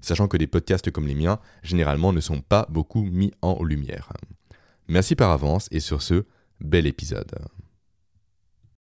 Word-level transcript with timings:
Sachant 0.00 0.28
que 0.28 0.36
des 0.36 0.46
podcasts 0.46 0.90
comme 0.90 1.06
les 1.06 1.14
miens, 1.14 1.38
généralement, 1.62 2.12
ne 2.12 2.20
sont 2.20 2.40
pas 2.40 2.66
beaucoup 2.70 3.02
mis 3.02 3.32
en 3.42 3.62
lumière. 3.62 4.12
Merci 4.88 5.14
par 5.14 5.30
avance 5.30 5.68
et 5.70 5.80
sur 5.80 6.02
ce, 6.02 6.24
bel 6.60 6.86
épisode. 6.86 7.32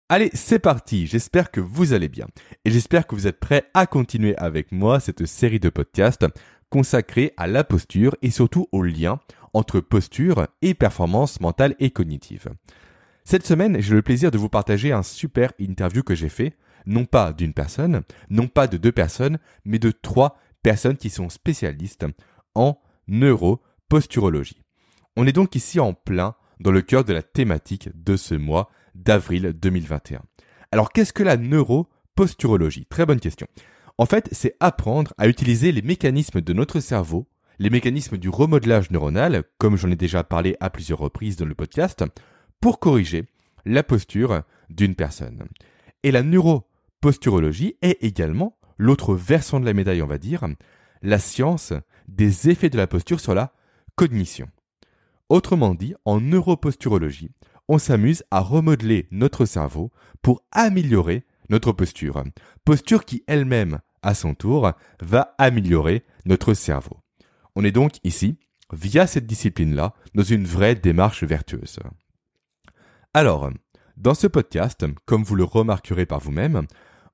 Allez, 0.09 0.29
c'est 0.33 0.59
parti, 0.59 1.07
j'espère 1.07 1.49
que 1.49 1.59
vous 1.59 1.93
allez 1.93 2.09
bien. 2.09 2.27
Et 2.65 2.71
j'espère 2.71 3.07
que 3.07 3.15
vous 3.15 3.25
êtes 3.25 3.39
prêts 3.39 3.69
à 3.73 3.87
continuer 3.87 4.35
avec 4.37 4.71
moi 4.71 4.99
cette 4.99 5.25
série 5.25 5.59
de 5.59 5.69
podcasts 5.69 6.25
consacrée 6.69 7.33
à 7.37 7.47
la 7.47 7.63
posture 7.63 8.15
et 8.21 8.31
surtout 8.31 8.67
au 8.71 8.83
lien 8.83 9.19
entre 9.53 9.79
posture 9.79 10.47
et 10.61 10.73
performance 10.73 11.39
mentale 11.39 11.75
et 11.79 11.91
cognitive. 11.91 12.49
Cette 13.23 13.45
semaine, 13.45 13.79
j'ai 13.79 13.93
le 13.93 14.01
plaisir 14.01 14.31
de 14.31 14.37
vous 14.37 14.49
partager 14.49 14.91
un 14.91 15.03
super 15.03 15.53
interview 15.57 16.03
que 16.03 16.15
j'ai 16.15 16.29
fait, 16.29 16.57
non 16.85 17.05
pas 17.05 17.31
d'une 17.31 17.53
personne, 17.53 18.01
non 18.29 18.47
pas 18.47 18.67
de 18.67 18.77
deux 18.77 18.91
personnes, 18.91 19.39
mais 19.65 19.79
de 19.79 19.91
trois 19.91 20.37
personnes 20.63 20.97
qui 20.97 21.09
sont 21.09 21.29
spécialistes 21.29 22.05
en 22.55 22.79
neuroposturologie. 23.07 24.63
On 25.15 25.27
est 25.27 25.33
donc 25.33 25.55
ici 25.55 25.79
en 25.79 25.93
plein 25.93 26.35
dans 26.59 26.71
le 26.71 26.81
cœur 26.81 27.03
de 27.03 27.13
la 27.13 27.21
thématique 27.21 27.89
de 27.93 28.15
ce 28.15 28.33
mois 28.33 28.71
d'avril 28.95 29.53
2021. 29.53 30.21
Alors 30.71 30.91
qu'est-ce 30.91 31.13
que 31.13 31.23
la 31.23 31.37
neuroposturologie? 31.37 32.85
Très 32.85 33.05
bonne 33.05 33.19
question. 33.19 33.47
En 33.97 34.05
fait, 34.05 34.27
c'est 34.31 34.55
apprendre 34.59 35.13
à 35.17 35.27
utiliser 35.27 35.71
les 35.71 35.83
mécanismes 35.83 36.41
de 36.41 36.53
notre 36.53 36.79
cerveau, 36.79 37.27
les 37.59 37.69
mécanismes 37.69 38.17
du 38.17 38.29
remodelage 38.29 38.89
neuronal, 38.89 39.43
comme 39.59 39.77
j'en 39.77 39.91
ai 39.91 39.95
déjà 39.95 40.23
parlé 40.23 40.55
à 40.59 40.71
plusieurs 40.71 40.99
reprises 40.99 41.35
dans 41.35 41.45
le 41.45 41.53
podcast, 41.53 42.03
pour 42.59 42.79
corriger 42.79 43.25
la 43.65 43.83
posture 43.83 44.41
d'une 44.69 44.95
personne. 44.95 45.47
Et 46.01 46.11
la 46.11 46.23
neuroposturologie 46.23 47.77
est 47.81 48.01
également 48.01 48.57
l'autre 48.83 49.15
versant 49.15 49.59
de 49.59 49.65
la 49.65 49.73
médaille, 49.73 50.01
on 50.01 50.07
va 50.07 50.17
dire, 50.17 50.45
la 51.01 51.19
science 51.19 51.73
des 52.07 52.49
effets 52.49 52.69
de 52.69 52.77
la 52.77 52.87
posture 52.87 53.19
sur 53.19 53.33
la 53.33 53.53
cognition. 53.95 54.49
Autrement 55.29 55.73
dit, 55.73 55.95
en 56.05 56.19
neuroposturologie, 56.19 57.31
on 57.69 57.77
s'amuse 57.77 58.23
à 58.29 58.41
remodeler 58.41 59.07
notre 59.09 59.45
cerveau 59.45 59.91
pour 60.21 60.43
améliorer 60.51 61.25
notre 61.49 61.71
posture. 61.71 62.23
Posture 62.65 63.05
qui 63.05 63.23
elle-même, 63.27 63.79
à 64.01 64.13
son 64.13 64.35
tour, 64.35 64.71
va 64.99 65.33
améliorer 65.37 66.03
notre 66.25 66.53
cerveau. 66.53 66.97
On 67.55 67.63
est 67.63 67.71
donc 67.71 67.93
ici, 68.03 68.37
via 68.73 69.07
cette 69.07 69.25
discipline-là, 69.25 69.93
dans 70.13 70.23
une 70.23 70.45
vraie 70.45 70.75
démarche 70.75 71.23
vertueuse. 71.23 71.79
Alors, 73.13 73.49
dans 73.95 74.13
ce 74.13 74.27
podcast, 74.27 74.85
comme 75.05 75.23
vous 75.23 75.35
le 75.35 75.43
remarquerez 75.45 76.05
par 76.05 76.19
vous-même, 76.19 76.67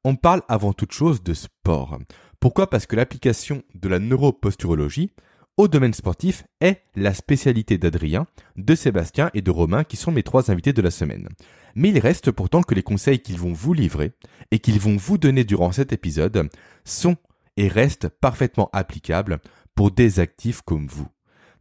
on 0.04 0.16
parle 0.16 0.42
avant 0.48 0.74
toute 0.74 0.92
chose 0.92 1.24
de 1.24 1.34
sport. 1.34 2.00
Pourquoi? 2.40 2.70
Parce 2.70 2.86
que 2.86 2.96
l'application 2.96 3.64
de 3.76 3.90
la 3.90 4.00
neuroposturologie 4.00 5.12
au 5.58 5.68
domaine 5.68 5.94
sportif 5.94 6.46
est 6.62 6.84
la 6.96 7.14
spécialité 7.14 7.78
d'Adrien, 7.78 8.28
de 8.56 8.76
Sébastien 8.76 9.30
et 9.34 9.42
de 9.42 9.52
Romain 9.52 9.84
qui 9.84 9.98
sont 9.98 10.12
mes 10.12 10.24
trois 10.24 10.52
invités 10.52 10.72
de 10.72 10.82
la 10.82 10.90
semaine. 10.90 11.28
Mais 11.76 11.90
il 11.90 12.00
reste 12.00 12.32
pourtant 12.32 12.62
que 12.62 12.76
les 12.76 12.84
conseils 12.84 13.20
qu'ils 13.20 13.40
vont 13.40 13.52
vous 13.52 13.74
livrer 13.74 14.14
et 14.52 14.60
qu'ils 14.60 14.80
vont 14.80 14.96
vous 14.96 15.18
donner 15.18 15.44
durant 15.44 15.74
cet 15.74 15.92
épisode 15.92 16.50
sont 16.86 17.18
et 17.58 17.68
restent 17.68 18.08
parfaitement 18.08 18.70
applicables 18.72 19.40
pour 19.76 19.92
des 19.92 20.22
actifs 20.22 20.62
comme 20.62 20.88
vous, 20.88 21.10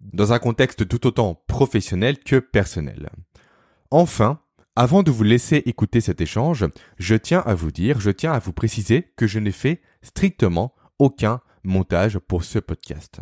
dans 0.00 0.32
un 0.32 0.38
contexte 0.38 0.86
tout 0.86 1.06
autant 1.06 1.42
professionnel 1.48 2.20
que 2.20 2.36
personnel. 2.36 3.10
Enfin, 3.90 4.40
avant 4.78 5.02
de 5.02 5.10
vous 5.10 5.24
laisser 5.24 5.56
écouter 5.66 6.00
cet 6.00 6.20
échange, 6.20 6.64
je 6.98 7.16
tiens 7.16 7.42
à 7.44 7.56
vous 7.56 7.72
dire, 7.72 7.98
je 7.98 8.12
tiens 8.12 8.30
à 8.30 8.38
vous 8.38 8.52
préciser 8.52 9.12
que 9.16 9.26
je 9.26 9.40
n'ai 9.40 9.50
fait 9.50 9.82
strictement 10.02 10.72
aucun 11.00 11.40
montage 11.64 12.20
pour 12.20 12.44
ce 12.44 12.60
podcast. 12.60 13.20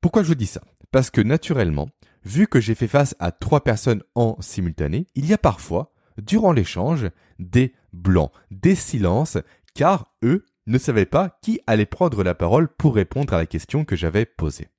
Pourquoi 0.00 0.24
je 0.24 0.28
vous 0.28 0.34
dis 0.34 0.46
ça? 0.46 0.62
Parce 0.90 1.10
que 1.10 1.20
naturellement, 1.20 1.88
vu 2.24 2.48
que 2.48 2.60
j'ai 2.60 2.74
fait 2.74 2.88
face 2.88 3.14
à 3.20 3.30
trois 3.30 3.62
personnes 3.62 4.02
en 4.16 4.36
simultané, 4.40 5.06
il 5.14 5.26
y 5.26 5.32
a 5.32 5.38
parfois, 5.38 5.92
durant 6.18 6.50
l'échange, 6.50 7.08
des 7.38 7.72
blancs, 7.92 8.32
des 8.50 8.74
silences, 8.74 9.38
car 9.74 10.12
eux 10.24 10.44
ne 10.66 10.78
savaient 10.78 11.06
pas 11.06 11.38
qui 11.40 11.60
allait 11.68 11.86
prendre 11.86 12.24
la 12.24 12.34
parole 12.34 12.66
pour 12.66 12.96
répondre 12.96 13.32
à 13.32 13.38
la 13.38 13.46
question 13.46 13.84
que 13.84 13.94
j'avais 13.94 14.26
posée. 14.26 14.70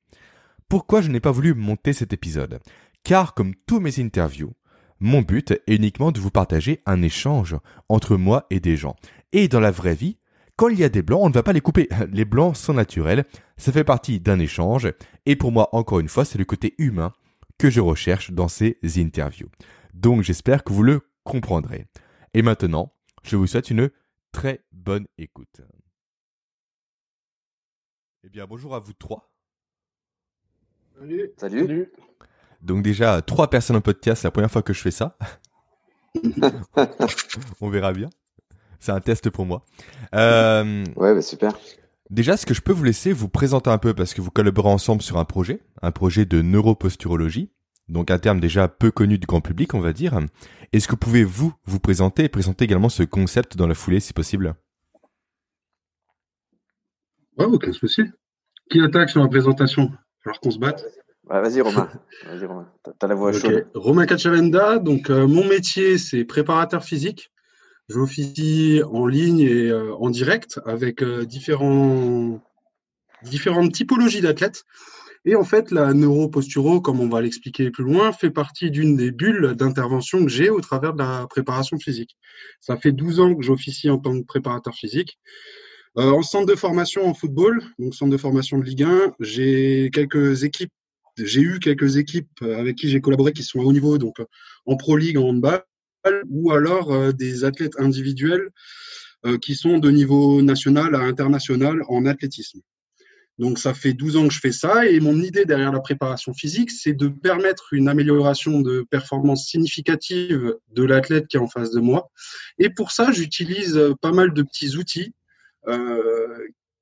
Pourquoi 0.68 1.00
je 1.00 1.10
n'ai 1.10 1.22
pas 1.22 1.32
voulu 1.32 1.54
monter 1.54 1.94
cet 1.94 2.12
épisode? 2.12 2.60
Car 3.06 3.34
comme 3.34 3.56
tous 3.66 3.80
mes 3.80 4.02
interviews, 4.02 4.52
mon 5.00 5.22
but 5.22 5.52
est 5.52 5.76
uniquement 5.76 6.12
de 6.12 6.20
vous 6.20 6.32
partager 6.32 6.82
un 6.86 7.02
échange 7.02 7.56
entre 7.90 8.18
moi 8.18 8.48
et 8.50 8.60
des 8.60 8.78
gens. 8.78 8.96
Et 9.32 9.48
dans 9.48 9.60
la 9.60 9.72
vraie 9.72 9.96
vie, 9.96 10.18
quand 10.56 10.70
il 10.70 10.80
y 10.80 10.84
a 10.84 10.90
des 10.90 11.04
blancs, 11.04 11.22
on 11.24 11.30
ne 11.30 11.34
va 11.34 11.44
pas 11.44 11.54
les 11.54 11.62
couper. 11.62 11.88
Les 12.12 12.26
blancs 12.26 12.58
sont 12.58 12.74
naturels, 12.74 13.26
ça 13.58 13.72
fait 13.72 13.84
partie 13.84 14.20
d'un 14.20 14.40
échange, 14.40 14.92
et 15.26 15.36
pour 15.36 15.52
moi, 15.52 15.70
encore 15.74 16.00
une 16.00 16.10
fois, 16.10 16.26
c'est 16.26 16.40
le 16.40 16.46
côté 16.46 16.74
humain 16.80 17.14
que 17.60 17.70
je 17.70 17.80
recherche 17.80 18.32
dans 18.32 18.48
ces 18.48 18.78
interviews. 18.98 19.50
Donc 19.94 20.22
j'espère 20.24 20.64
que 20.64 20.74
vous 20.74 20.84
le 20.84 21.02
comprendrez. 21.24 21.86
Et 22.34 22.42
maintenant, 22.42 22.94
je 23.24 23.36
vous 23.36 23.48
souhaite 23.48 23.70
une 23.70 23.90
très 24.32 24.64
bonne 24.72 25.08
écoute. 25.18 25.62
Eh 28.24 28.30
bien, 28.30 28.46
bonjour 28.46 28.76
à 28.76 28.80
vous 28.80 28.94
trois. 28.94 29.32
Salut. 31.00 31.32
Salut. 31.38 31.92
Donc 32.62 32.84
déjà, 32.84 33.22
trois 33.22 33.50
personnes 33.50 33.76
en 33.76 33.82
podcast, 33.82 34.22
c'est 34.22 34.28
la 34.28 34.32
première 34.32 34.52
fois 34.52 34.62
que 34.62 34.74
je 34.74 34.82
fais 34.82 34.92
ça. 34.92 35.18
On 37.62 37.70
verra 37.70 37.94
bien. 37.94 38.10
C'est 38.80 38.92
un 38.92 39.00
test 39.00 39.30
pour 39.30 39.46
moi. 39.46 39.66
Euh, 40.14 40.84
ouais, 40.96 41.14
bah 41.14 41.22
super. 41.22 41.58
Déjà, 42.10 42.34
est-ce 42.34 42.46
que 42.46 42.54
je 42.54 42.62
peux 42.62 42.72
vous 42.72 42.84
laisser 42.84 43.12
vous 43.12 43.28
présenter 43.28 43.70
un 43.70 43.78
peu 43.78 43.94
parce 43.94 44.14
que 44.14 44.22
vous 44.22 44.32
collaborez 44.32 44.70
ensemble 44.70 45.02
sur 45.02 45.18
un 45.18 45.26
projet, 45.26 45.62
un 45.82 45.92
projet 45.92 46.26
de 46.26 46.42
neuroposturologie, 46.42 47.52
donc 47.90 48.12
un 48.12 48.20
terme 48.20 48.40
déjà 48.40 48.68
peu 48.68 48.92
connu 48.92 49.18
du 49.18 49.28
grand 49.28 49.42
public, 49.42 49.74
on 49.74 49.80
va 49.80 49.94
dire. 49.94 50.18
Est-ce 50.72 50.88
que 50.88 50.94
vous 50.94 50.98
pouvez 50.98 51.24
vous 51.24 51.54
vous 51.66 51.80
présenter 51.80 52.26
et 52.26 52.30
présenter 52.30 52.66
également 52.66 52.90
ce 52.90 53.04
concept 53.04 53.58
dans 53.58 53.68
la 53.68 53.74
foulée, 53.74 54.00
si 54.00 54.14
possible? 54.14 54.56
Ouais, 57.38 57.46
aucun 57.46 57.72
souci. 57.74 58.04
Qui 58.70 58.82
attaque 58.82 59.10
sur 59.10 59.22
la 59.22 59.28
présentation? 59.28 59.92
Alors 60.26 60.40
qu'on 60.40 60.52
se 60.52 60.60
batte 60.60 60.86
vas-y 61.30 61.62
Romain, 61.62 61.90
vas-y 62.26 62.46
Romain, 62.46 62.72
t'as 63.00 63.08
la 63.08 63.16
voix 63.16 63.32
chaude. 63.32 63.68
Romain 63.74 64.06
Cachavenda, 64.06 64.80
donc 64.80 65.10
euh, 65.10 65.28
mon 65.28 65.46
métier 65.46 65.98
c'est 65.98 66.24
préparateur 66.24 66.84
physique. 66.84 67.32
J'officie 67.90 68.82
en 68.92 69.08
ligne 69.08 69.40
et 69.40 69.70
euh, 69.70 69.96
en 69.96 70.10
direct 70.10 70.60
avec 70.66 71.02
euh, 71.02 71.26
différents, 71.26 72.42
différentes 73.24 73.72
typologies 73.74 74.22
d'athlètes. 74.22 74.64
Et 75.26 75.36
en 75.36 75.44
fait, 75.44 75.72
la 75.72 75.94
neuroposturo, 75.94 76.80
comme 76.80 77.02
on 77.02 77.10
va 77.10 77.22
l'expliquer 77.22 77.70
plus 77.70 77.84
loin, 77.84 78.14
fait 78.14 78.30
partie 78.30 78.72
d'une 78.72 78.96
des 78.96 79.12
bulles 79.12 79.56
d'intervention 79.56 80.24
que 80.24 80.30
j'ai 80.30 80.50
au 80.50 80.62
travers 80.62 80.94
de 80.94 81.00
la 81.00 81.28
préparation 81.30 81.78
physique. 81.78 82.16
Ça 82.62 82.78
fait 82.78 82.94
12 82.94 83.20
ans 83.20 83.36
que 83.36 83.42
j'officie 83.42 83.90
en 83.90 83.98
tant 83.98 84.18
que 84.18 84.26
préparateur 84.26 84.74
physique. 84.74 85.20
en 85.96 86.22
centre 86.22 86.46
de 86.46 86.56
formation 86.56 87.06
en 87.06 87.14
football, 87.14 87.62
donc 87.78 87.94
centre 87.94 88.12
de 88.12 88.18
formation 88.18 88.58
de 88.58 88.64
Ligue 88.64 88.84
1, 88.84 89.16
j'ai 89.20 89.90
quelques 89.92 90.44
équipes 90.44 90.72
j'ai 91.18 91.42
eu 91.42 91.60
quelques 91.60 91.98
équipes 91.98 92.30
euh, 92.42 92.60
avec 92.60 92.76
qui 92.76 92.90
j'ai 92.90 93.02
collaboré 93.02 93.34
qui 93.34 93.44
sont 93.44 93.60
à 93.60 93.64
haut 93.64 93.74
niveau, 93.74 93.98
donc 93.98 94.20
euh, 94.20 94.26
en 94.66 94.78
Pro 94.78 94.98
League, 94.98 95.18
en 95.18 95.30
handball, 95.30 95.64
ou 96.30 96.52
alors 96.52 96.94
euh, 96.94 97.12
des 97.12 97.44
athlètes 97.44 97.80
individuels 97.80 98.50
qui 99.42 99.56
sont 99.56 99.80
de 99.80 99.90
niveau 99.90 100.42
national 100.44 100.96
à 100.96 101.00
international 101.00 101.82
en 101.90 102.06
athlétisme. 102.06 102.62
Donc 103.40 103.58
ça 103.60 103.74
fait 103.74 103.92
12 103.92 104.16
ans 104.16 104.28
que 104.28 104.34
je 104.34 104.40
fais 104.40 104.52
ça 104.54 104.86
et 104.86 105.00
mon 105.02 105.20
idée 105.20 105.44
derrière 105.44 105.74
la 105.74 105.82
préparation 105.82 106.34
physique, 106.34 106.72
c'est 106.72 106.94
de 106.94 107.08
permettre 107.08 107.74
une 107.74 107.90
amélioration 107.90 108.62
de 108.62 108.86
performance 108.90 109.48
significative 109.48 110.56
de 110.72 110.84
l'athlète 110.84 111.28
qui 111.28 111.36
est 111.36 111.42
en 111.42 111.48
face 111.48 111.72
de 111.72 111.82
moi. 111.82 112.10
Et 112.58 112.70
pour 112.70 112.92
ça, 112.92 113.12
j'utilise 113.12 113.78
pas 114.02 114.12
mal 114.12 114.34
de 114.34 114.44
petits 114.44 114.78
outils 114.78 115.14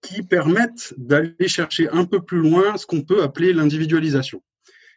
qui 0.06 0.24
permettent 0.24 0.94
d'aller 0.98 1.48
chercher 1.48 1.90
un 1.90 2.06
peu 2.06 2.22
plus 2.22 2.40
loin 2.40 2.78
ce 2.78 2.86
qu'on 2.86 3.02
peut 3.02 3.24
appeler 3.24 3.54
l'individualisation. 3.54 4.42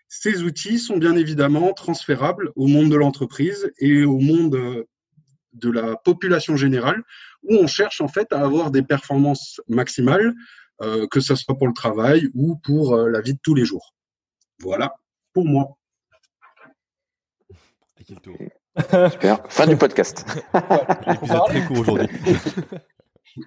Ces 0.08 0.42
outils 0.42 0.78
sont 0.78 0.96
bien 0.96 1.16
évidemment 1.16 1.72
transférables 1.72 2.52
au 2.56 2.66
monde 2.66 2.90
de 2.90 2.96
l'entreprise 2.96 3.70
et 3.78 4.04
au 4.04 4.18
monde 4.18 4.54
euh, 4.54 4.84
de 5.52 5.70
la 5.70 5.96
population 5.96 6.56
générale, 6.56 7.02
où 7.42 7.56
on 7.56 7.66
cherche 7.66 8.00
en 8.00 8.08
fait 8.08 8.32
à 8.32 8.40
avoir 8.40 8.70
des 8.70 8.82
performances 8.82 9.60
maximales 9.68 10.34
que 11.10 11.18
ce 11.18 11.34
soit 11.34 11.58
pour 11.58 11.66
le 11.66 11.72
travail 11.72 12.28
ou 12.34 12.54
pour 12.54 12.96
la 12.96 13.20
vie 13.20 13.34
de 13.34 13.40
tous 13.42 13.56
les 13.56 13.64
jours. 13.64 13.96
Voilà 14.60 14.94
pour 15.32 15.44
moi. 15.44 15.76
Super. 19.10 19.44
Fin 19.48 19.66
du 19.66 19.76
podcast. 19.76 20.24
L'épisode 21.06 21.44
très 21.46 21.66
court 21.66 21.78
aujourd'hui. 21.80 22.08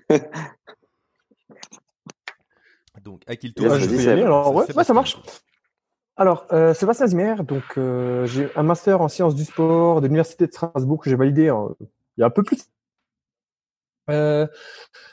Donc, 3.03 3.23
à 3.27 3.35
qui 3.35 3.53
je 3.57 3.63
vais 3.63 4.03
y 4.03 4.09
aller. 4.09 4.23
Alors, 4.23 4.53
ouais, 4.53 4.83
ça 4.83 4.93
marche. 4.93 5.17
Alors, 6.17 6.45
euh, 6.51 6.73
Sébastien 6.73 7.07
Zimmer, 7.07 7.35
donc 7.43 7.63
euh, 7.77 8.25
j'ai 8.25 8.49
un 8.55 8.63
master 8.63 9.01
en 9.01 9.07
sciences 9.07 9.33
du 9.33 9.45
sport 9.45 10.01
de 10.01 10.07
l'Université 10.07 10.45
de 10.45 10.51
Strasbourg 10.51 11.01
que 11.01 11.09
j'ai 11.09 11.15
validé 11.15 11.43
il 11.43 12.19
y 12.19 12.23
a 12.23 12.25
un 12.27 12.29
peu 12.29 12.43
plus. 12.43 12.67
Euh, 14.09 14.45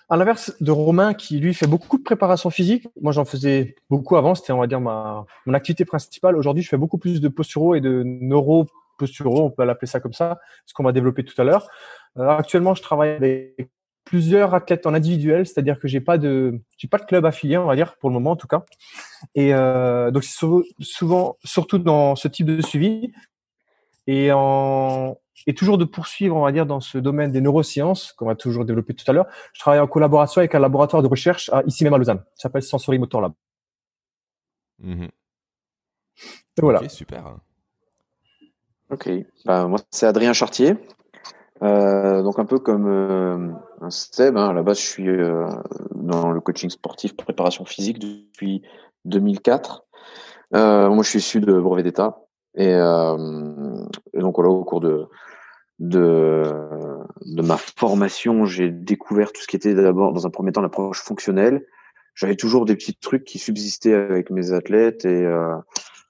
à 0.08 0.17
l'inverse 0.17 0.55
de 0.61 0.70
Romain 0.70 1.14
qui 1.14 1.38
lui 1.38 1.55
fait 1.55 1.67
beaucoup 1.67 1.99
de 1.99 2.02
préparation 2.02 2.50
physique, 2.50 2.88
moi 3.00 3.12
j'en 3.12 3.25
faisais 3.25 3.76
beaucoup 3.90 4.17
avant, 4.17 4.35
c'était 4.35 4.52
on 4.52 4.58
va 4.58 4.67
dire 4.67 4.81
ma 4.81 5.26
mon 5.46 5.55
activité 5.55 5.85
principale. 5.85 6.37
Aujourd'hui, 6.37 6.62
je 6.62 6.69
fais 6.69 6.79
beaucoup 6.79 6.99
plus 6.99 7.20
de 7.20 7.29
posturaux 7.29 7.75
et 7.75 7.81
de 7.81 8.02
neuro 8.05 8.67
posturaux, 8.99 9.44
on 9.44 9.50
peut 9.50 9.64
l'appeler 9.64 9.87
ça 9.87 10.00
comme 10.00 10.14
ça, 10.14 10.40
ce 10.67 10.75
qu'on 10.75 10.82
va 10.82 10.93
développer 10.93 11.25
tout 11.25 11.40
à 11.40 11.44
l'heure. 11.44 11.69
Euh, 12.17 12.29
actuellement, 12.29 12.75
je 12.75 12.82
travaille 12.82 13.11
avec 13.11 13.70
plusieurs 14.08 14.55
athlètes 14.55 14.87
en 14.87 14.94
individuel, 14.94 15.46
c'est-à-dire 15.46 15.78
que 15.78 15.87
j'ai 15.87 16.00
pas 16.00 16.16
de 16.16 16.58
j'ai 16.78 16.88
pas 16.88 16.96
de 16.96 17.05
club 17.05 17.26
affilié, 17.26 17.58
on 17.58 17.66
va 17.66 17.76
dire 17.76 17.96
pour 17.99 18.08
le 18.08 18.14
moment 18.14 18.31
en 18.31 18.37
tout 18.37 18.46
cas. 18.46 18.64
Et 19.34 19.52
euh, 19.52 20.10
donc 20.10 20.25
c'est 20.25 20.46
souvent, 20.81 21.37
surtout 21.44 21.78
dans 21.78 22.16
ce 22.16 22.26
type 22.26 22.46
de 22.46 22.62
suivi 22.62 23.12
et 24.06 24.31
en 24.32 25.19
et 25.46 25.55
toujours 25.55 25.76
de 25.76 25.84
poursuivre, 25.84 26.34
on 26.37 26.43
va 26.43 26.52
dire, 26.52 26.64
dans 26.64 26.81
ce 26.81 26.96
domaine 26.96 27.31
des 27.31 27.43
neurosciences 27.43 28.12
qu'on 28.12 28.26
va 28.26 28.34
toujours 28.34 28.64
développer 28.64 28.94
tout 28.94 29.05
à 29.10 29.12
l'heure. 29.12 29.26
Je 29.52 29.60
travaille 29.60 29.81
en 29.81 29.87
collaboration 29.87 30.38
avec 30.40 30.54
un 30.54 30.58
laboratoire 30.58 31.02
de 31.02 31.08
recherche 31.08 31.50
ici 31.66 31.84
même 31.84 31.94
à 31.94 31.99
Lausanne. 31.99 32.22
Ça 32.34 32.44
s'appelle 32.44 32.62
Sensory 32.62 32.99
Motor 32.99 33.20
Lab. 33.20 33.32
Mmh 34.78 35.04
et 36.56 36.61
voilà. 36.61 36.88
super. 36.88 37.37
Ok. 38.90 39.08
Bah, 39.44 39.66
moi, 39.69 39.78
c'est 39.90 40.06
Adrien 40.06 40.32
Chartier. 40.32 40.75
Euh, 41.62 42.22
donc 42.22 42.38
un 42.38 42.44
peu 42.44 42.58
comme 42.58 42.87
euh, 42.87 43.52
un 43.81 43.90
Steb, 43.90 44.37
hein, 44.37 44.50
à 44.50 44.52
la 44.52 44.62
base 44.62 44.78
je 44.78 44.87
suis 44.87 45.08
euh, 45.08 45.49
dans 45.94 46.31
le 46.31 46.40
coaching 46.40 46.70
sportif, 46.70 47.16
préparation 47.16 47.64
physique 47.64 47.99
depuis 47.99 48.62
2004. 49.06 49.84
moi 50.52 51.02
je 51.02 51.08
suis 51.08 51.19
issu 51.19 51.40
de 51.40 51.58
brevet 51.60 51.82
d'État 51.82 52.20
et, 52.55 52.70
et, 52.70 54.20
donc 54.20 54.37
voilà 54.37 54.50
au 54.50 54.64
cours 54.64 54.81
de 54.81 55.06
de, 55.81 56.43
de 57.25 57.43
ma 57.43 57.56
formation 57.56 58.46
j'ai 58.46 58.70
découvert 58.70 59.32
tout 59.32 59.43
ce 59.43 59.46
qui 59.46 59.56
était 59.56 59.75
d'abord 59.75 60.12
dans 60.12 60.26
un 60.26 60.31
premier 60.31 60.52
temps 60.52 60.62
l'approche 60.62 61.02
fonctionnelle. 61.02 61.66
J'avais 62.14 62.37
toujours 62.37 62.64
des 62.64 62.75
petits 62.75 62.96
trucs 62.96 63.25
qui 63.25 63.38
subsistaient 63.38 63.94
avec 63.94 64.31
mes 64.31 64.52
athlètes 64.52 65.04
et 65.04 65.25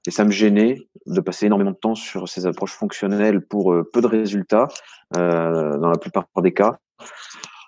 et 0.06 0.10
ça 0.10 0.24
me 0.24 0.30
gênait 0.30 0.88
de 1.06 1.20
passer 1.20 1.46
énormément 1.46 1.72
de 1.72 1.76
temps 1.76 1.94
sur 1.94 2.28
ces 2.28 2.46
approches 2.46 2.72
fonctionnelles 2.72 3.40
pour 3.40 3.72
euh, 3.72 3.88
peu 3.90 4.00
de 4.00 4.06
résultats 4.06 4.68
euh, 5.16 5.78
dans 5.78 5.88
la 5.88 5.98
plupart 5.98 6.26
des 6.42 6.52
cas. 6.52 6.78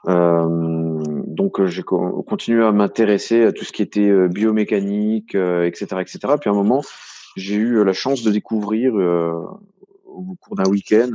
Euh, 0.06 1.02
donc 1.26 1.64
j'ai 1.66 1.82
continué 1.82 2.64
à 2.64 2.72
m'intéresser 2.72 3.44
à 3.44 3.52
tout 3.52 3.64
ce 3.64 3.72
qui 3.72 3.82
était 3.82 4.28
biomécanique, 4.28 5.34
etc., 5.34 5.86
etc. 6.00 6.18
Puis 6.40 6.48
à 6.48 6.52
un 6.52 6.56
moment, 6.56 6.82
j'ai 7.36 7.56
eu 7.56 7.84
la 7.84 7.92
chance 7.92 8.22
de 8.22 8.30
découvrir 8.30 8.94
au 8.94 10.36
cours 10.40 10.56
d'un 10.56 10.68
week-end 10.68 11.10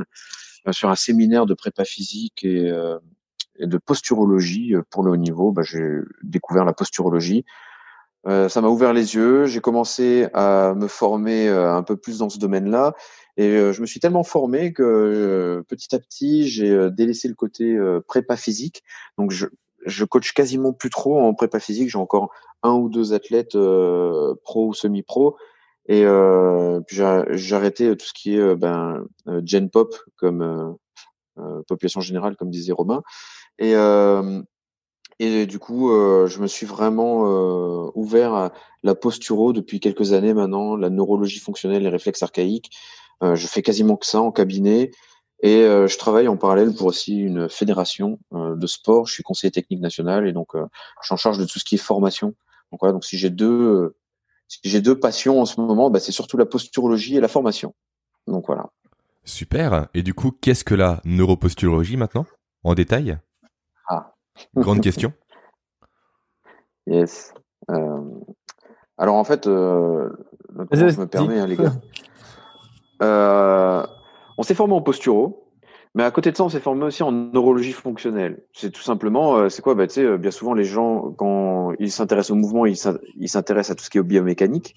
sur 0.70 0.88
un 0.88 0.94
séminaire 0.94 1.46
de 1.46 1.54
prépa 1.54 1.84
physique 1.84 2.44
et, 2.44 2.72
et 3.58 3.66
de 3.66 3.78
posturologie 3.78 4.74
pour 4.90 5.02
le 5.02 5.12
haut 5.12 5.16
niveau. 5.16 5.52
Bah, 5.52 5.62
j'ai 5.64 5.98
découvert 6.22 6.64
la 6.64 6.72
posturologie 6.72 7.44
euh, 8.26 8.48
ça 8.48 8.60
m'a 8.60 8.68
ouvert 8.68 8.92
les 8.92 9.14
yeux. 9.14 9.46
J'ai 9.46 9.60
commencé 9.60 10.28
à 10.34 10.74
me 10.74 10.88
former 10.88 11.48
euh, 11.48 11.72
un 11.72 11.82
peu 11.82 11.96
plus 11.96 12.18
dans 12.18 12.28
ce 12.28 12.38
domaine-là. 12.38 12.94
Et 13.36 13.48
euh, 13.50 13.72
je 13.72 13.80
me 13.80 13.86
suis 13.86 14.00
tellement 14.00 14.24
formé 14.24 14.72
que 14.72 15.62
petit 15.68 15.94
à 15.94 15.98
petit, 15.98 16.48
j'ai 16.48 16.90
délaissé 16.90 17.28
le 17.28 17.34
côté 17.34 17.78
prépa 18.08 18.36
physique. 18.36 18.82
Donc, 19.18 19.30
je, 19.30 19.46
je 19.84 20.04
coach 20.04 20.32
quasiment 20.32 20.72
plus 20.72 20.90
trop 20.90 21.20
en 21.20 21.34
prépa 21.34 21.60
physique. 21.60 21.90
J'ai 21.90 21.98
encore 21.98 22.30
un 22.62 22.72
ou 22.72 22.88
deux 22.88 23.12
athlètes 23.12 23.56
pro 24.42 24.68
ou 24.68 24.74
semi-pro. 24.74 25.36
Et 25.88 26.04
puis 26.86 26.96
j'ai 26.96 27.54
arrêté 27.54 27.96
tout 27.96 28.06
ce 28.06 28.12
qui 28.12 28.36
est 28.36 28.56
ben, 28.56 29.04
gen 29.44 29.70
pop 29.70 29.94
comme 30.16 30.76
population 31.68 32.00
générale, 32.00 32.36
comme 32.36 32.50
disait 32.50 32.72
Romain. 32.72 33.02
Et 33.58 33.74
et 35.18 35.46
du 35.46 35.58
coup, 35.58 35.90
euh, 35.90 36.26
je 36.26 36.40
me 36.40 36.46
suis 36.46 36.66
vraiment 36.66 37.26
euh, 37.26 37.90
ouvert 37.94 38.34
à 38.34 38.52
la 38.82 38.94
posturo 38.94 39.52
depuis 39.52 39.80
quelques 39.80 40.12
années 40.12 40.34
maintenant, 40.34 40.76
la 40.76 40.90
neurologie 40.90 41.38
fonctionnelle, 41.38 41.82
les 41.82 41.88
réflexes 41.88 42.22
archaïques. 42.22 42.70
Euh, 43.22 43.34
je 43.34 43.46
fais 43.46 43.62
quasiment 43.62 43.96
que 43.96 44.06
ça 44.06 44.20
en 44.20 44.30
cabinet. 44.30 44.90
Et 45.42 45.64
je 45.64 45.98
travaille 45.98 46.28
en 46.28 46.38
parallèle 46.38 46.74
pour 46.74 46.86
aussi 46.86 47.18
une 47.18 47.50
fédération 47.50 48.18
de 48.32 48.66
sport. 48.66 49.06
Je 49.06 49.12
suis 49.12 49.22
conseiller 49.22 49.50
technique 49.50 49.80
national 49.80 50.26
et 50.26 50.32
donc 50.32 50.52
je 50.54 51.06
suis 51.06 51.12
en 51.12 51.18
charge 51.18 51.36
de 51.36 51.44
tout 51.44 51.58
ce 51.58 51.64
qui 51.64 51.74
est 51.74 51.78
formation. 51.78 52.28
Donc 52.72 52.80
voilà, 52.80 52.94
donc 52.94 53.04
si 53.04 53.18
j'ai 53.18 53.28
deux, 53.28 53.94
si 54.48 54.60
j'ai 54.64 54.80
deux 54.80 54.98
passions 54.98 55.38
en 55.38 55.44
ce 55.44 55.60
moment, 55.60 55.90
bah, 55.90 56.00
c'est 56.00 56.10
surtout 56.10 56.38
la 56.38 56.46
posturologie 56.46 57.18
et 57.18 57.20
la 57.20 57.28
formation. 57.28 57.74
Donc 58.26 58.46
voilà. 58.46 58.70
Super. 59.24 59.88
Et 59.92 60.02
du 60.02 60.14
coup, 60.14 60.30
qu'est-ce 60.30 60.64
que 60.64 60.74
la 60.74 61.02
neuroposturologie 61.04 61.98
maintenant, 61.98 62.24
en 62.64 62.72
détail? 62.74 63.18
Ah, 63.88 64.15
Grande 64.54 64.80
question. 64.80 65.12
Yes. 66.88 67.34
Euh, 67.68 68.00
alors 68.96 69.16
en 69.16 69.24
fait, 69.24 69.48
euh, 69.48 70.08
je 70.70 71.00
me 71.00 71.06
permets, 71.06 71.40
hein, 71.40 71.46
les 71.46 71.56
gars. 71.56 71.72
Euh, 73.02 73.84
on 74.38 74.42
s'est 74.42 74.54
formé 74.54 74.74
en 74.74 74.80
posturo, 74.80 75.50
mais 75.94 76.04
à 76.04 76.10
côté 76.10 76.30
de 76.30 76.36
ça, 76.36 76.44
on 76.44 76.48
s'est 76.48 76.60
formé 76.60 76.84
aussi 76.84 77.02
en 77.02 77.10
neurologie 77.10 77.72
fonctionnelle. 77.72 78.44
C'est 78.52 78.70
tout 78.70 78.82
simplement, 78.82 79.50
c'est 79.50 79.62
quoi? 79.62 79.74
Bah, 79.74 79.86
tu 79.86 79.94
sais, 79.94 80.16
Bien 80.18 80.30
souvent, 80.30 80.54
les 80.54 80.64
gens, 80.64 81.10
quand 81.18 81.72
ils 81.78 81.90
s'intéressent 81.90 82.30
au 82.30 82.36
mouvement, 82.36 82.66
ils 82.66 82.76
s'intéressent 82.76 83.72
à 83.72 83.74
tout 83.74 83.84
ce 83.84 83.90
qui 83.90 83.98
est 83.98 84.02
biomécanique. 84.02 84.76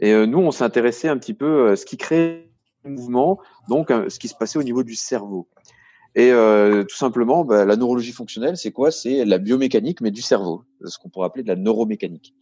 Et 0.00 0.26
nous, 0.26 0.38
on 0.38 0.50
s'est 0.50 0.64
intéressé 0.64 1.08
un 1.08 1.16
petit 1.16 1.34
peu 1.34 1.70
à 1.70 1.76
ce 1.76 1.84
qui 1.86 1.96
crée 1.96 2.52
le 2.84 2.90
mouvement, 2.90 3.40
donc 3.68 3.88
ce 3.88 4.18
qui 4.18 4.28
se 4.28 4.34
passait 4.36 4.58
au 4.58 4.62
niveau 4.62 4.82
du 4.82 4.94
cerveau. 4.94 5.48
Et 6.18 6.32
euh, 6.32 6.82
tout 6.82 6.96
simplement, 6.96 7.44
bah, 7.44 7.64
la 7.64 7.76
neurologie 7.76 8.10
fonctionnelle, 8.10 8.56
c'est 8.56 8.72
quoi? 8.72 8.90
C'est 8.90 9.24
la 9.24 9.38
biomécanique, 9.38 10.00
mais 10.00 10.10
du 10.10 10.20
cerveau, 10.20 10.64
ce 10.84 10.98
qu'on 10.98 11.08
pourrait 11.08 11.26
appeler 11.26 11.44
de 11.44 11.48
la 11.48 11.54
neuromécanique. 11.54 12.34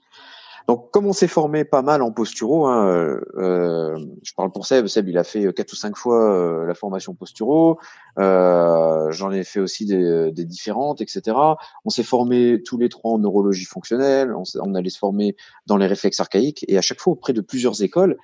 Donc, 0.66 0.90
comme 0.92 1.04
on 1.04 1.12
s'est 1.12 1.28
formé 1.28 1.66
pas 1.66 1.82
mal 1.82 2.00
en 2.00 2.10
posturo, 2.10 2.66
hein, 2.66 2.88
euh, 2.88 3.20
euh 3.36 3.98
je 4.22 4.32
parle 4.34 4.50
pour 4.50 4.64
Seb, 4.64 4.86
Seb 4.86 5.08
il 5.08 5.18
a 5.18 5.24
fait 5.24 5.52
quatre 5.52 5.74
ou 5.74 5.76
cinq 5.76 5.94
fois 5.94 6.24
euh, 6.24 6.64
la 6.64 6.72
formation 6.72 7.14
posturo, 7.14 7.78
euh, 8.18 9.12
j'en 9.12 9.30
ai 9.30 9.44
fait 9.44 9.60
aussi 9.60 9.84
des, 9.84 10.32
des, 10.32 10.46
différentes, 10.46 11.02
etc. 11.02 11.36
On 11.84 11.90
s'est 11.90 12.02
formé 12.02 12.62
tous 12.64 12.78
les 12.78 12.88
trois 12.88 13.12
en 13.12 13.18
neurologie 13.18 13.66
fonctionnelle, 13.66 14.34
on, 14.34 14.44
on 14.60 14.74
allait 14.74 14.88
se 14.88 14.98
former 14.98 15.36
dans 15.66 15.76
les 15.76 15.86
réflexes 15.86 16.18
archaïques, 16.18 16.64
et 16.66 16.78
à 16.78 16.82
chaque 16.82 16.98
fois 16.98 17.12
auprès 17.12 17.34
de 17.34 17.42
plusieurs 17.42 17.82
écoles, 17.82 18.16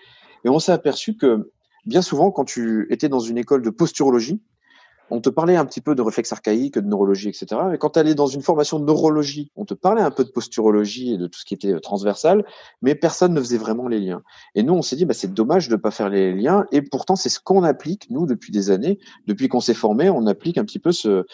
et 0.46 0.48
on 0.48 0.58
s'est 0.58 0.72
aperçu 0.72 1.14
que 1.14 1.52
bien 1.84 2.00
souvent, 2.00 2.30
quand 2.30 2.44
tu 2.44 2.86
étais 2.90 3.10
dans 3.10 3.20
une 3.20 3.36
école 3.38 3.62
de 3.62 3.70
posturologie, 3.70 4.40
on 5.10 5.20
te 5.20 5.28
parlait 5.28 5.56
un 5.56 5.64
petit 5.64 5.80
peu 5.80 5.94
de 5.94 6.02
réflexes 6.02 6.32
archaïques, 6.32 6.78
de 6.78 6.86
neurologie, 6.86 7.28
etc. 7.28 7.46
Mais 7.70 7.78
quand 7.78 7.90
tu 7.90 7.98
allais 7.98 8.14
dans 8.14 8.26
une 8.26 8.42
formation 8.42 8.78
de 8.78 8.84
neurologie, 8.84 9.50
on 9.56 9.64
te 9.64 9.74
parlait 9.74 10.02
un 10.02 10.10
peu 10.10 10.24
de 10.24 10.30
posturologie 10.30 11.14
et 11.14 11.18
de 11.18 11.26
tout 11.26 11.38
ce 11.38 11.44
qui 11.44 11.54
était 11.54 11.78
transversal, 11.80 12.44
mais 12.80 12.94
personne 12.94 13.34
ne 13.34 13.40
faisait 13.40 13.58
vraiment 13.58 13.88
les 13.88 14.00
liens. 14.00 14.22
Et 14.54 14.62
nous, 14.62 14.74
on 14.74 14.82
s'est 14.82 14.96
dit, 14.96 15.04
bah, 15.04 15.14
c'est 15.14 15.32
dommage 15.32 15.68
de 15.68 15.74
ne 15.74 15.80
pas 15.80 15.90
faire 15.90 16.08
les 16.08 16.34
liens. 16.34 16.66
Et 16.72 16.82
pourtant, 16.82 17.16
c'est 17.16 17.28
ce 17.28 17.40
qu'on 17.40 17.62
applique, 17.62 18.08
nous, 18.10 18.26
depuis 18.26 18.52
des 18.52 18.70
années. 18.70 18.98
Depuis 19.26 19.48
qu'on 19.48 19.60
s'est 19.60 19.74
formé, 19.74 20.08
on 20.08 20.26
applique 20.26 20.58
un 20.58 20.64
petit 20.64 20.78
peu 20.78 20.92
ce, 20.92 21.26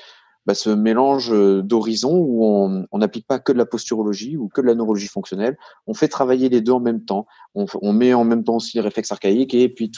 bah, 0.49 0.55
mélange 0.77 1.31
d'horizons 1.63 2.17
où 2.17 2.45
on 2.91 2.99
n'applique 2.99 3.27
pas 3.27 3.39
que 3.39 3.53
de 3.53 3.59
la 3.59 3.67
posturologie 3.67 4.37
ou 4.37 4.49
que 4.49 4.61
de 4.61 4.67
la 4.67 4.75
neurologie 4.75 5.07
fonctionnelle. 5.07 5.59
On 5.87 5.95
fait 5.95 6.09
travailler 6.09 6.49
les 6.49 6.63
deux 6.63 6.73
en 6.73 6.81
même 6.81 7.05
temps. 7.05 7.27
On, 7.55 7.67
on 7.83 7.93
met 7.93 8.15
en 8.15 8.25
même 8.25 8.45
temps 8.45 8.57
aussi 8.57 8.77
les 8.79 8.83
réflexes 8.83 9.13
archaïques 9.13 9.55
et 9.55 9.69
puis 9.69 9.93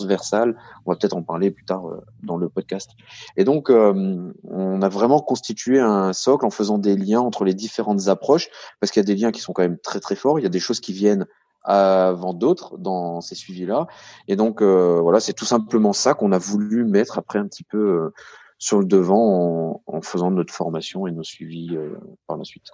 On 0.00 0.90
va 0.90 0.96
peut-être 0.96 1.16
en 1.16 1.22
parler 1.22 1.50
plus 1.50 1.64
tard 1.64 1.88
euh, 1.88 2.00
dans 2.22 2.36
le 2.36 2.48
podcast. 2.48 2.90
Et 3.36 3.44
donc, 3.44 3.70
euh, 3.70 4.32
on 4.44 4.82
a 4.82 4.88
vraiment 4.88 5.20
constitué 5.20 5.80
un 5.80 6.12
socle 6.12 6.44
en 6.46 6.50
faisant 6.50 6.78
des 6.78 6.96
liens 6.96 7.20
entre 7.20 7.44
les 7.44 7.54
différentes 7.54 8.08
approches, 8.08 8.48
parce 8.80 8.90
qu'il 8.90 9.00
y 9.00 9.04
a 9.04 9.06
des 9.06 9.16
liens 9.16 9.32
qui 9.32 9.40
sont 9.40 9.52
quand 9.52 9.62
même 9.62 9.78
très 9.78 10.00
très 10.00 10.16
forts. 10.16 10.38
Il 10.38 10.42
y 10.42 10.46
a 10.46 10.50
des 10.50 10.60
choses 10.60 10.80
qui 10.80 10.92
viennent 10.92 11.26
avant 11.62 12.34
d'autres 12.34 12.76
dans 12.76 13.20
ces 13.22 13.34
suivis-là. 13.34 13.86
Et 14.28 14.36
donc, 14.36 14.60
euh, 14.60 15.00
voilà, 15.00 15.20
c'est 15.20 15.32
tout 15.32 15.46
simplement 15.46 15.94
ça 15.94 16.14
qu'on 16.14 16.32
a 16.32 16.38
voulu 16.38 16.84
mettre 16.84 17.18
après 17.18 17.38
un 17.38 17.46
petit 17.46 17.64
peu 17.64 18.12
sur 18.58 18.78
le 18.78 18.84
devant 18.84 19.82
en, 19.86 20.02
faisant 20.02 20.30
notre 20.30 20.52
formation 20.52 21.06
et 21.06 21.12
nos 21.12 21.22
suivis 21.22 21.76
par 22.26 22.36
la 22.36 22.44
suite. 22.44 22.70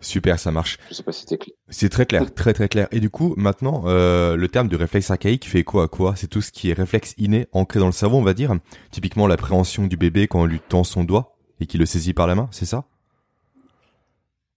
Super, 0.00 0.38
ça 0.38 0.50
marche. 0.50 0.78
Je 0.90 0.94
sais 0.94 1.02
pas 1.02 1.12
si 1.12 1.20
c'était 1.22 1.38
clair. 1.38 1.56
C'est 1.70 1.88
très 1.88 2.04
clair, 2.06 2.32
très 2.34 2.52
très 2.52 2.68
clair. 2.68 2.86
Et 2.92 3.00
du 3.00 3.08
coup, 3.10 3.34
maintenant, 3.36 3.84
euh, 3.86 4.36
le 4.36 4.48
terme 4.48 4.68
de 4.68 4.76
réflexe 4.76 5.10
archaïque 5.10 5.46
fait 5.48 5.64
quoi 5.64 5.84
à 5.84 5.88
quoi? 5.88 6.14
C'est 6.16 6.26
tout 6.28 6.42
ce 6.42 6.52
qui 6.52 6.70
est 6.70 6.74
réflexe 6.74 7.14
inné, 7.16 7.46
ancré 7.52 7.80
dans 7.80 7.86
le 7.86 7.92
cerveau, 7.92 8.18
on 8.18 8.22
va 8.22 8.34
dire. 8.34 8.54
Typiquement 8.90 9.26
l'appréhension 9.26 9.86
du 9.86 9.96
bébé 9.96 10.28
quand 10.28 10.40
on 10.42 10.44
lui 10.46 10.60
tend 10.60 10.84
son 10.84 11.02
doigt 11.02 11.36
et 11.60 11.66
qu'il 11.66 11.80
le 11.80 11.86
saisit 11.86 12.12
par 12.12 12.26
la 12.26 12.34
main, 12.34 12.48
c'est 12.52 12.66
ça? 12.66 12.84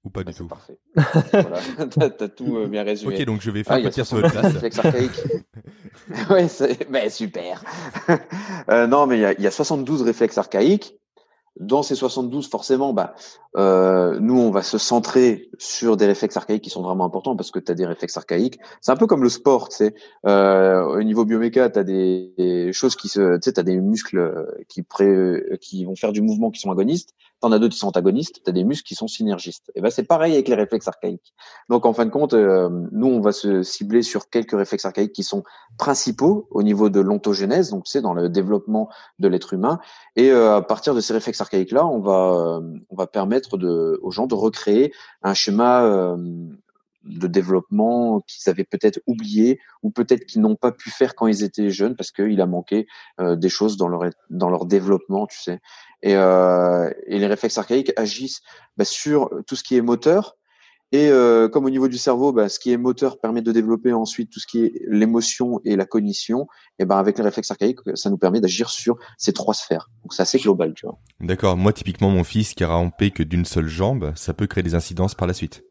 Ou 0.04 0.10
pas 0.10 0.24
Bah, 0.24 0.32
du 0.32 0.38
tout? 0.38 0.48
parfait. 0.48 0.78
voilà, 1.32 1.60
t'as, 2.18 2.28
tout 2.30 2.58
euh, 2.58 2.68
bien 2.68 2.84
résumé. 2.84 3.16
Ok, 3.20 3.26
donc 3.26 3.42
je 3.42 3.52
vais 3.52 3.64
faire 3.64 3.78
Ah, 3.78 3.82
petit 3.82 4.04
sur 4.06 4.18
votre 4.18 4.32
72 4.32 4.32
place. 4.32 4.54
réflexes 4.54 4.80
archaïques. 4.80 5.24
ouais, 6.30 6.48
c'est 6.48 7.10
super. 7.10 7.64
Euh, 8.70 8.88
non, 8.88 9.08
mais 9.08 9.18
il 9.20 9.36
y 9.40 9.44
y 9.44 9.48
a 9.48 9.52
72 9.52 10.02
réflexes 10.02 10.38
archaïques. 10.38 10.96
Dans 11.60 11.84
ces 11.84 11.96
72, 11.96 12.48
forcément, 12.48 12.94
bah, 12.94 13.16
euh, 13.58 14.18
nous, 14.20 14.40
on 14.40 14.50
va 14.50 14.64
se 14.64 14.78
centrer 14.78 15.50
sur 15.58 15.98
des 15.98 16.06
réflexes 16.06 16.38
archaïques 16.38 16.64
qui 16.64 16.70
sont 16.70 16.82
vraiment 16.82 17.06
importants 17.06 17.36
parce 17.36 17.52
que 17.52 17.60
tu 17.60 17.72
as 17.72 17.76
des 17.76 17.86
réflexes 17.86 18.16
archaïques. 18.16 18.60
C'est 18.80 18.92
un 18.92 18.96
peu 18.96 19.08
comme 19.08 19.24
le 19.24 19.30
sport, 19.30 19.70
tu 19.70 19.76
sais. 19.76 19.96
Euh, 20.26 20.84
au 20.84 21.04
niveau 21.04 21.26
bioméca, 21.26 21.70
tu 21.70 21.80
as 21.80 21.84
des, 21.84 22.34
des 22.38 22.72
choses 22.72 22.96
qui 22.96 23.10
se, 23.10 23.36
tu 23.36 23.42
sais, 23.44 23.54
tu 23.54 23.60
as 23.60 23.64
des 23.64 23.78
muscles 23.78 24.48
qui, 24.70 24.84
pré, 24.84 25.44
qui 25.60 25.84
vont 25.84 25.96
faire 25.96 26.14
du 26.14 26.22
mouvement 26.22 26.50
qui 26.50 26.62
sont 26.62 26.72
agonistes. 26.72 27.14
T'en 27.42 27.54
as 27.54 27.60
d'autres 27.60 27.74
qui 27.74 27.80
sont 27.80 27.88
antagonistes. 27.88 28.42
Tu 28.44 28.50
as 28.50 28.54
des 28.54 28.64
muscles 28.64 28.86
qui 28.86 28.96
sont 28.96 29.08
synergistes. 29.08 29.72
Et 29.76 29.82
ben, 29.82 29.90
c'est 29.90 30.04
pareil 30.04 30.34
avec 30.34 30.48
les 30.50 30.56
réflexes 30.56 30.88
archaïques. 30.88 31.34
Donc, 31.70 31.86
en 31.86 31.94
fin 31.94 32.06
de 32.06 32.10
compte, 32.10 32.34
euh, 32.34 32.70
nous, 32.92 33.08
on 33.08 33.22
va 33.22 33.32
se 33.32 33.64
cibler 33.64 34.02
sur 34.02 34.30
quelques 34.30 34.58
réflexes 34.58 34.86
archaïques 34.86 35.14
qui 35.14 35.24
sont 35.24 35.44
principaux 35.78 36.48
au 36.52 36.64
niveau 36.64 36.90
de 36.90 37.00
l'ontogénèse, 37.00 37.70
donc 37.70 37.84
c'est 37.86 38.02
dans 38.02 38.14
le 38.14 38.28
développement 38.28 38.90
de 39.20 39.28
l'être 39.28 39.54
humain. 39.54 39.80
Et 40.18 40.32
euh, 40.32 40.58
à 40.58 40.62
partir 40.62 40.94
de 40.94 41.00
ces 41.00 41.14
réflexes 41.14 41.40
archaïques-là, 41.40 41.86
on 41.86 42.00
va, 42.00 42.58
euh, 42.58 42.78
on 42.90 42.96
va 42.96 43.08
permettre 43.08 43.58
aux 44.02 44.12
gens 44.12 44.28
de 44.28 44.36
recréer 44.36 44.94
un 45.24 45.34
schéma 45.34 46.18
de 47.06 47.28
développement 47.28 48.22
qu'ils 48.22 48.50
avaient 48.50 48.66
peut-être 48.66 49.00
oublié 49.08 49.60
ou 49.84 49.90
peut-être 49.90 50.26
qu'ils 50.26 50.42
n'ont 50.42 50.56
pas 50.56 50.72
pu 50.72 50.90
faire 50.90 51.16
quand 51.16 51.28
ils 51.28 51.44
étaient 51.44 51.70
jeunes 51.70 51.96
parce 51.96 52.12
qu'il 52.12 52.40
a 52.42 52.46
manqué 52.46 52.88
des 53.20 53.50
choses 53.50 53.78
dans 53.78 53.88
leur 53.88 54.04
dans 54.30 54.50
leur 54.50 54.66
développement, 54.66 55.26
tu 55.28 55.40
sais. 55.40 55.60
Et, 56.02 56.16
euh, 56.16 56.90
et 57.08 57.20
les 57.20 57.28
réflexes 57.28 57.58
archaïques 57.58 57.92
agissent 57.98 58.42
bah, 58.78 58.86
sur 58.86 59.30
tout 59.48 59.56
ce 59.56 59.64
qui 59.64 59.76
est 59.76 59.82
moteur, 59.82 60.38
et 60.92 61.10
euh, 61.10 61.48
comme 61.50 61.66
au 61.66 61.70
niveau 61.70 61.88
du 61.88 61.98
cerveau, 61.98 62.34
bah, 62.34 62.50
ce 62.50 62.58
qui 62.58 62.72
est 62.72 62.78
moteur 62.78 63.20
permet 63.20 63.42
de 63.44 63.52
développer 63.52 63.94
ensuite 63.94 64.32
tout 64.32 64.40
ce 64.40 64.48
qui 64.48 64.66
est 64.66 64.74
l'émotion 64.88 65.62
et 65.64 65.76
la 65.76 65.86
cognition. 65.86 66.48
Et 66.80 66.86
ben 66.86 66.98
avec 66.98 67.18
les 67.18 67.24
réflexes 67.24 67.52
archaïques, 67.52 67.80
ça 67.94 68.10
nous 68.10 68.18
permet 68.18 68.42
d'agir 68.42 68.70
sur 68.70 68.98
ces 69.18 69.32
trois 69.32 69.54
sphères. 69.54 69.90
Donc 70.04 70.14
c'est 70.14 70.24
assez 70.24 70.40
global, 70.40 70.74
tu 70.76 70.88
vois. 70.88 70.98
D'accord. 71.20 71.58
Moi, 71.58 71.74
typiquement, 71.74 72.10
mon 72.10 72.24
fils 72.24 72.56
qui 72.56 72.64
a 72.64 72.70
rampé 72.70 73.12
que 73.12 73.22
d'une 73.22 73.46
seule 73.46 73.68
jambe, 73.68 74.14
ça 74.16 74.34
peut 74.34 74.48
créer 74.48 74.64
des 74.64 74.74
incidences 74.74 75.14
par 75.14 75.28
la 75.28 75.34
suite. 75.34 75.64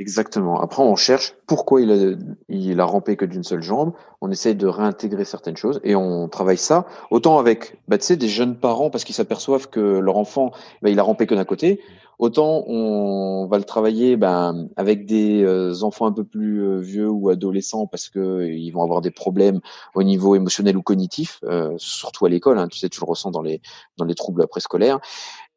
Exactement. 0.00 0.60
Après, 0.60 0.82
on 0.82 0.96
cherche 0.96 1.34
pourquoi 1.46 1.80
il 1.80 1.92
a, 1.92 2.16
il 2.48 2.80
a 2.80 2.84
rampé 2.84 3.16
que 3.16 3.24
d'une 3.24 3.44
seule 3.44 3.62
jambe. 3.62 3.92
On 4.20 4.30
essaye 4.30 4.56
de 4.56 4.66
réintégrer 4.66 5.24
certaines 5.24 5.56
choses 5.56 5.80
et 5.84 5.94
on 5.94 6.28
travaille 6.28 6.58
ça 6.58 6.86
autant 7.12 7.38
avec, 7.38 7.78
bah, 7.86 7.96
tu 7.96 8.06
sais, 8.06 8.16
des 8.16 8.28
jeunes 8.28 8.56
parents 8.56 8.90
parce 8.90 9.04
qu'ils 9.04 9.14
s'aperçoivent 9.14 9.68
que 9.70 9.80
leur 9.80 10.16
enfant, 10.16 10.50
bah, 10.82 10.90
il 10.90 10.98
a 10.98 11.04
rampé 11.04 11.26
que 11.26 11.34
d'un 11.36 11.44
côté. 11.44 11.80
Autant 12.18 12.62
on 12.68 13.46
va 13.46 13.58
le 13.58 13.64
travailler 13.64 14.16
ben, 14.16 14.68
avec 14.76 15.04
des 15.04 15.42
euh, 15.42 15.82
enfants 15.82 16.06
un 16.06 16.12
peu 16.12 16.22
plus 16.22 16.62
euh, 16.62 16.78
vieux 16.78 17.08
ou 17.08 17.28
adolescents 17.28 17.88
parce 17.88 18.08
que 18.08 18.46
ils 18.46 18.70
vont 18.70 18.82
avoir 18.84 19.00
des 19.00 19.10
problèmes 19.10 19.60
au 19.94 20.04
niveau 20.04 20.36
émotionnel 20.36 20.76
ou 20.76 20.82
cognitif, 20.82 21.40
euh, 21.44 21.74
surtout 21.76 22.24
à 22.24 22.28
l'école. 22.28 22.58
Hein, 22.58 22.68
tu 22.68 22.78
sais, 22.78 22.88
tu 22.88 23.00
le 23.00 23.06
ressens 23.06 23.32
dans 23.32 23.42
les 23.42 23.60
dans 23.96 24.04
les 24.04 24.14
troubles 24.14 24.46
préscolaires. 24.46 25.00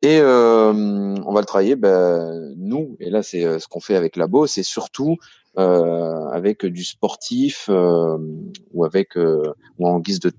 Et 0.04 0.20
euh, 0.22 0.74
on 1.26 1.34
va 1.34 1.40
le 1.40 1.46
travailler, 1.46 1.76
ben, 1.76 2.54
nous, 2.56 2.96
et 3.00 3.10
là 3.10 3.24
c'est 3.24 3.44
euh, 3.44 3.58
ce 3.58 3.68
qu'on 3.68 3.80
fait 3.80 3.96
avec 3.96 4.16
Labo, 4.16 4.46
c'est 4.46 4.62
surtout 4.62 5.18
euh, 5.58 6.28
avec 6.28 6.66
du 6.68 6.84
sportif 6.84 7.66
euh, 7.70 8.18
ou 8.74 8.86
avec 8.86 9.16
ou 9.16 9.88
en 9.88 10.00
guise 10.00 10.20
de, 10.20 10.32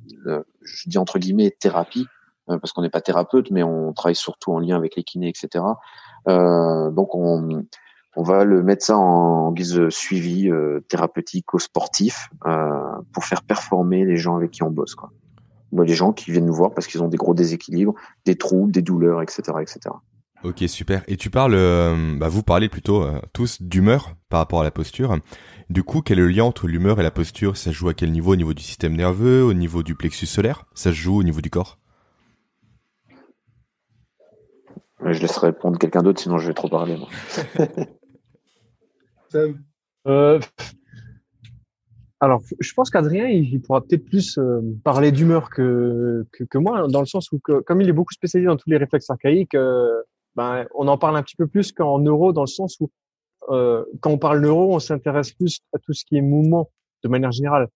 je 0.63 0.89
dis 0.89 0.99
entre 0.99 1.19
guillemets 1.19 1.51
thérapie, 1.51 2.07
parce 2.47 2.73
qu'on 2.73 2.83
n'est 2.83 2.89
pas 2.89 3.01
thérapeute, 3.01 3.51
mais 3.51 3.63
on 3.63 3.93
travaille 3.93 4.15
surtout 4.15 4.53
en 4.53 4.61
lien 4.61 4.77
avec 4.77 4.97
les 4.97 5.03
kinés, 5.03 5.29
etc. 5.29 5.65
donc 6.27 7.15
on, 7.15 7.65
on 8.17 8.23
va 8.23 8.45
le 8.45 8.63
mettre 8.63 8.85
ça 8.87 8.97
en, 8.97 9.53
guise 9.53 9.75
de 9.75 9.91
suivi 9.91 10.51
thérapeutique 10.89 11.53
aux 11.53 11.59
sportifs 11.59 12.29
pour 13.13 13.25
faire 13.25 13.43
performer 13.43 14.05
les 14.05 14.17
gens 14.17 14.37
avec 14.37 14.53
qui 14.53 14.63
on 14.63 14.71
bosse, 14.71 14.95
quoi 14.95 15.11
les 15.73 15.95
gens 15.95 16.13
qui 16.13 16.31
viennent 16.31 16.47
nous 16.47 16.55
voir 16.55 16.73
parce 16.73 16.87
qu'ils 16.87 17.03
ont 17.03 17.09
des 17.09 17.17
gros 17.17 17.35
déséquilibres, 17.35 17.95
des 18.25 18.37
troubles, 18.37 18.73
des 18.73 18.83
douleurs, 18.83 19.23
etc., 19.23 19.43
etc. 19.61 19.91
Ok, 20.45 20.63
super. 20.69 21.03
Et 21.09 21.17
tu 21.17 21.31
parles, 21.31 21.55
euh, 21.55 22.17
bah 22.17 22.29
vous 22.29 22.45
parlez 22.45 22.69
plutôt 22.69 23.03
euh, 23.03 23.21
tous 23.33 23.61
d'humeur 23.61 24.15
par 24.29 24.39
rapport 24.39 24.61
à 24.61 24.65
la 24.65 24.71
posture. 24.71 25.19
Du 25.69 25.83
coup, 25.83 26.01
quel 26.01 26.19
est 26.19 26.23
le 26.23 26.29
lien 26.29 26.45
entre 26.45 26.69
l'humeur 26.69 27.01
et 27.01 27.03
la 27.03 27.11
posture? 27.11 27.57
Ça 27.57 27.71
se 27.71 27.77
joue 27.77 27.89
à 27.89 27.95
quel 27.95 28.13
niveau? 28.13 28.33
Au 28.33 28.37
niveau 28.37 28.55
du 28.55 28.63
système 28.63 28.97
nerveux? 28.97 29.43
Au 29.43 29.53
niveau 29.53 29.83
du 29.83 29.97
plexus 29.97 30.27
solaire? 30.27 30.65
Ça 30.75 30.91
se 30.91 30.97
joue 30.97 31.19
au 31.19 31.23
niveau 31.25 31.41
du 31.41 31.51
corps? 31.51 31.79
Je 35.05 35.21
laisserai 35.21 35.49
répondre 35.49 35.79
quelqu'un 35.79 36.03
d'autre, 36.03 36.21
sinon 36.21 36.39
je 36.39 36.49
vais 36.49 36.55
trop 36.55 36.69
parler. 36.69 36.97
Moi. 36.97 37.09
euh, 40.07 40.41
alors, 42.21 42.43
je 42.59 42.73
pense 42.75 42.91
qu'Adrien, 42.91 43.29
il 43.29 43.61
pourra 43.61 43.81
peut-être 43.81 44.05
plus 44.05 44.39
euh, 44.39 44.61
parler 44.83 45.13
d'humeur 45.13 45.51
que, 45.51 46.27
que, 46.33 46.43
que, 46.43 46.59
moi, 46.59 46.89
dans 46.89 46.99
le 46.99 47.07
sens 47.07 47.31
où, 47.31 47.39
que, 47.39 47.61
comme 47.61 47.81
il 47.81 47.89
est 47.89 47.93
beaucoup 47.93 48.13
spécialisé 48.13 48.49
dans 48.49 48.57
tous 48.57 48.69
les 48.69 48.77
réflexes 48.77 49.09
archaïques, 49.09 49.55
euh, 49.55 50.03
ben, 50.35 50.67
on 50.75 50.89
en 50.89 50.99
parle 50.99 51.17
un 51.17 51.23
petit 51.23 51.37
peu 51.37 51.47
plus 51.47 51.71
qu'en 51.71 52.01
neuro, 52.01 52.33
dans 52.33 52.43
le 52.43 52.49
sens 52.49 52.77
où, 52.81 52.91
euh, 53.51 53.85
quand 54.01 54.11
on 54.11 54.19
parle 54.19 54.41
neuro, 54.41 54.75
on 54.75 54.79
s'intéresse 54.81 55.33
plus 55.33 55.61
à 55.73 55.79
tout 55.79 55.93
ce 55.93 56.05
qui 56.05 56.17
est 56.17 56.21
mouvement, 56.21 56.71
de 57.05 57.09
manière 57.09 57.33
générale. 57.33 57.69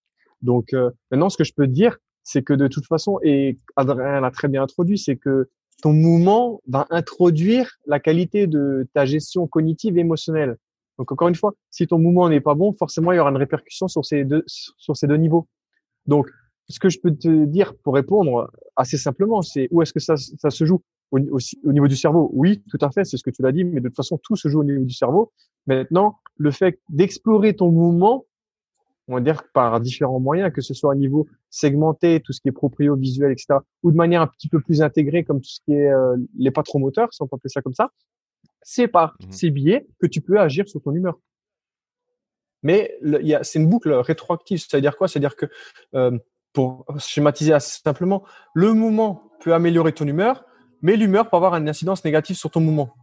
Donc, 0.42 0.72
euh, 0.72 0.90
maintenant, 1.10 1.30
ce 1.30 1.36
que 1.36 1.44
je 1.44 1.52
peux 1.54 1.68
dire, 1.68 1.96
c'est 2.24 2.42
que 2.42 2.52
de 2.52 2.66
toute 2.66 2.86
façon, 2.86 3.18
et 3.22 3.58
Adrien 3.76 4.20
l'a 4.20 4.30
très 4.30 4.48
bien 4.48 4.62
introduit, 4.62 4.98
c'est 4.98 5.16
que 5.16 5.48
ton 5.82 5.92
mouvement 5.92 6.60
va 6.68 6.86
introduire 6.90 7.78
la 7.86 8.00
qualité 8.00 8.46
de 8.46 8.86
ta 8.94 9.04
gestion 9.04 9.46
cognitive 9.46 9.96
et 9.96 10.00
émotionnelle. 10.00 10.56
Donc 10.98 11.10
encore 11.10 11.28
une 11.28 11.34
fois, 11.34 11.54
si 11.70 11.86
ton 11.86 11.98
mouvement 11.98 12.28
n'est 12.28 12.40
pas 12.40 12.54
bon, 12.54 12.72
forcément 12.72 13.12
il 13.12 13.16
y 13.16 13.18
aura 13.18 13.30
une 13.30 13.36
répercussion 13.36 13.88
sur 13.88 14.04
ces 14.04 14.24
deux 14.24 14.44
sur 14.46 14.96
ces 14.96 15.06
deux 15.06 15.16
niveaux. 15.16 15.48
Donc 16.06 16.28
ce 16.68 16.78
que 16.78 16.88
je 16.88 16.98
peux 16.98 17.14
te 17.14 17.44
dire 17.44 17.74
pour 17.82 17.94
répondre 17.94 18.50
assez 18.76 18.96
simplement, 18.96 19.42
c'est 19.42 19.68
où 19.70 19.82
est-ce 19.82 19.92
que 19.92 20.00
ça, 20.00 20.16
ça 20.16 20.50
se 20.50 20.64
joue? 20.64 20.82
Au, 21.10 21.18
au, 21.18 21.72
niveau 21.72 21.88
du 21.88 21.96
cerveau 21.96 22.30
Oui, 22.32 22.62
tout 22.70 22.78
à 22.80 22.90
fait, 22.90 23.04
c'est 23.04 23.18
ce 23.18 23.22
que 23.22 23.30
tu 23.30 23.42
l'as 23.42 23.52
dit, 23.52 23.64
mais 23.64 23.80
de 23.80 23.88
toute 23.88 23.96
façon 23.96 24.18
tout 24.22 24.36
se 24.36 24.48
joue 24.48 24.60
au 24.60 24.64
niveau 24.64 24.84
du 24.84 24.94
cerveau. 24.94 25.30
Maintenant, 25.66 26.18
le 26.36 26.50
fait 26.50 26.80
d'explorer 26.88 27.54
ton 27.54 27.70
mouvement, 27.70 28.24
on 29.08 29.14
va 29.14 29.20
dire 29.20 29.42
par 29.52 29.78
différents 29.80 30.20
moyens, 30.20 30.52
que 30.52 30.62
ce 30.62 30.72
soit 30.72 30.90
au 30.90 30.94
niveau 30.94 31.26
segmenté, 31.50 32.20
tout 32.20 32.32
ce 32.32 32.40
qui 32.40 32.48
est 32.48 32.52
proprio, 32.52 32.96
visuel, 32.96 33.32
etc., 33.32 33.58
ou 33.82 33.90
de 33.90 33.96
manière 33.96 34.22
un 34.22 34.26
petit 34.26 34.48
peu 34.48 34.60
plus 34.60 34.80
intégrée, 34.80 35.24
comme 35.24 35.40
tout 35.40 35.50
ce 35.50 35.60
qui 35.64 35.74
est 35.74 35.90
euh, 35.90 36.16
les 36.38 36.50
patromoteurs, 36.50 37.12
si 37.12 37.22
on 37.22 37.26
peut 37.26 37.36
appeler 37.36 37.50
ça 37.50 37.60
comme 37.60 37.74
ça, 37.74 37.90
c'est 38.62 38.88
par 38.88 39.14
mmh. 39.20 39.32
ces 39.32 39.50
biais 39.50 39.86
que 40.00 40.06
tu 40.06 40.20
peux 40.20 40.38
agir 40.38 40.68
sur 40.68 40.80
ton 40.82 40.92
humeur. 40.92 41.18
Mais 42.62 42.96
c'est 43.42 43.58
une 43.58 43.68
boucle 43.68 43.92
rétroactive. 43.92 44.58
C'est-à-dire 44.58 44.96
quoi? 44.96 45.08
C'est-à-dire 45.08 45.36
que, 45.36 45.46
euh, 45.94 46.16
pour 46.52 46.86
schématiser 46.98 47.52
assez 47.52 47.80
simplement, 47.82 48.24
le 48.54 48.72
mouvement 48.72 49.30
peut 49.40 49.54
améliorer 49.54 49.92
ton 49.92 50.06
humeur, 50.06 50.44
mais 50.80 50.96
l'humeur 50.96 51.28
peut 51.28 51.36
avoir 51.36 51.56
une 51.56 51.68
incidence 51.68 52.04
négative 52.04 52.36
sur 52.36 52.50
ton 52.50 52.60
mouvement. 52.60 52.94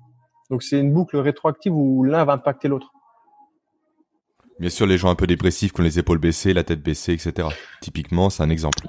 Donc 0.50 0.64
c'est 0.64 0.80
une 0.80 0.94
boucle 0.94 1.18
rétroactive 1.18 1.74
où 1.76 2.04
l'un 2.04 2.24
va 2.26 2.34
impacter 2.34 2.68
l'autre. 2.68 2.92
Bien 4.60 4.70
sûr, 4.70 4.86
les 4.86 4.98
gens 4.98 5.10
un 5.10 5.16
peu 5.16 5.28
dépressifs 5.28 5.72
qui 5.72 5.80
ont 5.80 5.84
les 5.84 6.00
épaules 6.00 6.18
baissées, 6.18 6.54
la 6.54 6.64
tête 6.64 6.82
baissée, 6.82 7.14
etc. 7.14 7.48
Typiquement, 7.82 8.30
c'est 8.30 8.44
un 8.44 8.50
exemple. 8.50 8.88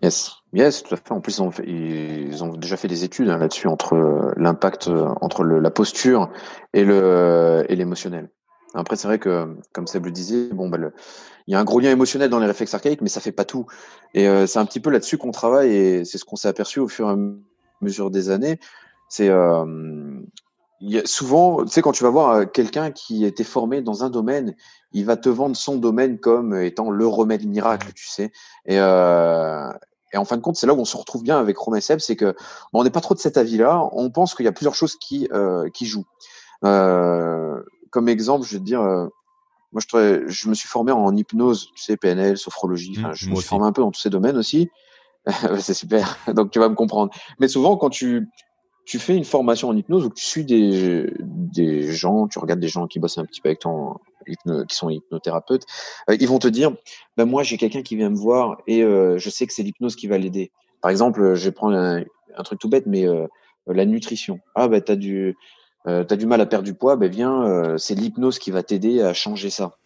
Yes, 0.00 0.36
yes, 0.52 0.82
tout 0.84 0.94
à 0.94 0.96
fait. 0.96 1.10
En 1.12 1.20
plus, 1.20 1.40
ils 1.66 2.44
ont, 2.44 2.56
déjà 2.56 2.76
fait 2.76 2.88
des 2.88 3.04
études 3.04 3.28
hein, 3.28 3.38
là-dessus 3.38 3.66
entre 3.66 3.94
euh, 3.94 4.32
l'impact 4.36 4.88
euh, 4.88 5.08
entre 5.20 5.44
la 5.44 5.70
posture 5.70 6.30
et 6.72 6.84
le 6.84 7.64
et 7.68 7.74
l'émotionnel. 7.74 8.30
Après, 8.74 8.96
c'est 8.96 9.06
vrai 9.06 9.18
que, 9.18 9.56
comme 9.72 9.86
Seb 9.86 10.06
le 10.06 10.12
disait, 10.12 10.48
bon, 10.52 10.68
bah, 10.68 10.78
il 11.46 11.52
y 11.52 11.54
a 11.54 11.60
un 11.60 11.64
gros 11.64 11.80
lien 11.80 11.90
émotionnel 11.90 12.30
dans 12.30 12.38
les 12.38 12.46
réflexes 12.46 12.74
archaïques, 12.74 13.02
mais 13.02 13.08
ça 13.08 13.20
fait 13.20 13.32
pas 13.32 13.44
tout. 13.44 13.66
Et 14.14 14.28
euh, 14.28 14.46
c'est 14.46 14.58
un 14.58 14.64
petit 14.64 14.80
peu 14.80 14.90
là-dessus 14.90 15.18
qu'on 15.18 15.30
travaille, 15.30 15.74
et 15.74 16.04
c'est 16.04 16.18
ce 16.18 16.24
qu'on 16.24 16.36
s'est 16.36 16.48
aperçu 16.48 16.80
au 16.80 16.88
fur 16.88 17.08
et 17.08 17.12
à 17.12 17.16
mesure 17.80 18.10
des 18.10 18.30
années. 18.30 18.58
C'est 19.08 19.28
euh, 19.28 20.20
y 20.90 20.98
a 20.98 21.06
souvent, 21.06 21.64
tu 21.64 21.70
sais, 21.70 21.82
quand 21.82 21.92
tu 21.92 22.02
vas 22.02 22.10
voir 22.10 22.50
quelqu'un 22.50 22.90
qui 22.90 23.24
était 23.24 23.44
formé 23.44 23.82
dans 23.82 24.04
un 24.04 24.10
domaine, 24.10 24.54
il 24.92 25.04
va 25.04 25.16
te 25.16 25.28
vendre 25.28 25.56
son 25.56 25.76
domaine 25.76 26.18
comme 26.18 26.54
étant 26.54 26.90
le 26.90 27.06
remède 27.06 27.46
miracle, 27.46 27.92
tu 27.94 28.08
sais. 28.08 28.32
Et, 28.66 28.78
euh, 28.78 29.70
et 30.12 30.18
en 30.18 30.24
fin 30.24 30.36
de 30.36 30.42
compte, 30.42 30.56
c'est 30.56 30.66
là 30.66 30.74
où 30.74 30.80
on 30.80 30.84
se 30.84 30.96
retrouve 30.96 31.22
bien 31.22 31.38
avec 31.38 31.56
Romain 31.56 31.80
Seb, 31.80 32.00
c'est 32.00 32.16
que 32.16 32.34
bon, 32.72 32.80
on 32.80 32.84
n'est 32.84 32.90
pas 32.90 33.00
trop 33.00 33.14
de 33.14 33.20
cet 33.20 33.36
avis-là. 33.36 33.88
On 33.92 34.10
pense 34.10 34.34
qu'il 34.34 34.44
y 34.44 34.48
a 34.48 34.52
plusieurs 34.52 34.74
choses 34.74 34.96
qui 34.96 35.28
euh, 35.32 35.68
qui 35.70 35.86
jouent. 35.86 36.06
Euh, 36.64 37.60
comme 37.90 38.08
exemple, 38.08 38.46
je 38.46 38.52
vais 38.52 38.58
te 38.58 38.64
dire, 38.64 38.82
euh, 38.82 39.06
moi, 39.72 39.80
je, 39.86 40.24
je 40.26 40.48
me 40.48 40.54
suis 40.54 40.68
formé 40.68 40.92
en 40.92 41.16
hypnose, 41.16 41.70
tu 41.74 41.82
sais, 41.82 41.96
PNL, 41.96 42.36
sophrologie. 42.36 42.94
Enfin, 42.98 43.12
je 43.14 43.28
me 43.30 43.36
suis 43.36 43.44
formé 43.44 43.66
un 43.66 43.72
peu 43.72 43.82
dans 43.82 43.90
tous 43.90 44.00
ces 44.00 44.10
domaines 44.10 44.36
aussi. 44.36 44.70
c'est 45.60 45.74
super. 45.74 46.18
Donc, 46.28 46.50
tu 46.50 46.58
vas 46.58 46.68
me 46.68 46.74
comprendre. 46.74 47.12
Mais 47.38 47.48
souvent, 47.48 47.76
quand 47.76 47.90
tu 47.90 48.28
tu 48.84 48.98
fais 48.98 49.16
une 49.16 49.24
formation 49.24 49.68
en 49.68 49.76
hypnose 49.76 50.04
où 50.04 50.10
tu 50.10 50.24
suis 50.24 50.44
des, 50.44 51.92
gens, 51.92 52.26
tu 52.28 52.38
regardes 52.38 52.60
des 52.60 52.68
gens 52.68 52.86
qui 52.86 52.98
bossent 52.98 53.18
un 53.18 53.24
petit 53.24 53.40
peu 53.40 53.48
avec 53.48 53.60
ton 53.60 53.96
qui 54.68 54.76
sont 54.76 54.88
hypnothérapeutes, 54.88 55.64
euh, 56.08 56.16
ils 56.20 56.28
vont 56.28 56.38
te 56.38 56.46
dire, 56.46 56.72
ben 57.16 57.24
moi 57.24 57.42
j'ai 57.42 57.56
quelqu'un 57.56 57.82
qui 57.82 57.96
vient 57.96 58.08
me 58.08 58.16
voir 58.16 58.58
et 58.68 58.84
euh, 58.84 59.18
je 59.18 59.28
sais 59.30 59.48
que 59.48 59.52
c'est 59.52 59.64
l'hypnose 59.64 59.96
qui 59.96 60.06
va 60.06 60.16
l'aider. 60.16 60.52
Par 60.80 60.92
exemple, 60.92 61.34
je 61.34 61.44
vais 61.44 61.50
prendre 61.50 61.76
un, 61.76 62.42
truc 62.44 62.60
tout 62.60 62.68
bête, 62.68 62.86
mais 62.86 63.04
euh, 63.06 63.26
la 63.66 63.84
nutrition. 63.84 64.38
Ah 64.54 64.68
ben 64.68 64.80
t'as 64.80 64.94
du 64.94 65.36
euh, 65.88 66.04
du 66.04 66.26
mal 66.26 66.40
à 66.40 66.46
perdre 66.46 66.64
du 66.64 66.74
poids, 66.74 66.96
ben 66.96 67.10
viens, 67.10 67.42
euh, 67.44 67.76
c'est 67.76 67.94
l'hypnose 67.94 68.38
qui 68.38 68.50
va 68.50 68.62
t'aider 68.62 69.02
à 69.02 69.12
changer 69.14 69.50
ça. 69.50 69.76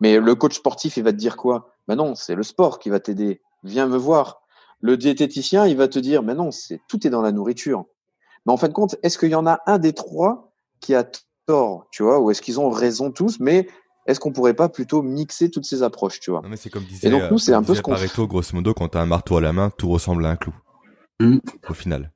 Mais 0.00 0.18
le 0.18 0.34
coach 0.34 0.54
sportif, 0.54 0.96
il 0.96 1.02
va 1.02 1.12
te 1.12 1.16
dire 1.16 1.36
quoi? 1.36 1.74
Ben 1.88 1.96
non, 1.96 2.14
c'est 2.14 2.34
le 2.34 2.42
sport 2.42 2.78
qui 2.78 2.88
va 2.88 3.00
t'aider. 3.00 3.40
Viens 3.64 3.86
me 3.86 3.96
voir. 3.96 4.42
Le 4.80 4.96
diététicien, 4.96 5.66
il 5.66 5.76
va 5.76 5.88
te 5.88 5.98
dire, 5.98 6.22
mais 6.22 6.34
non, 6.34 6.52
c'est 6.52 6.80
tout 6.88 7.06
est 7.06 7.10
dans 7.10 7.20
la 7.20 7.32
nourriture. 7.32 7.84
Mais 8.46 8.52
en 8.52 8.56
fin 8.56 8.68
de 8.68 8.72
compte, 8.72 8.96
est-ce 9.02 9.18
qu'il 9.18 9.30
y 9.30 9.34
en 9.34 9.46
a 9.46 9.60
un 9.66 9.78
des 9.78 9.92
trois 9.92 10.52
qui 10.80 10.94
a 10.94 11.04
tort, 11.46 11.86
tu 11.90 12.02
vois, 12.02 12.20
ou 12.20 12.30
est-ce 12.30 12.42
qu'ils 12.42 12.60
ont 12.60 12.70
raison 12.70 13.10
tous 13.10 13.38
Mais 13.40 13.68
est-ce 14.06 14.18
qu'on 14.20 14.32
pourrait 14.32 14.54
pas 14.54 14.68
plutôt 14.68 15.02
mixer 15.02 15.50
toutes 15.50 15.66
ces 15.66 15.82
approches, 15.82 16.20
tu 16.20 16.30
vois? 16.30 16.40
Non, 16.42 16.48
mais 16.48 16.56
c'est 16.56 16.70
comme 16.70 16.84
disait, 16.84 17.08
Et 17.08 17.10
donc 17.10 17.30
nous, 17.30 17.38
c'est 17.38 17.52
un 17.52 17.62
peu 17.62 17.74
ce 17.74 17.82
qu'on 17.82 17.92
Pareto, 17.92 18.26
grosso 18.26 18.54
modo, 18.54 18.74
quand 18.74 18.88
t'as 18.88 19.00
un 19.00 19.06
marteau 19.06 19.36
à 19.36 19.40
la 19.40 19.52
main, 19.52 19.70
tout 19.76 19.88
ressemble 19.88 20.24
à 20.26 20.30
un 20.30 20.36
clou. 20.36 20.54
Mm. 21.20 21.38
Au 21.68 21.74
final. 21.74 22.10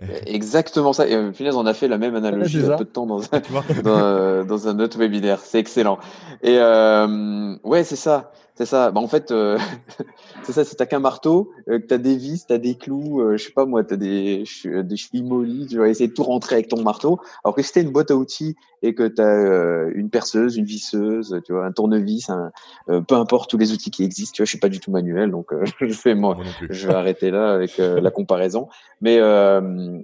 Exactement 0.26 0.92
ça. 0.92 1.06
Et 1.06 1.14
euh, 1.14 1.32
finalement, 1.32 1.60
on 1.60 1.66
a 1.66 1.74
fait 1.74 1.88
la 1.88 1.98
même 1.98 2.14
analogie 2.14 2.58
il 2.58 2.66
y 2.66 2.72
a 2.72 2.76
peu 2.76 2.84
de 2.84 2.90
temps 2.90 3.06
dans 3.06 3.20
un, 3.32 3.40
dans, 3.82 3.98
euh, 3.98 4.44
dans 4.44 4.68
un 4.68 4.78
autre 4.80 4.98
webinaire. 4.98 5.40
C'est 5.40 5.58
excellent. 5.58 5.98
Et 6.42 6.56
euh, 6.58 7.56
ouais, 7.64 7.84
c'est 7.84 7.96
ça. 7.96 8.32
C'est 8.56 8.66
ça. 8.66 8.90
Bah, 8.90 9.00
en 9.00 9.08
fait, 9.08 9.30
euh, 9.30 9.58
c'est 10.42 10.52
ça. 10.52 10.64
Si 10.64 10.76
t'as 10.76 10.86
qu'un 10.86 10.98
marteau, 10.98 11.50
euh, 11.68 11.78
que 11.78 11.86
t'as 11.86 11.98
des 11.98 12.16
vis, 12.16 12.44
t'as 12.46 12.58
des 12.58 12.74
clous, 12.74 13.20
euh, 13.20 13.36
je 13.36 13.44
sais 13.44 13.52
pas 13.52 13.64
moi, 13.64 13.84
t'as 13.84 13.96
des, 13.96 14.44
des 14.64 14.96
chevilles 14.96 15.22
mollies, 15.22 15.66
tu 15.68 15.78
vas 15.78 15.88
essayer 15.88 16.08
de 16.08 16.14
tout 16.14 16.24
rentrer 16.24 16.56
avec 16.56 16.68
ton 16.68 16.82
marteau. 16.82 17.20
Alors 17.44 17.54
que 17.54 17.62
si 17.62 17.72
t'as 17.72 17.80
une 17.80 17.90
boîte 17.90 18.10
à 18.10 18.16
outils 18.16 18.56
et 18.82 18.94
que 18.94 19.06
t'as 19.06 19.22
euh, 19.22 19.90
une 19.94 20.10
perceuse, 20.10 20.56
une 20.56 20.64
visseuse, 20.64 21.40
tu 21.44 21.52
vois, 21.52 21.64
un 21.64 21.72
tournevis, 21.72 22.28
un, 22.28 22.50
peu 22.86 23.14
importe 23.14 23.48
tous 23.48 23.58
les 23.58 23.72
outils 23.72 23.90
qui 23.90 24.04
existent, 24.04 24.34
tu 24.34 24.42
vois, 24.42 24.46
je 24.46 24.50
suis 24.50 24.58
pas 24.58 24.68
du 24.68 24.80
tout 24.80 24.90
manuel, 24.90 25.30
donc 25.30 25.52
je 25.80 25.92
fais 25.92 26.14
moi, 26.14 26.36
je 26.68 26.86
vais 26.86 26.94
arrêter 26.94 27.30
là 27.30 27.52
avec 27.52 27.78
la 27.78 28.10
comparaison. 28.10 28.68
Mais 29.00 29.18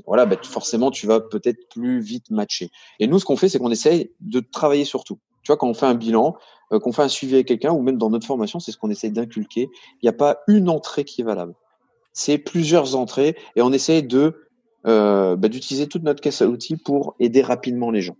voilà, 0.06 0.26
bah, 0.26 0.36
forcément, 0.42 0.90
tu 0.90 1.06
vas 1.06 1.20
peut-être 1.20 1.68
plus 1.68 2.00
vite 2.00 2.30
matcher. 2.30 2.70
Et 3.00 3.06
nous, 3.06 3.18
ce 3.18 3.24
qu'on 3.24 3.36
fait, 3.36 3.48
c'est 3.48 3.58
qu'on 3.58 3.70
essaye 3.70 4.12
de 4.20 4.40
travailler 4.40 4.84
sur 4.84 5.04
tout. 5.04 5.18
Tu 5.46 5.52
vois, 5.52 5.58
quand 5.58 5.68
on 5.68 5.74
fait 5.74 5.86
un 5.86 5.94
bilan, 5.94 6.34
euh, 6.72 6.80
qu'on 6.80 6.90
fait 6.90 7.02
un 7.02 7.08
suivi 7.08 7.34
avec 7.34 7.46
quelqu'un, 7.46 7.70
ou 7.70 7.80
même 7.80 7.98
dans 7.98 8.10
notre 8.10 8.26
formation, 8.26 8.58
c'est 8.58 8.72
ce 8.72 8.76
qu'on 8.76 8.90
essaie 8.90 9.10
d'inculquer. 9.10 9.70
Il 10.02 10.04
n'y 10.04 10.08
a 10.08 10.12
pas 10.12 10.40
une 10.48 10.68
entrée 10.68 11.04
qui 11.04 11.20
est 11.20 11.24
valable. 11.24 11.54
C'est 12.12 12.36
plusieurs 12.36 12.96
entrées 12.96 13.36
et 13.54 13.62
on 13.62 13.72
essaie 13.72 14.02
de 14.02 14.48
euh, 14.88 15.36
bah, 15.36 15.46
d'utiliser 15.46 15.86
toute 15.86 16.02
notre 16.02 16.20
caisse 16.20 16.42
à 16.42 16.48
outils 16.48 16.76
pour 16.76 17.14
aider 17.20 17.42
rapidement 17.42 17.92
les 17.92 18.00
gens. 18.00 18.16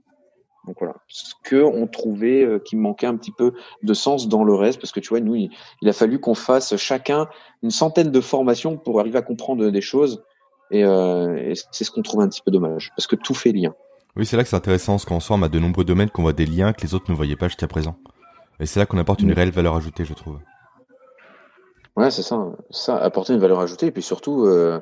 Donc 0.68 0.76
voilà, 0.78 0.94
ce 1.08 1.34
que 1.42 1.60
on 1.60 1.88
trouvait 1.88 2.44
euh, 2.44 2.60
qui 2.60 2.76
manquait 2.76 3.08
un 3.08 3.16
petit 3.16 3.32
peu 3.32 3.54
de 3.82 3.94
sens 3.94 4.28
dans 4.28 4.44
le 4.44 4.54
reste, 4.54 4.80
parce 4.80 4.92
que 4.92 5.00
tu 5.00 5.08
vois, 5.08 5.18
nous, 5.18 5.34
il, 5.34 5.50
il 5.82 5.88
a 5.88 5.92
fallu 5.92 6.20
qu'on 6.20 6.34
fasse 6.36 6.76
chacun 6.76 7.26
une 7.64 7.70
centaine 7.70 8.12
de 8.12 8.20
formations 8.20 8.76
pour 8.76 9.00
arriver 9.00 9.18
à 9.18 9.22
comprendre 9.22 9.68
des 9.68 9.80
choses, 9.80 10.22
et, 10.70 10.84
euh, 10.84 11.34
et 11.36 11.54
c'est 11.72 11.82
ce 11.82 11.90
qu'on 11.90 12.02
trouve 12.02 12.20
un 12.20 12.28
petit 12.28 12.42
peu 12.42 12.52
dommage, 12.52 12.92
parce 12.96 13.08
que 13.08 13.16
tout 13.16 13.34
fait 13.34 13.50
lien. 13.50 13.74
Oui, 14.16 14.24
c'est 14.24 14.36
là 14.36 14.42
que 14.42 14.48
c'est 14.48 14.56
intéressant, 14.56 14.96
ce 14.96 15.04
qu'on 15.04 15.20
forme 15.20 15.44
à 15.44 15.48
de 15.48 15.58
nombreux 15.58 15.84
domaines 15.84 16.10
qu'on 16.10 16.22
voit 16.22 16.32
des 16.32 16.46
liens 16.46 16.72
que 16.72 16.82
les 16.82 16.94
autres 16.94 17.10
ne 17.10 17.16
voyaient 17.16 17.36
pas 17.36 17.48
jusqu'à 17.48 17.66
présent. 17.66 17.96
Et 18.60 18.66
c'est 18.66 18.80
là 18.80 18.86
qu'on 18.86 18.98
apporte 18.98 19.20
une 19.20 19.30
mm. 19.30 19.34
réelle 19.34 19.50
valeur 19.50 19.76
ajoutée, 19.76 20.04
je 20.06 20.14
trouve. 20.14 20.38
Ouais, 21.96 22.10
c'est 22.10 22.22
ça. 22.22 22.46
Ça, 22.70 22.96
apporter 22.98 23.32
une 23.32 23.40
valeur 23.40 23.58
ajoutée, 23.60 23.86
et 23.86 23.90
puis 23.90 24.02
surtout 24.02 24.44
euh, 24.44 24.80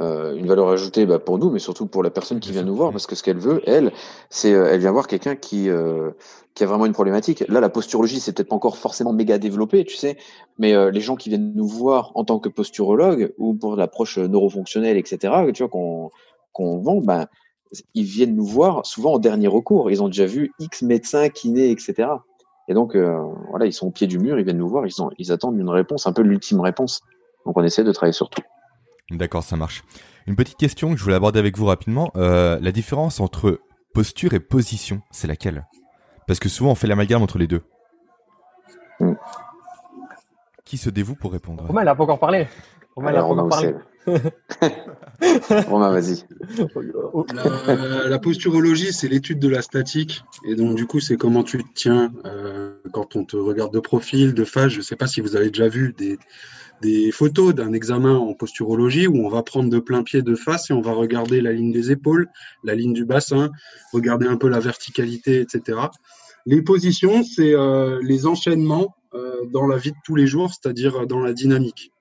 euh, 0.00 0.36
une 0.36 0.46
valeur 0.46 0.68
ajoutée 0.68 1.06
bah, 1.06 1.18
pour 1.18 1.38
nous, 1.38 1.50
mais 1.50 1.58
surtout 1.58 1.86
pour 1.86 2.04
la 2.04 2.10
personne 2.10 2.38
qui 2.38 2.52
vient 2.52 2.62
nous 2.62 2.76
voir, 2.76 2.92
parce 2.92 3.06
que 3.06 3.16
ce 3.16 3.22
qu'elle 3.24 3.38
veut, 3.38 3.62
elle, 3.66 3.92
c'est 4.30 4.52
euh, 4.52 4.68
elle 4.70 4.78
vient 4.78 4.92
voir 4.92 5.08
quelqu'un 5.08 5.34
qui 5.34 5.68
euh, 5.68 6.10
qui 6.54 6.62
a 6.62 6.66
vraiment 6.66 6.86
une 6.86 6.92
problématique. 6.92 7.44
Là, 7.48 7.60
la 7.60 7.68
posturologie, 7.68 8.20
c'est 8.20 8.32
peut-être 8.32 8.48
pas 8.48 8.54
encore 8.54 8.76
forcément 8.76 9.12
méga 9.12 9.38
développé, 9.38 9.84
tu 9.84 9.96
sais, 9.96 10.18
mais 10.58 10.90
les 10.92 11.00
gens 11.00 11.16
qui 11.16 11.30
viennent 11.30 11.52
nous 11.54 11.66
voir 11.66 12.12
en 12.14 12.24
tant 12.24 12.38
que 12.38 12.48
posturologue 12.48 13.32
ou 13.38 13.54
pour 13.54 13.74
l'approche 13.74 14.18
neurofonctionnelle, 14.18 14.96
etc., 14.98 15.32
tu 15.54 15.62
vois, 15.62 15.70
qu'on 15.70 16.10
qu'on 16.52 16.78
vend, 16.78 17.00
bah, 17.00 17.28
ils 17.94 18.04
viennent 18.04 18.34
nous 18.34 18.46
voir 18.46 18.84
souvent 18.86 19.14
en 19.14 19.18
dernier 19.18 19.48
recours. 19.48 19.90
Ils 19.90 20.02
ont 20.02 20.08
déjà 20.08 20.26
vu 20.26 20.52
X 20.58 20.82
médecins, 20.82 21.28
kinés, 21.28 21.70
etc. 21.70 22.08
Et 22.68 22.74
donc, 22.74 22.94
euh, 22.94 23.18
voilà, 23.50 23.66
ils 23.66 23.72
sont 23.72 23.88
au 23.88 23.90
pied 23.90 24.06
du 24.06 24.18
mur, 24.18 24.38
ils 24.38 24.44
viennent 24.44 24.58
nous 24.58 24.68
voir, 24.68 24.86
ils, 24.86 25.02
ont, 25.02 25.10
ils 25.18 25.32
attendent 25.32 25.58
une 25.58 25.68
réponse, 25.68 26.06
un 26.06 26.12
peu 26.12 26.22
l'ultime 26.22 26.60
réponse. 26.60 27.00
Donc, 27.44 27.56
on 27.56 27.64
essaie 27.64 27.84
de 27.84 27.92
travailler 27.92 28.12
sur 28.12 28.30
tout. 28.30 28.42
D'accord, 29.10 29.42
ça 29.42 29.56
marche. 29.56 29.82
Une 30.26 30.36
petite 30.36 30.56
question 30.56 30.92
que 30.92 30.96
je 30.96 31.02
voulais 31.02 31.16
aborder 31.16 31.38
avec 31.38 31.58
vous 31.58 31.66
rapidement. 31.66 32.10
Euh, 32.16 32.58
la 32.60 32.72
différence 32.72 33.20
entre 33.20 33.60
posture 33.92 34.32
et 34.32 34.40
position, 34.40 35.02
c'est 35.10 35.26
laquelle? 35.26 35.66
Parce 36.26 36.38
que 36.38 36.48
souvent, 36.48 36.70
on 36.70 36.74
fait 36.74 36.86
l'amalgame 36.86 37.22
entre 37.22 37.38
les 37.38 37.48
deux. 37.48 37.62
Mm. 39.00 39.14
Qui 40.64 40.78
se 40.78 40.88
dévoue 40.88 41.16
pour 41.16 41.32
répondre? 41.32 41.66
Romain, 41.66 41.82
il 41.82 41.86
n'a 41.86 41.94
pas 41.94 42.04
encore 42.04 42.20
parlé. 42.20 42.46
Romain, 42.94 43.22
encore 43.22 43.48
parlé. 43.48 43.74
Romain, 45.68 45.90
vas-y. 45.92 46.24
La, 48.08 48.18
posturologie, 48.18 48.92
c'est 48.92 49.08
l'étude 49.08 49.38
de 49.38 49.48
la 49.48 49.62
statique. 49.62 50.24
Et 50.44 50.54
donc, 50.54 50.76
du 50.76 50.86
coup, 50.86 51.00
c'est 51.00 51.16
comment 51.16 51.42
tu 51.42 51.58
te 51.58 51.68
tiens 51.74 52.12
euh, 52.24 52.74
quand 52.92 53.16
on 53.16 53.24
te 53.24 53.36
regarde 53.36 53.72
de 53.72 53.80
profil, 53.80 54.34
de 54.34 54.44
face. 54.44 54.72
Je 54.72 54.78
ne 54.78 54.82
sais 54.82 54.96
pas 54.96 55.06
si 55.06 55.20
vous 55.20 55.36
avez 55.36 55.48
déjà 55.48 55.68
vu 55.68 55.94
des, 55.96 56.18
des 56.82 57.12
photos 57.12 57.54
d'un 57.54 57.72
examen 57.72 58.16
en 58.16 58.34
posturologie 58.34 59.06
où 59.06 59.24
on 59.24 59.28
va 59.28 59.42
prendre 59.42 59.70
de 59.70 59.78
plein 59.78 60.02
pied 60.02 60.22
de 60.22 60.34
face 60.34 60.70
et 60.70 60.74
on 60.74 60.80
va 60.80 60.92
regarder 60.92 61.40
la 61.40 61.52
ligne 61.52 61.72
des 61.72 61.92
épaules, 61.92 62.28
la 62.64 62.74
ligne 62.74 62.92
du 62.92 63.04
bassin, 63.04 63.50
regarder 63.92 64.26
un 64.26 64.36
peu 64.36 64.48
la 64.48 64.58
verticalité, 64.58 65.40
etc. 65.40 65.78
Les 66.44 66.60
positions, 66.60 67.22
c'est 67.22 67.54
euh, 67.54 68.00
les 68.02 68.26
enchaînements 68.26 68.96
euh, 69.14 69.46
dans 69.52 69.66
la 69.66 69.76
vie 69.76 69.92
de 69.92 69.96
tous 70.04 70.16
les 70.16 70.26
jours, 70.26 70.50
c'est-à-dire 70.50 71.06
dans 71.06 71.20
la 71.20 71.32
dynamique. 71.32 71.92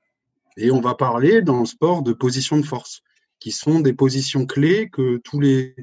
Et 0.57 0.71
on 0.71 0.81
va 0.81 0.95
parler 0.95 1.41
dans 1.41 1.59
le 1.59 1.65
sport 1.65 2.03
de 2.03 2.13
positions 2.13 2.57
de 2.57 2.65
force, 2.65 3.01
qui 3.39 3.51
sont 3.51 3.79
des 3.79 3.93
positions 3.93 4.45
clés 4.45 4.89
que 4.89 5.17
tous 5.17 5.39
les 5.39 5.75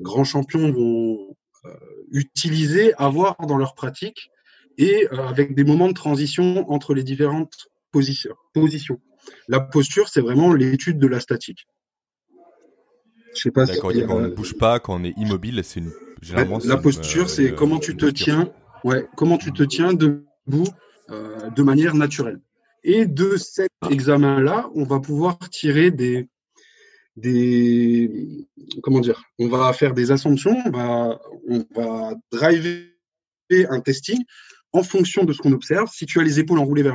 grands 0.00 0.24
champions 0.24 0.70
vont 0.70 1.36
euh, 1.64 1.70
utiliser, 2.10 2.94
avoir 2.94 3.36
dans 3.46 3.56
leur 3.56 3.74
pratique, 3.74 4.30
et 4.78 5.08
euh, 5.12 5.26
avec 5.26 5.54
des 5.54 5.64
moments 5.64 5.88
de 5.88 5.94
transition 5.94 6.70
entre 6.70 6.94
les 6.94 7.02
différentes 7.02 7.68
positions. 7.90 8.34
positions. 8.52 9.00
La 9.48 9.60
posture, 9.60 10.08
c'est 10.08 10.20
vraiment 10.20 10.52
l'étude 10.52 10.98
de 10.98 11.06
la 11.06 11.20
statique. 11.20 11.66
Je 13.34 13.42
sais 13.42 13.50
pas 13.50 13.66
D'accord, 13.66 13.92
quand 13.92 14.16
on 14.16 14.20
ne 14.20 14.28
bouge 14.28 14.56
pas, 14.56 14.78
quand 14.78 15.00
on 15.00 15.04
est 15.04 15.14
immobile, 15.16 15.62
c'est 15.64 15.80
une. 15.80 15.92
Généralement, 16.22 16.58
la 16.64 16.76
posture, 16.78 17.28
c'est 17.28 17.50
euh, 17.50 17.54
comment 17.54 17.78
tu 17.78 17.96
te 17.96 18.06
tiens. 18.06 18.50
Ouais, 18.84 19.06
comment 19.16 19.36
tu 19.36 19.52
te 19.52 19.62
tiens 19.62 19.92
debout 19.92 20.68
de 21.08 21.62
manière 21.62 21.94
naturelle. 21.94 22.40
Et 22.88 23.04
de 23.04 23.36
cet 23.36 23.72
examen-là, 23.90 24.70
on 24.76 24.84
va 24.84 25.00
pouvoir 25.00 25.36
tirer 25.50 25.90
des, 25.90 26.28
des, 27.16 28.46
comment 28.80 29.00
dire, 29.00 29.24
on 29.40 29.48
va 29.48 29.72
faire 29.72 29.92
des 29.92 30.12
assumptions, 30.12 30.56
on 30.64 30.70
va, 30.70 31.20
on 31.48 31.64
va 31.74 32.14
driver 32.30 32.94
un 33.50 33.80
testing 33.80 34.22
en 34.72 34.84
fonction 34.84 35.24
de 35.24 35.32
ce 35.32 35.38
qu'on 35.38 35.50
observe. 35.50 35.90
Si 35.92 36.06
tu 36.06 36.20
as 36.20 36.22
les 36.22 36.38
épaules 36.38 36.60
enroulées 36.60 36.84
vers 36.84 36.94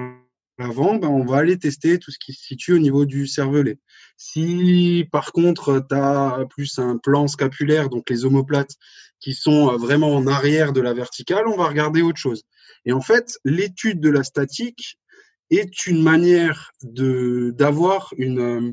l'avant, 0.58 0.96
ben 0.96 1.10
on 1.10 1.26
va 1.26 1.40
aller 1.40 1.60
tester 1.60 2.00
tout 2.00 2.12
ce 2.12 2.20
qui 2.20 2.32
se 2.32 2.46
situe 2.46 2.72
au 2.72 2.80
niveau 2.80 3.04
du 3.04 3.28
cervelet. 3.28 3.78
Si 4.16 5.06
par 5.12 5.34
contre 5.34 5.86
tu 5.90 5.94
as 5.94 6.46
plus 6.50 6.80
un 6.80 7.00
plan 7.00 7.28
scapulaire, 7.28 7.90
donc 7.90 8.10
les 8.10 8.24
omoplates 8.24 8.78
qui 9.20 9.34
sont 9.34 9.76
vraiment 9.76 10.16
en 10.16 10.26
arrière 10.26 10.72
de 10.72 10.80
la 10.80 10.94
verticale, 10.94 11.48
on 11.48 11.58
va 11.58 11.68
regarder 11.68 12.02
autre 12.02 12.18
chose. 12.18 12.44
Et 12.86 12.94
en 12.94 13.02
fait, 13.02 13.38
l'étude 13.44 14.00
de 14.00 14.10
la 14.10 14.24
statique, 14.24 14.98
est 15.52 15.86
une 15.88 16.02
manière 16.02 16.72
de 16.82 17.52
d'avoir 17.52 18.14
une 18.18 18.40
euh, 18.40 18.72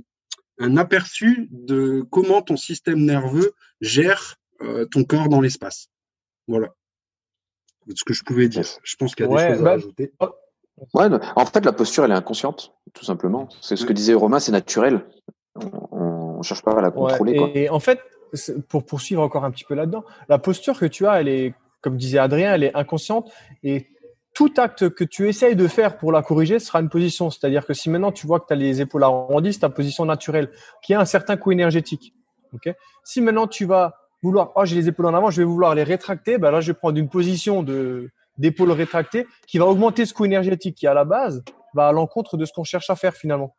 un 0.59 0.77
aperçu 0.77 1.49
de 1.51 2.05
comment 2.11 2.43
ton 2.43 2.57
système 2.57 3.05
nerveux 3.05 3.53
gère 3.81 4.37
euh, 4.63 4.87
ton 4.87 5.05
corps 5.05 5.29
dans 5.29 5.41
l'espace. 5.41 5.89
Voilà. 6.49 6.75
Ce 7.95 8.05
que 8.05 8.13
je 8.13 8.25
pouvais 8.25 8.49
dire. 8.49 8.65
Je 8.83 8.97
pense 8.97 9.15
qu'il 9.15 9.27
y 9.27 9.29
a 9.29 9.37
des 9.37 9.55
choses 9.55 9.61
à 9.61 9.65
bah, 9.65 9.73
ajouter. 9.73 10.13
Oh. 10.21 10.31
Ouais, 10.95 11.07
en 11.35 11.47
fait, 11.47 11.65
la 11.65 11.73
posture, 11.73 12.05
elle 12.05 12.13
est 12.13 12.15
inconsciente, 12.15 12.73
tout 12.93 13.05
simplement. 13.05 13.49
C'est 13.61 13.77
ce 13.77 13.85
que 13.85 13.93
disait 13.93 14.15
Romain, 14.15 14.39
c'est 14.39 14.53
naturel. 14.53 15.05
On, 15.57 16.39
ne 16.39 16.43
cherche 16.43 16.63
pas 16.63 16.73
à 16.73 16.81
la 16.81 16.91
contrôler. 16.91 17.51
et, 17.55 17.69
en 17.69 17.81
fait, 17.81 18.01
pour 18.69 18.85
poursuivre 18.87 19.23
encore 19.23 19.45
un 19.45 19.51
petit 19.51 19.65
peu 19.65 19.75
là-dedans, 19.75 20.05
la 20.29 20.39
posture 20.39 20.79
que 20.79 20.87
tu 20.87 21.07
as, 21.07 21.21
elle 21.21 21.29
est, 21.29 21.55
comme 21.81 21.97
disait 21.97 22.19
Adrien, 22.19 22.55
elle 22.55 22.63
est 22.63 22.75
inconsciente 22.77 23.33
et 23.65 23.89
tout 24.39 24.55
acte 24.57 24.91
que 24.91 25.03
tu 25.03 25.29
essayes 25.29 25.57
de 25.57 25.67
faire 25.67 25.99
pour 25.99 26.13
la 26.13 26.23
corriger 26.23 26.61
sera 26.61 26.79
une 26.79 26.89
position. 26.89 27.29
C'est-à-dire 27.29 27.67
que 27.67 27.75
si 27.75 27.91
maintenant 27.91 28.13
tu 28.13 28.25
vois 28.25 28.39
que 28.39 28.47
tu 28.47 28.53
as 28.53 28.57
les 28.57 28.81
épaules 28.81 29.03
arrondies, 29.03 29.53
c'est 29.53 29.59
ta 29.59 29.69
position 29.69 30.05
naturelle 30.05 30.53
qui 30.81 30.95
a 30.95 31.01
un 31.01 31.05
certain 31.05 31.37
coût 31.37 31.51
énergétique. 31.51 32.15
Okay 32.55 32.75
si 33.03 33.21
maintenant 33.21 33.49
tu 33.49 33.65
vas 33.65 33.97
vouloir, 34.23 34.53
oh, 34.55 34.65
j'ai 34.65 34.77
les 34.77 34.87
épaules 34.87 35.07
en 35.07 35.15
avant, 35.15 35.33
je 35.33 35.43
vais 35.43 35.45
vouloir 35.45 35.75
les 35.75 35.83
rétracter, 35.83 36.39
ben 36.39 36.53
là, 36.53 36.61
je 36.61 36.71
vais 36.71 36.79
prendre 36.79 36.97
une 36.99 37.09
position 37.09 37.65
de, 37.65 38.11
d'épaule 38.37 38.71
rétractée 38.71 39.27
qui 39.49 39.59
va 39.59 39.67
augmenter 39.67 40.07
ce 40.07 40.15
coût 40.15 40.25
énergétique 40.25 40.77
qui, 40.77 40.87
à 40.87 40.95
la 40.95 41.05
base, 41.05 41.43
va 41.75 41.89
à 41.89 41.93
l'encontre 41.93 42.37
de 42.37 42.45
ce 42.45 42.53
qu'on 42.53 42.63
cherche 42.63 42.91
à 42.91 42.95
faire 42.95 43.15
finalement. 43.15 43.57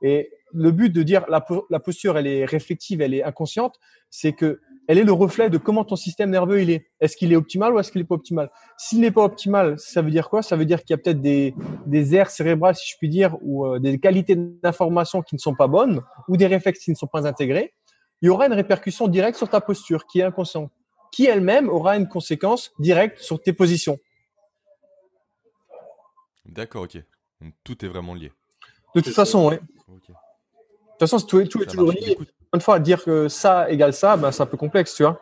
Et 0.00 0.30
le 0.52 0.70
but 0.70 0.90
de 0.90 1.02
dire 1.02 1.24
la, 1.28 1.44
la 1.70 1.80
posture, 1.80 2.16
elle 2.16 2.28
est 2.28 2.44
réflexive, 2.44 3.00
elle 3.00 3.14
est 3.14 3.24
inconsciente, 3.24 3.80
c'est 4.10 4.32
que 4.32 4.60
elle 4.90 4.98
est 4.98 5.04
le 5.04 5.12
reflet 5.12 5.50
de 5.50 5.56
comment 5.56 5.84
ton 5.84 5.94
système 5.94 6.30
nerveux 6.30 6.62
il 6.62 6.70
est. 6.70 6.90
Est-ce 6.98 7.16
qu'il 7.16 7.32
est 7.32 7.36
optimal 7.36 7.72
ou 7.72 7.78
est-ce 7.78 7.92
qu'il 7.92 8.00
n'est 8.00 8.08
pas 8.08 8.16
optimal? 8.16 8.50
S'il 8.76 8.98
n'est 8.98 9.12
pas 9.12 9.22
optimal, 9.22 9.78
ça 9.78 10.02
veut 10.02 10.10
dire 10.10 10.28
quoi? 10.28 10.42
Ça 10.42 10.56
veut 10.56 10.64
dire 10.64 10.80
qu'il 10.82 10.90
y 10.90 10.94
a 10.94 10.96
peut-être 10.98 11.20
des, 11.20 11.54
des 11.86 12.16
aires 12.16 12.28
cérébrales, 12.28 12.74
si 12.74 12.90
je 12.90 12.96
puis 12.98 13.08
dire, 13.08 13.36
ou 13.40 13.66
euh, 13.66 13.78
des 13.78 14.00
qualités 14.00 14.34
d'information 14.34 15.22
qui 15.22 15.36
ne 15.36 15.38
sont 15.38 15.54
pas 15.54 15.68
bonnes, 15.68 16.02
ou 16.26 16.36
des 16.36 16.48
réflexes 16.48 16.80
qui 16.80 16.90
ne 16.90 16.96
sont 16.96 17.06
pas 17.06 17.28
intégrés. 17.28 17.72
il 18.20 18.26
y 18.26 18.30
aura 18.30 18.46
une 18.46 18.52
répercussion 18.52 19.06
directe 19.06 19.38
sur 19.38 19.48
ta 19.48 19.60
posture 19.60 20.08
qui 20.08 20.18
est 20.18 20.24
inconsciente, 20.24 20.72
qui 21.12 21.26
elle-même 21.26 21.68
aura 21.68 21.96
une 21.96 22.08
conséquence 22.08 22.72
directe 22.80 23.20
sur 23.20 23.40
tes 23.40 23.52
positions. 23.52 23.96
D'accord, 26.46 26.82
ok. 26.82 27.00
Donc 27.40 27.54
tout 27.62 27.84
est 27.84 27.88
vraiment 27.88 28.14
lié. 28.14 28.32
De 28.96 29.02
toute 29.02 29.14
façon, 29.14 29.50
oui. 29.50 29.56
Toute 31.00 31.10
façon, 31.10 31.26
tout 31.26 31.40
est, 31.40 31.46
tout 31.46 31.62
est 31.62 31.66
toujours 31.66 31.92
lié. 31.92 32.16
Une 32.54 32.60
fois, 32.60 32.78
dire 32.78 33.02
que 33.04 33.28
ça 33.28 33.70
égale 33.70 33.92
ça, 33.92 34.16
ben, 34.16 34.32
c'est 34.32 34.42
un 34.42 34.46
peu 34.46 34.56
complexe, 34.56 34.94
tu 34.94 35.02
vois. 35.02 35.20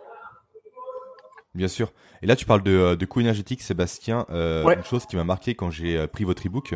Bien 1.54 1.68
sûr. 1.68 1.92
Et 2.22 2.26
là, 2.26 2.36
tu 2.36 2.46
parles 2.46 2.62
de, 2.62 2.72
euh, 2.72 2.96
de 2.96 3.06
coût 3.06 3.20
énergétique, 3.20 3.62
Sébastien. 3.62 4.26
Euh, 4.30 4.68
Une 4.74 4.84
chose 4.84 5.06
qui 5.06 5.16
m'a 5.16 5.24
marqué 5.24 5.54
quand 5.54 5.70
j'ai 5.70 5.96
euh, 5.96 6.06
pris 6.06 6.24
votre 6.24 6.46
e-book. 6.46 6.74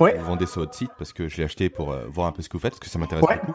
Ouais. 0.00 0.16
Vous 0.18 0.24
vendez 0.24 0.46
sur 0.46 0.60
votre 0.62 0.74
site 0.74 0.90
parce 0.98 1.12
que 1.12 1.28
je 1.28 1.36
l'ai 1.36 1.44
acheté 1.44 1.68
pour 1.68 1.92
euh, 1.92 2.06
voir 2.08 2.26
un 2.26 2.32
peu 2.32 2.42
ce 2.42 2.48
que 2.48 2.54
vous 2.56 2.60
faites, 2.60 2.72
parce 2.72 2.80
que 2.80 2.88
ça 2.88 2.98
m'intéresse 2.98 3.24
beaucoup. 3.24 3.52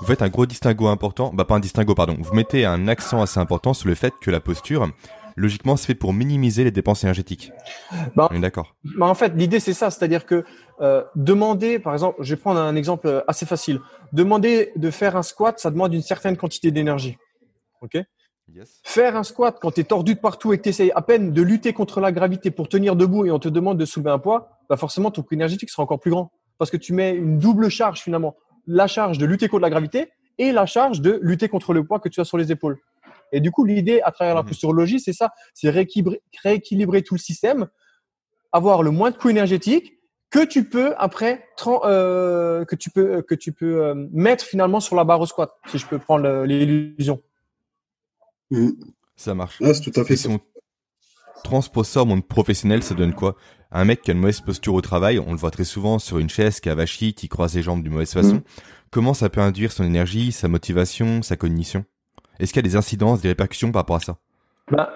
Vous 0.00 0.06
faites 0.06 0.22
un 0.22 0.28
gros 0.28 0.46
distinguo 0.46 0.88
important, 0.88 1.30
bah 1.32 1.44
pas 1.44 1.54
un 1.54 1.60
distinguo, 1.60 1.94
pardon. 1.94 2.16
Vous 2.18 2.34
mettez 2.34 2.64
un 2.64 2.88
accent 2.88 3.20
assez 3.20 3.38
important 3.38 3.74
sur 3.74 3.88
le 3.88 3.94
fait 3.94 4.14
que 4.20 4.30
la 4.30 4.40
posture, 4.40 4.88
logiquement, 5.36 5.76
c'est 5.76 5.86
fait 5.86 5.94
pour 5.94 6.12
minimiser 6.12 6.64
les 6.64 6.70
dépenses 6.70 7.04
énergétiques. 7.04 7.52
Bah, 8.14 8.28
On 8.30 8.36
est 8.36 8.40
d'accord. 8.40 8.74
Bah 8.96 9.06
en 9.06 9.14
fait, 9.14 9.32
l'idée 9.36 9.60
c'est 9.60 9.74
ça, 9.74 9.90
c'est-à-dire 9.90 10.26
que 10.26 10.44
euh, 10.80 11.04
demander, 11.14 11.78
par 11.78 11.92
exemple, 11.92 12.22
je 12.22 12.34
vais 12.34 12.40
prendre 12.40 12.60
un 12.60 12.76
exemple 12.76 13.24
assez 13.28 13.46
facile. 13.46 13.80
Demander 14.12 14.72
de 14.76 14.90
faire 14.90 15.16
un 15.16 15.22
squat, 15.22 15.58
ça 15.58 15.70
demande 15.70 15.94
une 15.94 16.02
certaine 16.02 16.36
quantité 16.36 16.70
d'énergie. 16.70 17.16
Ok? 17.80 17.98
Yes. 18.52 18.80
Faire 18.84 19.16
un 19.16 19.22
squat 19.22 19.58
quand 19.60 19.70
tu 19.72 19.80
es 19.80 19.84
tordu 19.84 20.14
de 20.14 20.20
partout 20.20 20.52
et 20.52 20.58
que 20.58 20.62
tu 20.64 20.68
essayes 20.68 20.92
à 20.94 21.02
peine 21.02 21.32
de 21.32 21.42
lutter 21.42 21.72
contre 21.72 22.00
la 22.00 22.12
gravité 22.12 22.50
pour 22.50 22.68
tenir 22.68 22.94
debout 22.94 23.24
et 23.24 23.30
on 23.30 23.38
te 23.38 23.48
demande 23.48 23.78
de 23.78 23.84
soulever 23.84 24.10
un 24.10 24.18
poids, 24.18 24.58
bah 24.68 24.76
forcément 24.76 25.10
ton 25.10 25.22
coût 25.22 25.34
énergétique 25.34 25.70
sera 25.70 25.82
encore 25.82 26.00
plus 26.00 26.10
grand. 26.10 26.30
Parce 26.58 26.70
que 26.70 26.76
tu 26.76 26.92
mets 26.92 27.14
une 27.14 27.38
double 27.38 27.68
charge 27.68 28.00
finalement. 28.00 28.36
La 28.66 28.86
charge 28.86 29.18
de 29.18 29.26
lutter 29.26 29.48
contre 29.48 29.62
la 29.62 29.70
gravité 29.70 30.12
et 30.38 30.52
la 30.52 30.66
charge 30.66 31.00
de 31.00 31.18
lutter 31.22 31.48
contre 31.48 31.72
le 31.72 31.84
poids 31.84 32.00
que 32.00 32.08
tu 32.08 32.20
as 32.20 32.24
sur 32.24 32.36
les 32.36 32.52
épaules. 32.52 32.78
Et 33.34 33.40
du 33.40 33.50
coup, 33.50 33.64
l'idée 33.64 34.00
à 34.02 34.12
travers 34.12 34.34
la 34.34 34.42
Mhm. 34.42 34.48
posturologie, 34.48 35.00
c'est 35.00 35.12
ça, 35.12 35.32
c'est 35.52 35.70
rééquilibrer, 35.70 36.22
rééquilibrer 36.42 37.02
tout 37.02 37.14
le 37.14 37.20
système, 37.20 37.66
avoir 38.52 38.82
le 38.82 38.90
moins 38.90 39.10
de 39.10 39.16
coût 39.16 39.28
énergétique 39.28 39.98
que 40.30 40.44
tu 40.44 40.64
peux 40.64 40.94
après 40.96 41.46
euh, 41.66 42.64
que 42.64 42.74
tu 42.76 42.90
peux 42.90 43.22
que 43.22 43.34
tu 43.34 43.52
peux 43.52 43.84
euh, 43.84 43.94
mettre 44.12 44.44
finalement 44.44 44.80
sur 44.80 44.96
la 44.96 45.04
barre 45.04 45.20
au 45.20 45.26
squat, 45.26 45.52
si 45.70 45.78
je 45.78 45.86
peux 45.86 45.98
prendre 45.98 46.44
l'illusion. 46.44 47.20
Mm. 48.50 48.70
Ça 49.16 49.34
marche. 49.34 49.60
Ouais, 49.60 49.74
c'est 49.74 49.90
tout 49.90 50.00
à 50.00 50.04
fait 50.04 50.14
Et 50.14 50.16
ça. 50.16 50.28
si 50.28 50.34
on 50.34 50.40
transpose 51.42 51.86
ça 51.88 52.02
au 52.02 52.04
monde 52.04 52.26
professionnel, 52.26 52.82
ça 52.82 52.94
donne 52.94 53.14
quoi? 53.14 53.36
Un 53.70 53.84
mec 53.84 54.02
qui 54.02 54.10
a 54.10 54.14
une 54.14 54.20
mauvaise 54.20 54.40
posture 54.40 54.74
au 54.74 54.80
travail, 54.80 55.18
on 55.18 55.32
le 55.32 55.36
voit 55.38 55.50
très 55.50 55.64
souvent 55.64 55.98
sur 55.98 56.18
une 56.18 56.28
chaise, 56.30 56.60
qui 56.60 56.68
a 56.68 56.74
vachi, 56.74 57.14
qui 57.14 57.28
croise 57.28 57.54
les 57.54 57.62
jambes 57.62 57.82
d'une 57.82 57.92
mauvaise 57.92 58.12
façon. 58.12 58.36
Mhm. 58.36 58.42
Comment 58.90 59.14
ça 59.14 59.28
peut 59.28 59.40
induire 59.40 59.72
son 59.72 59.84
énergie, 59.84 60.30
sa 60.32 60.46
motivation, 60.48 61.22
sa 61.22 61.36
cognition? 61.36 61.84
Est-ce 62.40 62.52
qu'il 62.52 62.64
y 62.64 62.66
a 62.66 62.68
des 62.70 62.76
incidences, 62.76 63.20
des 63.20 63.28
répercussions 63.28 63.70
par 63.72 63.80
rapport 63.80 63.96
à 63.96 64.00
ça 64.00 64.16
Bah, 64.70 64.92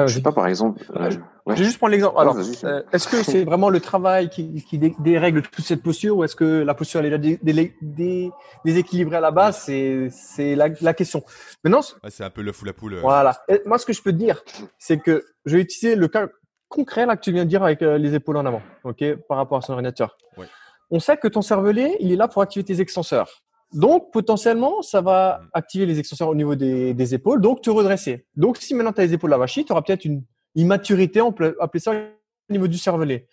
euh, 0.00 0.06
Je 0.06 0.14
sais 0.14 0.22
pas, 0.22 0.32
par 0.32 0.46
exemple. 0.46 0.82
euh, 0.96 1.10
Je 1.10 1.18
ouais. 1.46 1.54
vais 1.56 1.64
juste 1.64 1.78
prendre 1.78 1.92
l'exemple. 1.92 2.18
Alors, 2.20 2.36
euh, 2.64 2.82
est-ce 2.92 3.08
que 3.08 3.22
c'est 3.22 3.44
vraiment 3.44 3.70
le 3.70 3.80
travail 3.80 4.28
qui, 4.28 4.62
qui 4.68 4.78
dé- 4.78 4.94
dérègle 4.98 5.42
toute 5.42 5.64
cette 5.64 5.82
posture 5.82 6.16
ou 6.18 6.24
est-ce 6.24 6.36
que 6.36 6.44
la 6.44 6.74
posture 6.74 7.00
elle 7.00 7.06
est 7.12 7.18
déjà 7.18 7.38
dé- 7.42 7.52
dé- 7.52 7.76
dé- 7.80 8.30
déséquilibrée 8.64 9.16
à 9.16 9.20
la 9.20 9.30
base? 9.30 9.58
C'est 9.62 10.08
c'est 10.10 10.54
la, 10.54 10.68
la 10.82 10.92
question. 10.94 11.22
Maintenant, 11.64 11.80
C'est 12.08 12.24
un 12.24 12.30
peu 12.30 12.42
l'œuf 12.42 12.60
ou 12.60 12.64
la 12.66 12.72
poule. 12.74 12.94
euh. 12.94 13.00
voilà. 13.00 13.42
Et 13.48 13.62
moi, 13.64 13.78
ce 13.78 13.86
que 13.86 13.92
je 13.94 14.02
peux 14.02 14.12
te 14.12 14.16
dire, 14.18 14.42
c'est 14.78 14.98
que 14.98 15.24
je 15.46 15.56
vais 15.56 15.62
utiliser 15.62 15.96
le 15.96 16.08
cas 16.08 16.28
concret 16.68 17.06
là 17.06 17.16
que 17.16 17.22
tu 17.22 17.32
viens 17.32 17.44
de 17.44 17.48
dire 17.48 17.62
avec 17.62 17.80
euh, 17.80 17.96
les 17.96 18.14
épaules 18.14 18.36
en 18.36 18.44
avant, 18.44 18.60
ok, 18.84 19.02
par 19.28 19.38
rapport 19.38 19.58
à 19.58 19.60
son 19.62 19.72
ordinateur. 19.72 20.18
Ouais. 20.36 20.46
On 20.90 20.98
sait 21.00 21.16
que 21.16 21.28
ton 21.28 21.40
cervelet, 21.42 21.96
il 22.00 22.12
est 22.12 22.16
là 22.16 22.28
pour 22.28 22.42
activer 22.42 22.64
tes 22.64 22.80
extenseurs. 22.80 23.30
Donc, 23.72 24.12
potentiellement, 24.12 24.82
ça 24.82 25.00
va 25.00 25.40
Mm. 25.42 25.48
activer 25.54 25.86
les 25.86 25.98
extenseurs 25.98 26.28
au 26.28 26.34
niveau 26.34 26.54
des, 26.54 26.94
des 26.94 27.14
épaules, 27.14 27.40
donc 27.40 27.62
te 27.62 27.70
redresser. 27.70 28.26
Donc, 28.36 28.58
si 28.58 28.74
maintenant 28.74 28.92
tu 28.92 29.00
as 29.00 29.04
les 29.06 29.14
épaules 29.14 29.30
lavachis, 29.30 29.64
tu 29.64 29.72
auras 29.72 29.82
peut-être 29.82 30.04
une 30.04 30.22
immaturité, 30.54 31.20
on 31.20 31.32
peut 31.32 31.56
appeler 31.60 31.80
ça 31.80 31.92
au 31.92 32.52
niveau 32.52 32.68
du 32.68 32.78
cervelet. 32.78 33.26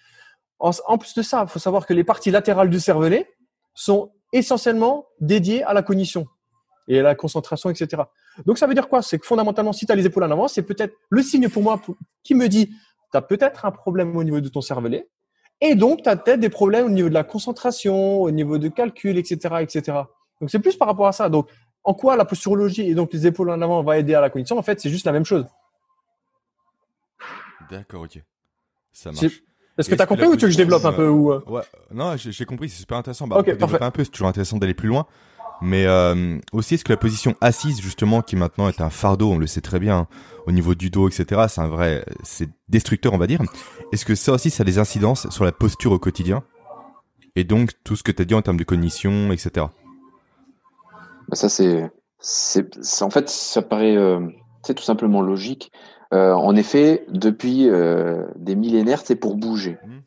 En, 0.59 0.71
en 0.87 0.97
plus 0.97 1.13
de 1.13 1.21
ça, 1.21 1.43
il 1.47 1.49
faut 1.49 1.59
savoir 1.59 1.85
que 1.85 1.93
les 1.93 2.03
parties 2.03 2.31
latérales 2.31 2.69
du 2.69 2.79
cervelet 2.79 3.29
sont 3.73 4.11
essentiellement 4.31 5.07
dédiées 5.19 5.63
à 5.63 5.73
la 5.73 5.83
cognition 5.83 6.27
et 6.87 6.99
à 6.99 7.03
la 7.03 7.15
concentration, 7.15 7.69
etc. 7.69 8.03
Donc, 8.45 8.57
ça 8.57 8.67
veut 8.67 8.73
dire 8.73 8.89
quoi? 8.89 9.01
C'est 9.01 9.19
que 9.19 9.25
fondamentalement, 9.25 9.71
si 9.71 9.85
tu 9.85 9.91
as 9.91 9.95
les 9.95 10.05
épaules 10.05 10.23
en 10.23 10.31
avant, 10.31 10.47
c'est 10.47 10.63
peut-être 10.63 10.95
le 11.09 11.21
signe 11.21 11.47
pour 11.47 11.61
moi 11.63 11.79
qui 12.23 12.33
me 12.35 12.47
dit 12.47 12.67
tu 12.67 13.17
as 13.17 13.21
peut-être 13.21 13.65
un 13.65 13.71
problème 13.71 14.17
au 14.17 14.23
niveau 14.23 14.41
de 14.41 14.49
ton 14.49 14.61
cervelet 14.61 15.07
et 15.61 15.75
donc 15.75 16.01
tu 16.03 16.09
as 16.09 16.15
peut-être 16.15 16.39
des 16.39 16.49
problèmes 16.49 16.87
au 16.87 16.89
niveau 16.89 17.09
de 17.09 17.13
la 17.13 17.23
concentration, 17.23 18.21
au 18.21 18.31
niveau 18.31 18.57
de 18.57 18.67
calcul, 18.67 19.17
etc. 19.17 19.55
etc. 19.61 19.99
Donc, 20.41 20.49
c'est 20.49 20.59
plus 20.59 20.75
par 20.75 20.87
rapport 20.87 21.07
à 21.07 21.11
ça. 21.11 21.29
Donc, 21.29 21.49
en 21.83 21.93
quoi 21.93 22.15
la 22.15 22.25
posturologie 22.25 22.89
et 22.89 22.95
donc 22.95 23.11
les 23.13 23.27
épaules 23.27 23.49
en 23.49 23.61
avant 23.61 23.83
va 23.83 23.97
aider 23.97 24.13
à 24.13 24.21
la 24.21 24.29
cognition? 24.29 24.57
En 24.57 24.61
fait, 24.63 24.79
c'est 24.79 24.89
juste 24.89 25.05
la 25.05 25.11
même 25.11 25.25
chose. 25.25 25.45
D'accord, 27.69 28.03
ok. 28.03 28.21
Ça 28.91 29.11
marche. 29.11 29.41
Est-ce 29.77 29.89
que 29.89 29.95
tu 29.95 30.01
as 30.01 30.05
compris 30.05 30.27
ou 30.27 30.35
tu 30.35 30.41
veux 30.41 30.47
que 30.47 30.51
je 30.51 30.57
développe 30.57 30.85
un 30.85 30.93
peu 30.93 31.07
ou 31.07 31.31
euh, 31.31 31.41
Ouais, 31.47 31.63
non, 31.91 32.15
j'ai 32.15 32.45
compris, 32.45 32.69
c'est 32.69 32.77
super 32.77 32.97
intéressant. 32.97 33.27
Bah, 33.27 33.37
Ok, 33.37 33.41
on 33.41 33.43
peut 33.45 33.51
développer 33.53 33.71
parfait. 33.71 33.85
un 33.85 33.91
peu, 33.91 34.03
c'est 34.03 34.11
toujours 34.11 34.27
intéressant 34.27 34.57
d'aller 34.57 34.75
plus 34.75 34.87
loin. 34.87 35.07
Mais 35.61 35.85
euh, 35.85 36.37
aussi, 36.51 36.75
est-ce 36.75 36.83
que 36.83 36.91
la 36.91 36.97
position 36.97 37.35
assise, 37.41 37.81
justement, 37.81 38.21
qui 38.21 38.35
maintenant 38.35 38.67
est 38.67 38.81
un 38.81 38.89
fardeau, 38.89 39.31
on 39.31 39.37
le 39.37 39.47
sait 39.47 39.61
très 39.61 39.79
bien, 39.79 39.97
hein, 39.97 40.07
au 40.45 40.51
niveau 40.51 40.75
du 40.75 40.89
dos, 40.89 41.07
etc., 41.07 41.45
c'est 41.47 41.61
un 41.61 41.69
vrai, 41.69 42.05
c'est 42.21 42.49
destructeur, 42.69 43.13
on 43.13 43.17
va 43.17 43.27
dire. 43.27 43.41
Est-ce 43.91 44.05
que 44.05 44.13
ça 44.13 44.33
aussi, 44.33 44.49
ça 44.49 44.61
a 44.61 44.65
des 44.65 44.77
incidences 44.77 45.29
sur 45.29 45.43
la 45.45 45.51
posture 45.51 45.91
au 45.91 45.99
quotidien? 45.99 46.43
Et 47.35 47.43
donc, 47.43 47.71
tout 47.83 47.95
ce 47.95 48.03
que 48.03 48.11
tu 48.11 48.21
as 48.21 48.25
dit 48.25 48.33
en 48.35 48.41
termes 48.41 48.57
de 48.57 48.63
cognition, 48.63 49.31
etc. 49.31 49.67
Bah, 51.33 51.49
ça, 51.49 51.49
c'est, 51.49 53.01
en 53.01 53.09
fait, 53.09 53.27
ça 53.27 53.63
paraît, 53.63 53.97
euh, 53.97 54.19
c'est 54.61 54.75
tout 54.75 54.83
simplement 54.83 55.19
logique. 55.19 55.71
Euh, 56.13 56.31
en 56.31 56.55
effet, 56.55 57.05
depuis 57.09 57.67
euh, 57.67 58.27
des 58.35 58.53
millénaires, 58.53 59.01
c'est 59.03 59.15
pour 59.15 59.35
bouger. 59.35 59.79
Mhm. 59.83 60.03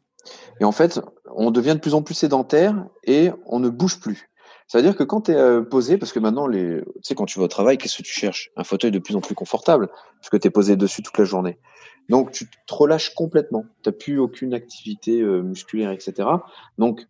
Et 0.60 0.64
en 0.64 0.70
fait, 0.70 1.00
on 1.34 1.50
devient 1.50 1.74
de 1.74 1.80
plus 1.80 1.94
en 1.94 2.02
plus 2.02 2.14
sédentaire 2.14 2.86
et 3.02 3.32
on 3.46 3.58
ne 3.58 3.68
bouge 3.68 3.98
plus. 3.98 4.30
Ça 4.68 4.78
veut 4.78 4.84
dire 4.84 4.94
que 4.94 5.02
quand 5.02 5.22
tu 5.22 5.32
es 5.32 5.62
posé, 5.64 5.98
parce 5.98 6.12
que 6.12 6.20
maintenant, 6.20 6.46
les, 6.46 6.80
tu 6.80 7.00
sais, 7.02 7.16
quand 7.16 7.26
tu 7.26 7.40
vas 7.40 7.46
au 7.46 7.48
travail, 7.48 7.76
qu'est-ce 7.76 7.96
que 7.96 8.02
tu 8.04 8.14
cherches? 8.14 8.52
Un 8.56 8.62
fauteuil 8.62 8.92
de 8.92 9.00
plus 9.00 9.16
en 9.16 9.20
plus 9.20 9.34
confortable, 9.34 9.88
parce 10.20 10.30
que 10.30 10.36
tu 10.36 10.46
es 10.46 10.50
posé 10.52 10.76
dessus 10.76 11.02
toute 11.02 11.18
la 11.18 11.24
journée. 11.24 11.58
Donc, 12.08 12.30
tu 12.30 12.48
te 12.48 12.72
relâches 12.72 13.14
complètement. 13.14 13.64
Tu 13.82 13.90
plus 13.90 14.20
aucune 14.20 14.54
activité 14.54 15.22
musculaire, 15.24 15.90
etc. 15.90 16.28
Donc, 16.78 17.04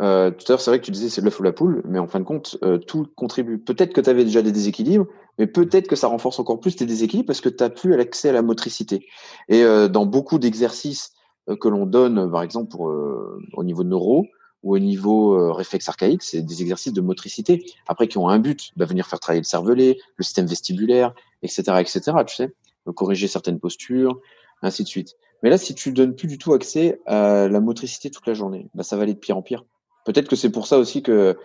euh, 0.00 0.30
tout 0.30 0.44
à 0.48 0.52
l'heure, 0.52 0.60
c'est 0.60 0.70
vrai 0.70 0.80
que 0.80 0.84
tu 0.84 0.90
disais 0.90 1.08
c'est 1.08 1.20
l'œuf 1.20 1.38
ou 1.40 1.42
la 1.42 1.52
poule, 1.52 1.82
mais 1.86 1.98
en 1.98 2.06
fin 2.06 2.20
de 2.20 2.24
compte, 2.24 2.56
euh, 2.62 2.78
tout 2.78 3.06
contribue. 3.16 3.58
Peut-être 3.58 3.92
que 3.92 4.00
tu 4.00 4.08
avais 4.08 4.24
déjà 4.24 4.42
des 4.42 4.52
déséquilibres, 4.52 5.06
mais 5.38 5.46
peut-être 5.46 5.88
que 5.88 5.96
ça 5.96 6.06
renforce 6.08 6.38
encore 6.38 6.60
plus 6.60 6.76
tes 6.76 6.86
déséquilibres 6.86 7.26
parce 7.26 7.40
que 7.40 7.48
tu 7.48 7.62
n'as 7.62 7.70
plus 7.70 7.96
l'accès 7.96 8.30
à 8.30 8.32
la 8.32 8.42
motricité. 8.42 9.06
Et 9.48 9.62
euh, 9.62 9.88
dans 9.88 10.06
beaucoup 10.06 10.38
d'exercices 10.38 11.12
euh, 11.48 11.56
que 11.56 11.68
l'on 11.68 11.86
donne, 11.86 12.30
par 12.30 12.42
exemple 12.42 12.70
pour, 12.70 12.88
euh, 12.88 13.42
au 13.54 13.64
niveau 13.64 13.84
neuro 13.84 14.26
ou 14.62 14.74
au 14.74 14.78
niveau 14.78 15.34
euh, 15.34 15.52
réflexe 15.52 15.88
archaïque, 15.88 16.22
c'est 16.22 16.42
des 16.42 16.60
exercices 16.62 16.92
de 16.92 17.00
motricité. 17.00 17.64
Après, 17.86 18.08
qui 18.08 18.18
ont 18.18 18.28
un 18.28 18.38
but, 18.38 18.72
bah, 18.76 18.84
venir 18.84 19.06
faire 19.06 19.20
travailler 19.20 19.40
le 19.40 19.46
cervelet, 19.46 19.98
le 20.16 20.24
système 20.24 20.46
vestibulaire, 20.46 21.14
etc., 21.42 21.62
etc. 21.80 22.12
Tu 22.26 22.36
sais, 22.36 22.52
corriger 22.94 23.26
certaines 23.26 23.58
postures, 23.58 24.20
ainsi 24.62 24.82
de 24.82 24.88
suite. 24.88 25.16
Mais 25.42 25.48
là, 25.48 25.56
si 25.56 25.74
tu 25.74 25.92
donnes 25.92 26.14
plus 26.14 26.28
du 26.28 26.36
tout 26.36 26.52
accès 26.52 27.00
à 27.06 27.48
la 27.48 27.60
motricité 27.60 28.10
toute 28.10 28.26
la 28.26 28.34
journée, 28.34 28.68
bah, 28.74 28.82
ça 28.82 28.96
va 28.96 29.04
aller 29.04 29.14
de 29.14 29.18
pire 29.18 29.38
en 29.38 29.42
pire. 29.42 29.64
Peut-être 30.04 30.28
que 30.28 30.36
c'est 30.36 30.50
pour 30.50 30.66
ça 30.66 30.78
aussi 30.78 31.02
que 31.02 31.36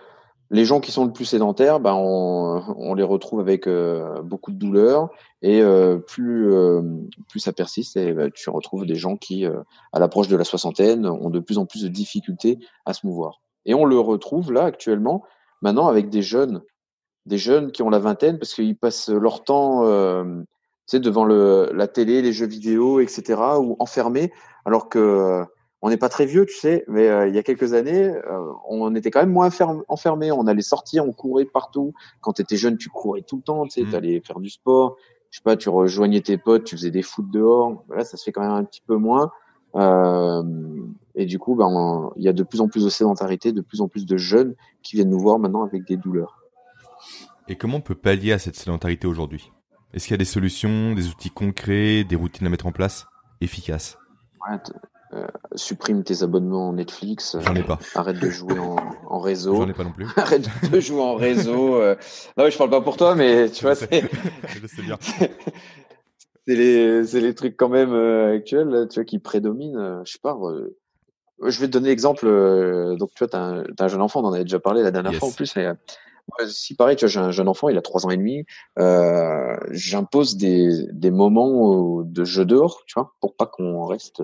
les 0.50 0.64
gens 0.64 0.80
qui 0.80 0.92
sont 0.92 1.04
le 1.04 1.12
plus 1.12 1.24
sédentaires, 1.24 1.80
ben 1.80 1.94
on, 1.94 2.62
on 2.76 2.94
les 2.94 3.02
retrouve 3.02 3.40
avec 3.40 3.66
euh, 3.66 4.22
beaucoup 4.22 4.52
de 4.52 4.56
douleurs 4.56 5.10
et 5.42 5.60
euh, 5.60 5.98
plus 5.98 6.52
euh, 6.52 6.82
plus 7.28 7.40
ça 7.40 7.52
persiste, 7.52 7.96
et 7.96 8.12
ben, 8.12 8.30
tu 8.30 8.48
retrouves 8.50 8.86
des 8.86 8.94
gens 8.94 9.16
qui, 9.16 9.44
euh, 9.44 9.60
à 9.92 9.98
l'approche 9.98 10.28
de 10.28 10.36
la 10.36 10.44
soixantaine, 10.44 11.06
ont 11.06 11.30
de 11.30 11.40
plus 11.40 11.58
en 11.58 11.66
plus 11.66 11.82
de 11.82 11.88
difficultés 11.88 12.58
à 12.84 12.92
se 12.92 13.06
mouvoir. 13.06 13.40
Et 13.64 13.74
on 13.74 13.84
le 13.84 13.98
retrouve 13.98 14.52
là 14.52 14.64
actuellement, 14.64 15.24
maintenant 15.62 15.88
avec 15.88 16.10
des 16.10 16.22
jeunes, 16.22 16.62
des 17.26 17.38
jeunes 17.38 17.72
qui 17.72 17.82
ont 17.82 17.90
la 17.90 17.98
vingtaine 17.98 18.38
parce 18.38 18.54
qu'ils 18.54 18.76
passent 18.76 19.08
leur 19.08 19.42
temps, 19.42 19.84
euh, 19.84 20.22
tu 20.86 20.98
sais, 20.98 21.00
devant 21.00 21.24
le, 21.24 21.70
la 21.74 21.88
télé, 21.88 22.22
les 22.22 22.32
jeux 22.32 22.46
vidéo, 22.46 23.00
etc., 23.00 23.34
ou 23.58 23.74
enfermés, 23.80 24.32
alors 24.64 24.88
que 24.88 25.44
on 25.82 25.90
n'est 25.90 25.96
pas 25.96 26.08
très 26.08 26.26
vieux, 26.26 26.46
tu 26.46 26.54
sais, 26.54 26.84
mais 26.88 27.08
euh, 27.08 27.28
il 27.28 27.34
y 27.34 27.38
a 27.38 27.42
quelques 27.42 27.74
années, 27.74 28.08
euh, 28.08 28.52
on 28.68 28.94
était 28.94 29.10
quand 29.10 29.20
même 29.20 29.32
moins 29.32 29.48
enferm- 29.48 29.82
enfermés. 29.88 30.32
On 30.32 30.46
allait 30.46 30.62
sortir, 30.62 31.06
on 31.06 31.12
courait 31.12 31.44
partout. 31.44 31.92
Quand 32.20 32.32
tu 32.32 32.42
étais 32.42 32.56
jeune, 32.56 32.76
tu 32.76 32.88
courais 32.88 33.22
tout 33.22 33.36
le 33.36 33.42
temps, 33.42 33.64
tu 33.64 33.70
sais, 33.70 33.88
tu 33.88 33.94
allais 33.94 34.20
faire 34.20 34.40
du 34.40 34.50
sport. 34.50 34.96
Je 35.30 35.38
sais 35.38 35.42
pas, 35.42 35.56
tu 35.56 35.68
rejoignais 35.68 36.22
tes 36.22 36.38
potes, 36.38 36.64
tu 36.64 36.76
faisais 36.76 36.90
des 36.90 37.02
foot 37.02 37.30
dehors. 37.30 37.84
Là, 37.94 38.04
ça 38.04 38.16
se 38.16 38.24
fait 38.24 38.32
quand 38.32 38.40
même 38.40 38.52
un 38.52 38.64
petit 38.64 38.82
peu 38.86 38.96
moins. 38.96 39.30
Euh, 39.74 40.42
et 41.14 41.26
du 41.26 41.38
coup, 41.38 41.54
ben, 41.54 42.10
il 42.16 42.22
y 42.22 42.28
a 42.28 42.32
de 42.32 42.42
plus 42.42 42.60
en 42.60 42.68
plus 42.68 42.84
de 42.84 42.88
sédentarité, 42.88 43.52
de 43.52 43.60
plus 43.60 43.80
en 43.80 43.88
plus 43.88 44.06
de 44.06 44.16
jeunes 44.16 44.54
qui 44.82 44.96
viennent 44.96 45.10
nous 45.10 45.20
voir 45.20 45.38
maintenant 45.38 45.62
avec 45.62 45.86
des 45.86 45.96
douleurs. 45.96 46.42
Et 47.48 47.56
comment 47.56 47.76
on 47.78 47.82
peut 47.82 47.94
pallier 47.94 48.32
à 48.32 48.38
cette 48.38 48.56
sédentarité 48.56 49.06
aujourd'hui? 49.06 49.52
Est-ce 49.92 50.06
qu'il 50.06 50.14
y 50.14 50.14
a 50.14 50.18
des 50.18 50.24
solutions, 50.24 50.94
des 50.94 51.08
outils 51.08 51.30
concrets, 51.30 52.04
des 52.04 52.16
routines 52.16 52.46
à 52.46 52.50
mettre 52.50 52.66
en 52.66 52.72
place 52.72 53.06
efficaces? 53.40 53.98
Ouais, 54.48 54.58
euh, 55.12 55.26
supprime 55.56 56.04
tes 56.04 56.22
abonnements 56.22 56.72
Netflix. 56.72 57.36
J'en 57.40 57.54
ai 57.54 57.62
pas. 57.62 57.78
Arrête 57.94 58.18
de 58.18 58.30
jouer 58.30 58.58
en, 58.58 59.18
réseau. 59.18 59.56
J'en 59.56 59.68
ai 59.68 59.72
pas 59.72 59.84
non 59.84 59.92
plus. 59.92 60.06
arrête 60.16 60.48
de 60.70 60.80
jouer 60.80 61.00
en 61.00 61.14
réseau. 61.14 61.82
Non, 62.36 62.48
je 62.48 62.56
parle 62.56 62.70
pas 62.70 62.80
pour 62.80 62.96
toi, 62.96 63.14
mais 63.14 63.50
tu 63.50 63.64
vois, 63.64 63.74
c'est. 63.74 64.04
les, 66.46 67.02
les 67.02 67.34
trucs 67.34 67.56
quand 67.56 67.68
même 67.68 67.94
actuels, 68.34 68.86
tu 68.90 69.00
vois, 69.00 69.04
qui 69.04 69.18
prédominent. 69.18 70.02
je 70.04 70.12
sais 70.12 70.18
pas. 70.22 70.38
je 71.42 71.60
vais 71.60 71.66
te 71.66 71.72
donner 71.72 71.88
l'exemple. 71.88 72.26
donc, 72.98 73.10
tu 73.14 73.24
vois, 73.24 73.28
tu 73.28 73.36
as, 73.36 73.84
un 73.84 73.88
jeune 73.88 74.02
enfant, 74.02 74.20
on 74.20 74.26
en 74.26 74.32
avait 74.32 74.44
déjà 74.44 74.60
parlé 74.60 74.82
la 74.82 74.90
dernière 74.90 75.14
fois 75.14 75.28
en 75.28 75.32
plus. 75.32 75.56
Mais, 75.56 75.72
si 76.48 76.74
pareil, 76.74 76.96
tu 76.96 77.04
vois, 77.04 77.08
j'ai 77.08 77.20
un 77.20 77.30
jeune 77.30 77.48
enfant, 77.48 77.68
il 77.68 77.78
a 77.78 77.82
trois 77.82 78.06
ans 78.06 78.10
et 78.10 78.16
demi, 78.16 78.44
euh, 78.78 79.56
j'impose 79.70 80.36
des, 80.36 80.86
des 80.92 81.10
moments 81.10 82.02
de 82.02 82.24
jeu 82.24 82.44
dehors, 82.44 82.82
tu 82.86 82.94
vois, 82.94 83.14
pour 83.20 83.36
pas 83.36 83.46
qu'on 83.46 83.86
reste 83.86 84.22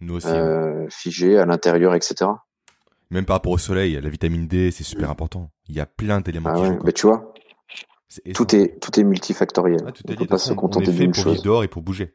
Nous 0.00 0.14
aussi, 0.14 0.28
euh, 0.28 0.86
figé 0.90 1.38
à 1.38 1.46
l'intérieur, 1.46 1.94
etc. 1.94 2.30
Même 3.10 3.24
par 3.24 3.36
rapport 3.36 3.52
au 3.52 3.58
soleil, 3.58 3.98
la 4.00 4.08
vitamine 4.08 4.46
D, 4.46 4.70
c'est 4.70 4.84
super 4.84 5.10
important. 5.10 5.50
Il 5.68 5.74
y 5.74 5.80
a 5.80 5.86
plein 5.86 6.20
d'éléments. 6.20 6.50
Ah 6.52 6.60
ouais, 6.60 6.78
mais 6.84 6.92
tu 6.92 7.06
vois, 7.06 7.32
tout 8.34 8.54
est 8.54 8.78
tout 8.80 8.98
est 8.98 9.04
multifactoriel. 9.04 9.84
Ah, 9.86 9.92
tout 9.92 10.02
on 10.08 10.14
peut 10.14 10.26
pas 10.26 10.38
se 10.38 10.52
contenter 10.52 10.92
d'une 10.92 11.14
chose. 11.14 11.34
Vivre 11.34 11.42
dehors 11.42 11.64
et 11.64 11.68
pour 11.68 11.82
bouger 11.82 12.14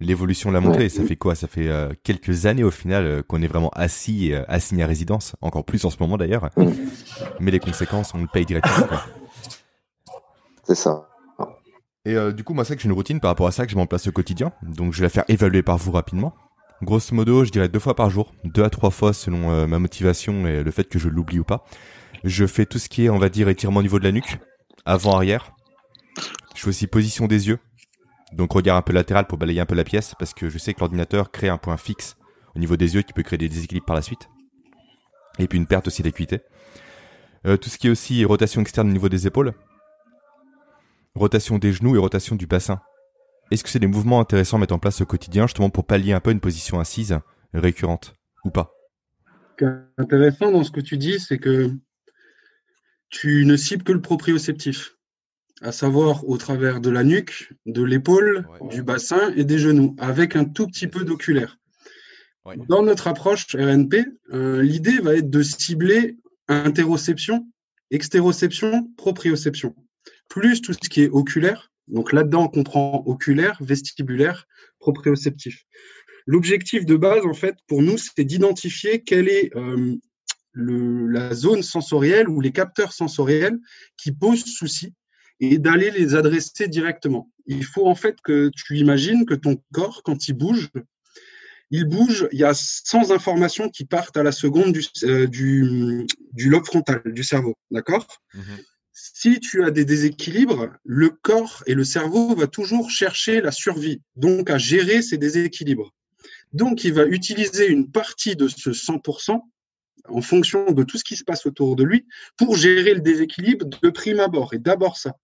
l'évolution 0.00 0.50
l'a 0.50 0.60
montré. 0.60 0.88
Ça 0.88 1.04
fait 1.04 1.16
quoi? 1.16 1.34
Ça 1.34 1.46
fait 1.46 1.68
euh, 1.68 1.92
quelques 2.02 2.46
années 2.46 2.64
au 2.64 2.70
final 2.70 3.04
euh, 3.04 3.22
qu'on 3.22 3.42
est 3.42 3.46
vraiment 3.46 3.70
assis, 3.74 4.32
euh, 4.32 4.42
assigné 4.48 4.82
à 4.82 4.86
résidence, 4.86 5.36
encore 5.40 5.64
plus 5.64 5.84
en 5.84 5.90
ce 5.90 5.98
moment 6.00 6.16
d'ailleurs. 6.16 6.50
Mm. 6.56 6.70
Mais 7.38 7.50
les 7.50 7.60
conséquences, 7.60 8.14
on 8.14 8.18
le 8.18 8.26
paye 8.26 8.46
directement. 8.46 8.86
C'est 10.64 10.74
ça. 10.74 11.06
Et 12.06 12.16
du 12.32 12.44
coup, 12.44 12.54
moi, 12.54 12.64
c'est 12.64 12.76
que 12.76 12.82
j'ai 12.82 12.88
une 12.88 12.94
routine 12.94 13.20
par 13.20 13.30
rapport 13.30 13.46
à 13.46 13.50
ça 13.50 13.66
que 13.66 13.70
je 13.70 13.76
mets 13.76 13.82
en 13.82 13.86
place 13.86 14.08
au 14.08 14.12
quotidien. 14.12 14.52
Donc, 14.62 14.94
je 14.94 15.00
vais 15.00 15.04
la 15.04 15.10
faire 15.10 15.24
évaluer 15.28 15.62
par 15.62 15.76
vous 15.76 15.92
rapidement. 15.92 16.32
Grosso 16.82 17.14
modo, 17.14 17.44
je 17.44 17.50
dirais 17.50 17.68
deux 17.68 17.78
fois 17.78 17.94
par 17.94 18.08
jour, 18.08 18.32
deux 18.44 18.64
à 18.64 18.70
trois 18.70 18.90
fois 18.90 19.12
selon 19.12 19.66
ma 19.66 19.78
motivation 19.78 20.46
et 20.46 20.62
le 20.62 20.70
fait 20.70 20.88
que 20.88 20.98
je 20.98 21.08
l'oublie 21.08 21.38
ou 21.38 21.44
pas. 21.44 21.64
Je 22.24 22.46
fais 22.46 22.64
tout 22.64 22.78
ce 22.78 22.88
qui 22.88 23.04
est, 23.04 23.10
on 23.10 23.18
va 23.18 23.28
dire, 23.28 23.48
étirement 23.48 23.80
au 23.80 23.82
niveau 23.82 23.98
de 23.98 24.04
la 24.04 24.12
nuque, 24.12 24.38
avant-arrière. 24.86 25.52
Je 26.54 26.62
fais 26.62 26.68
aussi 26.68 26.86
position 26.86 27.26
des 27.26 27.48
yeux, 27.48 27.58
donc 28.32 28.52
regard 28.52 28.76
un 28.76 28.82
peu 28.82 28.92
latéral 28.92 29.26
pour 29.26 29.38
balayer 29.38 29.60
un 29.60 29.66
peu 29.66 29.74
la 29.74 29.84
pièce, 29.84 30.14
parce 30.18 30.32
que 30.32 30.48
je 30.48 30.58
sais 30.58 30.72
que 30.72 30.80
l'ordinateur 30.80 31.30
crée 31.30 31.48
un 31.48 31.58
point 31.58 31.76
fixe 31.76 32.16
au 32.56 32.58
niveau 32.58 32.76
des 32.76 32.94
yeux 32.94 33.02
qui 33.02 33.12
peut 33.12 33.22
créer 33.22 33.38
des 33.38 33.48
déséquilibres 33.48 33.86
par 33.86 33.96
la 33.96 34.02
suite. 34.02 34.28
Et 35.38 35.48
puis 35.48 35.58
une 35.58 35.66
perte 35.66 35.86
aussi 35.86 36.02
d'acuité. 36.02 36.40
Euh, 37.46 37.56
tout 37.56 37.70
ce 37.70 37.78
qui 37.78 37.86
est 37.86 37.90
aussi 37.90 38.24
rotation 38.24 38.60
externe 38.60 38.88
au 38.88 38.92
niveau 38.92 39.08
des 39.08 39.26
épaules. 39.26 39.54
Rotation 41.14 41.58
des 41.58 41.72
genoux 41.72 41.94
et 41.94 41.98
rotation 41.98 42.36
du 42.36 42.46
bassin. 42.46 42.80
Est-ce 43.50 43.64
que 43.64 43.70
c'est 43.70 43.78
des 43.78 43.86
mouvements 43.86 44.20
intéressants 44.20 44.56
à 44.56 44.60
mettre 44.60 44.74
en 44.74 44.78
place 44.78 45.00
au 45.00 45.06
quotidien, 45.06 45.46
justement 45.46 45.70
pour 45.70 45.84
pallier 45.84 46.12
un 46.12 46.20
peu 46.20 46.30
une 46.30 46.40
position 46.40 46.78
assise 46.78 47.18
récurrente, 47.52 48.14
ou 48.44 48.50
pas? 48.50 48.72
Ce 49.50 49.64
qui 49.64 49.64
est 49.64 50.02
intéressant 50.02 50.52
dans 50.52 50.64
ce 50.64 50.70
que 50.70 50.80
tu 50.80 50.96
dis, 50.96 51.18
c'est 51.18 51.38
que 51.38 51.72
tu 53.08 53.44
ne 53.44 53.56
cibles 53.56 53.82
que 53.82 53.92
le 53.92 54.00
proprioceptif 54.00 54.96
à 55.62 55.72
savoir 55.72 56.26
au 56.28 56.38
travers 56.38 56.80
de 56.80 56.90
la 56.90 57.04
nuque, 57.04 57.52
de 57.66 57.82
l'épaule, 57.82 58.46
du 58.70 58.82
bassin 58.82 59.32
et 59.36 59.44
des 59.44 59.58
genoux, 59.58 59.94
avec 59.98 60.36
un 60.36 60.44
tout 60.44 60.66
petit 60.66 60.86
peu 60.86 61.04
d'oculaire. 61.04 61.58
Dans 62.68 62.82
notre 62.82 63.06
approche 63.06 63.46
RNP, 63.54 64.06
euh, 64.32 64.62
l'idée 64.62 64.98
va 64.98 65.14
être 65.14 65.28
de 65.28 65.42
cibler 65.42 66.16
interoception, 66.48 67.46
extéroception, 67.90 68.90
proprioception, 68.96 69.74
plus 70.28 70.62
tout 70.62 70.72
ce 70.72 70.88
qui 70.88 71.02
est 71.02 71.10
oculaire. 71.10 71.69
Donc 71.90 72.12
là-dedans, 72.12 72.44
on 72.44 72.48
comprend 72.48 73.02
oculaire, 73.06 73.58
vestibulaire, 73.60 74.46
proprioceptif. 74.78 75.64
L'objectif 76.26 76.86
de 76.86 76.96
base, 76.96 77.24
en 77.24 77.34
fait, 77.34 77.56
pour 77.66 77.82
nous, 77.82 77.98
c'est 77.98 78.24
d'identifier 78.24 79.02
quelle 79.02 79.28
est 79.28 79.54
euh, 79.56 79.96
la 80.54 81.34
zone 81.34 81.62
sensorielle 81.62 82.28
ou 82.28 82.40
les 82.40 82.52
capteurs 82.52 82.92
sensoriels 82.92 83.58
qui 83.96 84.12
posent 84.12 84.44
souci 84.44 84.94
et 85.40 85.58
d'aller 85.58 85.90
les 85.90 86.14
adresser 86.14 86.68
directement. 86.68 87.30
Il 87.46 87.64
faut 87.64 87.86
en 87.86 87.94
fait 87.94 88.20
que 88.22 88.50
tu 88.54 88.78
imagines 88.78 89.24
que 89.24 89.34
ton 89.34 89.62
corps, 89.72 90.02
quand 90.04 90.28
il 90.28 90.34
bouge, 90.34 90.68
il 91.70 91.84
bouge, 91.84 92.28
il 92.32 92.38
y 92.38 92.44
a 92.44 92.52
100 92.52 93.10
informations 93.12 93.68
qui 93.68 93.84
partent 93.84 94.16
à 94.16 94.22
la 94.22 94.32
seconde 94.32 94.72
du, 94.72 94.84
euh, 95.04 96.06
lobe 96.36 96.66
frontal 96.66 97.00
du 97.06 97.24
cerveau, 97.24 97.56
d'accord? 97.70 98.06
Mhm. 98.34 98.42
Si 99.02 99.40
tu 99.40 99.64
as 99.64 99.70
des 99.70 99.86
déséquilibres, 99.86 100.68
le 100.84 101.08
corps 101.08 101.62
et 101.66 101.74
le 101.74 101.84
cerveau 101.84 102.34
va 102.34 102.46
toujours 102.46 102.90
chercher 102.90 103.40
la 103.40 103.50
survie, 103.50 104.02
donc 104.14 104.50
à 104.50 104.58
gérer 104.58 105.00
ces 105.00 105.16
déséquilibres. 105.16 105.94
Donc, 106.52 106.84
il 106.84 106.92
va 106.92 107.06
utiliser 107.06 107.68
une 107.68 107.90
partie 107.90 108.36
de 108.36 108.46
ce 108.46 108.70
100% 108.70 109.40
en 110.08 110.20
fonction 110.20 110.72
de 110.72 110.82
tout 110.82 110.98
ce 110.98 111.04
qui 111.04 111.16
se 111.16 111.24
passe 111.24 111.46
autour 111.46 111.76
de 111.76 111.84
lui 111.84 112.06
pour 112.36 112.56
gérer 112.56 112.92
le 112.92 113.00
déséquilibre 113.00 113.66
de 113.66 113.88
prime 113.88 114.20
abord. 114.20 114.52
Et 114.52 114.58
d'abord 114.58 114.98
ça. 114.98 115.14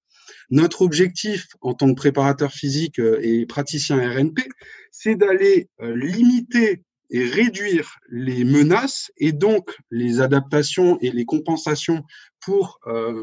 Notre 0.49 0.83
objectif 0.83 1.49
en 1.61 1.75
tant 1.75 1.89
que 1.89 1.97
préparateur 1.97 2.53
physique 2.53 2.99
euh, 2.99 3.21
et 3.23 3.47
praticien 3.47 3.97
RNP, 3.97 4.49
c'est 4.91 5.17
d'aller 5.17 5.69
euh, 5.83 5.95
limiter 5.95 6.83
et 7.11 7.25
réduire 7.25 7.99
les 8.09 8.45
menaces 8.45 9.11
et 9.17 9.33
donc 9.33 9.77
les 9.91 10.21
adaptations 10.21 10.99
et 11.01 11.11
les 11.11 11.25
compensations 11.25 12.05
pour 12.41 12.79
euh, 12.87 13.23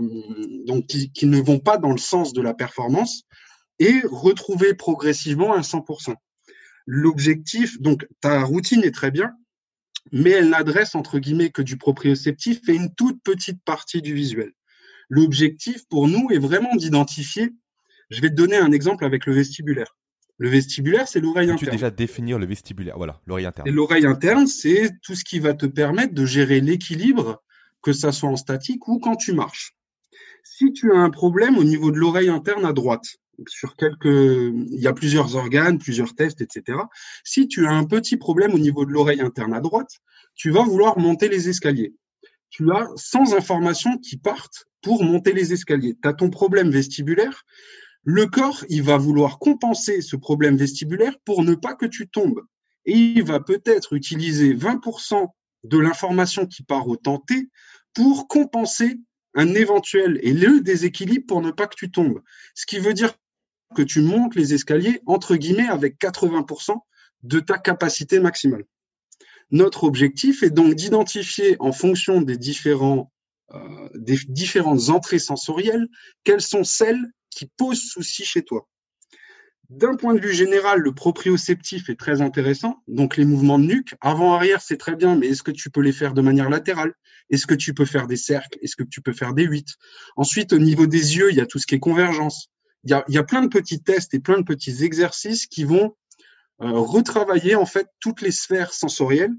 donc 0.66 0.88
qui, 0.88 1.12
qui, 1.12 1.26
ne 1.26 1.42
vont 1.42 1.60
pas 1.60 1.78
dans 1.78 1.92
le 1.92 1.98
sens 1.98 2.34
de 2.34 2.42
la 2.42 2.54
performance 2.54 3.24
et 3.80 4.02
retrouver 4.06 4.74
progressivement 4.74 5.54
un 5.54 5.62
100%. 5.62 6.16
L'objectif, 6.86 7.82
donc 7.82 8.06
ta 8.22 8.44
routine 8.44 8.84
est 8.84 8.94
très 8.94 9.12
bien, 9.12 9.32
mais 10.12 10.32
elle 10.32 10.50
n'adresse 10.50 10.96
entre 10.96 11.20
guillemets 11.20 11.50
que 11.50 11.62
du 11.62 11.78
proprioceptif 11.78 12.68
et 12.68 12.74
une 12.74 12.94
toute 12.94 13.22
petite 13.24 13.64
partie 13.64 14.02
du 14.02 14.14
visuel. 14.14 14.52
L'objectif 15.10 15.88
pour 15.90 16.08
nous 16.08 16.30
est 16.32 16.40
vraiment 16.40 16.76
d'identifier. 16.76 17.52
Je 18.10 18.22
vais 18.22 18.30
te 18.30 18.36
donner 18.36 18.58
un 18.58 18.72
exemple 18.72 19.06
avec 19.06 19.26
le 19.26 19.34
vestibulaire. 19.34 19.96
Le 20.40 20.50
vestibulaire, 20.50 21.08
c'est 21.08 21.20
l'oreille 21.20 21.50
interne. 21.50 21.60
Tu 21.60 21.70
déjà 21.70 21.92
définir 21.92 22.40
le 22.40 22.46
vestibulaire? 22.46 22.98
Voilà, 22.98 23.22
l'oreille 23.28 23.46
interne. 23.46 23.68
Et 23.68 23.72
l'oreille 23.72 24.06
interne, 24.06 24.48
c'est 24.48 24.92
tout 25.02 25.16
ce 25.16 25.24
qui 25.24 25.40
va 25.40 25.54
te 25.54 25.66
permettre 25.66 26.14
de 26.14 26.26
gérer 26.26 26.60
l'équilibre, 26.60 27.44
que 27.82 27.94
ça 27.94 28.12
soit 28.12 28.30
en 28.30 28.36
statique 28.36 28.88
ou 28.88 29.00
quand 29.00 29.16
tu 29.16 29.34
marches. 29.34 29.76
Si 30.44 30.74
tu 30.74 30.92
as 30.92 30.98
un 30.98 31.10
problème 31.10 31.58
au 31.58 31.64
niveau 31.64 31.92
de 31.92 31.98
l'oreille 31.98 32.30
interne 32.30 32.66
à 32.66 32.74
droite, 32.74 33.06
sur 33.48 33.76
quelques, 33.76 34.06
il 34.06 34.80
y 34.80 34.88
a 34.88 34.94
plusieurs 34.94 35.36
organes, 35.36 35.80
plusieurs 35.80 36.16
tests, 36.16 36.42
etc. 36.42 36.78
Si 37.24 37.48
tu 37.48 37.66
as 37.66 37.72
un 37.72 37.86
petit 37.86 38.18
problème 38.18 38.54
au 38.54 38.60
niveau 38.60 38.86
de 38.86 38.92
l'oreille 38.92 39.22
interne 39.22 39.54
à 39.54 39.60
droite, 39.60 40.00
tu 40.36 40.50
vas 40.50 40.64
vouloir 40.64 41.00
monter 41.00 41.30
les 41.30 41.50
escaliers. 41.50 41.94
Tu 42.50 42.72
as 42.72 42.88
100 42.96 43.34
informations 43.34 43.98
qui 43.98 44.18
partent 44.18 44.66
pour 44.82 45.04
monter 45.04 45.34
les 45.34 45.54
escaliers. 45.54 45.96
Tu 46.02 46.08
as 46.08 46.14
ton 46.14 46.30
problème 46.30 46.70
vestibulaire. 46.70 47.46
Le 48.04 48.26
corps, 48.26 48.66
il 48.70 48.84
va 48.84 48.98
vouloir 48.98 49.40
compenser 49.40 50.02
ce 50.02 50.16
problème 50.16 50.58
vestibulaire 50.58 51.16
pour 51.24 51.44
ne 51.44 51.56
pas 51.56 51.74
que 51.74 51.86
tu 51.86 52.10
tombes. 52.10 52.42
Et 52.86 52.98
il 52.98 53.24
va 53.24 53.40
peut-être 53.40 53.94
utiliser 53.94 54.54
20% 54.54 55.28
de 55.64 55.78
l'information 55.78 56.46
qui 56.46 56.64
part 56.64 56.88
au 56.90 56.98
tenté 56.98 57.50
pour 57.94 58.28
compenser 58.28 59.00
un 59.36 59.56
éventuel 59.56 60.20
et 60.22 60.34
le 60.34 60.60
déséquilibre 60.60 61.26
pour 61.28 61.42
ne 61.42 61.52
pas 61.52 61.68
que 61.68 61.76
tu 61.76 61.92
tombes. 61.92 62.22
Ce 62.56 62.66
qui 62.66 62.80
veut 62.80 62.94
dire 62.94 63.14
que 63.74 63.82
tu 63.82 64.02
montes 64.02 64.36
les 64.36 64.54
escaliers, 64.54 65.02
entre 65.06 65.36
guillemets, 65.36 65.70
avec 65.70 65.98
80% 66.00 66.78
de 67.24 67.40
ta 67.40 67.58
capacité 67.58 68.20
maximale. 68.20 68.66
Notre 69.50 69.86
objectif 69.86 70.44
est 70.44 70.50
donc 70.50 70.76
d'identifier 70.76 71.56
en 71.60 71.72
fonction 71.72 72.22
des 72.22 72.38
différents 72.38 73.12
euh, 73.54 73.90
des 73.94 74.18
différentes 74.28 74.90
entrées 74.90 75.20
sensorielles, 75.20 75.88
quelles 76.24 76.42
sont 76.42 76.64
celles 76.64 77.06
qui 77.34 77.50
posent 77.58 77.84
souci 77.84 78.26
chez 78.26 78.44
toi. 78.44 78.68
D'un 79.70 79.96
point 79.96 80.14
de 80.14 80.20
vue 80.20 80.34
général, 80.34 80.80
le 80.80 80.94
proprioceptif 80.94 81.90
est 81.90 81.96
très 81.96 82.22
intéressant. 82.22 82.84
Donc, 82.88 83.18
les 83.18 83.26
mouvements 83.26 83.58
de 83.58 83.66
nuque, 83.66 83.96
avant-arrière, 84.02 84.62
c'est 84.62 84.78
très 84.78 84.96
bien, 84.96 85.16
mais 85.16 85.28
est-ce 85.28 85.42
que 85.42 85.52
tu 85.52 85.70
peux 85.70 85.82
les 85.82 85.94
faire 85.94 86.14
de 86.14 86.22
manière 86.22 86.50
latérale? 86.50 86.94
Est-ce 87.30 87.48
que 87.48 87.56
tu 87.56 87.74
peux 87.74 87.86
faire 87.86 88.06
des 88.06 88.18
cercles? 88.18 88.60
Est-ce 88.62 88.76
que 88.76 88.84
tu 88.84 89.02
peux 89.02 89.14
faire 89.14 89.34
des 89.34 89.46
huit? 89.46 89.70
Ensuite, 90.16 90.54
au 90.54 90.60
niveau 90.60 90.86
des 90.86 91.18
yeux, 91.18 91.32
il 91.32 91.38
y 91.38 91.42
a 91.42 91.46
tout 91.46 91.60
ce 91.60 91.66
qui 91.66 91.76
est 91.76 91.80
convergence. 91.80 92.50
Il 92.84 92.92
y 92.92 92.94
a, 92.94 93.04
il 93.08 93.16
y 93.16 93.18
a 93.18 93.24
plein 93.24 93.42
de 93.42 93.48
petits 93.48 93.82
tests 93.82 94.14
et 94.14 94.20
plein 94.20 94.38
de 94.38 94.44
petits 94.44 94.84
exercices 94.84 95.48
qui 95.48 95.64
vont 95.64 95.96
euh, 96.62 96.70
retravailler 96.72 97.56
en 97.56 97.66
fait 97.66 97.88
toutes 98.00 98.22
les 98.22 98.32
sphères 98.32 98.74
sensorielles 98.74 99.34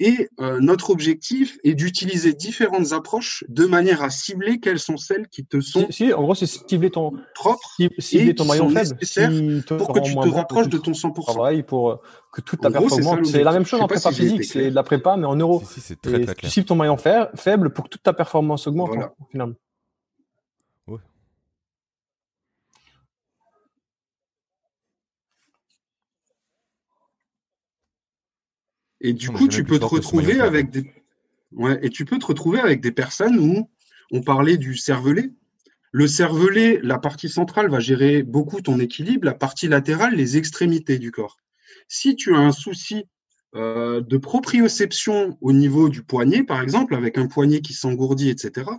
et 0.00 0.30
euh, 0.40 0.58
notre 0.60 0.90
objectif 0.90 1.58
est 1.62 1.74
d'utiliser 1.74 2.32
différentes 2.32 2.92
approches 2.92 3.44
de 3.48 3.66
manière 3.66 4.02
à 4.02 4.08
cibler 4.08 4.58
quelles 4.58 4.78
sont 4.78 4.96
celles 4.96 5.28
qui 5.28 5.44
te 5.44 5.60
sont. 5.60 5.86
Si, 5.90 6.12
en 6.14 6.22
gros, 6.22 6.34
c'est 6.34 6.46
cibler 6.46 6.90
ton 6.90 7.12
propre, 7.34 7.76
cibler 7.98 8.34
ton 8.34 8.46
maillon 8.46 8.70
faible, 8.70 9.62
pour 9.66 9.92
que 9.92 10.00
tu 10.00 10.14
te 10.14 10.28
rapproches 10.28 10.68
de 10.68 10.78
ton 10.78 10.92
100%. 10.92 11.20
Travail 11.20 11.62
pour 11.62 11.90
euh, 11.90 11.96
que 12.32 12.40
toute 12.40 12.60
ta 12.60 12.70
performance. 12.70 13.28
C'est 13.30 13.44
la 13.44 13.52
même 13.52 13.66
chose 13.66 13.80
en 13.80 13.86
prépa 13.86 14.10
physique, 14.10 14.44
c'est 14.44 14.70
de 14.70 14.74
la 14.74 14.82
prépa 14.82 15.16
mais 15.16 15.26
en 15.26 15.36
euros. 15.36 15.62
Si, 15.66 15.80
si, 15.80 15.96
très, 15.96 16.24
très 16.24 16.34
tu 16.34 16.48
cibles 16.48 16.66
ton 16.66 16.76
maillon 16.76 16.96
faible 16.96 17.70
pour 17.70 17.84
que 17.84 17.90
toute 17.90 18.02
ta 18.02 18.14
performance 18.14 18.66
augmente 18.66 18.88
voilà. 18.88 19.12
finalement. 19.30 19.54
Et 29.00 29.12
du 29.12 29.30
coup, 29.30 29.48
tu 29.48 29.64
peux 29.64 29.78
te 29.78 29.84
retrouver 29.84 30.40
avec 30.40 30.70
des, 30.70 30.90
ouais, 31.52 31.78
et 31.82 31.90
tu 31.90 32.04
peux 32.04 32.18
te 32.18 32.26
retrouver 32.26 32.60
avec 32.60 32.80
des 32.80 32.92
personnes 32.92 33.38
où 33.38 33.68
on 34.10 34.22
parlait 34.22 34.56
du 34.56 34.76
cervelet. 34.76 35.30
Le 35.92 36.06
cervelet, 36.06 36.80
la 36.82 36.98
partie 36.98 37.28
centrale 37.28 37.70
va 37.70 37.80
gérer 37.80 38.22
beaucoup 38.22 38.60
ton 38.60 38.78
équilibre, 38.78 39.24
la 39.24 39.34
partie 39.34 39.68
latérale, 39.68 40.14
les 40.14 40.36
extrémités 40.36 40.98
du 40.98 41.10
corps. 41.10 41.36
Si 41.88 42.14
tu 42.14 42.34
as 42.34 42.38
un 42.38 42.52
souci 42.52 43.06
euh, 43.56 44.00
de 44.00 44.16
proprioception 44.16 45.36
au 45.40 45.52
niveau 45.52 45.88
du 45.88 46.02
poignet, 46.04 46.44
par 46.44 46.62
exemple, 46.62 46.94
avec 46.94 47.18
un 47.18 47.26
poignet 47.26 47.60
qui 47.60 47.72
s'engourdit, 47.72 48.28
etc., 48.28 48.70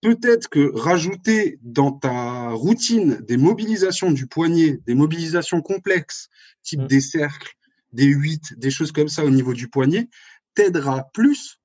peut-être 0.00 0.48
que 0.48 0.70
rajouter 0.74 1.58
dans 1.62 1.90
ta 1.90 2.50
routine 2.50 3.18
des 3.26 3.38
mobilisations 3.38 4.12
du 4.12 4.26
poignet, 4.26 4.78
des 4.86 4.94
mobilisations 4.94 5.62
complexes, 5.62 6.28
type 6.62 6.82
mm. 6.82 6.86
des 6.86 7.00
cercles, 7.00 7.56
des 7.94 8.06
huit, 8.06 8.58
des 8.58 8.70
choses 8.70 8.92
comme 8.92 9.08
ça 9.08 9.24
au 9.24 9.30
niveau 9.30 9.54
du 9.54 9.68
poignet, 9.68 10.08
t'aidera 10.54 11.04
plus 11.14 11.60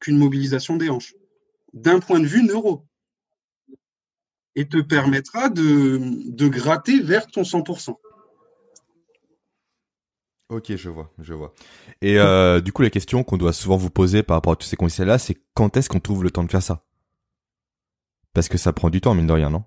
qu'une 0.00 0.18
mobilisation 0.18 0.76
des 0.76 0.90
hanches, 0.90 1.14
d'un 1.72 2.00
point 2.00 2.20
de 2.20 2.26
vue 2.26 2.42
neuro. 2.42 2.86
Et 4.56 4.68
te 4.68 4.80
permettra 4.80 5.48
de, 5.48 6.00
de 6.02 6.48
gratter 6.48 7.00
vers 7.00 7.28
ton 7.28 7.42
100%. 7.42 7.94
Ok, 10.48 10.74
je 10.74 10.88
vois, 10.88 11.12
je 11.20 11.32
vois. 11.32 11.54
Et 12.02 12.18
euh, 12.18 12.60
du 12.60 12.72
coup, 12.72 12.82
la 12.82 12.90
question 12.90 13.22
qu'on 13.22 13.36
doit 13.36 13.52
souvent 13.52 13.76
vous 13.76 13.90
poser 13.90 14.24
par 14.24 14.36
rapport 14.36 14.54
à 14.54 14.56
tous 14.56 14.66
ces 14.66 14.76
conseils-là, 14.76 15.18
c'est 15.18 15.36
quand 15.54 15.76
est-ce 15.76 15.88
qu'on 15.88 16.00
trouve 16.00 16.24
le 16.24 16.32
temps 16.32 16.42
de 16.42 16.50
faire 16.50 16.62
ça? 16.62 16.84
Parce 18.34 18.48
que 18.48 18.58
ça 18.58 18.72
prend 18.72 18.90
du 18.90 19.00
temps, 19.00 19.14
mine 19.14 19.28
de 19.28 19.32
rien, 19.32 19.50
non? 19.50 19.62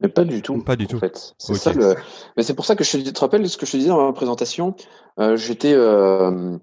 Mais 0.00 0.08
pas 0.08 0.24
du 0.24 0.40
tout. 0.42 0.62
Pas 0.62 0.76
du 0.76 0.86
tout. 0.86 0.98
C'est 1.38 1.54
ça 1.54 1.72
le... 1.72 1.94
Mais 2.36 2.42
c'est 2.42 2.54
pour 2.54 2.64
ça 2.64 2.74
que 2.74 2.84
je 2.84 2.98
te, 2.98 3.20
rappelle 3.20 3.48
ce 3.48 3.56
que 3.56 3.66
je 3.66 3.72
te 3.72 3.76
disais 3.76 3.90
dans 3.90 4.04
ma 4.04 4.12
présentation. 4.12 4.74
Euh, 5.18 5.36
j'étais, 5.36 5.74
euh, 5.74 6.56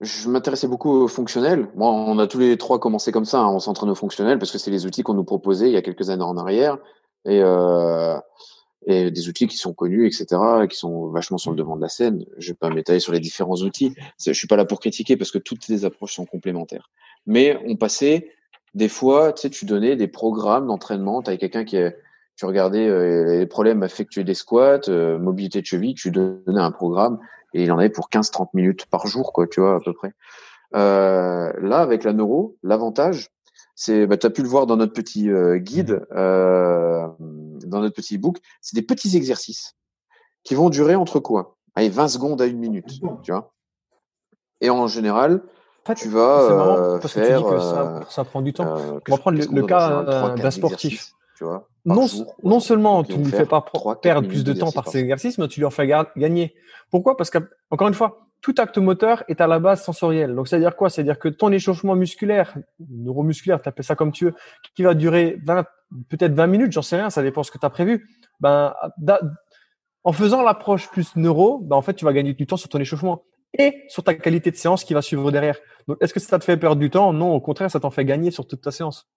je 0.00 0.28
m'intéressais 0.28 0.68
beaucoup 0.68 0.90
au 0.90 1.08
fonctionnel. 1.08 1.68
Bon, 1.76 1.90
on 1.90 2.18
a 2.18 2.26
tous 2.26 2.38
les 2.38 2.56
trois 2.56 2.78
commencé 2.78 3.12
comme 3.12 3.26
ça. 3.26 3.40
Hein. 3.40 3.52
On 3.52 3.58
s'entraîne 3.58 3.90
au 3.90 3.94
fonctionnel 3.94 4.38
parce 4.38 4.50
que 4.50 4.58
c'est 4.58 4.70
les 4.70 4.86
outils 4.86 5.02
qu'on 5.02 5.14
nous 5.14 5.24
proposait 5.24 5.68
il 5.68 5.72
y 5.72 5.76
a 5.76 5.82
quelques 5.82 6.08
années 6.08 6.24
en 6.24 6.36
arrière. 6.38 6.78
Et 7.24 7.40
euh, 7.42 8.18
et 8.86 9.10
des 9.10 9.28
outils 9.28 9.46
qui 9.46 9.56
sont 9.56 9.72
connus, 9.74 10.06
etc., 10.06 10.26
qui 10.68 10.76
sont 10.76 11.08
vachement 11.08 11.38
sur 11.38 11.52
le 11.52 11.56
devant 11.56 11.76
de 11.76 11.82
la 11.82 11.88
scène. 11.88 12.24
Je 12.38 12.48
vais 12.48 12.56
pas 12.56 12.68
m'étaler 12.68 12.98
sur 12.98 13.12
les 13.12 13.20
différents 13.20 13.56
outils. 13.56 13.94
Je 14.24 14.32
suis 14.32 14.48
pas 14.48 14.56
là 14.56 14.64
pour 14.64 14.80
critiquer 14.80 15.16
parce 15.16 15.30
que 15.30 15.38
toutes 15.38 15.68
les 15.68 15.84
approches 15.84 16.14
sont 16.14 16.26
complémentaires. 16.26 16.90
Mais 17.26 17.60
on 17.66 17.76
passait 17.76 18.30
des 18.74 18.88
fois, 18.88 19.32
tu 19.32 19.42
sais, 19.42 19.50
tu 19.50 19.66
donnais 19.66 19.96
des 19.96 20.08
programmes 20.08 20.66
d'entraînement. 20.66 21.22
Tu 21.22 21.36
quelqu'un 21.38 21.64
qui, 21.64 21.76
tu 22.36 22.46
regardais 22.46 22.88
euh, 22.88 23.38
les 23.38 23.46
problèmes 23.46 23.82
affectués 23.82 24.24
des 24.24 24.34
squats, 24.34 24.88
euh, 24.88 25.18
mobilité 25.18 25.60
de 25.60 25.66
cheville, 25.66 25.94
tu 25.94 26.10
donnais 26.10 26.60
un 26.60 26.70
programme 26.70 27.18
et 27.54 27.64
il 27.64 27.72
en 27.72 27.78
avait 27.78 27.90
pour 27.90 28.08
15-30 28.08 28.48
minutes 28.54 28.86
par 28.86 29.06
jour, 29.06 29.32
quoi, 29.32 29.46
tu 29.46 29.60
vois, 29.60 29.76
à 29.76 29.80
peu 29.80 29.92
près. 29.92 30.12
Euh, 30.74 31.52
là, 31.60 31.80
avec 31.80 32.04
la 32.04 32.12
neuro, 32.12 32.56
l'avantage, 32.62 33.30
c'est, 33.74 34.06
bah, 34.06 34.16
tu 34.16 34.26
as 34.26 34.30
pu 34.30 34.42
le 34.42 34.48
voir 34.48 34.66
dans 34.66 34.76
notre 34.76 34.92
petit 34.92 35.30
euh, 35.30 35.58
guide, 35.58 36.06
euh, 36.12 37.06
dans 37.18 37.80
notre 37.80 37.94
petit 37.94 38.18
book, 38.18 38.38
c'est 38.60 38.74
des 38.74 38.82
petits 38.82 39.16
exercices 39.16 39.76
qui 40.44 40.54
vont 40.54 40.70
durer 40.70 40.94
entre 40.94 41.20
quoi 41.20 41.56
Allez, 41.74 41.88
20 41.88 42.08
secondes 42.08 42.42
à 42.42 42.46
une 42.46 42.58
minute, 42.58 43.00
tu 43.22 43.32
vois. 43.32 43.54
Et 44.60 44.68
en 44.68 44.86
général, 44.86 45.42
tu 45.96 46.08
vas 46.08 46.42
euh, 46.42 47.00
faire. 47.00 47.44
Que 47.44 47.58
ça, 47.58 48.00
ça, 48.08 48.24
prend 48.24 48.42
du 48.42 48.52
temps. 48.52 48.76
On 48.76 49.10
va 49.10 49.18
prendre 49.18 49.38
le, 49.38 49.62
cas 49.66 50.34
d'un 50.36 50.50
sportif. 50.50 51.14
Tu 51.42 51.48
vois, 51.48 51.68
non, 51.84 52.06
non 52.44 52.60
seulement 52.60 53.02
tu 53.02 53.18
ne 53.18 53.24
lui 53.24 53.32
fais 53.32 53.46
pas 53.46 53.64
perdre 54.00 54.28
plus 54.28 54.44
de 54.44 54.52
temps 54.52 54.70
par 54.70 54.86
ces 54.86 55.00
exercices, 55.00 55.38
mais 55.38 55.48
tu 55.48 55.58
lui 55.58 55.66
en 55.66 55.70
fais 55.70 55.88
gagner. 56.16 56.54
Pourquoi? 56.88 57.16
Parce 57.16 57.30
qu'encore 57.30 57.88
une 57.88 57.94
fois, 57.94 58.28
tout 58.42 58.54
acte 58.58 58.78
moteur 58.78 59.24
est 59.26 59.40
à 59.40 59.48
la 59.48 59.58
base 59.58 59.82
sensoriel. 59.82 60.36
Donc, 60.36 60.46
c'est-à-dire 60.46 60.76
quoi? 60.76 60.88
C'est-à-dire 60.88 61.18
que 61.18 61.28
ton 61.28 61.50
échauffement 61.50 61.96
musculaire, 61.96 62.56
neuromusculaire, 62.78 63.60
tu 63.60 63.68
appelles 63.68 63.84
ça 63.84 63.96
comme 63.96 64.12
tu 64.12 64.26
veux, 64.26 64.34
qui 64.76 64.84
va 64.84 64.94
durer 64.94 65.36
peut-être 66.08 66.34
20 66.34 66.46
minutes, 66.46 66.70
j'en 66.70 66.82
sais 66.82 66.94
rien, 66.94 67.10
ça 67.10 67.24
dépend 67.24 67.42
ce 67.42 67.50
que 67.50 67.58
tu 67.58 67.66
as 67.66 67.70
prévu. 67.70 68.08
Ben, 68.38 68.72
en 70.04 70.12
faisant 70.12 70.42
l'approche 70.42 70.90
plus 70.90 71.16
neuro, 71.16 71.58
ben, 71.58 71.74
en 71.74 71.82
fait, 71.82 71.94
tu 71.94 72.04
vas 72.04 72.12
gagner 72.12 72.34
du 72.34 72.46
temps 72.46 72.56
sur 72.56 72.68
ton 72.68 72.78
échauffement 72.78 73.24
et 73.58 73.82
sur 73.88 74.04
ta 74.04 74.14
qualité 74.14 74.52
de 74.52 74.56
séance 74.56 74.84
qui 74.84 74.94
va 74.94 75.02
suivre 75.02 75.32
derrière. 75.32 75.58
Donc, 75.88 75.96
est-ce 76.00 76.14
que 76.14 76.20
ça 76.20 76.38
te 76.38 76.44
fait 76.44 76.56
perdre 76.56 76.80
du 76.80 76.88
temps? 76.88 77.12
Non, 77.12 77.34
au 77.34 77.40
contraire, 77.40 77.68
ça 77.68 77.80
t'en 77.80 77.90
fait 77.90 78.04
gagner 78.04 78.30
sur 78.30 78.46
toute 78.46 78.60
ta 78.60 78.70
séance. 78.70 79.10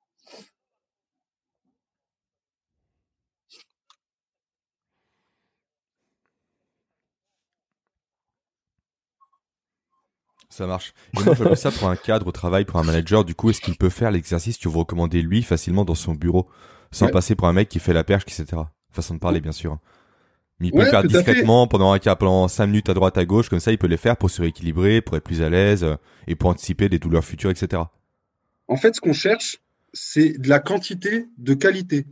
Ça 10.55 10.67
marche. 10.67 10.93
Et 11.19 11.21
moi, 11.21 11.55
ça 11.57 11.69
pour 11.69 11.89
un 11.89 11.97
cadre 11.97 12.27
au 12.27 12.31
travail, 12.31 12.63
pour 12.63 12.79
un 12.79 12.83
manager. 12.83 13.25
Du 13.25 13.35
coup, 13.35 13.49
est-ce 13.49 13.59
qu'il 13.59 13.75
peut 13.75 13.89
faire 13.89 14.09
l'exercice 14.09 14.57
que 14.57 14.69
vous 14.69 14.79
recommander 14.79 15.21
lui 15.21 15.43
facilement 15.43 15.83
dans 15.83 15.95
son 15.95 16.13
bureau, 16.13 16.47
sans 16.91 17.09
passer 17.09 17.35
pour 17.35 17.49
un 17.49 17.51
mec 17.51 17.67
qui 17.67 17.79
fait 17.79 17.91
la 17.91 18.05
perche, 18.05 18.23
etc. 18.23 18.61
Façon 18.89 19.15
de 19.15 19.19
parler, 19.19 19.41
bien 19.41 19.51
sûr. 19.51 19.79
Mais 20.61 20.67
il 20.67 20.71
peut 20.71 20.85
le 20.85 20.89
faire 20.89 21.03
discrètement 21.03 21.67
pendant 21.67 21.91
un 21.91 21.99
cas, 21.99 22.15
pendant 22.15 22.47
5 22.47 22.67
minutes 22.67 22.87
à 22.87 22.93
droite, 22.93 23.17
à 23.17 23.25
gauche, 23.25 23.49
comme 23.49 23.59
ça, 23.59 23.73
il 23.73 23.77
peut 23.77 23.87
les 23.87 23.97
faire 23.97 24.15
pour 24.15 24.29
se 24.29 24.41
rééquilibrer, 24.41 25.01
pour 25.01 25.17
être 25.17 25.25
plus 25.25 25.41
à 25.41 25.49
l'aise 25.49 25.83
euh, 25.83 25.97
et 26.25 26.35
pour 26.35 26.51
anticiper 26.51 26.87
des 26.87 26.99
douleurs 26.99 27.25
futures, 27.25 27.49
etc. 27.49 27.81
En 28.69 28.77
fait, 28.77 28.95
ce 28.95 29.01
qu'on 29.01 29.11
cherche, 29.11 29.57
c'est 29.91 30.37
de 30.39 30.47
la 30.47 30.59
quantité 30.59 31.25
de 31.37 31.53
qualité. 31.53 32.05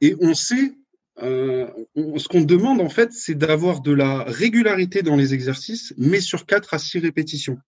Et 0.00 0.16
on 0.22 0.32
sait, 0.32 0.78
euh, 1.22 1.66
ce 2.16 2.28
qu'on 2.28 2.42
demande 2.42 2.80
en 2.80 2.88
fait, 2.88 3.12
c'est 3.12 3.34
d'avoir 3.34 3.80
de 3.80 3.92
la 3.92 4.24
régularité 4.24 5.02
dans 5.02 5.16
les 5.16 5.32
exercices, 5.32 5.94
mais 5.96 6.20
sur 6.20 6.46
4 6.46 6.74
à 6.74 6.78
6 6.78 6.98
répétitions. 6.98 7.58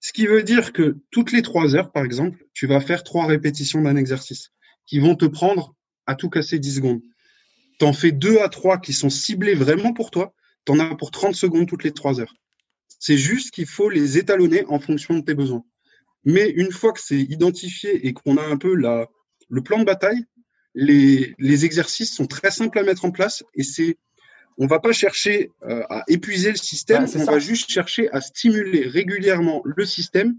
Ce 0.00 0.12
qui 0.12 0.26
veut 0.26 0.42
dire 0.42 0.72
que 0.72 0.98
toutes 1.10 1.32
les 1.32 1.42
3 1.42 1.74
heures, 1.76 1.92
par 1.92 2.04
exemple, 2.04 2.44
tu 2.52 2.66
vas 2.66 2.80
faire 2.80 3.04
3 3.04 3.26
répétitions 3.26 3.80
d'un 3.80 3.96
exercice 3.96 4.50
qui 4.86 4.98
vont 4.98 5.14
te 5.14 5.24
prendre 5.24 5.74
à 6.06 6.14
tout 6.14 6.28
casser 6.28 6.58
10 6.58 6.76
secondes. 6.76 7.00
Tu 7.78 7.86
en 7.86 7.92
fais 7.92 8.12
2 8.12 8.38
à 8.40 8.48
3 8.48 8.78
qui 8.78 8.92
sont 8.92 9.10
ciblés 9.10 9.54
vraiment 9.54 9.94
pour 9.94 10.10
toi, 10.10 10.34
tu 10.66 10.72
en 10.72 10.78
as 10.78 10.94
pour 10.94 11.10
30 11.10 11.34
secondes 11.34 11.66
toutes 11.66 11.84
les 11.84 11.92
3 11.92 12.20
heures. 12.20 12.34
C'est 12.98 13.16
juste 13.16 13.50
qu'il 13.50 13.66
faut 13.66 13.88
les 13.88 14.18
étalonner 14.18 14.64
en 14.66 14.78
fonction 14.78 15.14
de 15.14 15.22
tes 15.22 15.34
besoins. 15.34 15.64
Mais 16.24 16.48
une 16.50 16.70
fois 16.70 16.92
que 16.92 17.00
c'est 17.00 17.20
identifié 17.20 18.06
et 18.06 18.12
qu'on 18.12 18.36
a 18.36 18.42
un 18.42 18.56
peu 18.56 18.74
la, 18.74 19.08
le 19.48 19.62
plan 19.62 19.78
de 19.78 19.84
bataille, 19.84 20.24
les, 20.74 21.34
les, 21.38 21.64
exercices 21.64 22.14
sont 22.14 22.26
très 22.26 22.50
simples 22.50 22.78
à 22.78 22.82
mettre 22.82 23.04
en 23.04 23.10
place 23.10 23.44
et 23.54 23.62
c'est 23.62 23.96
on 24.58 24.66
va 24.66 24.78
pas 24.78 24.92
chercher 24.92 25.50
euh, 25.68 25.82
à 25.90 26.04
épuiser 26.08 26.50
le 26.50 26.56
système, 26.56 27.06
on 27.16 27.24
va 27.24 27.38
juste 27.38 27.70
chercher 27.70 28.10
à 28.10 28.20
stimuler 28.20 28.86
régulièrement 28.86 29.62
le 29.64 29.84
système 29.84 30.36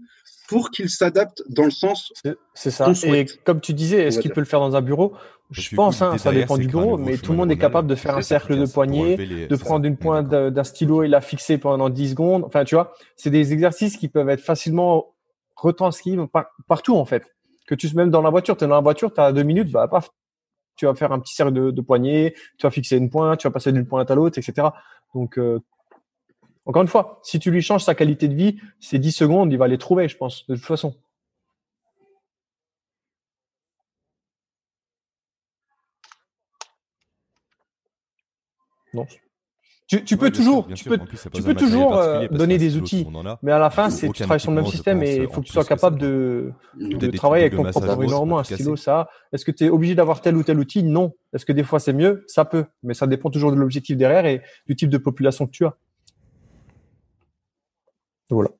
pour 0.48 0.70
qu'il 0.70 0.88
s'adapte 0.88 1.42
dans 1.48 1.64
le 1.64 1.70
sens. 1.70 2.12
C'est 2.54 2.70
ça. 2.70 2.90
Et 3.04 3.26
comme 3.44 3.60
tu 3.60 3.74
disais, 3.74 4.02
est-ce 4.02 4.20
qu'il 4.20 4.30
peut 4.30 4.40
le 4.40 4.46
faire 4.46 4.60
dans 4.60 4.76
un 4.76 4.82
bureau? 4.82 5.12
Je 5.50 5.74
pense, 5.74 6.02
hein, 6.02 6.18
ça 6.18 6.32
dépend 6.32 6.56
du 6.56 6.66
bureau, 6.66 6.96
mais 6.96 7.18
tout 7.18 7.32
le 7.32 7.38
monde 7.38 7.50
est 7.50 7.58
capable 7.58 7.88
de 7.88 7.94
faire 7.94 8.16
un 8.16 8.22
cercle 8.22 8.58
de 8.58 8.66
poignet, 8.66 9.16
de 9.16 9.56
prendre 9.56 9.84
une 9.84 9.96
pointe 9.96 10.28
d'un 10.28 10.64
stylo 10.64 11.02
et 11.02 11.08
la 11.08 11.20
fixer 11.20 11.58
pendant 11.58 11.88
10 11.88 12.10
secondes. 12.10 12.44
Enfin, 12.44 12.64
tu 12.64 12.74
vois, 12.74 12.94
c'est 13.16 13.30
des 13.30 13.52
exercices 13.52 13.96
qui 13.96 14.08
peuvent 14.08 14.28
être 14.28 14.40
facilement 14.40 15.14
retranscrits 15.56 16.16
partout 16.68 16.96
en 16.96 17.04
fait. 17.04 17.24
Que 17.66 17.74
tu 17.74 17.92
même 17.96 18.10
dans 18.10 18.22
la 18.22 18.30
voiture, 18.30 18.56
tu 18.56 18.64
es 18.64 18.68
dans 18.68 18.76
la 18.76 18.80
voiture, 18.80 19.12
tu 19.12 19.20
as 19.20 19.32
deux 19.32 19.42
minutes, 19.42 19.72
bah 19.72 19.88
paf, 19.88 20.10
tu 20.76 20.86
vas 20.86 20.94
faire 20.94 21.12
un 21.12 21.18
petit 21.20 21.34
cercle 21.34 21.52
de, 21.52 21.80
poignet, 21.80 22.34
tu 22.58 22.66
vas 22.66 22.70
fixer 22.70 22.96
une 22.96 23.10
pointe, 23.10 23.40
tu 23.40 23.46
vas 23.46 23.52
passer 23.52 23.72
d'une 23.72 23.86
pointe 23.86 24.10
à 24.10 24.14
l'autre, 24.14 24.38
etc. 24.38 24.68
Donc, 25.14 25.38
euh, 25.38 25.60
encore 26.66 26.82
une 26.82 26.88
fois, 26.88 27.20
si 27.22 27.38
tu 27.38 27.50
lui 27.50 27.62
changes 27.62 27.84
sa 27.84 27.94
qualité 27.94 28.28
de 28.28 28.34
vie, 28.34 28.58
ces 28.80 28.98
10 28.98 29.12
secondes, 29.12 29.52
il 29.52 29.58
va 29.58 29.68
les 29.68 29.78
trouver, 29.78 30.08
je 30.08 30.16
pense, 30.16 30.46
de 30.48 30.56
toute 30.56 30.64
façon. 30.64 30.94
Non. 38.94 39.06
Tu, 39.88 40.16
peux 40.16 40.32
toujours, 40.32 40.66
tu 40.74 40.84
peux, 40.84 40.98
tu 41.32 41.42
peux 41.42 41.54
toujours 41.54 41.96
euh, 41.96 42.26
donner 42.26 42.58
des 42.58 42.76
outils, 42.76 43.06
mais 43.40 43.52
à 43.52 43.58
la 43.58 43.70
fin, 43.70 43.88
c'est 43.88 44.10
tu 44.10 44.22
travailles 44.22 44.40
sur 44.40 44.50
le 44.50 44.56
même 44.56 44.66
système 44.66 45.00
et 45.04 45.18
il 45.18 45.28
faut 45.28 45.40
que 45.40 45.46
tu 45.46 45.52
sois 45.52 45.64
capable 45.64 45.98
de, 45.98 46.52
de 46.74 47.06
travailler 47.16 47.44
avec 47.44 47.54
ton 47.54 47.62
propre 47.62 47.90
environnement, 47.90 48.40
un 48.40 48.44
stylo, 48.44 48.74
ça. 48.74 49.08
Est-ce 49.32 49.44
que 49.44 49.52
tu 49.52 49.64
es 49.64 49.68
obligé 49.68 49.94
d'avoir 49.94 50.20
tel 50.20 50.36
ou 50.36 50.42
tel 50.42 50.58
outil? 50.58 50.82
Non. 50.82 51.14
Est-ce 51.32 51.46
que 51.46 51.52
des 51.52 51.62
fois 51.62 51.78
c'est 51.78 51.92
mieux? 51.92 52.24
Ça 52.26 52.44
peut, 52.44 52.64
mais 52.82 52.94
ça 52.94 53.06
dépend 53.06 53.30
toujours 53.30 53.52
de 53.52 53.56
l'objectif 53.56 53.96
derrière 53.96 54.26
et 54.26 54.42
du 54.66 54.74
type 54.74 54.90
de 54.90 54.98
population 54.98 55.46
que 55.46 55.52
tu 55.52 55.64
as. 55.64 55.76
Voilà. 58.28 58.50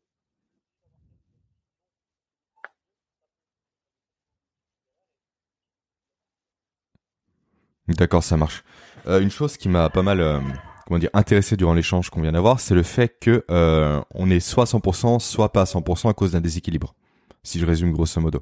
D'accord, 7.89 8.23
ça 8.23 8.37
marche. 8.37 8.63
Euh, 9.09 9.21
une 9.21 9.31
chose 9.31 9.57
qui 9.57 9.69
m'a 9.69 9.91
pas 9.91 10.03
mal 10.03 10.21
euh, 10.21 10.39
comment 10.87 10.99
dire 10.99 11.11
intéressé 11.13 11.57
durant 11.57 11.75
l'échange 11.75 12.11
qu'on 12.11 12.23
vient 12.23 12.33
d'avoir, 12.33 12.61
c'est 12.61 12.75
le 12.75 12.83
fait 12.83 13.19
que 13.21 13.45
euh, 13.51 14.01
on 14.15 14.31
est 14.31 14.41
soit 14.41 14.65
100%, 14.65 15.19
soit 15.19 15.53
pas 15.53 15.63
à 15.63 15.65
100% 15.65 16.09
à 16.09 16.15
cause 16.15 16.33
d'un 16.33 16.41
déséquilibre. 16.41 16.95
Si 17.43 17.59
je 17.59 17.67
résume 17.67 17.93
grosso 17.93 18.21
modo. 18.21 18.41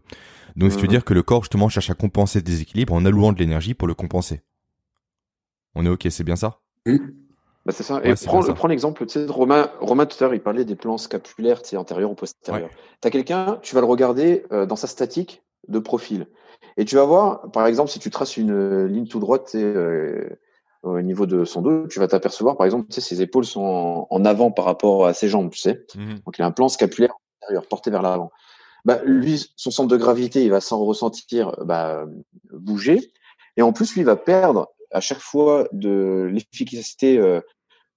Donc, 0.57 0.71
ce 0.71 0.77
qui 0.77 0.83
veut 0.83 0.89
mhm. 0.89 0.93
dire 0.93 1.05
que 1.05 1.15
le 1.15 1.23
corps 1.23 1.43
justement 1.43 1.69
cherche 1.69 1.91
à 1.91 1.95
compenser 1.95 2.39
ce 2.39 2.45
déséquilibre 2.45 2.93
en 2.93 3.05
allouant 3.05 3.33
de 3.33 3.39
l'énergie 3.39 3.75
pour 3.75 3.89
le 3.89 3.95
compenser. 3.95 4.43
On 5.75 5.85
est 5.85 5.89
ok, 5.89 6.07
c'est 6.11 6.25
bien 6.25 6.37
ça? 6.37 6.61
Oui. 6.87 7.01
Bah, 7.67 7.73
c'est 7.75 7.83
ça. 7.83 8.01
Et 8.05 8.15
prends, 8.27 8.43
prends 8.53 8.69
l'exemple, 8.69 9.07
tu 9.07 9.15
sais, 9.15 9.27
Romain, 9.27 9.71
Romain 9.81 10.07
tout 10.07 10.17
à 10.21 10.25
l'heure, 10.25 10.35
il 10.35 10.41
parlait 10.41 10.65
des 10.65 10.77
plans 10.77 10.99
scapulaires, 10.99 11.63
tu 11.63 11.71
sais, 11.71 11.77
antérieurs 11.77 12.11
ou 12.11 12.15
postérieurs. 12.15 12.71
Tu 13.01 13.09
as 13.09 13.11
quelqu'un, 13.11 13.59
tu 13.63 13.75
vas 13.75 13.81
le 13.81 13.87
regarder 13.87 14.45
euh, 14.53 14.67
dans 14.67 14.77
sa 14.77 14.87
statique 14.87 15.43
de 15.69 15.79
profil. 15.79 16.27
Et 16.77 16.85
tu 16.85 16.97
vas 16.97 17.05
voir, 17.05 17.51
par 17.53 17.67
exemple, 17.67 17.91
si 17.91 17.99
tu 17.99 18.11
traces 18.11 18.37
une 18.37 18.51
euh, 18.51 18.87
ligne 18.87 19.07
tout 19.07 19.19
droite, 19.19 19.53
euh, 19.55 20.29
au 20.85 21.01
niveau 21.01 21.27
de 21.27 21.45
son 21.45 21.63
dos, 21.63 21.87
tu 21.89 21.99
vas 21.99 22.09
t'apercevoir, 22.09 22.57
par 22.57 22.67
exemple, 22.67 22.89
tu 22.89 22.95
sais, 22.95 23.01
ses 23.01 23.23
épaules 23.23 23.45
sont 23.45 24.07
en, 24.09 24.25
avant 24.25 24.51
par 24.51 24.67
rapport 24.67 25.07
à 25.07 25.15
ses 25.15 25.29
jambes, 25.29 25.51
tu 25.51 25.59
sais. 25.59 25.85
Mmh 25.95 26.15
Donc, 26.27 26.39
il 26.39 26.43
a 26.43 26.47
un 26.47 26.51
plan 26.51 26.69
scapulaire 26.69 27.15
antérieur, 27.43 27.67
porté 27.67 27.91
vers 27.91 28.03
l'avant. 28.03 28.31
Bah, 28.85 29.01
lui, 29.05 29.51
son 29.57 29.71
centre 29.71 29.89
de 29.89 29.97
gravité, 29.97 30.45
il 30.45 30.51
va 30.51 30.61
s'en 30.61 30.85
ressentir 30.85 31.57
bah, 31.65 32.05
bouger. 32.53 33.13
Et 33.57 33.63
en 33.63 33.73
plus, 33.73 33.95
lui, 33.95 34.03
il 34.03 34.05
va 34.05 34.17
perdre 34.17 34.69
à 34.91 35.01
chaque 35.01 35.21
fois 35.21 35.67
de 35.73 36.29
l'efficacité, 36.31 37.19
euh, 37.19 37.41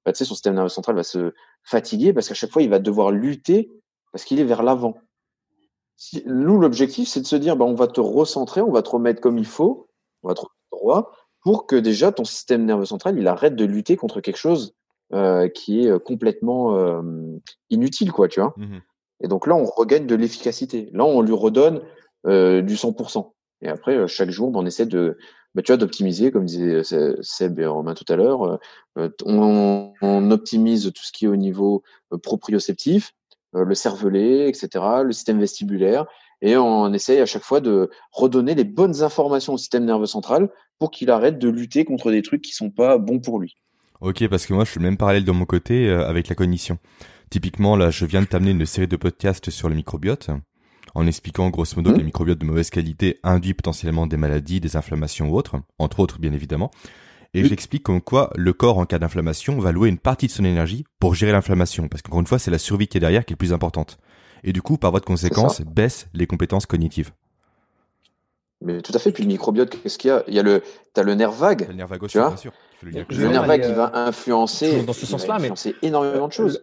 bah, 0.06 0.14
tu 0.14 0.20
sais, 0.20 0.26
son 0.26 0.36
système 0.36 0.56
nerveux 0.56 0.70
central 0.70 0.96
va 0.96 1.04
se 1.04 1.34
fatiguer 1.64 2.14
parce 2.14 2.30
qu'à 2.30 2.36
chaque 2.36 2.52
fois, 2.52 2.62
il 2.62 2.70
va 2.70 2.80
devoir 2.80 3.12
lutter 3.12 3.70
parce 4.14 4.24
qu'il 4.24 4.40
est 4.40 4.46
vers 4.46 4.64
l'avant. 4.64 4.96
Si, 5.98 6.24
nous, 6.26 6.60
l'objectif, 6.60 7.10
c'est 7.10 7.22
de 7.22 7.28
se 7.28 7.36
dire, 7.36 7.58
bah, 7.58 7.66
on 7.66 7.76
va 7.76 7.88
te 7.88 8.00
recentrer, 8.00 8.62
on 8.62 8.72
va 8.72 8.82
te 8.82 8.90
remettre 8.90 9.20
comme 9.20 9.38
il 9.38 9.46
faut, 9.46 9.90
on 10.24 10.30
va 10.30 10.36
te 10.36 10.40
remettre 10.40 10.56
droit 10.72 11.12
pour 11.48 11.66
que 11.66 11.78
déjà 11.78 12.12
ton 12.12 12.26
système 12.26 12.66
nerveux 12.66 12.84
central, 12.84 13.18
il 13.18 13.26
arrête 13.26 13.56
de 13.56 13.64
lutter 13.64 13.96
contre 13.96 14.20
quelque 14.20 14.36
chose 14.36 14.76
euh, 15.14 15.48
qui 15.48 15.80
est 15.80 16.04
complètement 16.04 16.76
euh, 16.76 17.02
inutile, 17.70 18.12
quoi, 18.12 18.28
tu 18.28 18.42
vois. 18.42 18.54
Mmh 18.58 18.80
Et 19.22 19.30
donc 19.30 19.48
là, 19.48 19.56
on 19.56 19.64
regagne 19.64 20.08
de 20.08 20.16
l'efficacité. 20.16 20.90
Là, 20.92 21.06
on 21.06 21.22
lui 21.22 21.32
redonne 21.32 21.80
euh, 22.26 22.62
du 22.62 22.76
100%. 22.76 23.32
Et 23.62 23.70
après, 23.70 23.96
euh, 23.96 24.08
chaque 24.08 24.30
jour, 24.30 24.52
on 24.54 24.66
essaie 24.66 24.86
de, 24.86 25.18
bah, 25.56 25.62
tu 25.62 25.72
vois, 25.72 25.78
d'optimiser, 25.78 26.32
comme 26.32 26.44
disait 26.44 26.82
Seb 27.22 27.60
et 27.62 27.66
Romain 27.66 27.94
tout 27.94 28.12
à 28.12 28.18
l'heure. 28.18 28.44
Euh, 28.44 28.58
euh, 28.98 29.10
on, 29.24 29.94
on, 30.02 30.32
optimise 30.32 30.92
tout 30.94 31.04
ce 31.06 31.14
qui 31.14 31.24
est 31.24 31.30
au 31.30 31.38
niveau 31.38 31.82
proprioceptif, 32.24 33.14
le 33.54 33.74
cervelet, 33.74 34.50
etc., 34.50 34.84
le 35.06 35.14
système 35.14 35.40
vestibulaire, 35.40 36.08
et 36.42 36.58
on 36.58 36.94
essaye 36.94 37.20
à 37.20 37.26
chaque 37.26 37.44
fois 37.44 37.62
de 37.62 37.90
redonner 38.12 38.54
les 38.54 38.64
bonnes 38.64 39.02
informations 39.02 39.54
au 39.54 39.58
système 39.58 39.86
nerveux 39.86 40.06
central 40.06 40.50
pour 40.80 40.92
qu'il 40.92 41.10
arrête 41.10 41.40
de 41.40 41.50
lutter 41.50 41.86
contre 41.86 42.12
des 42.12 42.22
trucs 42.22 42.42
qui 42.42 42.52
sont 42.52 42.70
pas 42.70 42.98
bons 42.98 43.20
pour 43.20 43.40
lui. 43.40 43.56
Ok, 44.02 44.28
parce 44.28 44.46
que 44.46 44.54
moi, 44.54 44.64
je 44.64 44.72
suis 44.72 44.80
le 44.80 44.86
même 44.86 44.98
parallèle 44.98 45.26
de 45.26 45.32
mon 45.32 45.46
côté 45.46 45.90
avec 45.90 46.28
la 46.30 46.36
cognition. 46.36 46.78
Typiquement, 47.30 47.76
là, 47.76 47.90
je 47.90 48.06
viens 48.06 48.22
de 48.22 48.28
t'amener 48.28 48.52
une 48.52 48.66
série 48.66 48.88
de 48.88 48.96
podcasts 48.96 49.50
sur 49.50 49.70
le 49.70 49.76
microbiote 49.76 50.30
en 50.96 51.06
expliquant 51.06 51.50
grosso 51.50 51.76
modo 51.76 51.92
que 51.92 51.96
mmh. 51.96 52.00
les 52.00 52.04
microbiotes 52.06 52.40
de 52.40 52.46
mauvaise 52.46 52.70
qualité 52.70 53.20
induisent 53.24 53.54
potentiellement 53.54 54.08
des 54.08 54.18
maladies, 54.18 54.60
des 54.60 54.76
inflammations 54.76 55.30
ou 55.30 55.36
autres, 55.36 55.58
entre 55.78 56.00
autres 56.00 56.20
bien 56.20 56.34
évidemment. 56.34 56.72
Et 57.34 57.44
j'explique 57.44 57.84
comme 57.84 58.02
quoi 58.02 58.32
le 58.36 58.52
corps 58.54 58.80
en 58.80 58.86
cas 58.86 58.98
d'inflammation 58.98 59.60
va 59.60 59.72
louer 59.72 59.90
une 59.90 60.00
partie 60.00 60.26
de 60.26 60.32
son 60.32 60.44
énergie 60.44 60.86
pour 61.00 61.14
gérer 61.14 61.34
l'inflammation, 61.34 61.88
parce 61.88 62.02
qu'encore 62.02 62.22
une 62.22 62.26
fois 62.26 62.40
c'est 62.40 62.50
la 62.50 62.58
survie 62.58 62.88
qui 62.88 62.98
est 62.98 63.02
derrière 63.02 63.26
qui 63.26 63.34
est 63.34 63.36
le 63.36 63.38
plus 63.38 63.54
importante. 63.54 64.00
Et 64.44 64.54
du 64.54 64.62
coup, 64.62 64.78
par 64.78 64.92
voie 64.92 65.00
de 65.00 65.06
conséquence, 65.06 65.62
baisse 65.62 66.08
les 66.14 66.26
compétences 66.26 66.66
cognitives. 66.66 67.12
Mais 68.62 68.82
tout 68.82 68.92
à 68.96 69.00
fait. 69.00 69.12
Puis 69.12 69.24
le 69.24 69.30
microbiote, 69.30 69.82
qu'est-ce 69.82 69.98
qu'il 69.98 70.10
y 70.10 70.12
a? 70.12 70.24
Il 70.28 70.34
y 70.34 70.40
a 70.40 70.44
le, 70.44 70.64
as 70.96 71.04
le 71.04 71.14
nerf 71.14 71.32
vague. 71.32 71.68
Le 71.68 71.74
nerf 71.74 71.88
vague 71.88 72.04
aussi, 72.04 72.18
bien 72.18 72.36
sûr. 72.36 72.52
Le, 72.82 73.28
nerf 73.28 73.46
vague 73.46 73.66
qui 73.66 73.74
va 73.74 73.92
influencer, 73.94 74.84
dans 74.84 74.94
ce 74.94 75.06
sens-là, 75.06 75.36
influencer 75.36 75.76
énormément 75.82 76.28
de 76.28 76.34
choses 76.34 76.62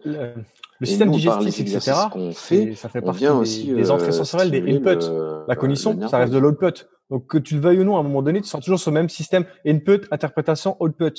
le 0.79 0.85
système 0.85 1.11
digestif, 1.11 1.59
etc. 1.59 1.93
fait, 2.33 2.75
ça 2.75 2.89
fait 2.89 3.01
partie 3.01 3.27
aussi, 3.27 3.73
des, 3.73 3.91
entrées 3.91 4.11
sensorielles, 4.11 4.51
des 4.51 4.75
inputs. 4.75 5.07
la 5.47 5.55
cognition, 5.55 6.07
ça 6.07 6.17
reste 6.17 6.33
de 6.33 6.37
l'output. 6.37 6.87
Donc 7.11 7.27
que 7.27 7.37
tu 7.37 7.55
le 7.55 7.61
veuilles 7.61 7.79
ou 7.79 7.83
non, 7.83 7.97
à 7.97 7.99
un 7.99 8.03
moment 8.03 8.23
donné, 8.23 8.41
tu 8.41 8.47
sors 8.47 8.61
toujours 8.61 8.79
sur 8.79 8.91
le 8.91 8.95
même 8.95 9.09
système 9.09 9.45
input, 9.65 10.01
interprétation, 10.11 10.75
output. 10.79 11.13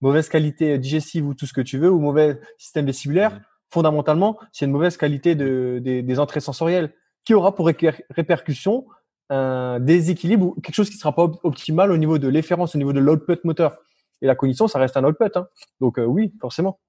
Mauvaise 0.00 0.28
qualité 0.28 0.78
digestive 0.78 1.26
ou 1.26 1.34
tout 1.34 1.44
ce 1.44 1.52
que 1.52 1.60
tu 1.60 1.76
veux, 1.76 1.90
ou 1.90 1.98
mauvais 1.98 2.40
système 2.56 2.86
vestibulaire, 2.86 3.34
mm. 3.34 3.40
fondamentalement, 3.70 4.38
c'est 4.52 4.64
une 4.64 4.70
mauvaise 4.70 4.96
qualité 4.96 5.34
de, 5.34 5.80
des, 5.82 6.20
entrées 6.20 6.40
sensorielles 6.40 6.94
qui 7.24 7.34
aura 7.34 7.54
pour 7.54 7.66
répercussion 7.66 8.86
un 9.30 9.80
déséquilibre 9.80 10.46
ou 10.46 10.60
quelque 10.60 10.74
chose 10.74 10.90
qui 10.90 10.96
sera 10.96 11.14
pas 11.14 11.30
optimal 11.42 11.90
au 11.92 11.96
niveau 11.96 12.18
de 12.18 12.28
l'efférence, 12.28 12.74
au 12.74 12.78
niveau 12.78 12.92
de 12.92 13.00
l'output 13.00 13.38
moteur. 13.44 13.78
Et 14.22 14.26
la 14.26 14.34
cognition, 14.34 14.68
ça 14.68 14.78
reste 14.78 14.96
un 14.96 15.04
output. 15.04 15.30
Hein. 15.36 15.46
Donc 15.80 15.98
euh, 15.98 16.04
oui, 16.04 16.32
forcément. 16.40 16.80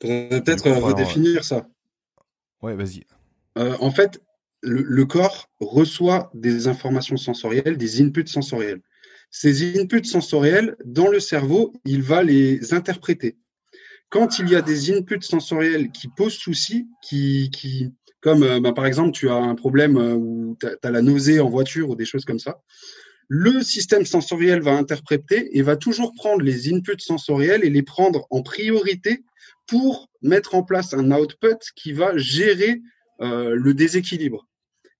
peut-être 0.00 0.70
redéfinir 0.70 1.44
ça. 1.44 1.66
Ouais, 2.62 2.74
vas-y. 2.74 3.04
Euh, 3.56 3.76
en 3.80 3.90
fait, 3.90 4.22
le, 4.60 5.04
corps 5.04 5.48
reçoit 5.60 6.30
des 6.34 6.68
informations 6.68 7.16
sensorielles, 7.16 7.76
des 7.76 8.00
inputs 8.00 8.26
sensoriels. 8.26 8.80
Ces 9.30 9.78
inputs 9.78 10.04
sensoriels, 10.04 10.76
dans 10.84 11.08
le 11.08 11.20
cerveau, 11.20 11.72
il 11.84 12.02
va 12.02 12.22
les 12.22 12.72
interpréter. 12.72 13.36
Quand 14.08 14.38
il 14.38 14.48
y 14.48 14.56
a 14.56 14.62
des 14.62 14.90
inputs 14.90 15.22
sensoriels 15.22 15.90
qui 15.92 16.08
posent 16.08 16.38
souci, 16.38 16.88
qui, 17.02 17.50
qui 17.50 17.92
comme 18.20 18.42
euh, 18.42 18.60
bah, 18.60 18.72
par 18.72 18.86
exemple, 18.86 19.12
tu 19.12 19.28
as 19.28 19.34
un 19.34 19.54
problème 19.54 19.96
euh, 19.96 20.14
où 20.14 20.56
tu 20.60 20.66
as, 20.66 20.90
la 20.90 21.02
nausée 21.02 21.40
en 21.40 21.48
voiture 21.48 21.90
ou 21.90 21.96
des 21.96 22.04
choses 22.04 22.24
comme 22.24 22.38
ça, 22.38 22.60
le 23.28 23.62
système 23.62 24.06
sensoriel 24.06 24.60
va 24.60 24.72
interpréter 24.72 25.56
et 25.56 25.62
va 25.62 25.76
toujours 25.76 26.14
prendre 26.14 26.42
les 26.42 26.72
inputs 26.72 27.00
sensoriels 27.00 27.64
et 27.64 27.70
les 27.70 27.82
prendre 27.82 28.26
en 28.30 28.42
priorité 28.42 29.24
pour 29.66 30.08
mettre 30.22 30.54
en 30.54 30.62
place 30.62 30.94
un 30.94 31.12
output 31.12 31.58
qui 31.76 31.92
va 31.92 32.16
gérer 32.16 32.80
euh, 33.20 33.54
le 33.54 33.74
déséquilibre. 33.74 34.46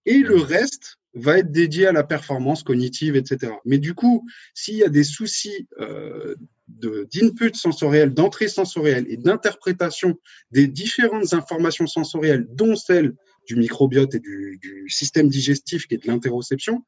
Et 0.05 0.19
le 0.19 0.37
reste 0.37 0.99
va 1.21 1.39
être 1.39 1.51
dédié 1.51 1.87
à 1.87 1.93
la 1.93 2.05
performance 2.05 2.63
cognitive, 2.63 3.17
etc. 3.17 3.53
Mais 3.65 3.79
du 3.79 3.95
coup, 3.95 4.27
s'il 4.55 4.77
y 4.77 4.85
a 4.85 4.89
des 4.89 5.05
soucis 5.05 5.69
euh, 5.81 6.35
d'input 6.69 7.55
sensoriel, 7.55 8.15
d'entrée 8.15 8.49
sensorielle 8.49 9.07
et 9.09 9.17
d'interprétation 9.17 10.19
des 10.51 10.67
différentes 10.67 11.33
informations 11.35 11.87
sensorielles, 11.87 12.47
dont 12.51 12.77
celle 12.77 13.15
du 13.47 13.57
microbiote 13.57 14.15
et 14.15 14.21
du, 14.21 14.61
système 14.89 15.29
digestif 15.29 15.87
qui 15.87 15.95
est 15.95 16.05
de 16.05 16.07
l'interoception, 16.07 16.85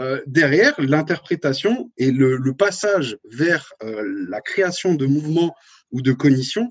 euh, 0.00 0.20
derrière, 0.26 0.74
l'interprétation 0.78 1.92
et 1.96 2.10
le, 2.10 2.38
passage 2.52 3.18
vers 3.30 3.72
euh, 3.82 4.02
la 4.28 4.40
création 4.40 4.94
de 4.94 5.06
mouvements 5.06 5.54
ou 5.92 6.02
de 6.02 6.12
cognition 6.12 6.68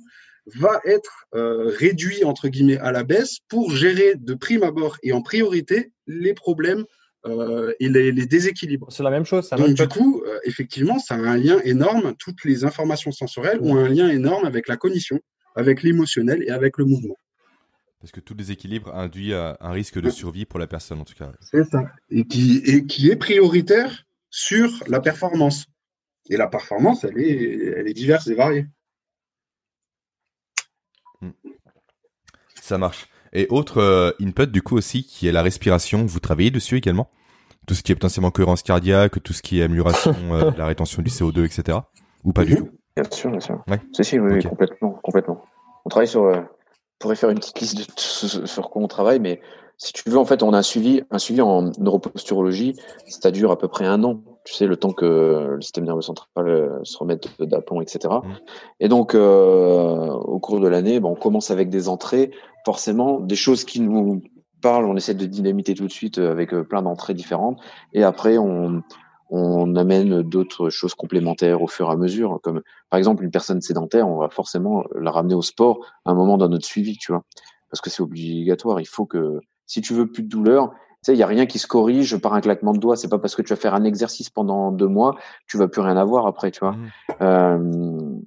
va 0.55 0.81
être 0.85 1.25
euh, 1.35 1.71
réduit 1.77 2.23
entre 2.23 2.47
guillemets 2.47 2.77
à 2.77 2.91
la 2.91 3.03
baisse 3.03 3.39
pour 3.47 3.71
gérer 3.71 4.15
de 4.15 4.33
prime 4.33 4.63
abord 4.63 4.97
et 5.03 5.13
en 5.13 5.21
priorité 5.21 5.91
les 6.07 6.33
problèmes 6.33 6.85
euh, 7.25 7.73
et 7.79 7.87
les, 7.87 8.11
déséquilibres. 8.25 8.91
C'est 8.91 9.03
la 9.03 9.09
même 9.09 9.25
chose. 9.25 9.47
Ça 9.47 9.55
Donc 9.55 9.73
du 9.73 9.87
coup, 9.87 10.21
euh, 10.25 10.39
effectivement, 10.43 10.99
ça 10.99 11.15
a 11.15 11.19
un 11.19 11.37
lien 11.37 11.59
énorme. 11.63 12.13
Toutes 12.19 12.43
les 12.43 12.65
informations 12.65 13.11
sensorielles 13.11 13.59
ont 13.61 13.77
un 13.77 13.87
lien 13.87 14.09
énorme 14.09 14.45
avec 14.45 14.67
la 14.67 14.75
cognition, 14.75 15.19
avec 15.55 15.83
l'émotionnel 15.83 16.43
et 16.43 16.49
avec 16.49 16.77
le 16.77 16.85
mouvement. 16.85 17.15
Parce 18.01 18.11
que 18.11 18.19
tout 18.19 18.33
déséquilibre 18.33 18.93
induit 18.93 19.33
un 19.33 19.71
risque 19.71 20.01
de 20.01 20.09
survie 20.09 20.43
pour 20.43 20.59
la 20.59 20.67
personne, 20.67 20.99
en 20.99 21.05
tout 21.05 21.13
cas. 21.13 21.31
C'est 21.39 21.63
ça. 21.63 21.85
Et 22.09 22.25
qui, 22.25 22.57
et 22.65 22.85
qui 22.85 23.09
est 23.09 23.15
prioritaire 23.15 24.03
sur 24.29 24.83
la 24.87 24.99
performance. 24.99 25.67
Et 26.29 26.35
la 26.35 26.47
performance, 26.47 27.05
elle 27.05 27.17
est, 27.17 27.73
elle 27.77 27.87
est 27.87 27.93
diverse 27.93 28.27
et 28.27 28.33
variée. 28.33 28.65
Ça 32.55 32.78
marche. 32.78 33.07
Et 33.34 33.47
autre 33.49 33.80
euh, 33.80 34.11
input 34.21 34.47
du 34.47 34.61
coup 34.61 34.78
aussi 34.78 35.03
qui 35.03 35.28
est 35.28 35.32
la 35.32 35.41
respiration, 35.41 36.05
vous 36.05 36.19
travaillez 36.19 36.51
dessus 36.51 36.78
également? 36.78 37.09
Tout 37.67 37.74
ce 37.74 37.82
qui 37.82 37.91
est 37.91 37.95
potentiellement 37.95 38.32
cohérence 38.32 38.61
cardiaque, 38.61 39.21
tout 39.24 39.34
ce 39.34 39.41
qui 39.41 39.59
est 39.59 39.63
amélioration 39.63 40.15
euh, 40.32 40.51
de 40.51 40.57
la 40.57 40.65
rétention 40.65 41.01
du 41.01 41.09
CO2, 41.09 41.45
etc. 41.45 41.80
Ou 42.24 42.32
pas 42.32 42.45
du 42.45 42.55
tout? 42.55 42.69
Bien 42.95 43.05
sûr, 43.09 43.32
bien 43.32 43.39
sûr. 43.39 43.63
Ouais. 43.67 43.82
Si, 43.93 44.03
si, 44.03 44.19
oui, 44.19 44.43
complètement, 44.43 44.99
complètement. 45.03 45.43
On 45.86 45.89
travaille 45.89 46.07
sur, 46.07 46.24
euh, 46.26 46.38
on 46.38 46.45
pourrait 46.99 47.15
faire 47.15 47.32
une 47.32 47.39
petite 47.39 47.59
liste 47.59 47.78
de 47.78 48.45
sur 48.45 48.69
quoi 48.69 48.82
on 48.82 48.88
travaille, 48.88 49.19
mais 49.19 49.41
si 49.84 49.91
tu 49.91 50.09
veux, 50.09 50.17
en 50.17 50.25
fait, 50.25 50.43
on 50.43 50.53
a 50.53 50.57
un 50.57 50.63
suivi, 50.63 51.01
un 51.11 51.17
suivi 51.17 51.41
en 51.41 51.71
neuroposturologie, 51.77 52.75
ça 53.07 53.31
dure 53.31 53.51
à 53.51 53.57
peu 53.57 53.67
près 53.67 53.86
un 53.86 54.03
an 54.03 54.21
tu 54.45 54.53
sais, 54.53 54.65
le 54.65 54.75
temps 54.75 54.91
que 54.91 55.55
le 55.55 55.61
système 55.61 55.86
nerveux 55.86 56.01
central 56.01 56.47
euh, 56.47 56.79
se 56.84 56.97
remette 56.97 57.29
d'aplomb, 57.39 57.81
etc. 57.81 58.13
Mmh. 58.23 58.29
Et 58.81 58.89
donc, 58.89 59.15
euh, 59.15 60.09
au 60.09 60.39
cours 60.39 60.59
de 60.59 60.67
l'année, 60.67 60.99
bon, 60.99 61.11
on 61.11 61.15
commence 61.15 61.49
avec 61.49 61.69
des 61.69 61.88
entrées, 61.88 62.31
forcément, 62.65 63.19
des 63.19 63.36
choses 63.36 63.63
qui 63.63 63.79
nous 63.79 64.21
parlent, 64.61 64.86
on 64.86 64.97
essaie 64.97 65.13
de 65.13 65.25
dynamiter 65.25 65.73
tout 65.75 65.88
de 65.88 65.91
suite 65.91 66.17
euh, 66.17 66.31
avec 66.31 66.53
plein 66.63 66.81
d'entrées 66.81 67.13
différentes, 67.13 67.59
et 67.93 68.03
après, 68.03 68.38
on, 68.38 68.84
on 69.29 69.75
amène 69.75 70.21
d'autres 70.23 70.69
choses 70.69 70.93
complémentaires 70.93 71.61
au 71.61 71.67
fur 71.67 71.89
et 71.89 71.93
à 71.93 71.95
mesure, 71.95 72.39
comme 72.43 72.61
par 72.89 72.97
exemple 72.97 73.23
une 73.23 73.31
personne 73.31 73.61
sédentaire, 73.61 74.09
on 74.09 74.17
va 74.17 74.29
forcément 74.29 74.84
la 74.99 75.11
ramener 75.11 75.36
au 75.36 75.41
sport 75.41 75.86
à 76.05 76.11
un 76.11 76.15
moment 76.15 76.38
dans 76.38 76.49
notre 76.49 76.65
suivi, 76.65 76.97
tu 76.97 77.13
vois, 77.13 77.23
parce 77.69 77.79
que 77.79 77.89
c'est 77.89 78.03
obligatoire. 78.03 78.81
Il 78.81 78.88
faut 78.88 79.05
que 79.05 79.39
si 79.66 79.82
tu 79.82 79.93
veux 79.93 80.11
plus 80.11 80.24
de 80.24 80.30
douleur, 80.30 80.72
tu 81.03 81.11
sais, 81.11 81.14
il 81.14 81.20
y 81.20 81.24
a 81.24 81.28
rien 81.28 81.45
qui 81.45 81.59
se 81.59 81.68
corrige 81.68 82.16
par 82.18 82.34
un 82.34 82.39
claquement 82.39 82.72
de 82.72 82.80
doigts. 82.80 82.95
C'est 82.95 83.09
pas 83.09 83.20
parce 83.20 83.36
que 83.36 83.41
tu 83.41 83.49
vas 83.49 83.57
faire 83.57 83.74
un 83.74 83.84
exercice 83.84 84.30
pendant 84.30 84.72
deux 84.72 84.88
mois, 84.88 85.18
tu 85.47 85.57
vas 85.57 85.68
plus 85.68 85.82
rien 85.82 85.97
avoir 85.97 86.28
après, 86.28 86.49
tu 86.51 86.61
vois. 86.61 86.72
Mmh. 86.72 86.91
Euh, 87.22 88.20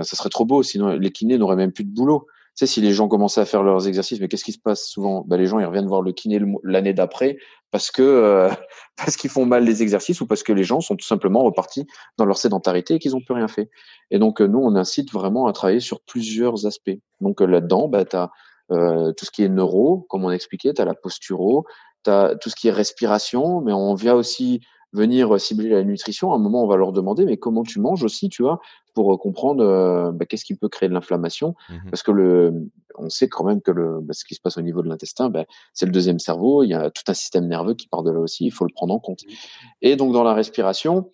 ça 0.00 0.16
serait 0.16 0.30
trop 0.30 0.46
beau, 0.46 0.62
sinon 0.62 0.88
les 0.88 1.10
kinés 1.10 1.36
n'auraient 1.36 1.56
même 1.56 1.72
plus 1.72 1.84
de 1.84 1.92
boulot. 1.94 2.26
sais, 2.54 2.66
si 2.66 2.80
les 2.80 2.92
gens 2.92 3.06
commençaient 3.08 3.42
à 3.42 3.44
faire 3.44 3.62
leurs 3.62 3.86
exercices, 3.86 4.18
mais 4.18 4.28
qu'est-ce 4.28 4.44
qui 4.44 4.52
se 4.52 4.58
passe 4.58 4.86
souvent? 4.86 5.24
Ben, 5.28 5.36
Les 5.36 5.46
gens, 5.46 5.58
ils 5.58 5.66
reviennent 5.66 5.86
voir 5.86 6.00
le 6.00 6.12
kiné 6.12 6.40
l'année 6.64 6.94
d'après 6.94 7.36
parce 7.70 7.90
que 7.90 8.02
euh, 8.02 8.48
parce 8.96 9.16
qu'ils 9.16 9.28
font 9.28 9.44
mal 9.44 9.64
les 9.64 9.82
exercices 9.82 10.20
ou 10.22 10.26
parce 10.26 10.42
que 10.42 10.54
les 10.54 10.64
gens 10.64 10.80
sont 10.80 10.96
tout 10.96 11.06
simplement 11.06 11.42
repartis 11.42 11.86
dans 12.16 12.24
leur 12.24 12.38
sédentarité 12.38 12.94
et 12.94 12.98
qu'ils 12.98 13.12
n'ont 13.12 13.20
plus 13.20 13.34
rien 13.34 13.48
fait. 13.48 13.68
Et 14.10 14.18
donc, 14.18 14.40
nous, 14.40 14.58
on 14.58 14.74
incite 14.74 15.12
vraiment 15.12 15.46
à 15.48 15.52
travailler 15.52 15.80
sur 15.80 16.00
plusieurs 16.00 16.64
aspects. 16.64 16.98
Donc, 17.20 17.42
là-dedans, 17.42 17.88
bah, 17.88 18.06
tu 18.06 18.16
as 18.16 18.30
tout 19.16 19.24
ce 19.24 19.30
qui 19.30 19.42
est 19.42 19.48
neuro, 19.48 20.06
comme 20.08 20.24
on 20.24 20.30
expliquait, 20.30 20.72
tu 20.72 20.82
as 20.82 20.84
la 20.84 20.94
posturo, 20.94 21.66
tu 22.04 22.10
as 22.10 22.34
tout 22.40 22.50
ce 22.50 22.56
qui 22.56 22.68
est 22.68 22.72
respiration, 22.72 23.60
mais 23.60 23.72
on 23.72 23.94
vient 23.94 24.14
aussi 24.14 24.60
venir 24.92 25.40
cibler 25.40 25.70
la 25.70 25.82
nutrition, 25.84 26.32
à 26.32 26.36
un 26.36 26.38
moment, 26.38 26.62
on 26.62 26.66
va 26.66 26.76
leur 26.76 26.92
demander, 26.92 27.24
mais 27.24 27.38
comment 27.38 27.62
tu 27.62 27.80
manges 27.80 28.04
aussi, 28.04 28.28
tu 28.28 28.42
vois, 28.42 28.60
pour 28.94 29.18
comprendre 29.18 29.64
euh, 29.64 30.12
bah, 30.12 30.26
qu'est-ce 30.26 30.44
qui 30.44 30.54
peut 30.54 30.68
créer 30.68 30.88
de 30.88 30.94
l'inflammation. 30.94 31.54
Mmh 31.70 31.90
Parce 31.90 32.02
que 32.02 32.12
le, 32.12 32.68
on 32.96 33.08
sait 33.08 33.28
quand 33.28 33.44
même 33.44 33.62
que 33.62 33.70
le, 33.70 34.00
bah, 34.00 34.12
ce 34.12 34.24
qui 34.24 34.34
se 34.34 34.40
passe 34.40 34.58
au 34.58 34.62
niveau 34.62 34.82
de 34.82 34.88
l'intestin, 34.88 35.30
bah, 35.30 35.44
c'est 35.72 35.86
le 35.86 35.92
deuxième 35.92 36.18
cerveau. 36.18 36.62
Il 36.62 36.68
y 36.68 36.74
a 36.74 36.90
tout 36.90 37.04
un 37.08 37.14
système 37.14 37.48
nerveux 37.48 37.74
qui 37.74 37.88
part 37.88 38.02
de 38.02 38.10
là 38.10 38.20
aussi. 38.20 38.44
Il 38.44 38.52
faut 38.52 38.64
le 38.64 38.72
prendre 38.74 38.94
en 38.94 38.98
compte. 38.98 39.22
Mmh 39.22 39.32
Et 39.82 39.96
donc, 39.96 40.12
dans 40.12 40.24
la 40.24 40.34
respiration, 40.34 41.10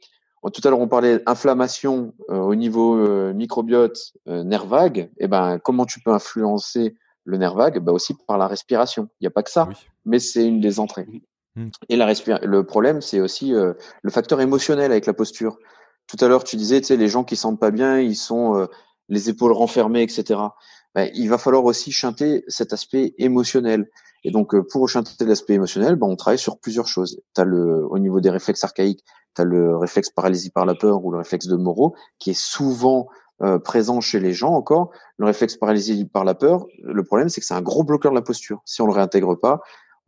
tout 0.53 0.61
à 0.65 0.71
l'heure, 0.71 0.81
on 0.81 0.89
parlait 0.89 1.19
d'inflammation 1.21 2.15
euh, 2.31 2.39
au 2.39 2.55
niveau 2.55 2.97
euh, 2.97 3.33
microbiote, 3.33 4.13
nerf 4.27 4.67
vague. 4.67 4.99
Et 4.99 5.25
eh 5.25 5.29
ben, 5.29 5.59
comment 5.59 5.85
tu 5.85 6.01
peux 6.01 6.13
influencer 6.13 6.97
le 7.29 7.37
nerf 7.37 7.55
vague 7.55 7.79
bah 7.79 7.93
Aussi 7.93 8.15
par 8.27 8.39
la 8.39 8.49
respiration. 8.49 9.09
Il 9.21 9.25
n'y 9.25 9.27
a 9.27 9.31
pas 9.31 9.43
que 9.43 9.51
ça, 9.51 9.69
mais 10.07 10.19
c'est 10.19 10.47
une 10.47 10.61
des 10.61 10.81
entrées. 10.81 11.07
Mmh. 11.55 11.65
Mm. 11.65 11.71
Et 11.91 11.97
la 11.97 12.13
le 12.43 12.65
problème, 12.65 13.03
c'est 13.03 13.21
aussi 13.21 13.55
euh, 13.55 13.75
le 14.03 14.11
facteur 14.11 14.41
émotionnel 14.41 14.91
avec 14.91 15.05
la 15.05 15.13
posture. 15.13 15.59
Tout 16.07 16.17
à 16.25 16.29
l'heure, 16.29 16.43
tu 16.43 16.57
disais, 16.57 16.81
tu 16.81 16.87
sais, 16.87 16.97
les 16.97 17.09
gens 17.09 17.25
qui 17.25 17.37
sentent 17.37 17.61
pas 17.61 17.71
bien, 17.71 18.01
ils 18.01 18.17
sont 18.17 18.57
euh, 18.57 18.67
les 19.11 19.29
épaules 19.29 19.53
renfermées, 19.53 20.03
etc. 20.03 20.41
Ben, 20.95 21.11
il 21.15 21.29
va 21.29 21.37
falloir 21.37 21.65
aussi 21.65 21.93
chanter 21.93 22.45
cet 22.49 22.73
aspect 22.73 23.15
émotionnel. 23.19 23.91
Et 24.25 24.31
donc, 24.31 24.55
euh, 24.55 24.67
pour 24.67 24.89
chanter 24.89 25.27
l'aspect 25.27 25.55
émotionnel, 25.55 25.97
ben, 25.97 26.07
on 26.07 26.17
travaille 26.17 26.39
sur 26.39 26.59
plusieurs 26.59 26.89
choses. 26.89 27.21
As 27.37 27.45
le, 27.45 27.87
au 27.91 27.99
niveau 27.99 28.21
des 28.21 28.31
réflexes 28.31 28.65
archaïques, 28.65 29.05
tu 29.37 29.43
as 29.43 29.45
le 29.45 29.77
réflexe 29.77 30.09
paralysie 30.09 30.51
par 30.51 30.65
la 30.65 30.75
peur 30.75 31.05
ou 31.05 31.13
le 31.13 31.19
réflexe 31.19 31.47
de 31.47 31.57
Moreau, 31.57 31.95
qui 32.19 32.31
est 32.31 32.41
souvent 32.41 33.09
présent 33.65 34.01
chez 34.01 34.21
les 34.21 34.33
gens 34.33 34.53
encore. 34.53 34.91
Le 35.17 35.27
réflexe 35.27 35.57
paralysie 35.57 36.05
par 36.05 36.25
la 36.25 36.35
peur, 36.35 36.67
le 36.83 37.05
problème, 37.05 37.29
c'est 37.29 37.41
que 37.41 37.47
c'est 37.47 37.55
un 37.55 37.63
gros 37.63 37.85
bloqueur 37.85 38.13
de 38.13 38.17
la 38.17 38.23
posture. 38.23 38.61
Si 38.65 38.83
on 38.83 38.87
le 38.87 38.93
réintègre 38.93 39.39
pas, 39.39 39.61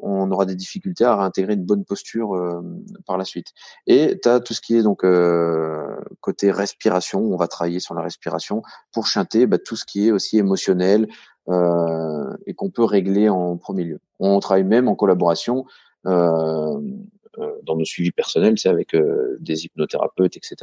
on 0.03 0.31
aura 0.31 0.47
des 0.47 0.55
difficultés 0.55 1.05
à 1.05 1.17
réintégrer 1.17 1.55
une 1.55 1.65
bonne 1.65 1.85
posture 1.85 2.35
euh, 2.35 2.61
par 3.07 3.19
la 3.19 3.25
suite. 3.25 3.49
Et 3.87 4.19
tu 4.21 4.29
as 4.29 4.41
tout 4.41 4.55
ce 4.55 4.61
qui 4.61 4.77
est 4.77 4.83
donc 4.83 5.05
euh, 5.05 5.97
côté 6.21 6.51
respiration, 6.51 7.21
on 7.21 7.37
va 7.37 7.49
travailler 7.49 7.81
sur 7.81 7.95
la 7.95 8.03
respiration 8.03 8.63
pour 8.93 9.07
chanter 9.07 9.47
bah, 9.47 9.59
tout 9.59 9.77
ce 9.77 9.85
qui 9.85 10.09
est 10.09 10.11
aussi 10.11 10.39
émotionnel 10.39 11.09
euh, 11.49 12.37
et 12.47 12.55
qu'on 12.55 12.71
peut 12.71 12.85
régler 12.85 13.29
en 13.29 13.57
premier 13.57 13.85
lieu. 13.85 14.01
On 14.19 14.41
travaille 14.41 14.65
même 14.65 14.89
en 14.89 14.95
collaboration 14.95 15.65
dans 16.05 17.77
nos 17.77 17.85
suivis 17.85 18.11
personnels, 18.11 18.59
c'est 18.59 18.71
avec 18.71 18.97
des 19.39 19.65
hypnothérapeutes, 19.67 20.39
etc. 20.39 20.57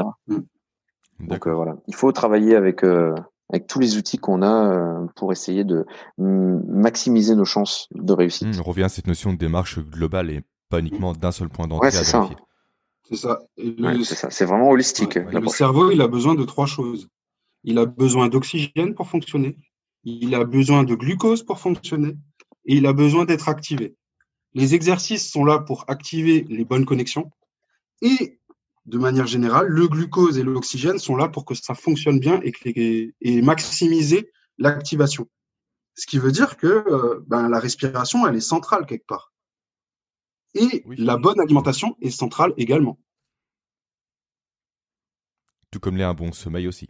Donc 1.19 1.47
voilà, 1.47 1.77
il 1.87 1.95
faut 1.95 2.11
travailler 2.11 2.55
avec 2.55 2.83
avec 3.49 3.67
tous 3.67 3.79
les 3.79 3.97
outils 3.97 4.17
qu'on 4.17 4.41
a 4.41 4.71
euh, 4.71 5.07
pour 5.15 5.31
essayer 5.31 5.63
de 5.63 5.85
maximiser 6.17 7.35
nos 7.35 7.45
chances 7.45 7.87
de 7.93 8.13
réussite. 8.13 8.47
Mmh, 8.47 8.59
on 8.59 8.63
revient 8.63 8.83
à 8.83 8.89
cette 8.89 9.07
notion 9.07 9.33
de 9.33 9.37
démarche 9.37 9.79
globale 9.79 10.31
et 10.31 10.41
pas 10.69 10.79
uniquement 10.79 11.13
d'un 11.13 11.31
seul 11.31 11.49
point 11.49 11.67
d'entrée 11.67 11.87
ouais, 11.87 11.91
c'est 11.91 12.03
ça. 12.03 12.29
C'est 13.03 13.15
ça. 13.15 13.39
c'est 13.57 14.15
ça. 14.15 14.29
C'est 14.29 14.45
vraiment 14.45 14.69
holistique. 14.69 15.15
le 15.15 15.47
cerveau, 15.47 15.91
il 15.91 16.01
a 16.01 16.09
besoin 16.09 16.35
de 16.35 16.43
trois 16.43 16.65
choses. 16.65 17.07
Il 17.63 17.79
a 17.79 17.85
besoin 17.85 18.27
d'oxygène 18.27 18.95
pour 18.95 19.07
fonctionner. 19.07 19.57
Il 20.03 20.35
a 20.35 20.43
besoin 20.43 20.83
de 20.83 20.93
glucose 20.93 21.43
pour 21.43 21.59
fonctionner. 21.59 22.17
Et 22.65 22.75
il 22.75 22.85
a 22.85 22.91
besoin 22.91 23.23
d'être 23.23 23.47
activé. 23.47 23.95
Les 24.53 24.75
exercices 24.75 25.31
sont 25.31 25.45
là 25.45 25.59
pour 25.59 25.85
activer 25.87 26.45
les 26.49 26.65
bonnes 26.65 26.85
connexions. 26.85 27.31
Et 28.01 28.39
de 28.87 28.97
manière 28.97 29.27
générale, 29.27 29.67
le 29.67 29.87
glucose 29.87 30.37
et 30.37 30.43
l'oxygène 30.43 30.97
sont 30.97 31.15
là 31.15 31.27
pour 31.27 31.45
que 31.45 31.53
ça 31.53 31.75
fonctionne 31.75 32.19
bien 32.19 32.39
et, 32.43 33.13
et 33.21 33.41
maximiser 33.41 34.31
l'activation. 34.57 35.27
Ce 35.95 36.05
qui 36.05 36.19
veut 36.19 36.31
dire 36.31 36.57
que 36.57 36.67
euh, 36.67 37.23
ben, 37.27 37.49
la 37.49 37.59
respiration, 37.59 38.25
elle 38.25 38.35
est 38.35 38.41
centrale 38.41 38.85
quelque 38.85 39.05
part. 39.05 39.33
Et 40.53 40.83
la 40.97 41.17
bonne 41.17 41.39
alimentation 41.39 41.97
est 42.01 42.11
centrale 42.11 42.53
également. 42.57 42.97
Tout 45.69 45.79
comme 45.79 45.97
l'est 45.97 46.03
un 46.03 46.13
bon 46.13 46.31
sommeil 46.31 46.67
aussi. 46.67 46.89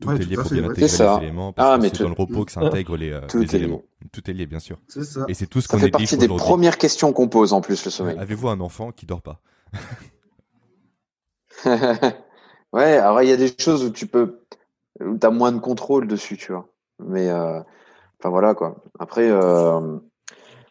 Tout 0.00 0.10
est 0.12 0.24
lié 0.24 0.36
pour 0.36 0.50
bien 0.50 0.64
intégrer 0.68 0.86
les 0.86 1.24
éléments. 1.24 1.52
Parce 1.52 1.74
ah, 1.74 1.78
que 1.78 1.96
c'est 1.96 2.02
dans 2.02 2.08
le 2.08 2.14
repos 2.14 2.44
que 2.44 2.52
s'intègrent 2.52 2.96
les, 2.96 3.10
euh, 3.10 3.20
les 3.34 3.56
éléments. 3.56 3.82
Tout 4.12 4.28
est 4.28 4.34
lié, 4.34 4.46
bien 4.46 4.60
sûr. 4.60 4.78
Ça. 4.88 5.24
Et 5.28 5.34
c'est 5.34 5.46
tout 5.46 5.60
ce 5.60 5.68
qu'on 5.68 5.78
Ça 5.78 5.84
fait 5.84 5.90
partie 5.90 6.16
des 6.16 6.28
premières 6.28 6.78
questions 6.78 7.12
qu'on 7.12 7.28
pose 7.28 7.52
en 7.52 7.60
plus, 7.60 7.84
le 7.84 7.90
sommeil. 7.90 8.18
Avez-vous 8.18 8.48
un 8.48 8.60
enfant 8.60 8.92
qui 8.92 9.06
dort 9.06 9.22
pas? 9.22 9.40
ouais, 12.72 12.96
alors 12.98 13.22
il 13.22 13.28
y 13.28 13.32
a 13.32 13.36
des 13.36 13.52
choses 13.58 13.84
où 13.84 13.90
tu 13.90 14.06
peux, 14.06 14.40
où 15.00 15.18
as 15.22 15.30
moins 15.30 15.52
de 15.52 15.58
contrôle 15.58 16.06
dessus, 16.08 16.36
tu 16.36 16.52
vois. 16.52 16.68
Mais 17.00 17.28
euh, 17.30 17.60
enfin 18.20 18.30
voilà 18.30 18.54
quoi. 18.54 18.82
Après, 18.98 19.28
euh, 19.30 19.98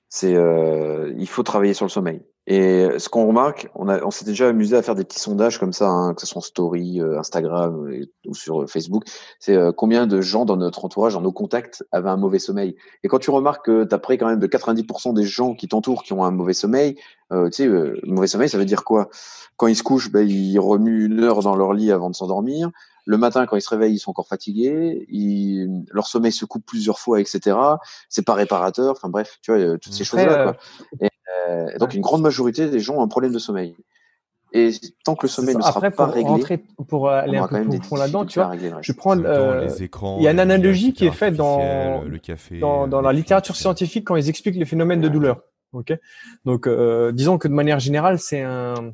c'est, 0.09 0.35
euh, 0.35 1.13
il 1.17 1.27
faut 1.27 1.43
travailler 1.43 1.73
sur 1.73 1.85
le 1.85 1.91
sommeil. 1.91 2.23
Et 2.49 2.87
ce 2.97 3.09
qu'on 3.09 3.27
remarque, 3.27 3.69
on, 3.75 3.89
a, 3.89 4.01
on 4.03 4.09
s'était 4.09 4.31
déjà 4.31 4.47
amusé 4.47 4.77
à 4.77 4.81
faire 4.81 4.95
des 4.95 5.03
petits 5.03 5.19
sondages 5.19 5.59
comme 5.59 5.73
ça, 5.73 5.89
hein, 5.89 6.13
que 6.13 6.21
ce 6.21 6.27
soit 6.27 6.39
en 6.39 6.41
story, 6.41 7.01
Instagram 7.01 7.91
ou 8.25 8.33
sur 8.33 8.69
Facebook. 8.69 9.03
C'est 9.39 9.57
combien 9.75 10.07
de 10.07 10.21
gens 10.21 10.45
dans 10.45 10.55
notre 10.55 10.85
entourage, 10.85 11.13
dans 11.13 11.21
nos 11.21 11.33
contacts, 11.33 11.85
avaient 11.91 12.09
un 12.09 12.17
mauvais 12.17 12.39
sommeil. 12.39 12.77
Et 13.03 13.09
quand 13.09 13.19
tu 13.19 13.31
remarques 13.31 13.65
que 13.65 13.83
tu 13.83 13.93
as 13.93 13.99
près 13.99 14.17
quand 14.17 14.27
même 14.27 14.39
de 14.39 14.47
90% 14.47 15.13
des 15.13 15.23
gens 15.23 15.55
qui 15.55 15.67
t'entourent 15.67 16.03
qui 16.03 16.13
ont 16.13 16.23
un 16.23 16.31
mauvais 16.31 16.53
sommeil, 16.53 16.95
tu 17.31 17.51
sais, 17.51 17.69
mauvais 18.03 18.27
sommeil, 18.27 18.47
ça 18.47 18.57
veut 18.57 18.65
dire 18.65 18.85
quoi? 18.85 19.09
Quand 19.57 19.67
ils 19.67 19.75
se 19.75 19.83
couchent, 19.83 20.11
ben, 20.11 20.27
ils 20.27 20.59
remuent 20.59 21.05
une 21.05 21.23
heure 21.23 21.41
dans 21.41 21.55
leur 21.55 21.73
lit 21.73 21.91
avant 21.91 22.09
de 22.09 22.15
s'endormir. 22.15 22.71
Le 23.07 23.17
matin, 23.17 23.45
quand 23.45 23.55
ils 23.55 23.61
se 23.61 23.69
réveillent, 23.69 23.95
ils 23.95 23.99
sont 23.99 24.11
encore 24.11 24.27
fatigués. 24.27 25.05
Ils, 25.09 25.85
leur 25.91 26.07
sommeil 26.07 26.33
se 26.33 26.43
coupe 26.43 26.65
plusieurs 26.65 26.99
fois, 26.99 27.21
etc. 27.21 27.57
C'est 28.09 28.25
pas 28.25 28.33
réparateur. 28.33 28.91
Enfin 28.91 29.07
bref, 29.07 29.39
tu 29.41 29.51
vois, 29.51 29.77
toutes 29.77 29.93
ces 29.93 30.03
choses-là. 30.03 30.49
Euh, 30.49 30.53
et, 31.01 31.09
donc, 31.79 31.93
une 31.93 32.01
grande 32.01 32.21
majorité 32.21 32.69
des 32.69 32.79
gens 32.79 32.95
ont 32.95 33.03
un 33.03 33.07
problème 33.07 33.33
de 33.33 33.39
sommeil. 33.39 33.75
Et 34.53 34.71
tant 35.03 35.15
que 35.15 35.25
le 35.25 35.29
sommeil 35.29 35.57
ne 35.57 35.61
sera 35.61 35.91
pas 35.91 36.05
réglé, 36.05 36.63
pour 36.87 37.09
aller 37.09 37.37
un 37.37 37.47
peu 37.47 37.65
plus 37.65 37.97
là-dedans, 37.97 38.25
tu 38.25 38.39
vois, 38.39 38.53
je 38.81 38.91
prends 38.93 39.19
euh, 39.19 39.67
il 40.19 40.23
y 40.23 40.27
a 40.27 40.31
une 40.31 40.39
analogie 40.39 40.93
qui 40.93 41.05
est 41.05 41.11
faite 41.11 41.35
dans, 41.35 42.01
le 42.03 42.17
café, 42.17 42.59
dans, 42.59 42.87
dans 42.87 43.01
la 43.01 43.11
littérature 43.11 43.57
scientifique 43.57 44.07
quand 44.07 44.15
ils 44.15 44.29
expliquent 44.29 44.55
les 44.55 44.65
phénomènes 44.65 45.01
de 45.01 45.09
douleur. 45.09 45.41
Ok, 45.73 45.93
donc 46.45 46.65
euh, 46.65 47.11
disons 47.11 47.37
que 47.37 47.49
de 47.49 47.53
manière 47.53 47.79
générale, 47.79 48.19
c'est 48.19 48.41
un 48.41 48.93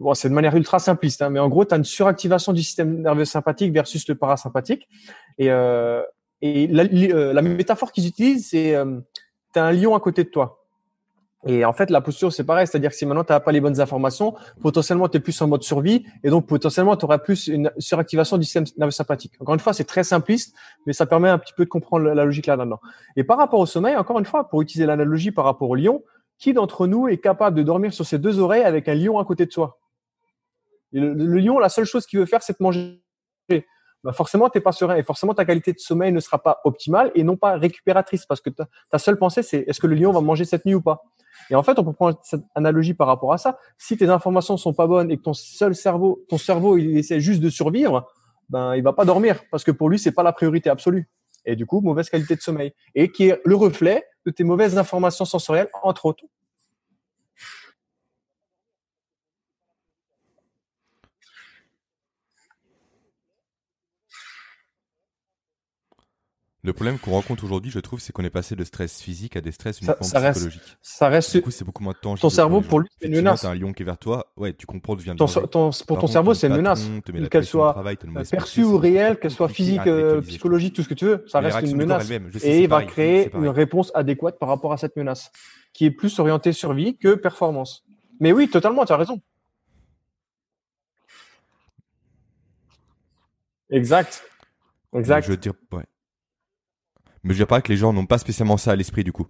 bon, 0.00 0.14
c'est 0.14 0.28
de 0.28 0.34
manière 0.34 0.56
ultra 0.56 0.78
simpliste, 0.78 1.22
hein, 1.22 1.30
mais 1.30 1.38
en 1.38 1.48
gros, 1.48 1.64
tu 1.64 1.74
as 1.74 1.76
une 1.76 1.84
suractivation 1.84 2.52
du 2.52 2.62
système 2.62 3.02
nerveux 3.02 3.24
sympathique 3.24 3.72
versus 3.72 4.08
le 4.08 4.16
parasympathique. 4.16 4.88
Et, 5.38 5.50
euh, 5.50 6.02
et 6.42 6.66
la, 6.66 6.84
euh, 6.84 7.32
la, 7.32 7.42
métaphore 7.42 7.92
qu'ils 7.92 8.06
utilisent, 8.06 8.48
c'est 8.48 8.74
euh, 8.74 8.98
tu 9.52 9.60
as 9.60 9.64
un 9.64 9.72
lion 9.72 9.94
à 9.94 10.00
côté 10.00 10.24
de 10.24 10.30
toi. 10.30 10.59
Et 11.46 11.64
en 11.64 11.72
fait, 11.72 11.90
la 11.90 12.00
posture, 12.00 12.32
c'est 12.32 12.44
pareil. 12.44 12.66
C'est-à-dire 12.66 12.90
que 12.90 12.96
si 12.96 13.06
maintenant 13.06 13.24
tu 13.24 13.32
n'as 13.32 13.40
pas 13.40 13.52
les 13.52 13.60
bonnes 13.60 13.80
informations, 13.80 14.34
potentiellement, 14.60 15.08
tu 15.08 15.16
es 15.16 15.20
plus 15.20 15.40
en 15.40 15.48
mode 15.48 15.62
survie. 15.62 16.04
Et 16.22 16.30
donc, 16.30 16.46
potentiellement, 16.46 16.96
tu 16.96 17.06
auras 17.06 17.18
plus 17.18 17.46
une 17.46 17.70
suractivation 17.78 18.36
du 18.36 18.44
système 18.44 18.64
nerveux 18.76 18.90
sympathique. 18.90 19.32
Encore 19.40 19.54
une 19.54 19.60
fois, 19.60 19.72
c'est 19.72 19.84
très 19.84 20.04
simpliste, 20.04 20.54
mais 20.86 20.92
ça 20.92 21.06
permet 21.06 21.30
un 21.30 21.38
petit 21.38 21.54
peu 21.54 21.64
de 21.64 21.70
comprendre 21.70 22.04
la 22.04 22.24
logique 22.24 22.46
là-dedans. 22.46 22.80
Et 23.16 23.24
par 23.24 23.38
rapport 23.38 23.60
au 23.60 23.66
sommeil, 23.66 23.96
encore 23.96 24.18
une 24.18 24.26
fois, 24.26 24.48
pour 24.48 24.60
utiliser 24.60 24.86
l'analogie 24.86 25.30
par 25.30 25.46
rapport 25.46 25.70
au 25.70 25.76
lion, 25.76 26.02
qui 26.38 26.52
d'entre 26.52 26.86
nous 26.86 27.08
est 27.08 27.18
capable 27.18 27.56
de 27.56 27.62
dormir 27.62 27.92
sur 27.92 28.04
ses 28.04 28.18
deux 28.18 28.38
oreilles 28.38 28.62
avec 28.62 28.88
un 28.88 28.94
lion 28.94 29.18
à 29.18 29.24
côté 29.24 29.46
de 29.46 29.52
soi 29.52 29.80
le, 30.92 31.38
lion, 31.38 31.58
la 31.58 31.68
seule 31.68 31.84
chose 31.84 32.06
qu'il 32.06 32.18
veut 32.18 32.26
faire, 32.26 32.42
c'est 32.42 32.54
te 32.54 32.62
manger. 32.62 33.02
Bah 34.02 34.14
forcément, 34.14 34.48
tu 34.48 34.62
pas 34.62 34.72
serein 34.72 34.96
et 34.96 35.02
forcément, 35.02 35.34
ta 35.34 35.44
qualité 35.44 35.74
de 35.74 35.78
sommeil 35.78 36.10
ne 36.10 36.20
sera 36.20 36.38
pas 36.42 36.60
optimale 36.64 37.12
et 37.14 37.22
non 37.22 37.36
pas 37.36 37.58
récupératrice 37.58 38.24
parce 38.24 38.40
que 38.40 38.48
ta, 38.48 38.98
seule 38.98 39.18
pensée, 39.18 39.42
c'est 39.42 39.58
est-ce 39.68 39.78
que 39.78 39.86
le 39.86 39.94
lion 39.94 40.10
va 40.10 40.22
manger 40.22 40.46
cette 40.46 40.64
nuit 40.64 40.74
ou 40.74 40.80
pas? 40.80 41.02
Et 41.50 41.54
en 41.54 41.62
fait, 41.62 41.78
on 41.78 41.84
peut 41.84 41.92
prendre 41.92 42.18
cette 42.22 42.42
analogie 42.54 42.94
par 42.94 43.06
rapport 43.06 43.32
à 43.32 43.38
ça. 43.38 43.58
Si 43.78 43.96
tes 43.96 44.08
informations 44.08 44.56
sont 44.56 44.72
pas 44.72 44.86
bonnes 44.86 45.10
et 45.10 45.16
que 45.16 45.22
ton 45.22 45.34
seul 45.34 45.74
cerveau, 45.74 46.24
ton 46.28 46.38
cerveau, 46.38 46.76
il 46.76 46.96
essaie 46.96 47.20
juste 47.20 47.40
de 47.40 47.50
survivre, 47.50 48.08
ben, 48.48 48.74
il 48.74 48.82
va 48.82 48.92
pas 48.92 49.04
dormir 49.04 49.42
parce 49.50 49.64
que 49.64 49.70
pour 49.70 49.88
lui, 49.88 49.98
c'est 49.98 50.12
pas 50.12 50.22
la 50.22 50.32
priorité 50.32 50.70
absolue. 50.70 51.08
Et 51.44 51.56
du 51.56 51.66
coup, 51.66 51.80
mauvaise 51.80 52.10
qualité 52.10 52.36
de 52.36 52.40
sommeil 52.40 52.72
et 52.94 53.10
qui 53.10 53.28
est 53.28 53.40
le 53.44 53.56
reflet 53.56 54.04
de 54.26 54.30
tes 54.30 54.44
mauvaises 54.44 54.76
informations 54.76 55.24
sensorielles, 55.24 55.68
entre 55.82 56.06
autres. 56.06 56.24
Le 66.70 66.74
problème 66.74 67.00
qu'on 67.00 67.10
rencontre 67.10 67.42
aujourd'hui, 67.42 67.72
je 67.72 67.80
trouve, 67.80 67.98
c'est 67.98 68.12
qu'on 68.12 68.22
est 68.22 68.30
passé 68.30 68.54
de 68.54 68.62
stress 68.62 69.02
physique 69.02 69.34
à 69.34 69.40
des 69.40 69.50
stress 69.50 69.80
uniquement 69.80 70.06
ça 70.06 70.20
reste- 70.20 70.34
psychologiques. 70.38 70.76
Ça 70.80 71.08
reste. 71.08 71.32
Du 71.32 71.42
coup, 71.42 71.50
c'est 71.50 71.64
beaucoup 71.64 71.82
moins 71.82 71.94
de 71.94 71.98
temps. 71.98 72.14
Ton 72.14 72.30
cerveau, 72.30 72.60
pour 72.60 72.78
lui, 72.78 72.88
c'est 73.00 73.08
une 73.08 73.16
menace. 73.16 73.40
T'as 73.40 73.50
un 73.50 73.54
lion 73.56 73.72
qui 73.72 73.82
est 73.82 73.86
vers 73.86 73.98
toi, 73.98 74.32
ouais, 74.36 74.52
tu 74.52 74.66
comprends 74.66 74.94
vient 74.94 75.14
le 75.14 75.18
ton- 75.18 75.26
ton- 75.26 75.70
pour 75.88 75.98
ton 75.98 76.06
cerveau, 76.06 76.32
c'est 76.32 76.46
une 76.46 76.54
menace. 76.54 76.88
Qu'elle 77.28 77.44
soit 77.44 77.74
perçue 78.30 78.62
ou 78.62 78.78
réelle, 78.78 79.18
qu'elle 79.18 79.32
soit 79.32 79.48
physique, 79.48 79.80
euh, 79.88 80.20
psychologique, 80.28 80.76
tout 80.76 80.84
ce 80.84 80.88
que 80.88 80.94
tu 80.94 81.06
veux, 81.06 81.24
ça 81.26 81.40
reste 81.40 81.56
une 81.72 81.76
menace. 81.76 82.08
Et 82.44 82.62
il 82.62 82.68
va 82.68 82.76
créer 82.86 83.24
une 83.34 83.48
réponse 83.48 83.90
adéquate 83.96 84.38
par 84.38 84.48
rapport 84.48 84.72
à 84.72 84.76
cette 84.76 84.94
menace, 84.96 85.32
qui 85.72 85.86
est 85.86 85.90
plus 85.90 86.16
orientée 86.20 86.52
survie 86.52 86.96
que 86.96 87.14
performance. 87.16 87.84
Mais 88.20 88.30
oui, 88.30 88.48
totalement, 88.48 88.84
tu 88.84 88.92
as 88.92 88.96
raison. 88.96 89.20
Exact. 93.70 94.22
Exact. 94.94 95.24
Je 95.24 95.30
veux 95.30 95.36
dire, 95.36 95.52
ouais. 95.72 95.82
Mais 97.22 97.32
je 97.34 97.38
dire 97.38 97.46
pas 97.46 97.60
que 97.60 97.70
les 97.70 97.76
gens 97.76 97.92
n'ont 97.92 98.06
pas 98.06 98.18
spécialement 98.18 98.56
ça 98.56 98.72
à 98.72 98.76
l'esprit 98.76 99.04
du 99.04 99.12
coup. 99.12 99.26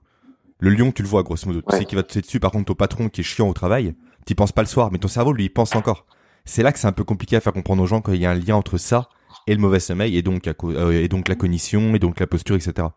Le 0.59 0.71
lion, 0.71 0.93
tu 0.93 1.03
le 1.03 1.09
vois 1.09 1.23
grosso 1.23 1.47
modo. 1.47 1.61
Tu 1.63 1.73
Ouais. 1.73 1.79
sais 1.79 1.85
qu'il 1.87 1.97
va 1.97 2.03
te 2.03 2.13
tirer 2.13 2.23
dessus. 2.23 2.39
Par 2.41 2.51
contre, 2.53 2.67
ton 2.67 2.75
patron 2.75 3.09
qui 3.09 3.23
est 3.23 3.25
chiant 3.25 3.49
au 3.49 3.53
travail, 3.55 3.95
t'y 4.27 4.35
penses 4.35 4.53
pas 4.53 4.63
le 4.63 4.69
soir, 4.69 4.91
mais 4.93 4.99
ton 4.99 5.09
cerveau 5.09 5.33
lui 5.33 5.45
il 5.45 5.51
pense 5.51 5.75
encore. 5.75 6.07
C'est 6.45 6.63
là 6.63 6.73
que 6.73 6.79
c'est 6.79 6.87
un 6.87 6.93
peu 6.93 7.05
compliqué 7.05 7.37
à 7.37 7.41
faire 7.41 7.53
comprendre 7.53 7.83
aux 7.83 7.87
gens 7.87 8.01
quand 8.01 8.13
il 8.13 8.21
y 8.21 8.27
a 8.27 8.31
un 8.31 8.35
lien 8.35 8.57
entre 8.57 8.77
ça 8.79 9.09
et 9.47 9.55
le 9.55 9.61
mauvais 9.61 9.81
sommeil 9.81 10.17
et 10.17 10.23
donc, 10.23 10.47
euh, 10.49 10.91
et 10.93 11.09
donc 11.09 11.29
la 11.29 11.35
cognition 11.35 11.95
et 11.95 11.99
donc 11.99 12.21
la 12.21 12.27
posture, 12.27 12.57
etc. 12.57 12.89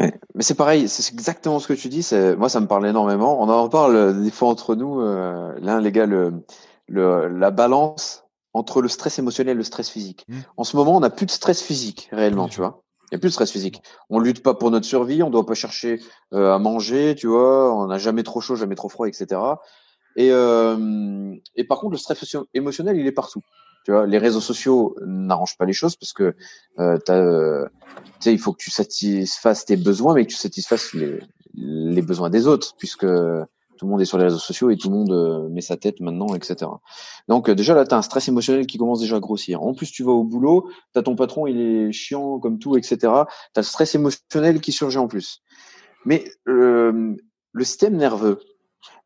Ouais. 0.00 0.14
Mais 0.34 0.42
c'est 0.42 0.54
pareil, 0.54 0.88
c'est 0.88 1.12
exactement 1.12 1.58
ce 1.58 1.68
que 1.68 1.74
tu 1.74 1.88
dis. 1.88 2.06
Moi, 2.38 2.48
ça 2.48 2.60
me 2.60 2.66
parle 2.66 2.86
énormément. 2.86 3.42
On 3.42 3.48
en 3.48 3.68
parle 3.68 3.96
euh, 3.96 4.12
des 4.12 4.30
fois 4.30 4.48
entre 4.48 4.74
nous. 4.74 5.00
Euh, 5.00 5.52
L'un, 5.60 5.80
les 5.80 5.92
gars, 5.92 6.06
le, 6.06 6.42
le, 6.88 7.28
la 7.28 7.50
balance 7.50 8.24
entre 8.54 8.80
le 8.82 8.88
stress 8.88 9.18
émotionnel 9.18 9.52
et 9.52 9.58
le 9.58 9.62
stress 9.62 9.90
physique. 9.90 10.24
Mm. 10.28 10.38
En 10.56 10.64
ce 10.64 10.76
moment, 10.76 10.96
on 10.96 11.00
n'a 11.00 11.10
plus 11.10 11.26
de 11.26 11.30
stress 11.30 11.62
physique 11.62 12.08
réellement, 12.12 12.46
Mm. 12.46 12.50
tu 12.50 12.60
vois. 12.60 12.82
Il 13.10 13.16
n'y 13.16 13.16
a 13.16 13.20
plus 13.20 13.28
de 13.28 13.32
stress 13.32 13.50
physique. 13.50 13.82
On 14.08 14.20
lutte 14.20 14.42
pas 14.42 14.54
pour 14.54 14.70
notre 14.70 14.86
survie, 14.86 15.22
on 15.22 15.30
doit 15.30 15.46
pas 15.46 15.54
chercher 15.54 16.00
euh, 16.32 16.54
à 16.54 16.58
manger, 16.58 17.14
tu 17.16 17.26
vois. 17.26 17.74
On 17.74 17.86
n'a 17.86 17.98
jamais 17.98 18.22
trop 18.22 18.40
chaud, 18.40 18.54
jamais 18.54 18.76
trop 18.76 18.88
froid, 18.88 19.08
etc. 19.08 19.40
Et, 20.16 20.30
euh, 20.32 21.34
et 21.56 21.64
par 21.64 21.78
contre, 21.78 21.92
le 21.92 21.98
stress 21.98 22.36
émotionnel, 22.54 22.96
il 22.96 23.06
est 23.06 23.12
partout. 23.12 23.42
Tu 23.84 23.92
vois, 23.92 24.06
les 24.06 24.18
réseaux 24.18 24.40
sociaux 24.40 24.96
n'arrangent 25.04 25.56
pas 25.56 25.64
les 25.64 25.72
choses 25.72 25.96
parce 25.96 26.12
que 26.12 26.34
euh, 26.78 26.98
euh, 27.08 27.66
il 28.26 28.38
faut 28.38 28.52
que 28.52 28.62
tu 28.62 28.70
satisfasses 28.70 29.64
tes 29.64 29.76
besoins, 29.76 30.14
mais 30.14 30.26
que 30.26 30.30
tu 30.30 30.36
satisfasses 30.36 30.92
les, 30.92 31.18
les 31.54 32.02
besoins 32.02 32.30
des 32.30 32.46
autres, 32.46 32.74
puisque 32.76 33.06
tout 33.80 33.86
le 33.86 33.92
monde 33.92 34.02
est 34.02 34.04
sur 34.04 34.18
les 34.18 34.24
réseaux 34.24 34.36
sociaux 34.36 34.68
et 34.68 34.76
tout 34.76 34.90
le 34.90 34.94
monde 34.94 35.10
euh, 35.10 35.48
met 35.48 35.62
sa 35.62 35.78
tête 35.78 36.00
maintenant, 36.00 36.34
etc. 36.34 36.70
Donc 37.28 37.48
euh, 37.48 37.54
déjà 37.54 37.74
là, 37.74 37.86
tu 37.86 37.94
as 37.94 37.96
un 37.96 38.02
stress 38.02 38.28
émotionnel 38.28 38.66
qui 38.66 38.76
commence 38.76 39.00
déjà 39.00 39.16
à 39.16 39.20
grossir. 39.20 39.62
En 39.62 39.72
plus, 39.72 39.90
tu 39.90 40.02
vas 40.02 40.12
au 40.12 40.22
boulot, 40.22 40.68
tu 40.92 40.98
as 40.98 41.02
ton 41.02 41.16
patron, 41.16 41.46
il 41.46 41.58
est 41.58 41.90
chiant 41.90 42.38
comme 42.40 42.58
tout, 42.58 42.76
etc. 42.76 42.98
Tu 42.98 43.06
as 43.08 43.24
le 43.56 43.62
stress 43.62 43.94
émotionnel 43.94 44.60
qui 44.60 44.72
surgit 44.72 44.98
en 44.98 45.08
plus. 45.08 45.42
Mais 46.04 46.24
euh, 46.46 47.16
le 47.52 47.64
système 47.64 47.96
nerveux, 47.96 48.40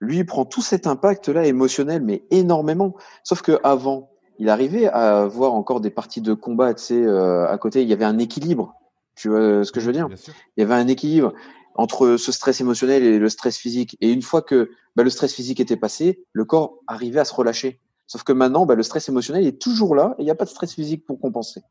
lui, 0.00 0.18
il 0.18 0.26
prend 0.26 0.44
tout 0.44 0.60
cet 0.60 0.88
impact-là 0.88 1.46
émotionnel, 1.46 2.02
mais 2.02 2.24
énormément. 2.32 2.96
Sauf 3.22 3.42
que 3.42 3.60
avant, 3.62 4.10
il 4.40 4.48
arrivait 4.48 4.88
à 4.88 5.20
avoir 5.20 5.54
encore 5.54 5.80
des 5.80 5.90
parties 5.90 6.20
de 6.20 6.34
combat, 6.34 6.74
tu 6.74 6.82
sais, 6.82 7.00
euh, 7.00 7.46
à 7.48 7.56
côté, 7.58 7.82
il 7.82 7.88
y 7.88 7.92
avait 7.92 8.04
un 8.04 8.18
équilibre. 8.18 8.74
Tu 9.14 9.28
vois 9.28 9.64
ce 9.64 9.70
que 9.70 9.78
je 9.78 9.86
veux 9.86 9.92
dire? 9.92 10.08
Il 10.56 10.60
y 10.60 10.64
avait 10.64 10.74
un 10.74 10.88
équilibre 10.88 11.32
entre 11.74 12.16
ce 12.16 12.32
stress 12.32 12.60
émotionnel 12.60 13.02
et 13.02 13.18
le 13.18 13.28
stress 13.28 13.56
physique. 13.56 13.96
Et 14.00 14.10
une 14.12 14.22
fois 14.22 14.42
que 14.42 14.70
bah, 14.96 15.02
le 15.02 15.10
stress 15.10 15.34
physique 15.34 15.60
était 15.60 15.76
passé, 15.76 16.24
le 16.32 16.44
corps 16.44 16.78
arrivait 16.86 17.20
à 17.20 17.24
se 17.24 17.34
relâcher. 17.34 17.80
Sauf 18.06 18.22
que 18.22 18.32
maintenant, 18.32 18.66
bah, 18.66 18.74
le 18.74 18.82
stress 18.82 19.08
émotionnel 19.08 19.46
est 19.46 19.60
toujours 19.60 19.94
là 19.94 20.14
et 20.18 20.22
il 20.22 20.24
n'y 20.24 20.30
a 20.30 20.34
pas 20.34 20.44
de 20.44 20.50
stress 20.50 20.72
physique 20.74 21.04
pour 21.06 21.18
compenser. 21.20 21.62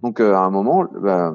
Donc, 0.00 0.20
euh, 0.20 0.34
à 0.34 0.38
un 0.40 0.50
moment, 0.50 0.86
bah, 1.00 1.34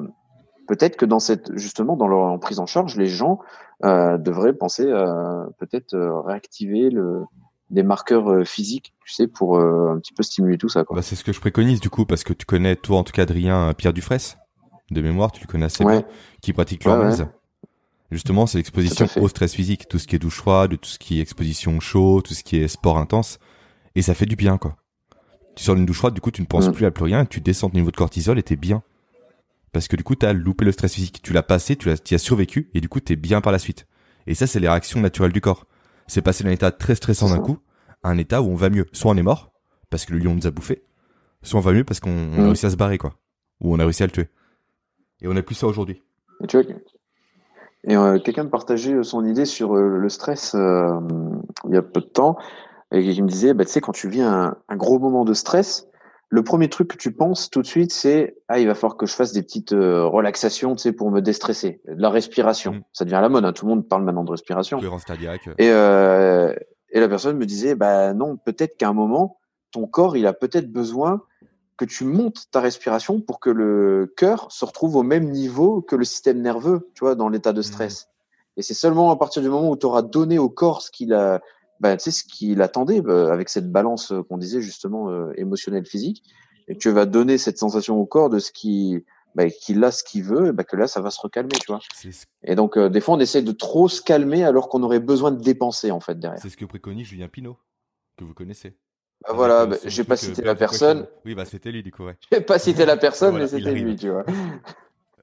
peut-être 0.66 0.96
que 0.96 1.06
dans 1.06 1.20
cette, 1.20 1.56
justement, 1.56 1.96
dans 1.96 2.08
leur 2.08 2.20
en 2.20 2.38
prise 2.38 2.58
en 2.58 2.66
charge, 2.66 2.96
les 2.96 3.06
gens 3.06 3.38
euh, 3.84 4.18
devraient 4.18 4.52
penser 4.52 4.90
à 4.90 5.46
peut-être 5.58 5.94
euh, 5.94 6.20
réactiver 6.20 6.90
le, 6.90 7.22
des 7.70 7.82
marqueurs 7.82 8.30
euh, 8.32 8.44
physiques, 8.44 8.94
tu 9.04 9.12
sais, 9.12 9.26
pour 9.28 9.58
euh, 9.58 9.92
un 9.94 9.98
petit 10.00 10.12
peu 10.12 10.22
stimuler 10.22 10.58
tout 10.58 10.68
ça. 10.68 10.84
Bah, 10.90 11.02
c'est 11.02 11.14
ce 11.14 11.22
que 11.24 11.32
je 11.32 11.40
préconise 11.40 11.80
du 11.80 11.88
coup, 11.90 12.04
parce 12.04 12.24
que 12.24 12.32
tu 12.32 12.44
connais, 12.46 12.74
toi 12.74 12.98
en 12.98 13.04
tout 13.04 13.12
cas, 13.12 13.22
Adrien, 13.22 13.68
euh, 13.68 13.72
Pierre 13.74 13.92
Dufresne, 13.92 14.38
de 14.90 15.00
mémoire, 15.02 15.30
tu 15.30 15.42
le 15.42 15.46
connais 15.46 15.66
assez 15.66 15.84
Ouais. 15.84 16.00
bien, 16.00 16.08
qui 16.42 16.52
pratique 16.52 16.84
Ouais, 16.84 16.92
l'hormèse. 16.92 17.20
ouais. 17.20 17.28
Justement, 18.10 18.46
c'est 18.46 18.58
l'exposition 18.58 19.06
au 19.20 19.28
stress 19.28 19.54
physique, 19.54 19.86
tout 19.88 19.98
ce 19.98 20.06
qui 20.06 20.16
est 20.16 20.18
douche 20.18 20.36
froide, 20.36 20.78
tout 20.80 20.88
ce 20.88 20.98
qui 20.98 21.18
est 21.18 21.22
exposition 21.22 21.78
chaud, 21.80 22.22
tout 22.22 22.32
ce 22.34 22.42
qui 22.42 22.56
est 22.56 22.68
sport 22.68 22.96
intense, 22.98 23.38
et 23.94 24.02
ça 24.02 24.14
fait 24.14 24.24
du 24.26 24.34
bien, 24.36 24.56
quoi. 24.56 24.76
Tu 25.56 25.64
sors 25.64 25.74
d'une 25.74 25.84
douche 25.86 25.98
froide, 25.98 26.14
du 26.14 26.20
coup, 26.20 26.30
tu 26.30 26.40
ne 26.40 26.46
penses 26.46 26.68
Mm. 26.68 26.72
plus 26.72 26.86
à 26.86 26.90
plus 26.90 27.04
rien, 27.04 27.26
tu 27.26 27.40
descends 27.40 27.68
ton 27.68 27.76
niveau 27.76 27.90
de 27.90 27.96
cortisol 27.96 28.38
et 28.38 28.42
t'es 28.42 28.56
bien. 28.56 28.82
Parce 29.72 29.88
que 29.88 29.96
du 29.96 30.04
coup, 30.04 30.14
t'as 30.14 30.32
loupé 30.32 30.64
le 30.64 30.72
stress 30.72 30.94
physique, 30.94 31.20
tu 31.22 31.32
l'as 31.34 31.42
passé, 31.42 31.76
tu 31.76 31.90
y 31.90 32.14
as 32.14 32.18
survécu, 32.18 32.70
et 32.72 32.80
du 32.80 32.88
coup, 32.88 33.00
t'es 33.00 33.16
bien 33.16 33.40
par 33.42 33.52
la 33.52 33.58
suite. 33.58 33.86
Et 34.26 34.34
ça, 34.34 34.46
c'est 34.46 34.60
les 34.60 34.68
réactions 34.68 35.00
naturelles 35.00 35.32
du 35.32 35.40
corps. 35.42 35.66
C'est 36.06 36.22
passer 36.22 36.44
d'un 36.44 36.50
état 36.50 36.70
très 36.70 36.94
stressant 36.94 37.28
d'un 37.28 37.40
coup 37.40 37.58
à 38.02 38.08
un 38.10 38.16
état 38.18 38.40
où 38.40 38.46
on 38.46 38.54
va 38.54 38.70
mieux. 38.70 38.86
Soit 38.92 39.10
on 39.10 39.16
est 39.16 39.22
mort, 39.22 39.52
parce 39.90 40.06
que 40.06 40.12
le 40.14 40.18
lion 40.20 40.34
nous 40.34 40.46
a 40.46 40.50
bouffé, 40.50 40.84
soit 41.42 41.58
on 41.58 41.62
va 41.62 41.72
mieux 41.72 41.84
parce 41.84 42.00
qu'on 42.00 42.10
on 42.10 42.38
a 42.38 42.42
Mm. 42.42 42.46
réussi 42.46 42.64
à 42.66 42.70
se 42.70 42.76
barrer, 42.76 42.96
quoi. 42.96 43.14
Ou 43.60 43.74
on 43.74 43.78
a 43.78 43.84
réussi 43.84 44.02
à 44.02 44.06
le 44.06 44.12
tuer. 44.12 44.28
Et 45.20 45.28
on 45.28 45.36
a 45.36 45.42
plus 45.42 45.54
ça 45.56 45.66
aujourd'hui. 45.66 46.02
Tu 46.48 46.56
vois, 46.56 46.64
et 47.84 47.96
euh, 47.96 48.18
quelqu'un 48.18 48.44
me 48.44 48.50
partageait 48.50 49.02
son 49.02 49.24
idée 49.24 49.44
sur 49.44 49.76
euh, 49.76 49.98
le 49.98 50.08
stress 50.08 50.54
euh, 50.54 50.98
il 51.66 51.74
y 51.74 51.76
a 51.76 51.82
peu 51.82 52.00
de 52.00 52.06
temps, 52.06 52.36
et 52.92 53.02
qui 53.02 53.22
me 53.22 53.28
disait, 53.28 53.54
bah, 53.54 53.64
tu 53.64 53.72
sais, 53.72 53.80
quand 53.80 53.92
tu 53.92 54.08
vis 54.08 54.22
un, 54.22 54.56
un 54.68 54.76
gros 54.76 54.98
moment 54.98 55.24
de 55.24 55.34
stress, 55.34 55.88
le 56.30 56.42
premier 56.42 56.68
truc 56.68 56.88
que 56.88 56.96
tu 56.96 57.12
penses 57.12 57.50
tout 57.50 57.62
de 57.62 57.66
suite, 57.66 57.92
c'est 57.92 58.36
ah, 58.48 58.58
il 58.58 58.66
va 58.66 58.74
falloir 58.74 58.96
que 58.96 59.06
je 59.06 59.14
fasse 59.14 59.32
des 59.32 59.42
petites 59.42 59.72
euh, 59.72 60.04
relaxations, 60.04 60.74
tu 60.74 60.82
sais, 60.82 60.92
pour 60.92 61.10
me 61.10 61.20
déstresser, 61.20 61.80
de 61.86 62.00
la 62.00 62.10
respiration. 62.10 62.72
Mm. 62.72 62.82
Ça 62.92 63.04
devient 63.04 63.20
la 63.22 63.28
mode, 63.28 63.44
hein, 63.44 63.52
tout 63.52 63.66
le 63.66 63.74
monde 63.74 63.88
parle 63.88 64.04
maintenant 64.04 64.24
de 64.24 64.30
respiration. 64.30 64.78
Cohérence 64.78 65.04
cardiaque. 65.04 65.48
Et, 65.58 65.70
euh, 65.70 66.54
et 66.90 67.00
la 67.00 67.08
personne 67.08 67.36
me 67.36 67.46
disait, 67.46 67.74
bah 67.74 68.12
non, 68.12 68.36
peut-être 68.36 68.76
qu'à 68.76 68.88
un 68.88 68.92
moment, 68.92 69.38
ton 69.70 69.86
corps, 69.86 70.16
il 70.16 70.26
a 70.26 70.32
peut-être 70.32 70.70
besoin 70.70 71.22
que 71.78 71.84
tu 71.84 72.04
montes 72.04 72.50
ta 72.50 72.60
respiration 72.60 73.20
pour 73.20 73.40
que 73.40 73.50
le 73.50 74.12
cœur 74.16 74.50
se 74.50 74.64
retrouve 74.64 74.96
au 74.96 75.02
même 75.02 75.30
niveau 75.30 75.80
que 75.80 75.96
le 75.96 76.04
système 76.04 76.42
nerveux, 76.42 76.90
tu 76.94 77.00
vois, 77.00 77.14
dans 77.14 77.28
l'état 77.28 77.52
de 77.52 77.62
stress. 77.62 78.08
Et 78.56 78.62
c'est 78.62 78.74
seulement 78.74 79.10
à 79.12 79.16
partir 79.16 79.40
du 79.40 79.48
moment 79.48 79.70
où 79.70 79.76
tu 79.76 79.86
auras 79.86 80.02
donné 80.02 80.38
au 80.38 80.48
corps 80.48 80.82
ce 80.82 80.90
qu'il 80.90 81.14
a, 81.14 81.40
bah, 81.78 81.96
tu 81.96 82.02
sais, 82.02 82.10
ce 82.10 82.24
qu'il 82.24 82.60
attendait, 82.60 83.00
bah, 83.00 83.32
avec 83.32 83.48
cette 83.48 83.70
balance 83.70 84.10
euh, 84.10 84.24
qu'on 84.24 84.36
disait 84.36 84.60
justement 84.60 85.10
euh, 85.10 85.32
émotionnelle 85.36 85.86
physique, 85.86 86.24
et 86.66 86.74
que 86.74 86.78
tu 86.78 86.90
vas 86.90 87.06
donner 87.06 87.38
cette 87.38 87.58
sensation 87.58 87.96
au 87.96 88.04
corps 88.04 88.28
de 88.28 88.40
ce 88.40 88.50
qui, 88.50 89.04
bah, 89.36 89.48
qu'il 89.48 89.82
a 89.84 89.92
ce 89.92 90.02
qu'il 90.02 90.24
veut, 90.24 90.50
bah, 90.50 90.64
que 90.64 90.74
là, 90.74 90.88
ça 90.88 91.00
va 91.00 91.12
se 91.12 91.20
recalmer, 91.20 91.54
tu 91.60 91.66
vois. 91.68 91.78
Et 92.42 92.56
donc, 92.56 92.76
euh, 92.76 92.88
des 92.88 93.00
fois, 93.00 93.14
on 93.14 93.20
essaie 93.20 93.42
de 93.42 93.52
trop 93.52 93.88
se 93.88 94.02
calmer 94.02 94.42
alors 94.42 94.68
qu'on 94.68 94.82
aurait 94.82 94.98
besoin 94.98 95.30
de 95.30 95.40
dépenser, 95.40 95.92
en 95.92 96.00
fait, 96.00 96.18
derrière. 96.18 96.42
c'est 96.42 96.50
ce 96.50 96.56
que 96.56 96.64
préconise 96.64 97.06
Julien 97.06 97.28
Pinault, 97.28 97.56
que 98.16 98.24
vous 98.24 98.34
connaissez. 98.34 98.74
Bah 99.28 99.34
voilà, 99.34 99.60
Avec, 99.60 99.70
bah, 99.70 99.76
euh, 99.76 99.78
son 99.84 99.88
j'ai 99.90 100.04
pas 100.04 100.14
euh, 100.14 100.16
cité 100.16 100.42
la 100.42 100.54
personne. 100.54 101.06
Oui, 101.24 101.34
bah 101.34 101.44
c'était 101.44 101.70
lui 101.70 101.82
du 101.82 101.92
coup, 101.92 102.04
ouais. 102.04 102.16
J'ai 102.32 102.40
pas 102.40 102.58
cité 102.58 102.84
la 102.86 102.96
personne, 103.06 103.30
Voilà, 103.30 103.44
mais 103.44 103.50
c'était 103.50 103.72
lui, 103.72 103.94
tu 103.96 104.08
vois. 104.10 104.24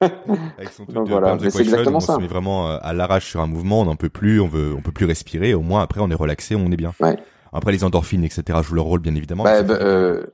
Avec 0.00 0.68
son 0.70 0.84
truc 0.84 1.08
voilà, 1.08 1.38
c'est 1.40 1.58
exactement 1.60 1.96
on 1.98 2.00
ça. 2.00 2.16
se 2.16 2.20
met 2.20 2.26
vraiment 2.26 2.70
euh, 2.70 2.78
à 2.82 2.92
l'arrache 2.92 3.26
sur 3.30 3.40
un 3.40 3.46
mouvement, 3.46 3.80
on 3.80 3.84
n'en 3.86 3.96
peut 3.96 4.10
plus, 4.10 4.40
on 4.40 4.46
veut, 4.48 4.74
on 4.76 4.82
peut 4.82 4.92
plus 4.92 5.06
respirer. 5.06 5.54
Au 5.54 5.62
moins 5.62 5.82
après, 5.82 6.00
on 6.02 6.10
est 6.10 6.14
relaxé, 6.14 6.54
on 6.54 6.70
est 6.70 6.76
bien. 6.76 6.92
Ouais. 7.00 7.16
Après, 7.52 7.72
les 7.72 7.82
endorphines, 7.84 8.22
etc. 8.24 8.58
jouent 8.62 8.74
leur 8.74 8.84
rôle 8.84 9.00
bien 9.00 9.14
évidemment. 9.14 9.44
Bah, 9.44 9.62
bah, 9.62 9.78
euh, 9.80 10.26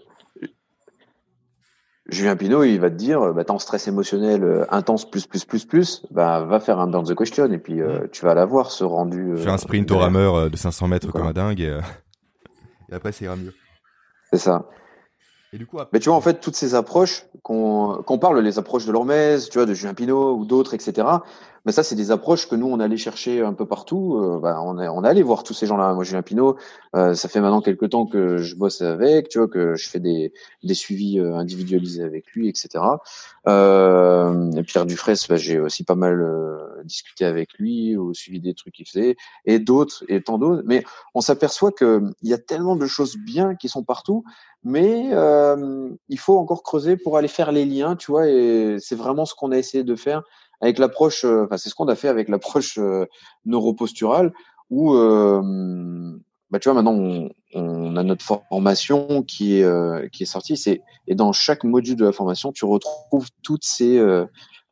Julien 2.08 2.34
Pinot, 2.36 2.64
il 2.64 2.78
va 2.80 2.90
te 2.90 2.96
dire, 2.96 3.32
bah, 3.32 3.44
t'es 3.44 3.52
en 3.52 3.60
stress 3.60 3.86
émotionnel 3.86 4.42
euh, 4.42 4.64
intense 4.70 5.08
plus 5.08 5.26
plus 5.26 5.44
plus 5.44 5.64
plus, 5.64 6.02
bah 6.10 6.40
va 6.42 6.58
faire 6.58 6.80
un 6.80 6.88
burn 6.88 7.06
the 7.06 7.14
question 7.16 7.50
et 7.50 7.58
puis 7.58 7.80
euh, 7.80 8.08
tu 8.10 8.24
vas 8.24 8.34
l'avoir 8.34 8.72
ce 8.72 8.82
rendu. 8.82 9.30
euh, 9.32 9.36
Fais 9.36 9.48
un 9.50 9.56
sprint 9.58 9.90
au 9.92 9.98
rameur 9.98 10.34
euh, 10.34 10.48
de 10.50 10.56
500 10.56 10.88
mètres 10.88 11.06
Voilà. 11.12 11.28
comme 11.32 11.44
un 11.44 11.48
dingue 11.48 11.60
et, 11.60 11.68
euh, 11.68 11.80
et 12.90 12.94
après, 12.94 13.12
ça 13.12 13.24
ira 13.24 13.36
mieux. 13.36 13.54
C'est 14.32 14.38
ça. 14.38 14.66
Et 15.52 15.58
du 15.58 15.66
coup, 15.66 15.78
après, 15.78 15.90
Mais 15.92 16.00
tu 16.00 16.08
vois, 16.08 16.16
en 16.16 16.22
fait, 16.22 16.40
toutes 16.40 16.56
ces 16.56 16.74
approches 16.74 17.26
qu'on 17.42 18.18
parle, 18.20 18.40
les 18.40 18.58
approches 18.58 18.86
de 18.86 18.92
l'Hormèse, 18.92 19.50
tu 19.50 19.58
vois, 19.58 19.66
de 19.66 19.74
Julien 19.74 19.92
Pinot 19.92 20.36
ou 20.36 20.46
d'autres, 20.46 20.72
etc. 20.72 21.06
Mais 21.64 21.72
ça, 21.72 21.82
c'est 21.82 21.94
des 21.94 22.10
approches 22.10 22.48
que 22.48 22.56
nous, 22.56 22.66
on 22.66 22.80
allait 22.80 22.96
chercher 22.96 23.40
un 23.40 23.52
peu 23.52 23.66
partout. 23.66 24.16
Euh, 24.16 24.40
bah, 24.40 24.60
on, 24.62 24.80
est, 24.80 24.88
on 24.88 25.04
allé 25.04 25.22
voir 25.22 25.44
tous 25.44 25.54
ces 25.54 25.66
gens-là. 25.66 25.94
Moi, 25.94 26.02
Julien 26.02 26.22
Pinot, 26.22 26.56
euh, 26.96 27.14
ça 27.14 27.28
fait 27.28 27.40
maintenant 27.40 27.60
quelques 27.60 27.90
temps 27.90 28.06
que 28.06 28.38
je 28.38 28.56
bosse 28.56 28.82
avec, 28.82 29.28
tu 29.28 29.38
vois, 29.38 29.48
que 29.48 29.76
je 29.76 29.88
fais 29.88 30.00
des, 30.00 30.32
des 30.64 30.74
suivis 30.74 31.20
euh, 31.20 31.34
individualisés 31.34 32.02
avec 32.02 32.26
lui, 32.32 32.48
etc. 32.48 32.84
Euh, 33.46 34.62
Pierre 34.62 34.86
Dufresne, 34.86 35.16
bah, 35.28 35.36
j'ai 35.36 35.60
aussi 35.60 35.84
pas 35.84 35.94
mal 35.94 36.20
euh, 36.20 36.82
discuté 36.84 37.24
avec 37.24 37.52
lui, 37.54 37.96
ou 37.96 38.12
suivi 38.12 38.40
des 38.40 38.54
trucs 38.54 38.74
qu'il 38.74 38.86
faisait, 38.86 39.16
et 39.44 39.60
d'autres, 39.60 40.04
et 40.08 40.20
tant 40.20 40.38
d'autres. 40.38 40.62
Mais 40.66 40.84
on 41.14 41.20
s'aperçoit 41.20 41.70
que 41.70 42.02
il 42.22 42.30
y 42.30 42.34
a 42.34 42.38
tellement 42.38 42.74
de 42.74 42.86
choses 42.86 43.16
bien 43.16 43.54
qui 43.54 43.68
sont 43.68 43.84
partout 43.84 44.24
mais 44.64 45.10
euh, 45.12 45.90
il 46.08 46.18
faut 46.18 46.38
encore 46.38 46.62
creuser 46.62 46.96
pour 46.96 47.16
aller 47.16 47.28
faire 47.28 47.52
les 47.52 47.64
liens, 47.64 47.96
tu 47.96 48.10
vois, 48.12 48.28
et 48.28 48.76
c'est 48.78 48.94
vraiment 48.94 49.24
ce 49.24 49.34
qu'on 49.34 49.50
a 49.50 49.58
essayé 49.58 49.82
de 49.82 49.96
faire 49.96 50.22
avec 50.62 50.78
l'approche, 50.78 51.24
euh, 51.24 51.44
enfin 51.44 51.58
c'est 51.58 51.68
ce 51.68 51.74
qu'on 51.74 51.88
a 51.88 51.96
fait 51.96 52.08
avec 52.08 52.28
l'approche 52.28 52.78
euh, 52.78 53.06
neuroposturale, 53.44 54.32
où, 54.70 54.94
euh, 54.94 55.42
bah, 56.50 56.60
tu 56.60 56.70
vois, 56.70 56.80
maintenant 56.80 57.28
on, 57.54 57.96
a 57.96 58.02
notre 58.02 58.24
formation 58.24 59.22
qui 59.22 59.56
est 59.56 60.10
qui 60.12 60.22
est 60.22 60.26
sortie, 60.26 60.56
c'est 60.56 60.80
et 61.06 61.14
dans 61.14 61.32
chaque 61.32 61.64
module 61.64 61.96
de 61.96 62.06
la 62.06 62.12
formation, 62.12 62.52
tu 62.52 62.64
retrouves 62.64 63.28
toutes 63.42 63.64
ces 63.64 64.02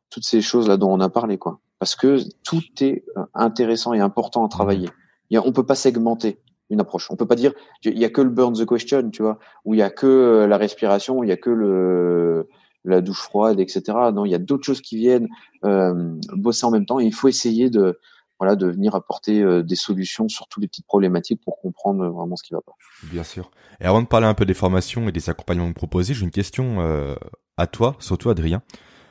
toutes 0.09 0.25
ces 0.25 0.41
choses 0.41 0.69
là 0.69 0.79
dont 0.79 0.91
on 0.91 1.01
a 1.01 1.11
parlé, 1.11 1.37
quoi. 1.37 1.61
Parce 1.79 1.97
que 1.97 2.19
tout 2.45 2.63
est 2.81 3.05
intéressant 3.35 3.93
et 3.93 4.01
important 4.01 4.45
à 4.47 4.49
travailler. 4.49 4.89
Il 5.29 5.37
a, 5.37 5.43
on 5.47 5.53
peut 5.53 5.67
pas 5.67 5.75
segmenter 5.75 6.41
une 6.71 6.81
approche. 6.81 7.11
On 7.11 7.17
peut 7.17 7.27
pas 7.27 7.37
dire 7.37 7.53
il 7.85 7.99
y 7.99 8.07
a 8.07 8.11
que 8.11 8.23
le 8.23 8.31
burn 8.31 8.55
the 8.55 8.67
question, 8.67 9.11
tu 9.11 9.23
vois, 9.23 9.39
où 9.67 9.75
il 9.75 9.79
y 9.79 9.83
a 9.83 9.91
que 9.91 10.47
la 10.49 10.57
respiration, 10.57 11.23
il 11.23 11.29
y 11.29 11.33
a 11.33 11.37
que 11.37 11.51
le 11.51 12.49
la 12.85 13.01
douche 13.01 13.21
froide, 13.21 13.61
etc. 13.61 13.83
Non, 14.13 14.25
il 14.25 14.31
y 14.31 14.35
a 14.35 14.39
d'autres 14.39 14.65
choses 14.65 14.81
qui 14.81 14.97
viennent 14.97 15.29
euh, 15.65 16.15
bosser 16.33 16.65
en 16.67 16.71
même 16.71 16.87
temps. 16.87 17.01
Et 17.01 17.05
il 17.05 17.15
faut 17.15 17.29
essayer 17.29 17.71
de 17.71 17.99
voilà 18.39 18.57
de 18.57 18.67
venir 18.67 18.95
apporter 18.95 19.43
euh, 19.43 19.63
des 19.63 19.77
solutions 19.77 20.29
sur 20.29 20.49
toutes 20.49 20.63
les 20.63 20.69
petites 20.69 20.87
problématiques 20.87 21.43
pour 21.45 21.61
comprendre 21.61 22.09
vraiment 22.09 22.37
ce 22.37 22.43
qui 22.43 22.55
va 22.55 22.63
pas. 22.63 22.73
Bien 23.05 23.23
sûr. 23.23 23.51
Et 23.81 23.85
avant 23.85 24.01
de 24.01 24.07
parler 24.07 24.27
un 24.27 24.35
peu 24.35 24.47
des 24.47 24.55
formations 24.55 25.09
et 25.09 25.13
des 25.13 25.29
accompagnements 25.29 25.73
proposés, 25.73 26.15
j'ai 26.15 26.25
une 26.25 26.31
question 26.31 26.81
euh, 26.81 27.15
à 27.59 27.67
toi, 27.67 27.97
surtout 27.99 28.31
Adrien. 28.31 28.63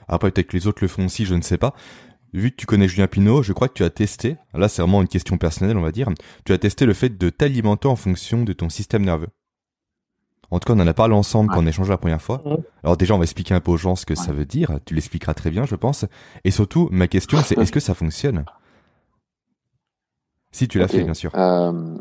Après 0.07 0.31
peut-être 0.31 0.47
que 0.47 0.57
les 0.57 0.65
autres 0.65 0.79
le 0.81 0.87
font 0.87 1.05
aussi, 1.05 1.25
je 1.25 1.35
ne 1.35 1.41
sais 1.41 1.57
pas 1.57 1.75
vu 2.33 2.51
que 2.51 2.55
tu 2.57 2.65
connais 2.65 2.87
Julien 2.87 3.07
Pinault, 3.07 3.41
je 3.41 3.53
crois 3.53 3.67
que 3.67 3.73
tu 3.73 3.83
as 3.83 3.89
testé, 3.89 4.37
là 4.53 4.67
c'est 4.67 4.81
vraiment 4.81 5.01
une 5.01 5.07
question 5.07 5.37
personnelle 5.37 5.77
on 5.77 5.81
va 5.81 5.91
dire, 5.91 6.09
tu 6.45 6.53
as 6.53 6.57
testé 6.57 6.85
le 6.85 6.93
fait 6.93 7.09
de 7.09 7.29
t'alimenter 7.29 7.87
en 7.87 7.95
fonction 7.95 8.43
de 8.43 8.53
ton 8.53 8.69
système 8.69 9.03
nerveux. 9.03 9.29
En 10.51 10.59
tout 10.59 10.67
cas, 10.67 10.77
on 10.77 10.81
en 10.81 10.87
a 10.87 10.93
parlé 10.93 11.13
ensemble 11.13 11.51
quand 11.51 11.61
on 11.61 11.65
a 11.65 11.69
échangé 11.69 11.91
la 11.91 11.97
première 11.97 12.21
fois. 12.21 12.41
Alors 12.83 12.97
déjà, 12.97 13.13
on 13.13 13.17
va 13.17 13.23
expliquer 13.23 13.53
un 13.53 13.59
peu 13.59 13.71
aux 13.71 13.77
gens 13.77 13.95
ce 13.95 14.05
que 14.05 14.15
ça 14.15 14.31
veut 14.31 14.45
dire. 14.45 14.79
Tu 14.85 14.95
l'expliqueras 14.95 15.33
très 15.33 15.51
bien, 15.51 15.65
je 15.65 15.75
pense. 15.75 16.05
Et 16.43 16.51
surtout, 16.51 16.89
ma 16.91 17.07
question, 17.07 17.37
c'est 17.43 17.57
est-ce 17.57 17.71
que 17.71 17.79
ça 17.79 17.93
fonctionne? 17.93 18.45
Si 20.51 20.67
tu 20.67 20.79
l'as 20.79 20.87
fait, 20.87 21.03
bien 21.03 21.13
sûr. 21.13 21.31
Euh... 21.35 21.97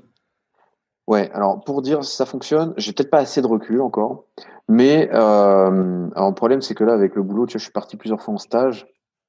Ouais, 1.06 1.30
alors 1.32 1.62
pour 1.64 1.82
dire 1.82 2.04
si 2.04 2.16
ça 2.16 2.26
fonctionne, 2.26 2.74
j'ai 2.76 2.92
peut-être 2.92 3.10
pas 3.10 3.18
assez 3.18 3.42
de 3.42 3.46
recul 3.46 3.80
encore. 3.80 4.24
Mais 4.68 5.08
euh... 5.12 6.08
alors, 6.14 6.28
le 6.28 6.34
problème, 6.34 6.62
c'est 6.62 6.74
que 6.74 6.84
là, 6.84 6.94
avec 6.94 7.14
le 7.14 7.22
boulot, 7.22 7.46
tu 7.46 7.52
vois, 7.52 7.58
je 7.58 7.64
suis 7.64 7.72
parti 7.72 7.96
plusieurs 7.96 8.22
fois 8.22 8.34
en 8.34 8.38
stage. 8.38 8.86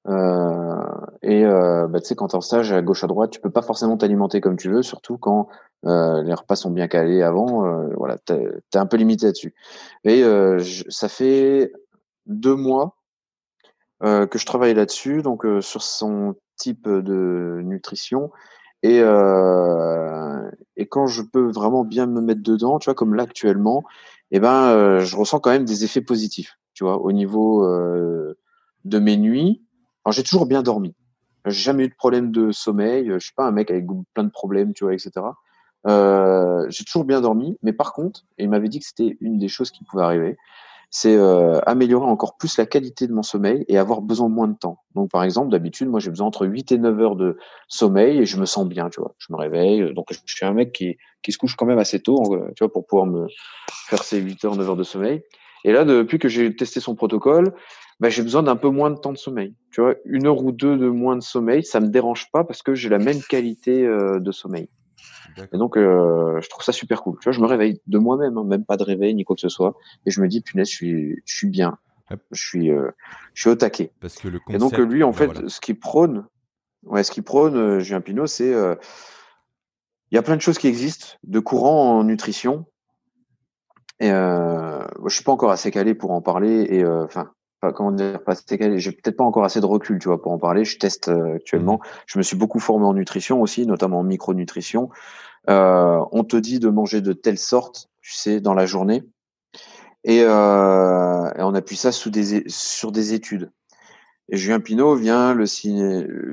Euh, 0.10 0.82
et 1.22 1.46
euh, 1.46 1.88
bah, 1.88 2.00
tu 2.00 2.08
sais, 2.08 2.16
quand 2.16 2.30
t'es 2.30 2.36
en 2.36 2.42
stage 2.42 2.72
à 2.72 2.82
gauche 2.82 3.04
à 3.04 3.08
droite, 3.08 3.32
tu 3.32 3.40
peux 3.40 3.52
pas 3.52 3.62
forcément 3.62 3.98
t'alimenter 3.98 4.42
comme 4.42 4.58
tu 4.58 4.70
veux, 4.70 4.82
surtout 4.82 5.18
quand 5.18 5.48
euh, 5.86 6.24
les 6.24 6.34
repas 6.34 6.56
sont 6.56 6.72
bien 6.72 6.88
calés 6.88 7.22
avant. 7.22 7.66
Euh, 7.66 7.90
voilà, 7.96 8.18
t'es 8.18 8.42
es 8.74 8.78
un 8.78 8.86
peu 8.86 8.98
limité 8.98 9.28
là-dessus. 9.28 9.54
Et 10.04 10.24
euh, 10.24 10.60
ça 10.90 11.10
fait 11.10 11.72
deux 12.26 12.56
mois 12.56 12.96
euh, 14.04 14.26
que 14.26 14.40
je 14.40 14.46
travaille 14.46 14.74
là-dessus, 14.74 15.22
donc 15.22 15.46
sur 15.62 15.84
son 15.84 16.36
type 16.58 16.90
de 16.90 17.62
nutrition. 17.64 18.32
Et, 18.82 19.00
et 20.78 20.88
quand 20.88 21.08
je 21.08 21.22
peux 21.22 21.52
vraiment 21.52 21.84
bien 21.84 22.06
me 22.06 22.22
mettre 22.22 22.42
dedans, 22.42 22.80
tu 22.80 22.86
vois, 22.86 22.96
comme 22.96 23.14
là 23.14 23.24
actuellement, 23.24 23.84
eh 24.32 24.40
ben, 24.40 25.00
je 25.00 25.16
ressens 25.18 25.42
quand 25.42 25.50
même 25.50 25.66
des 25.66 25.84
effets 25.84 26.02
positifs, 26.02 26.58
tu 26.74 26.86
vois, 26.86 27.02
au 27.02 27.12
niveau 27.12 27.68
de 28.86 29.00
mes 29.00 29.18
nuits 29.18 29.62
alors 30.06 30.14
j'ai 30.14 30.24
toujours 30.24 30.46
bien 30.46 30.64
dormi. 30.64 30.96
J'ai 31.46 31.62
jamais 31.62 31.86
eu 31.86 31.90
de 31.90 31.96
problème 31.96 32.32
de 32.32 32.52
sommeil. 32.52 33.10
Je 33.14 33.20
suis 33.20 33.34
pas 33.34 33.46
un 33.46 33.52
mec 33.52 33.72
avec 33.72 33.86
plein 34.14 34.24
de 34.24 34.30
problèmes, 34.30 34.74
tu 34.74 34.84
vois, 34.84 34.94
etc. 34.94 35.12
Euh, 35.88 36.66
j'ai 36.70 36.84
toujours 36.84 37.06
bien 37.06 37.22
dormi, 37.22 37.58
mais 37.64 37.74
par 37.74 37.94
contre, 37.94 38.26
et 38.38 38.44
il 38.44 38.50
m'avait 38.50 38.68
dit 38.68 38.80
que 38.80 38.86
c'était 38.86 39.18
une 39.22 39.38
des 39.38 39.48
choses 39.48 39.72
qui 39.72 39.84
pouvait 39.84 40.04
arriver, 40.04 40.38
c'est 40.92 41.16
euh, 41.16 41.60
améliorer 41.66 42.08
encore 42.08 42.36
plus 42.36 42.58
la 42.58 42.66
qualité 42.66 43.08
de 43.08 43.14
mon 43.14 43.22
sommeil 43.22 43.64
et 43.68 43.78
avoir 43.78 44.02
besoin 44.02 44.28
de 44.28 44.34
moins 44.34 44.48
de 44.48 44.58
temps. 44.58 44.80
Donc 44.96 45.12
par 45.12 45.24
exemple, 45.24 45.50
d'habitude, 45.52 45.88
moi 45.88 46.00
j'ai 46.00 46.10
besoin 46.10 46.28
entre 46.28 46.48
8 46.48 46.72
et 46.72 46.78
9 46.80 47.00
heures 47.00 47.16
de 47.16 47.38
sommeil 47.68 48.18
et 48.18 48.26
je 48.26 48.38
me 48.38 48.46
sens 48.46 48.68
bien, 48.68 48.90
tu 48.90 49.00
vois. 49.00 49.14
Je 49.20 49.32
me 49.32 49.38
réveille, 49.38 49.94
donc 49.94 50.08
je 50.12 50.20
suis 50.26 50.46
un 50.46 50.54
mec 50.54 50.74
qui, 50.74 50.98
qui 51.22 51.32
se 51.32 51.38
couche 51.38 51.56
quand 51.56 51.68
même 51.68 51.80
assez 51.80 52.02
tôt, 52.02 52.36
tu 52.56 52.64
vois, 52.64 52.74
pour 52.74 52.86
pouvoir 52.88 53.06
me 53.06 53.28
faire 53.88 54.04
ces 54.04 54.20
8 54.20 54.46
heures, 54.46 54.56
9 54.56 54.70
heures 54.70 54.76
de 54.76 54.84
sommeil. 54.84 55.24
Et 55.64 55.72
là, 55.72 55.84
depuis 55.86 56.20
que 56.20 56.28
j'ai 56.28 56.56
testé 56.56 56.80
son 56.80 56.96
protocole, 56.96 57.54
bah, 58.00 58.10
j'ai 58.10 58.24
besoin 58.24 58.44
d'un 58.44 58.56
peu 58.56 58.70
moins 58.70 58.90
de 58.92 58.98
temps 58.98 59.12
de 59.12 59.18
sommeil. 59.18 59.56
Tu 59.72 59.82
vois, 59.82 59.96
une 60.06 60.28
heure 60.28 60.44
ou 60.44 60.52
deux 60.52 60.78
de 60.78 60.88
moins 60.88 61.16
de 61.16 61.22
sommeil, 61.22 61.64
ça 61.64 61.80
me 61.80 61.88
dérange 61.88 62.32
pas 62.32 62.44
parce 62.44 62.62
que 62.62 62.76
j'ai 62.76 62.90
la 62.90 63.00
même 63.00 63.22
qualité 63.22 63.86
euh, 63.86 64.20
de 64.20 64.32
sommeil. 64.32 64.70
Et 65.54 65.58
donc, 65.58 65.78
euh, 65.78 66.40
je 66.42 66.50
trouve 66.50 66.64
ça 66.64 66.72
super 66.72 67.02
cool. 67.02 67.18
Tu 67.20 67.26
vois, 67.26 67.32
je 67.32 67.40
me 67.40 67.46
réveille 67.46 67.82
de 67.88 67.98
moi-même, 67.98 68.38
hein, 68.38 68.44
même 68.44 68.66
pas 68.66 68.78
de 68.78 68.84
réveil 68.84 69.14
ni 69.16 69.24
quoi 69.24 69.36
que 69.36 69.42
ce 69.42 69.50
soit, 69.50 69.76
et 70.06 70.12
je 70.12 70.22
me 70.22 70.28
dis, 70.28 70.42
punaise, 70.42 70.70
je 70.70 70.76
suis, 70.76 71.22
je 71.26 71.36
suis 71.36 71.48
bien, 71.50 71.78
je 72.32 72.42
suis, 72.42 72.72
euh, 72.72 72.92
je 73.34 73.42
suis 73.42 73.50
au 73.50 73.56
taquet. 73.56 73.92
Parce 74.00 74.16
que 74.18 74.28
le 74.28 74.40
et 74.50 74.58
donc 74.58 74.78
lui, 74.78 75.04
en 75.04 75.12
bah, 75.12 75.18
fait, 75.18 75.50
ce 75.50 75.62
qui 75.62 75.74
prône, 75.74 76.26
ouais, 76.84 77.04
ce 77.04 77.12
qui 77.12 77.22
prône, 77.22 77.56
euh, 77.56 77.80
Julien 77.80 78.02
Pinot, 78.02 78.28
c'est, 78.28 78.54
euh, 78.54 78.76
il 80.12 80.16
y 80.16 80.18
a 80.18 80.22
plein 80.22 80.36
de 80.36 80.42
choses 80.42 80.58
qui 80.58 80.68
existent 80.68 81.18
de 81.24 81.40
courant 81.40 82.00
en 82.00 82.04
nutrition. 82.04 82.66
Et 84.00 84.12
euh, 84.12 84.80
je 85.06 85.14
suis 85.14 85.24
pas 85.24 85.32
encore 85.32 85.52
assez 85.52 85.72
calé 85.72 85.94
pour 85.94 86.12
en 86.12 86.22
parler. 86.22 86.68
Et 86.70 86.86
enfin, 86.86 87.32
pas 87.60 87.74
comment 87.74 87.92
dire 87.92 88.24
pas 88.24 88.34
j'ai 88.78 88.92
peut-être 88.92 89.18
pas 89.18 89.24
encore 89.24 89.44
assez 89.44 89.60
de 89.60 89.66
recul 89.66 90.00
tu 90.00 90.08
vois 90.08 90.22
pour 90.22 90.32
en 90.32 90.38
parler. 90.38 90.66
Je 90.66 90.78
teste 90.78 91.10
euh, 91.10 91.36
actuellement. 91.36 91.76
Mmh. 91.76 91.88
je 92.08 92.18
me 92.18 92.24
suis 92.24 92.38
beaucoup 92.38 92.60
formé 92.60 92.86
en 92.86 92.94
nutrition 92.94 93.42
aussi 93.42 93.66
notamment 93.66 94.00
en 94.00 94.04
micronutrition. 94.04 94.90
Euh, 95.50 96.00
on 96.12 96.24
te 96.24 96.38
dit 96.38 96.60
de 96.60 96.70
manger 96.70 97.02
de 97.02 97.14
telle 97.14 97.38
sorte 97.38 97.90
tu 98.02 98.14
sais 98.14 98.40
dans 98.40 98.54
la 98.54 98.66
journée. 98.66 99.04
Et, 100.06 100.24
euh, 100.24 101.30
et 101.36 101.42
on 101.42 101.54
appuie 101.54 101.76
ça 101.76 101.92
sous 101.92 102.10
des 102.10 102.44
sur 102.48 102.92
des 102.92 103.14
études. 103.14 103.52
Et 104.30 104.38
Julien 104.38 104.60
Pinot 104.60 104.96
vient 104.96 105.34
le 105.34 105.46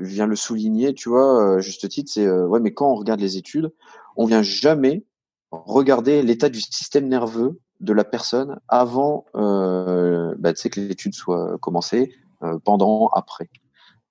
vient 0.01 0.27
le 0.27 0.35
souligner 0.35 0.93
tu 0.93 1.09
vois 1.09 1.59
juste 1.59 1.89
titre. 1.89 2.11
C'est 2.13 2.29
ouais 2.29 2.59
mais 2.59 2.73
quand 2.73 2.89
on 2.89 2.95
regarde 2.95 3.19
les 3.19 3.37
études 3.37 3.73
on 4.15 4.25
vient 4.25 4.43
jamais 4.43 5.03
regarder 5.51 6.21
l'état 6.21 6.49
du 6.49 6.61
système 6.61 7.07
nerveux 7.07 7.59
de 7.79 7.93
la 7.93 8.03
personne 8.03 8.59
avant 8.67 9.25
euh, 9.35 10.33
bah, 10.39 10.53
que 10.53 10.79
l'étude 10.79 11.13
soit 11.13 11.57
commencée, 11.59 12.13
euh, 12.43 12.57
pendant, 12.63 13.07
après. 13.09 13.49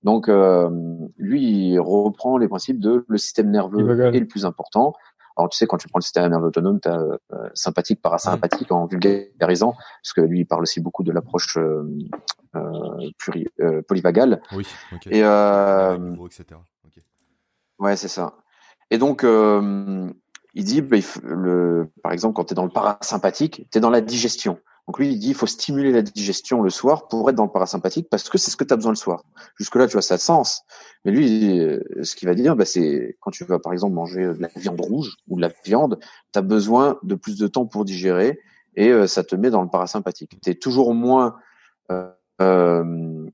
Donc, 0.03 0.29
euh, 0.29 0.71
lui, 1.17 1.73
il 1.73 1.81
reprend 1.81 2.39
les 2.39 2.49
principes 2.49 2.79
de 2.79 3.05
le 3.09 3.19
système 3.19 3.51
nerveux 3.51 4.15
est 4.15 4.21
le 4.21 4.27
plus 4.27 4.45
important. 4.45 4.95
Alors, 5.37 5.51
tu 5.51 5.59
sais, 5.59 5.67
quand 5.67 5.77
tu 5.77 5.89
prends 5.89 5.99
le 5.99 6.05
système 6.05 6.31
nerveux 6.31 6.47
autonome, 6.47 6.81
tu 6.81 6.89
as 6.89 6.99
euh, 6.99 7.19
sympathique, 7.55 8.01
parasympathique 8.01 8.73
en 8.73 8.87
vulgarisant, 8.87 9.73
parce 9.73 10.13
que 10.15 10.23
lui, 10.23 10.41
il 10.41 10.47
parle 10.47 10.63
aussi 10.63 10.81
beaucoup 10.81 11.03
de 11.03 11.13
l'approche 11.13 11.59
euh, 11.59 11.83
euh, 12.55 13.83
polyvagale. 13.87 14.41
Oui, 14.53 14.67
ok. 14.93 15.09
Et, 15.09 15.19
etc. 15.19 16.61
Ouais, 17.79 17.97
c'est 17.97 18.09
ça. 18.09 18.35
Et 18.91 18.99
donc, 18.99 19.25
il 20.57 20.65
dit, 20.65 20.81
bah, 20.81 20.97
le, 21.23 21.89
par 22.03 22.13
exemple, 22.13 22.35
quand 22.35 22.45
tu 22.45 22.53
es 22.53 22.55
dans 22.55 22.65
le 22.65 22.71
parasympathique, 22.71 23.69
tu 23.71 23.79
es 23.79 23.81
dans 23.81 23.91
la 23.91 24.01
digestion. 24.01 24.59
Donc 24.89 24.99
lui, 24.99 25.13
il 25.13 25.19
dit, 25.19 25.29
il 25.29 25.35
faut 25.35 25.47
stimuler 25.47 25.93
la 25.93 26.03
digestion 26.03 26.63
le 26.63 26.71
soir 26.71 27.09
pour 27.09 27.29
être 27.29 27.37
dans 27.37 27.45
le 27.45 27.51
parasympathique 27.51 28.09
parce 28.09 28.29
que 28.29 28.39
c'est 28.39 28.51
ce 28.51 28.57
que 28.57 28.65
tu 28.65 28.73
as 28.73 28.77
besoin 28.77 28.93
le 28.93 28.97
soir. 28.97 29.25
Jusque-là, 29.57 29.87
tu 29.87 29.93
vois, 29.93 30.03
ça 30.03 30.15
a 30.15 30.19
sens. 30.19 30.63
Mais 31.05 31.13
lui, 31.13 31.61
ce 32.03 32.17
qu'il 32.17 32.27
va 32.27 32.35
dire, 32.35 32.57
bah, 32.57 32.65
c'est 32.65 33.17
quand 33.21 33.31
tu 33.31 33.45
vas, 33.45 33.59
par 33.59 33.73
exemple, 33.73 33.95
manger 33.95 34.25
de 34.25 34.41
la 34.41 34.49
viande 34.57 34.81
rouge 34.81 35.17
ou 35.29 35.37
de 35.37 35.43
la 35.43 35.51
viande, 35.65 35.99
tu 36.33 36.39
as 36.39 36.43
besoin 36.43 36.99
de 37.03 37.15
plus 37.15 37.37
de 37.37 37.49
temps 37.49 37.67
pour 37.67 37.85
digérer 37.85 38.41
et 38.77 38.91
euh, 38.91 39.07
ça 39.07 39.25
te 39.25 39.37
met 39.37 39.51
dans 39.51 39.63
le 39.63 39.69
parasympathique. 39.69 40.39
Tu 40.43 40.51
es 40.51 40.55
toujours 40.55 40.95
moins... 40.95 41.37
Euh, 41.91 42.11
euh, 42.41 43.29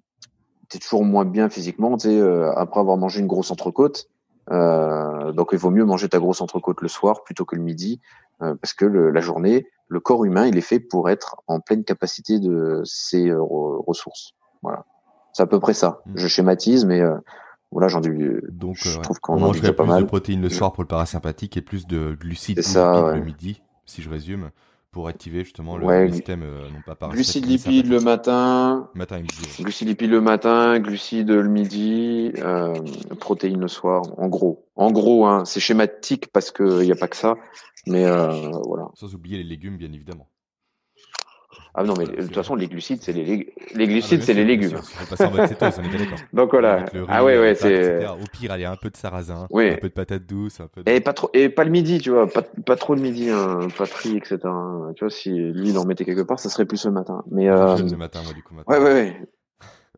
toujours 0.81 1.05
moins 1.05 1.25
bien 1.25 1.49
physiquement, 1.49 1.97
tu 1.97 2.09
sais, 2.09 2.19
euh, 2.19 2.53
après 2.55 2.81
avoir 2.81 2.97
mangé 2.97 3.21
une 3.21 3.27
grosse 3.27 3.51
entrecôte, 3.51 4.09
euh, 4.53 5.33
donc 5.33 5.51
il 5.53 5.59
vaut 5.59 5.71
mieux 5.71 5.85
manger 5.85 6.09
ta 6.09 6.19
grosse 6.19 6.41
entrecôte 6.41 6.81
le 6.81 6.89
soir 6.89 7.25
plutôt 7.25 7.45
que 7.45 7.57
le 7.57 7.63
midi, 7.63 8.01
euh, 8.43 8.55
parce 8.61 8.75
que 8.75 8.85
le, 8.85 9.11
la 9.11 9.21
journée, 9.21 9.67
le 9.89 10.01
corps 10.01 10.25
humain, 10.25 10.47
il 10.47 10.57
est 10.57 10.63
fait 10.63 10.81
pour 10.81 11.09
être 11.09 11.37
en 11.47 11.61
pleine 11.61 11.85
capacité 11.85 12.39
de 12.39 12.83
ses 12.85 13.29
euh, 13.29 13.41
ressources. 13.41 14.35
Voilà, 14.63 14.85
c'est 15.33 15.43
à 15.43 15.47
peu 15.47 15.59
près 15.59 15.75
ça. 15.75 16.03
Mm. 16.07 16.13
Je 16.17 16.29
schématise, 16.29 16.85
mais 16.85 17.03
voilà, 17.71 17.89
j'en 17.89 18.01
dis. 18.01 18.11
Donc, 18.51 18.77
je 18.77 18.99
trouve 19.01 19.19
qu'on 19.21 19.41
mangerait 19.41 19.75
plus 19.75 19.87
de 19.87 20.05
protéines 20.05 20.43
le 20.43 20.51
soir 20.51 20.73
pour 20.73 20.83
le 20.83 20.89
parasympathique 20.89 21.57
et 21.57 21.63
plus 21.63 21.87
de 21.87 22.15
glucides 22.15 22.63
ça, 22.63 23.13
le 23.15 23.21
midi, 23.21 23.63
si 23.87 24.03
je 24.03 24.11
résume 24.11 24.51
pour 24.93 25.09
activer 25.09 25.43
justement 25.43 25.79
le, 25.79 26.13
système 26.13 26.43
euh, 26.43 26.69
non 26.69 26.83
pas 26.87 27.09
Glucides 27.09 27.47
lipides 27.47 27.89
le 27.89 27.99
matin, 27.99 28.91
matin 28.95 29.17
et 29.17 29.23
midi, 29.23 29.63
glucides 29.63 29.89
lipides 29.89 30.11
le 30.11 30.21
matin, 30.21 30.79
glucides 30.81 31.31
le 31.31 31.49
midi, 31.49 32.31
euh, 32.37 32.75
protéines 33.19 33.61
le 33.61 33.69
soir. 33.69 34.03
En 34.19 34.29
gros, 34.29 34.67
en 34.77 34.93
gros, 34.93 35.25
hein, 35.27 35.45
c'est 35.47 35.61
schématique 35.61 36.29
parce 36.29 36.51
que 36.51 36.83
il 36.83 36.87
n'y 36.87 36.93
a 36.93 36.97
pas 36.97 37.09
que 37.09 37.17
ça, 37.17 37.37
mais 37.87 38.05
euh, 38.05 38.51
voilà. 38.67 38.91
Sans 38.95 39.15
oublier 39.15 39.39
les 39.39 39.45
légumes, 39.45 39.79
bien 39.79 39.93
évidemment. 39.93 40.29
Ah 41.75 41.85
non, 41.85 41.95
mais 41.99 42.05
de 42.05 42.23
toute 42.23 42.35
façon, 42.35 42.55
les 42.55 42.69
glucides, 42.69 43.01
c'est 43.01 43.13
les, 43.13 43.55
les 43.75 43.87
glucides, 43.87 44.21
ah, 44.23 44.27
c'est 44.27 44.35
les 44.35 44.45
légumes. 44.45 44.77
Donc 46.35 46.51
voilà. 46.51 46.85
ah 47.09 47.25
ouais, 47.25 47.39
ouais, 47.39 47.55
c'est. 47.55 48.07
Au 48.07 48.27
pire, 48.31 48.53
allez, 48.53 48.67
un 48.67 48.77
peu 48.77 48.91
de 48.91 48.97
sarrasin, 48.97 49.47
oui. 49.51 49.71
un 49.71 49.77
peu 49.77 49.89
de 49.89 49.95
patate 49.95 50.27
douce, 50.27 50.61
un 50.61 50.67
peu. 50.67 50.83
De... 50.83 50.91
Et 50.91 51.01
pas 51.01 51.15
trop, 51.15 51.31
et 51.33 51.49
pas 51.49 51.65
le 51.65 51.71
midi, 51.71 51.99
tu 51.99 52.11
vois, 52.11 52.27
pas, 52.27 52.43
pas 52.43 52.77
trop 52.77 52.95
le 52.95 53.01
midi, 53.01 53.31
hein, 53.31 53.69
pas 53.79 53.87
tri, 53.87 54.19
etc. 54.19 54.39
Tu 54.97 55.05
vois, 55.05 55.11
si 55.11 55.31
lui 55.31 55.71
il 55.71 55.79
en 55.79 55.87
mettait 55.87 56.05
quelque 56.05 56.21
part, 56.23 56.39
ça 56.39 56.51
serait 56.51 56.67
plus 56.67 56.85
le 56.85 56.93
matin. 56.93 57.25
Mais 57.31 57.49
euh... 57.49 57.79
le 57.79 57.97
matin, 57.97 58.21
moi, 58.23 58.35
du 58.35 58.43
coup. 58.43 58.55
Matin. 58.55 58.71
Ouais, 58.71 58.79
ouais, 58.79 58.93
ouais. 58.93 59.17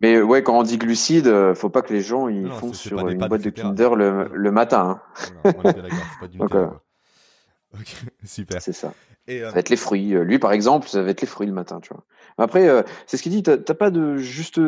Mais 0.00 0.20
ouais, 0.20 0.42
quand 0.42 0.58
on 0.58 0.62
dit 0.62 0.78
glucides, 0.78 1.28
euh, 1.28 1.54
faut 1.54 1.70
pas 1.70 1.82
que 1.82 1.92
les 1.92 2.02
gens 2.02 2.28
ils 2.28 2.50
font 2.50 2.72
sur 2.72 3.08
une 3.08 3.26
boîte 3.26 3.42
de 3.42 3.50
Kinder 3.50 3.94
le, 3.94 4.28
le 4.32 4.50
matin. 4.50 5.00
Hein. 5.00 5.30
Voilà, 5.42 5.58
on 5.64 5.70
est 5.70 5.82
d'accord, 5.82 5.98
c'est 6.12 6.20
pas 6.20 6.28
du 6.28 6.38
Donc, 6.38 6.50
voilà. 6.50 6.80
Ok, 7.74 7.94
super. 8.24 8.60
C'est 8.60 8.72
ça. 8.72 8.92
Et 9.26 9.40
Ça 9.40 9.50
va 9.50 9.60
être 9.60 9.70
les 9.70 9.76
fruits. 9.76 10.10
Lui, 10.10 10.38
par 10.38 10.52
exemple, 10.52 10.88
ça 10.88 11.02
va 11.02 11.10
être 11.10 11.20
les 11.20 11.26
fruits 11.26 11.46
le 11.46 11.52
matin, 11.52 11.80
tu 11.80 11.88
vois. 11.94 12.04
Après, 12.36 12.84
c'est 13.06 13.16
ce 13.16 13.22
qu'il 13.22 13.32
dit. 13.32 13.42
T'as 13.42 13.56
pas 13.56 13.90
de 13.90 14.16
juste 14.16 14.60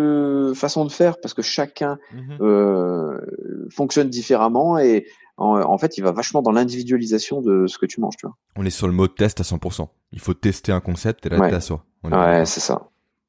façon 0.54 0.84
de 0.84 0.92
faire 0.92 1.18
parce 1.20 1.34
que 1.34 1.42
chacun 1.42 1.98
mmh 2.12 3.18
fonctionne 3.68 4.08
différemment 4.08 4.78
et 4.78 5.06
en, 5.38 5.78
fait, 5.78 5.98
il 5.98 6.02
va 6.02 6.12
vachement 6.12 6.42
dans 6.42 6.52
l'individualisation 6.52 7.42
de 7.42 7.66
ce 7.66 7.78
que 7.78 7.86
tu 7.86 8.00
manges, 8.00 8.16
tu 8.16 8.26
vois. 8.26 8.36
On 8.56 8.64
est 8.64 8.70
sur 8.70 8.86
le 8.86 8.94
mode 8.94 9.14
test 9.14 9.40
à 9.40 9.44
100%. 9.44 9.88
Il 10.12 10.20
faut 10.20 10.34
tester 10.34 10.72
un 10.72 10.80
concept 10.80 11.26
et 11.26 11.28
l'adapter 11.28 11.56
à 11.56 11.60
soi. 11.60 11.84
Ouais, 12.04 12.46
c'est 12.46 12.60
ça. 12.60 12.88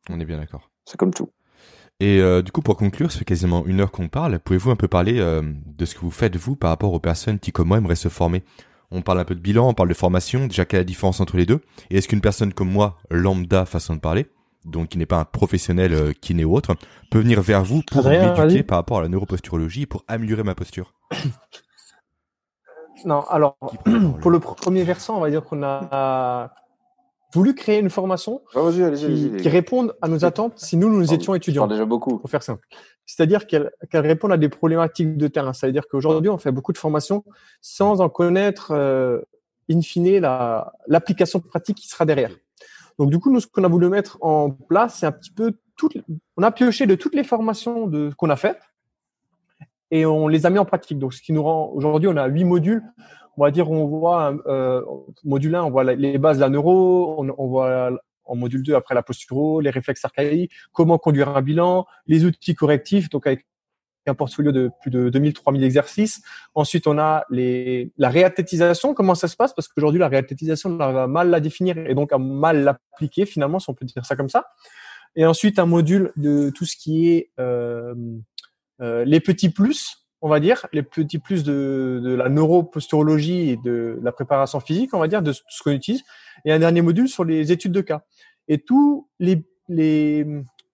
On 0.10 0.20
est 0.20 0.26
bien 0.26 0.38
d'accord. 0.38 0.70
C'est 0.86 0.98
comme 0.98 1.14
tout. 1.14 1.30
Et 2.00 2.22
euh, 2.22 2.42
du 2.42 2.52
coup, 2.52 2.62
pour 2.62 2.78
conclure, 2.78 3.12
ça 3.12 3.20
fait 3.20 3.26
quasiment 3.26 3.66
une 3.66 3.82
heure 3.82 3.92
qu'on 3.92 4.08
parle. 4.08 4.40
Pouvez-vous 4.40 4.70
un 4.70 4.76
peu 4.76 4.88
parler 4.88 5.20
euh, 5.20 5.42
de 5.66 5.86
ce 5.86 5.96
que 5.96 6.02
vous 6.02 6.12
faites, 6.12 6.36
vous, 6.36 6.56
par 6.56 6.70
rapport 6.70 6.94
aux 6.94 7.00
personnes 7.00 7.40
qui, 7.40 7.52
comme 7.52 7.70
moi, 7.70 7.78
aimeraient 7.78 7.96
se 7.96 8.08
former? 8.08 8.44
On 8.92 9.02
parle 9.02 9.20
un 9.20 9.26
peu 9.26 9.36
de 9.36 9.40
bilan, 9.40 9.68
on 9.68 9.74
parle 9.74 9.90
de 9.90 9.94
formation. 9.94 10.48
Déjà, 10.48 10.66
quelle 10.66 10.78
est 10.78 10.82
la 10.82 10.86
différence 10.86 11.20
entre 11.20 11.38
les 11.38 11.46
deux? 11.46 11.60
Et 11.90 11.98
est-ce 11.98 12.08
qu'une 12.08 12.22
personne 12.22 12.54
comme 12.54 12.72
moi, 12.72 12.98
lambda 13.10 13.66
façon 13.66 13.96
de 13.96 14.00
parler, 14.00 14.28
donc 14.66 14.90
qui 14.90 14.98
n'est 14.98 15.06
pas 15.06 15.20
un 15.20 15.26
professionnel 15.26 15.94
euh, 15.94 16.14
kiné 16.14 16.46
ou 16.46 16.56
autre, 16.56 16.76
peut 17.12 17.20
venir 17.20 17.42
vers 17.42 17.64
vous 17.64 17.82
pour 17.84 18.06
m'éduquer 18.06 18.64
par 18.64 18.78
rapport 18.78 19.00
à 19.00 19.02
la 19.02 19.10
neuroposturologie 19.10 19.86
pour 19.86 20.04
améliorer 20.08 20.44
ma 20.44 20.56
posture? 20.56 20.94
Non, 23.06 23.22
alors, 23.30 23.58
pour 24.22 24.32
le 24.32 24.40
premier 24.40 24.84
versant, 24.84 25.18
on 25.18 25.20
va 25.20 25.30
dire 25.30 25.44
qu'on 25.44 25.62
a 25.62 26.50
voulu 27.34 27.54
créer 27.54 27.80
une 27.80 27.90
formation 27.90 28.42
ah, 28.56 28.70
qui, 28.72 29.50
réponde 29.50 29.96
à 30.02 30.08
nos 30.08 30.26
attentes 30.26 30.54
si 30.58 30.78
nous, 30.78 30.90
nous 30.90 31.14
étions 31.14 31.36
étudiants. 31.36 31.68
déjà 31.68 31.86
beaucoup. 31.86 32.18
Pour 32.18 32.30
faire 32.30 32.44
simple. 32.44 32.66
C'est-à-dire 33.08 33.48
qu'elle 33.48 33.72
réponde 33.94 34.34
à 34.34 34.38
des 34.38 34.50
problématiques 34.50 35.18
de 35.18 35.28
terrain. 35.28 35.54
C'est-à-dire 35.54 35.88
qu'aujourd'hui, 35.88 36.30
on 36.30 36.38
fait 36.38 36.52
beaucoup 36.52 36.74
de 36.74 36.78
formations 36.78 37.24
sans 37.62 38.02
en 38.02 38.10
connaître, 38.10 38.72
euh, 38.72 39.22
in 39.72 39.82
fine, 39.82 40.20
l'application 40.88 41.40
pratique 41.40 41.78
qui 41.78 41.88
sera 41.88 42.06
derrière. 42.06 42.32
Donc, 43.00 43.10
du 43.10 43.18
coup, 43.18 43.32
nous, 43.32 43.40
ce 43.40 43.48
qu'on 43.48 43.64
a 43.64 43.68
voulu 43.68 43.90
mettre 43.90 44.18
en 44.22 44.52
place, 44.52 45.00
c'est 45.00 45.06
un 45.06 45.12
petit 45.12 45.32
peu 45.32 45.54
tout. 45.78 45.90
On 46.36 46.44
a 46.44 46.52
pioché 46.52 46.86
de 46.86 46.96
toutes 46.96 47.16
les 47.16 47.24
formations 47.24 47.90
qu'on 48.18 48.30
a 48.30 48.36
faites 48.36 48.62
et 49.90 50.06
on 50.06 50.28
les 50.28 50.46
a 50.46 50.50
mis 50.50 50.60
en 50.60 50.66
pratique. 50.66 51.00
Donc, 51.00 51.14
ce 51.14 51.22
qui 51.22 51.32
nous 51.32 51.44
rend 51.44 51.72
aujourd'hui, 51.74 52.10
on 52.10 52.18
a 52.18 52.28
huit 52.28 52.44
modules 52.44 52.84
on 53.38 53.44
va 53.44 53.52
dire, 53.52 53.70
on 53.70 53.86
voit, 53.86 54.36
euh, 54.48 54.84
module 55.24 55.56
1, 55.56 55.64
on 55.64 55.70
voit 55.70 55.84
les 55.84 56.18
bases 56.18 56.38
de 56.38 56.42
la 56.42 56.50
neuro, 56.50 57.24
on, 57.38 57.48
voit 57.48 57.92
en 58.28 58.36
module 58.36 58.64
2, 58.64 58.76
après 58.76 58.96
la 58.96 59.04
posturo, 59.04 59.62
les 59.62 59.70
réflexes 59.70 60.04
archaïques, 60.06 60.52
comment 60.74 60.98
conduire 60.98 61.30
un 61.30 61.42
bilan, 61.42 61.86
les 62.06 62.26
outils 62.26 62.56
correctifs, 62.56 63.10
donc 63.10 63.28
avec 63.28 63.46
un 64.10 64.16
portfolio 64.16 64.52
de 64.52 64.72
plus 64.82 64.92
de 64.92 65.10
2000, 65.10 65.34
3000 65.34 65.64
exercices. 65.64 66.22
Ensuite, 66.56 66.88
on 66.88 66.98
a 66.98 67.26
les, 67.30 67.92
la 67.98 68.10
réathétisation, 68.10 68.94
comment 68.94 69.16
ça 69.16 69.28
se 69.28 69.36
passe, 69.36 69.54
parce 69.54 69.68
qu'aujourd'hui, 69.68 70.00
la 70.00 70.08
réathétisation, 70.08 70.72
on 70.72 70.78
va 70.78 71.08
mal 71.08 71.30
la 71.30 71.40
définir 71.40 71.78
et 71.78 71.94
donc 71.94 72.14
à 72.14 72.18
mal 72.18 72.64
l'appliquer, 72.64 73.26
finalement, 73.26 73.60
si 73.60 73.70
on 73.70 73.74
peut 73.74 73.86
dire 73.86 74.06
ça 74.06 74.16
comme 74.16 74.30
ça. 74.30 74.48
Et 75.16 75.26
ensuite, 75.26 75.60
un 75.60 75.66
module 75.66 76.12
de 76.16 76.50
tout 76.52 76.66
ce 76.66 76.76
qui 76.78 77.10
est 77.10 77.32
euh, 77.40 77.96
euh, 78.82 79.04
les 79.06 79.20
petits 79.20 79.50
plus, 79.50 80.07
on 80.22 80.30
va 80.30 80.40
dire, 80.40 80.66
les 80.74 80.84
petits 80.84 81.20
plus 81.20 81.44
de, 81.44 82.02
de 82.04 82.14
la 82.14 82.30
neuroposturologie 82.30 83.52
et 83.52 83.58
de 83.58 84.00
la 84.02 84.12
préparation 84.12 84.60
physique, 84.60 84.94
on 84.94 85.00
va 85.00 85.08
dire, 85.08 85.22
de 85.22 85.32
ce 85.32 85.42
qu'on 85.64 85.72
utilise, 85.72 86.04
et 86.46 86.52
un 86.52 86.60
dernier 86.60 86.82
module 86.82 87.08
sur 87.08 87.24
les 87.24 87.52
études 87.52 87.72
de 87.72 87.82
cas. 87.82 88.02
Et 88.48 88.60
tous 88.60 89.08
les, 89.20 89.46
les, 89.68 90.26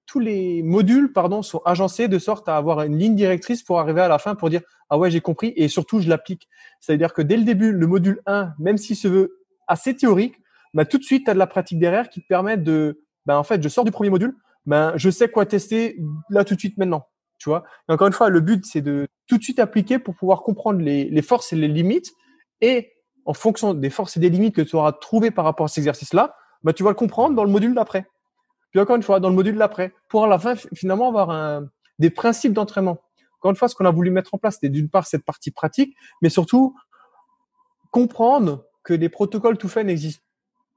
tous 0.06 0.20
les 0.20 0.62
modules 0.64 1.12
pardon, 1.12 1.42
sont 1.42 1.62
agencés 1.66 2.08
de 2.08 2.20
sorte 2.20 2.48
à 2.48 2.56
avoir 2.56 2.84
une 2.84 2.98
ligne 2.98 3.16
directrice 3.16 3.64
pour 3.64 3.80
arriver 3.80 4.02
à 4.02 4.08
la 4.08 4.20
fin 4.20 4.36
pour 4.36 4.50
dire 4.50 4.62
ah 4.90 4.98
ouais 4.98 5.10
j'ai 5.10 5.22
compris 5.22 5.54
et 5.56 5.68
surtout 5.68 6.00
je 6.00 6.08
l'applique. 6.08 6.48
C'est-à-dire 6.80 7.14
que 7.14 7.22
dès 7.22 7.38
le 7.38 7.44
début, 7.44 7.72
le 7.72 7.88
module 7.88 8.22
1, 8.26 8.54
même 8.60 8.78
s'il 8.78 8.96
se 8.96 9.08
veut 9.08 9.40
assez 9.68 9.96
théorique, 9.96 10.36
bah, 10.74 10.86
tout 10.86 10.98
de 10.98 11.04
suite 11.04 11.26
tu 11.26 11.32
as 11.32 11.34
de 11.34 11.40
la 11.40 11.48
pratique 11.48 11.80
derrière 11.80 12.10
qui 12.10 12.22
te 12.22 12.28
permet 12.28 12.58
de 12.58 13.02
ben 13.26 13.38
en 13.38 13.44
fait 13.44 13.64
je 13.64 13.70
sors 13.70 13.86
du 13.86 13.92
premier 13.92 14.10
module, 14.10 14.36
ben 14.66 14.94
je 14.96 15.10
sais 15.10 15.30
quoi 15.30 15.46
tester 15.46 15.98
là 16.30 16.44
tout 16.44 16.56
de 16.56 16.60
suite 16.60 16.78
maintenant. 16.78 17.08
Vois 17.50 17.64
encore 17.88 18.08
une 18.08 18.14
fois, 18.14 18.30
le 18.30 18.40
but, 18.40 18.66
c'est 18.66 18.82
de 18.82 19.08
tout 19.28 19.38
de 19.38 19.44
suite 19.44 19.60
appliquer 19.60 20.00
pour 20.00 20.16
pouvoir 20.16 20.42
comprendre 20.42 20.80
les, 20.80 21.22
forces 21.22 21.54
et 21.54 21.56
les 21.56 21.68
limites. 21.68 22.12
Et 22.62 22.94
en 23.26 23.34
fonction 23.34 23.74
des 23.74 23.90
forces 23.90 24.18
et 24.18 24.20
des 24.20 24.30
limites 24.30 24.56
que 24.56 24.62
tu 24.62 24.76
auras 24.76 24.92
trouvées 24.92 25.32
par 25.32 25.46
rapport 25.46 25.66
à 25.66 25.68
cet 25.68 25.80
exercice-là, 25.80 26.36
bah, 26.64 26.74
tu 26.74 26.84
vas 26.84 26.90
le 26.90 26.96
comprendre 26.96 27.36
dans 27.36 27.44
le 27.44 27.50
module 27.50 27.74
d'après. 27.74 28.08
Puis 28.72 28.80
encore 28.80 28.96
une 28.96 29.04
fois, 29.04 29.20
dans 29.20 29.30
le 29.30 29.36
module 29.36 29.56
d'après, 29.56 29.94
pour 30.10 30.24
à 30.24 30.28
la 30.28 30.40
fin, 30.40 30.56
finalement, 30.74 31.10
avoir 31.10 31.62
des 32.00 32.10
principes 32.10 32.54
d'entraînement. 32.54 32.98
Encore 33.40 33.52
une 33.52 33.58
fois, 33.58 33.68
ce 33.68 33.76
qu'on 33.76 33.86
a 33.86 33.92
voulu 33.92 34.10
mettre 34.10 34.34
en 34.34 34.38
place, 34.38 34.56
c'était 34.56 34.70
d'une 34.70 34.90
part 34.90 35.06
cette 35.06 35.26
partie 35.26 35.52
pratique, 35.52 35.96
mais 36.22 36.30
surtout 36.30 36.76
comprendre 37.92 38.66
que 38.84 38.94
les 38.94 39.10
protocoles 39.10 39.58
tout 39.58 39.68
faits 39.68 39.86
n'existent 39.86 40.24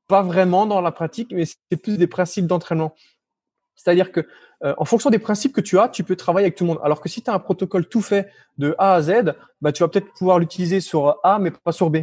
pas 0.08 0.22
vraiment 0.22 0.66
dans 0.66 0.80
la 0.80 0.92
pratique, 0.92 1.32
mais 1.32 1.44
c'est 1.46 1.76
plus 1.82 1.98
des 1.98 2.06
principes 2.06 2.46
d'entraînement. 2.46 2.94
C'est-à-dire 3.76 4.10
que 4.10 4.26
euh, 4.64 4.74
en 4.78 4.84
fonction 4.86 5.10
des 5.10 5.18
principes 5.18 5.52
que 5.52 5.60
tu 5.60 5.78
as, 5.78 5.88
tu 5.88 6.02
peux 6.02 6.16
travailler 6.16 6.46
avec 6.46 6.56
tout 6.56 6.64
le 6.64 6.68
monde. 6.68 6.80
Alors 6.82 7.00
que 7.00 7.08
si 7.08 7.22
tu 7.22 7.30
as 7.30 7.34
un 7.34 7.38
protocole 7.38 7.86
tout 7.86 8.00
fait 8.00 8.30
de 8.58 8.74
A 8.78 8.94
à 8.94 9.02
Z, 9.02 9.34
bah, 9.60 9.70
tu 9.70 9.82
vas 9.82 9.88
peut-être 9.88 10.12
pouvoir 10.14 10.38
l'utiliser 10.38 10.80
sur 10.80 11.18
A, 11.22 11.38
mais 11.38 11.50
pas 11.50 11.72
sur 11.72 11.90
B. 11.90 11.98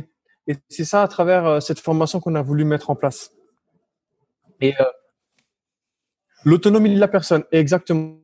Et 0.47 0.55
c'est 0.69 0.85
ça 0.85 1.01
à 1.01 1.07
travers 1.07 1.45
euh, 1.45 1.59
cette 1.59 1.79
formation 1.79 2.19
qu'on 2.19 2.35
a 2.35 2.41
voulu 2.41 2.63
mettre 2.63 2.89
en 2.91 2.95
place. 2.95 3.31
Et 4.61 4.79
euh, 4.79 4.85
l'autonomie 6.45 6.93
de 6.93 6.99
la 6.99 7.07
personne, 7.07 7.43
exactement. 7.51 8.19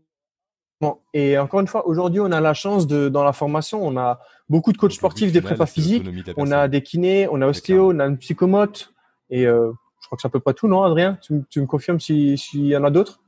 Et 1.14 1.38
encore 1.38 1.60
une 1.60 1.68
fois, 1.68 1.88
aujourd'hui, 1.88 2.22
on 2.22 2.32
a 2.32 2.39
la 2.39 2.54
chance 2.54 2.88
de, 2.88 3.10
dans 3.10 3.24
la 3.24 3.34
formation, 3.34 3.86
on 3.86 3.97
a 3.97 4.22
beaucoup 4.47 4.72
de 4.72 4.78
coachs 4.78 4.93
sportifs, 4.93 5.32
des 5.34 5.41
prépas 5.41 5.66
physiques, 5.66 6.08
on 6.38 6.52
a 6.52 6.70
des 6.70 6.82
kinés, 6.82 7.28
on 7.30 7.41
a 7.41 7.47
ostéo, 7.47 7.91
on 7.93 8.00
a 8.00 8.06
une 8.06 8.18
psychomote, 8.18 8.93
et 9.30 9.43
je 9.43 9.74
crois 10.06 10.16
que 10.16 10.22
c'est 10.22 10.28
à 10.28 10.32
peu 10.32 10.39
près 10.39 10.54
tout, 10.54 10.70
non, 10.70 10.84
Adrien? 10.84 11.18
Tu, 11.22 11.43
tu 11.50 11.60
me 11.60 11.66
confirmes 11.66 12.00
s'il 12.00 12.38
y 12.54 12.78
en 12.78 12.86
a 12.86 12.91
d'autres? 12.91 13.20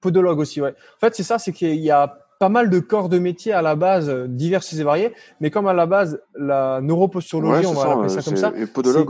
Podologue 0.00 0.38
aussi, 0.38 0.60
ouais. 0.60 0.70
En 0.70 1.00
fait, 1.00 1.14
c'est 1.14 1.22
ça, 1.22 1.38
c'est 1.38 1.52
qu'il 1.52 1.74
y 1.76 1.90
a 1.90 2.18
pas 2.38 2.48
mal 2.48 2.68
de 2.68 2.80
corps 2.80 3.08
de 3.08 3.18
métier 3.18 3.52
à 3.52 3.62
la 3.62 3.76
base, 3.76 4.10
euh, 4.10 4.26
diverses 4.28 4.72
et 4.74 4.82
variés, 4.82 5.14
mais 5.40 5.50
comme 5.50 5.66
à 5.66 5.72
la 5.72 5.86
base, 5.86 6.20
la 6.38 6.80
neuroposturologie, 6.82 7.66
on 7.66 7.72
va 7.72 7.92
appeler 7.92 8.08
ça 8.08 8.22
comme 8.22 8.36
ça, 8.36 8.52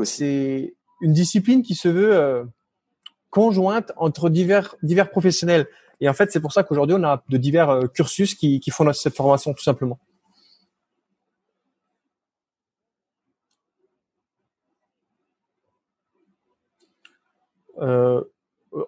c'est 0.04 0.74
une 1.00 1.12
discipline 1.12 1.62
qui 1.62 1.74
se 1.74 1.88
veut 1.88 2.14
euh, 2.14 2.44
conjointe 3.30 3.92
entre 3.96 4.30
divers, 4.30 4.76
divers 4.82 5.10
professionnels. 5.10 5.66
Et 6.00 6.08
en 6.08 6.12
fait, 6.12 6.30
c'est 6.30 6.40
pour 6.40 6.52
ça 6.52 6.62
qu'aujourd'hui, 6.62 6.96
on 6.98 7.04
a 7.04 7.22
de 7.28 7.36
divers 7.36 7.70
euh, 7.70 7.86
cursus 7.86 8.34
qui, 8.34 8.60
qui 8.60 8.70
font 8.70 8.90
cette 8.92 9.16
formation, 9.16 9.52
tout 9.54 9.62
simplement. 9.62 9.98
Euh, 17.78 18.22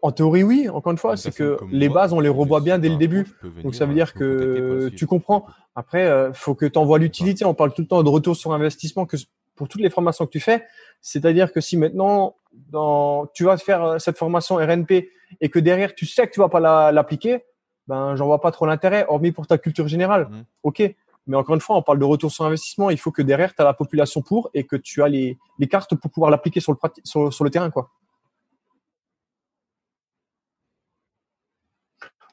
en 0.03 0.13
théorie, 0.13 0.43
oui. 0.43 0.69
Encore 0.69 0.93
une 0.93 0.99
fois, 0.99 1.17
c'est 1.17 1.35
que 1.35 1.59
les 1.71 1.89
bases, 1.89 2.13
on 2.13 2.21
les 2.21 2.29
revoit 2.29 2.61
bien 2.61 2.79
dès 2.79 2.89
le 2.89 2.97
début. 2.97 3.27
Donc 3.63 3.75
ça 3.75 3.87
veut 3.87 3.95
dire 3.95 4.15
que 4.15 4.91
tu 4.95 5.07
comprends. 5.07 5.47
Après, 5.75 6.03
il 6.03 6.09
euh, 6.09 6.33
faut 6.33 6.55
que 6.55 6.67
tu 6.67 6.79
envoies 6.79 6.99
l'utilité. 6.99 7.45
On 7.45 7.55
parle 7.55 7.73
tout 7.73 7.83
le 7.83 7.87
temps 7.87 8.03
de 8.03 8.09
retour 8.09 8.35
sur 8.35 8.53
investissement 8.53 9.07
que 9.07 9.17
pour 9.55 9.69
toutes 9.69 9.81
les 9.81 9.91
formations 9.91 10.27
que 10.27 10.31
tu 10.31 10.41
fais. 10.41 10.65
C'est-à-dire 11.01 11.53
que 11.53 11.61
si 11.61 11.77
maintenant, 11.77 12.35
dans, 12.53 13.27
tu 13.27 13.45
vas 13.45 13.57
faire 13.59 13.85
euh, 13.85 13.99
cette 13.99 14.19
formation 14.19 14.57
RNP 14.57 15.09
et 15.41 15.49
que 15.49 15.61
derrière, 15.61 15.95
tu 15.95 16.05
sais 16.05 16.27
que 16.27 16.33
tu 16.33 16.41
vas 16.41 16.49
pas 16.49 16.91
l'appliquer, 16.91 17.45
ben, 17.87 18.17
j'en 18.17 18.27
vois 18.27 18.41
pas 18.41 18.51
trop 18.51 18.67
l'intérêt, 18.67 19.07
hormis 19.09 19.31
pour 19.31 19.47
ta 19.47 19.57
culture 19.57 19.87
générale. 19.87 20.29
Mmh. 20.29 20.43
OK. 20.65 20.83
Mais 21.29 21.37
encore 21.37 21.55
une 21.55 21.61
fois, 21.61 21.77
on 21.77 21.83
parle 21.83 21.99
de 21.99 22.05
retour 22.05 22.33
sur 22.33 22.45
investissement. 22.45 22.91
Il 22.91 22.99
faut 22.99 23.13
que 23.13 23.23
derrière, 23.23 23.55
tu 23.55 23.63
as 23.63 23.65
la 23.65 23.75
population 23.75 24.23
pour 24.23 24.51
et 24.55 24.65
que 24.65 24.77
tu 24.77 25.03
as 25.03 25.09
les, 25.09 25.39
cartes 25.71 25.95
pour 25.95 26.11
pouvoir 26.11 26.31
l'appliquer 26.31 26.61
sur 26.61 26.73
le, 26.73 26.79
sur, 27.05 27.33
sur 27.33 27.45
le 27.45 27.51
terrain, 27.51 27.71
quoi. 27.71 27.91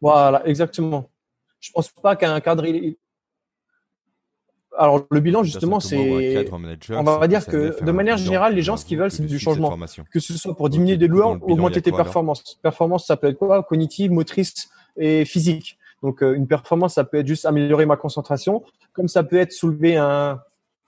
Voilà, 0.01 0.45
exactement. 0.47 1.09
Je 1.59 1.71
pense 1.71 1.89
pas 1.89 2.15
qu'un 2.15 2.39
cadre. 2.41 2.65
Alors 4.77 5.05
le 5.09 5.19
bilan 5.19 5.43
justement, 5.43 5.79
c'est. 5.79 6.47
On 6.91 7.03
va 7.03 7.27
dire 7.27 7.45
que 7.45 7.83
de 7.83 7.91
manière 7.91 8.17
générale, 8.17 8.53
les 8.53 8.61
gens 8.61 8.77
ce 8.77 8.85
qu'ils 8.85 8.97
veulent, 8.97 9.11
c'est 9.11 9.25
du 9.25 9.39
changement. 9.39 9.77
Que 10.11 10.19
ce 10.19 10.37
soit 10.37 10.55
pour 10.55 10.69
diminuer 10.69 10.97
des 10.97 11.07
douleurs, 11.07 11.37
ou 11.41 11.53
augmenter 11.53 11.81
tes 11.81 11.91
performances. 11.91 12.59
Performance, 12.61 13.05
ça 13.05 13.17
peut 13.17 13.27
être 13.27 13.37
quoi? 13.37 13.63
Cognitive, 13.63 14.11
motrice 14.11 14.69
et 14.97 15.25
physique. 15.25 15.77
Donc 16.03 16.21
euh, 16.21 16.35
une 16.35 16.47
performance, 16.47 16.95
ça 16.95 17.03
peut 17.03 17.17
être 17.17 17.27
juste 17.27 17.45
améliorer 17.45 17.85
ma 17.85 17.97
concentration, 17.97 18.63
comme 18.93 19.07
ça 19.07 19.23
peut 19.23 19.37
être 19.37 19.53
soulever 19.53 19.97
un. 19.97 20.41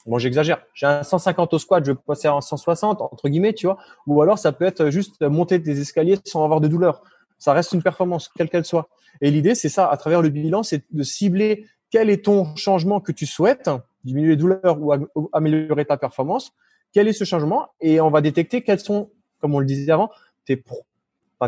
Bon, 0.05 0.19
j'exagère. 0.19 0.59
J'ai 0.73 0.85
un 0.85 1.03
150 1.03 1.53
au 1.53 1.59
squat, 1.59 1.83
je 1.83 1.91
vais 1.91 1.97
passer 1.97 2.27
en 2.27 2.39
160 2.39 3.01
entre 3.01 3.27
guillemets, 3.27 3.53
tu 3.53 3.65
vois? 3.65 3.77
Ou 4.05 4.21
alors 4.21 4.37
ça 4.37 4.51
peut 4.51 4.65
être 4.65 4.89
juste 4.89 5.21
monter 5.21 5.59
des 5.59 5.81
escaliers 5.81 6.17
sans 6.23 6.43
avoir 6.43 6.61
de 6.61 6.67
douleur. 6.67 7.01
Ça 7.37 7.53
reste 7.53 7.71
une 7.73 7.83
performance, 7.83 8.29
quelle 8.35 8.49
qu'elle 8.49 8.65
soit. 8.65 8.89
Et 9.21 9.31
l'idée, 9.31 9.55
c'est 9.55 9.69
ça, 9.69 9.87
à 9.89 9.97
travers 9.97 10.21
le 10.21 10.29
bilan, 10.29 10.63
c'est 10.63 10.83
de 10.91 11.03
cibler 11.03 11.65
quel 11.89 12.09
est 12.09 12.25
ton 12.25 12.55
changement 12.55 12.99
que 12.99 13.11
tu 13.11 13.25
souhaites, 13.25 13.69
diminuer 14.03 14.29
les 14.29 14.35
douleurs 14.35 14.77
ou, 14.79 14.93
améliorer 15.33 15.85
ta 15.85 15.97
performance. 15.97 16.53
Quel 16.93 17.07
est 17.07 17.13
ce 17.13 17.23
changement? 17.23 17.67
Et 17.81 18.01
on 18.01 18.09
va 18.09 18.21
détecter 18.21 18.61
quels 18.61 18.79
sont, 18.79 19.09
comme 19.39 19.55
on 19.55 19.59
le 19.59 19.65
disait 19.65 19.91
avant, 19.91 20.09
tes, 20.45 20.63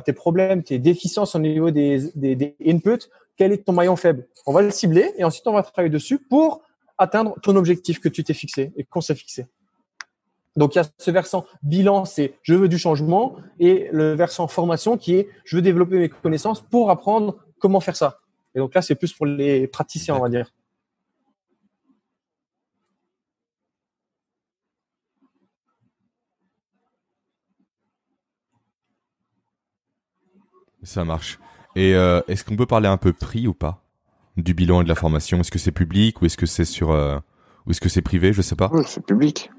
tes 0.05 0.13
problèmes, 0.13 0.63
tes 0.63 0.79
déficiences 0.79 1.35
au 1.35 1.39
niveau 1.39 1.71
des, 1.71 2.11
des, 2.15 2.35
des 2.35 2.55
inputs. 2.65 3.09
Quel 3.37 3.51
est 3.51 3.65
ton 3.65 3.73
maillon 3.73 3.95
faible? 3.95 4.27
On 4.45 4.53
va 4.53 4.61
le 4.61 4.71
cibler 4.71 5.11
et 5.17 5.23
ensuite 5.23 5.47
on 5.47 5.53
va 5.53 5.63
travailler 5.63 5.89
dessus 5.89 6.19
pour 6.19 6.61
atteindre 6.97 7.35
ton 7.41 7.55
objectif 7.55 7.99
que 7.99 8.09
tu 8.09 8.23
t'es 8.23 8.33
fixé 8.33 8.73
et 8.75 8.83
qu'on 8.83 9.01
s'est 9.01 9.15
fixé. 9.15 9.47
Donc, 10.59 10.75
il 10.75 10.79
y 10.79 10.81
a 10.81 10.85
ce 10.97 11.09
versant 11.09 11.45
bilan, 11.63 12.03
c'est 12.03 12.33
je 12.43 12.53
veux 12.53 12.67
du 12.67 12.77
changement, 12.77 13.37
et 13.61 13.87
le 13.93 14.13
versant 14.13 14.49
formation 14.49 14.97
qui 14.97 15.15
est 15.15 15.29
je 15.45 15.55
veux 15.55 15.61
développer 15.61 15.97
mes 15.97 16.09
connaissances 16.09 16.59
pour 16.59 16.91
apprendre 16.91 17.37
comment 17.59 17.79
faire 17.79 17.95
ça. 17.95 18.19
Et 18.53 18.59
donc 18.59 18.75
là, 18.75 18.81
c'est 18.81 18.95
plus 18.95 19.13
pour 19.13 19.25
les 19.25 19.67
praticiens, 19.67 20.15
on 20.15 20.19
va 20.19 20.27
dire. 20.27 20.51
Ça 30.83 31.05
marche. 31.05 31.39
Et 31.77 31.95
euh, 31.95 32.19
est-ce 32.27 32.43
qu'on 32.43 32.57
peut 32.57 32.65
parler 32.65 32.89
un 32.89 32.97
peu 32.97 33.13
prix 33.13 33.47
ou 33.47 33.53
pas? 33.53 33.81
Du 34.35 34.53
bilan 34.53 34.81
et 34.81 34.83
de 34.83 34.89
la 34.89 34.95
formation 34.95 35.39
Est-ce 35.39 35.51
que 35.51 35.59
c'est 35.59 35.71
public 35.71 36.21
ou 36.21 36.25
est-ce 36.25 36.35
que 36.35 36.45
c'est 36.45 36.65
sur 36.65 36.91
euh, 36.91 37.17
ou 37.65 37.71
est-ce 37.71 37.79
que 37.79 37.87
c'est 37.87 38.01
privé? 38.01 38.33
Je 38.33 38.41
sais 38.41 38.57
pas. 38.57 38.69
c'est 38.85 39.05
public. 39.05 39.49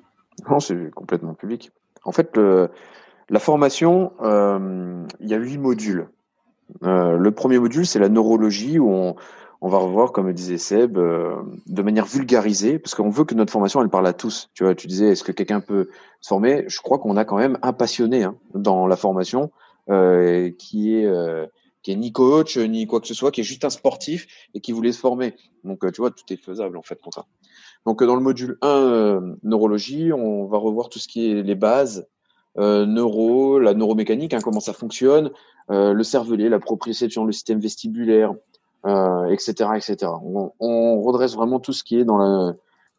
Non, 0.48 0.60
c'est 0.60 0.90
complètement 0.92 1.34
public. 1.34 1.70
En 2.04 2.12
fait, 2.12 2.38
la 3.28 3.38
formation, 3.38 4.12
euh, 4.22 5.04
il 5.20 5.28
y 5.28 5.34
a 5.34 5.38
huit 5.38 5.58
modules. 5.58 6.08
le 6.82 7.30
premier 7.30 7.58
module, 7.58 7.86
c'est 7.86 7.98
la 7.98 8.08
neurologie 8.08 8.78
où 8.78 8.90
on, 8.90 9.68
va 9.68 9.78
revoir, 9.78 10.12
comme 10.12 10.32
disait 10.32 10.56
Seb, 10.58 10.96
de 10.96 11.82
manière 11.82 12.06
vulgarisée, 12.06 12.78
parce 12.78 12.94
qu'on 12.94 13.10
veut 13.10 13.24
que 13.24 13.34
notre 13.34 13.52
formation, 13.52 13.82
elle 13.82 13.90
parle 13.90 14.06
à 14.06 14.14
tous. 14.14 14.48
Tu 14.54 14.64
vois, 14.64 14.74
tu 14.74 14.86
disais, 14.86 15.08
est-ce 15.08 15.24
que 15.24 15.32
quelqu'un 15.32 15.60
peut 15.60 15.90
se 16.20 16.28
former? 16.28 16.64
Je 16.68 16.80
crois 16.80 16.98
qu'on 16.98 17.16
a 17.16 17.24
quand 17.24 17.36
même 17.36 17.58
un 17.62 17.72
passionné 17.72 18.24
hein, 18.24 18.36
dans 18.54 18.86
la 18.86 18.96
formation 18.96 19.50
euh, 19.90 20.50
qui 20.56 20.94
est 20.94 21.06
euh, 21.06 21.46
qui 21.82 21.92
est 21.92 21.96
ni 21.96 22.12
coach 22.12 22.56
ni 22.56 22.86
quoi 22.86 23.00
que 23.00 23.06
ce 23.06 23.14
soit, 23.14 23.30
qui 23.30 23.40
est 23.40 23.44
juste 23.44 23.64
un 23.64 23.70
sportif 23.70 24.26
et 24.54 24.60
qui 24.60 24.72
voulait 24.72 24.92
se 24.92 24.98
former. 24.98 25.34
Donc 25.64 25.84
euh, 25.84 25.90
tu 25.90 26.00
vois, 26.00 26.10
tout 26.10 26.24
est 26.30 26.36
faisable 26.36 26.76
en 26.76 26.82
fait 26.82 26.96
pour 26.96 27.14
ça. 27.14 27.26
Donc 27.86 28.02
dans 28.02 28.14
le 28.14 28.20
module 28.20 28.58
1 28.62 29.36
neurologie, 29.42 30.12
on 30.12 30.46
va 30.46 30.58
revoir 30.58 30.88
tout 30.88 30.98
ce 30.98 31.08
qui 31.08 31.30
est 31.30 31.42
les 31.42 31.54
bases 31.54 32.06
neuro, 32.56 33.58
la 33.58 33.74
neuromécanique, 33.74 34.34
hein, 34.34 34.40
comment 34.42 34.60
ça 34.60 34.72
fonctionne, 34.74 35.30
le 35.68 36.02
cervelet, 36.02 36.48
la 36.50 36.58
propriété 36.58 37.06
le 37.06 37.32
système 37.32 37.60
vestibulaire, 37.60 38.34
etc., 38.84 39.70
etc. 39.76 40.12
On, 40.22 40.52
on, 40.58 41.00
redresse 41.00 41.34
vraiment 41.34 41.60
tout 41.60 41.72
ce 41.72 41.84
qui 41.84 41.98
est 41.98 42.04
dans 42.04 42.18
la, 42.18 42.54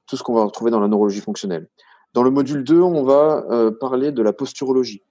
tout 0.08 0.18
ce 0.18 0.24
qu'on 0.24 0.34
va 0.34 0.46
retrouver 0.46 0.72
dans 0.72 0.80
la 0.80 0.88
neurologie 0.88 1.20
fonctionnelle. 1.20 1.68
Dans 2.14 2.24
le 2.24 2.32
module 2.32 2.64
2, 2.64 2.82
on 2.82 3.04
va 3.04 3.46
parler 3.80 4.12
de 4.12 4.24
la 4.24 4.34
posturologie. 4.34 5.04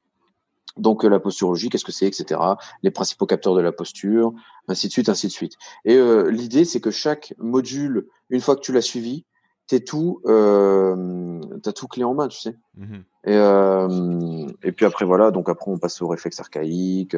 Donc 0.77 1.05
euh, 1.05 1.09
la 1.09 1.21
posturologie, 1.21 1.69
qu'est-ce 1.69 1.85
que 1.85 1.93
c'est, 1.93 2.07
etc. 2.07 2.41
Les 2.83 2.91
principaux 2.91 3.27
capteurs 3.27 3.55
de 3.55 3.61
la 3.61 3.73
posture, 3.73 4.33
ainsi 4.69 4.87
de 4.87 4.93
suite, 4.93 5.09
ainsi 5.09 5.27
de 5.27 5.33
suite. 5.33 5.55
Et 5.85 5.97
euh, 5.97 6.31
l'idée, 6.31 6.65
c'est 6.65 6.81
que 6.81 6.91
chaque 6.91 7.35
module, 7.39 8.07
une 8.31 8.41
fois 8.41 8.57
que 8.57 8.61
tu 8.61 8.73
l'as 8.73 8.83
suivi, 8.83 9.25
t'es 9.67 9.81
tout, 9.81 10.21
euh, 10.27 11.41
t'as 11.63 11.73
tout 11.73 11.87
clé 11.87 12.05
en 12.05 12.15
main, 12.15 12.29
tu 12.29 12.39
sais. 12.39 12.57
Mmh 12.77 12.99
et, 13.27 13.37
euh, 13.37 14.47
et 14.63 14.73
puis 14.73 14.87
après 14.87 15.05
voilà, 15.05 15.31
donc 15.31 15.51
après 15.51 15.71
on 15.71 15.77
passe 15.77 16.01
au 16.01 16.09
réflexe 16.09 16.41
archaïque, 16.41 17.15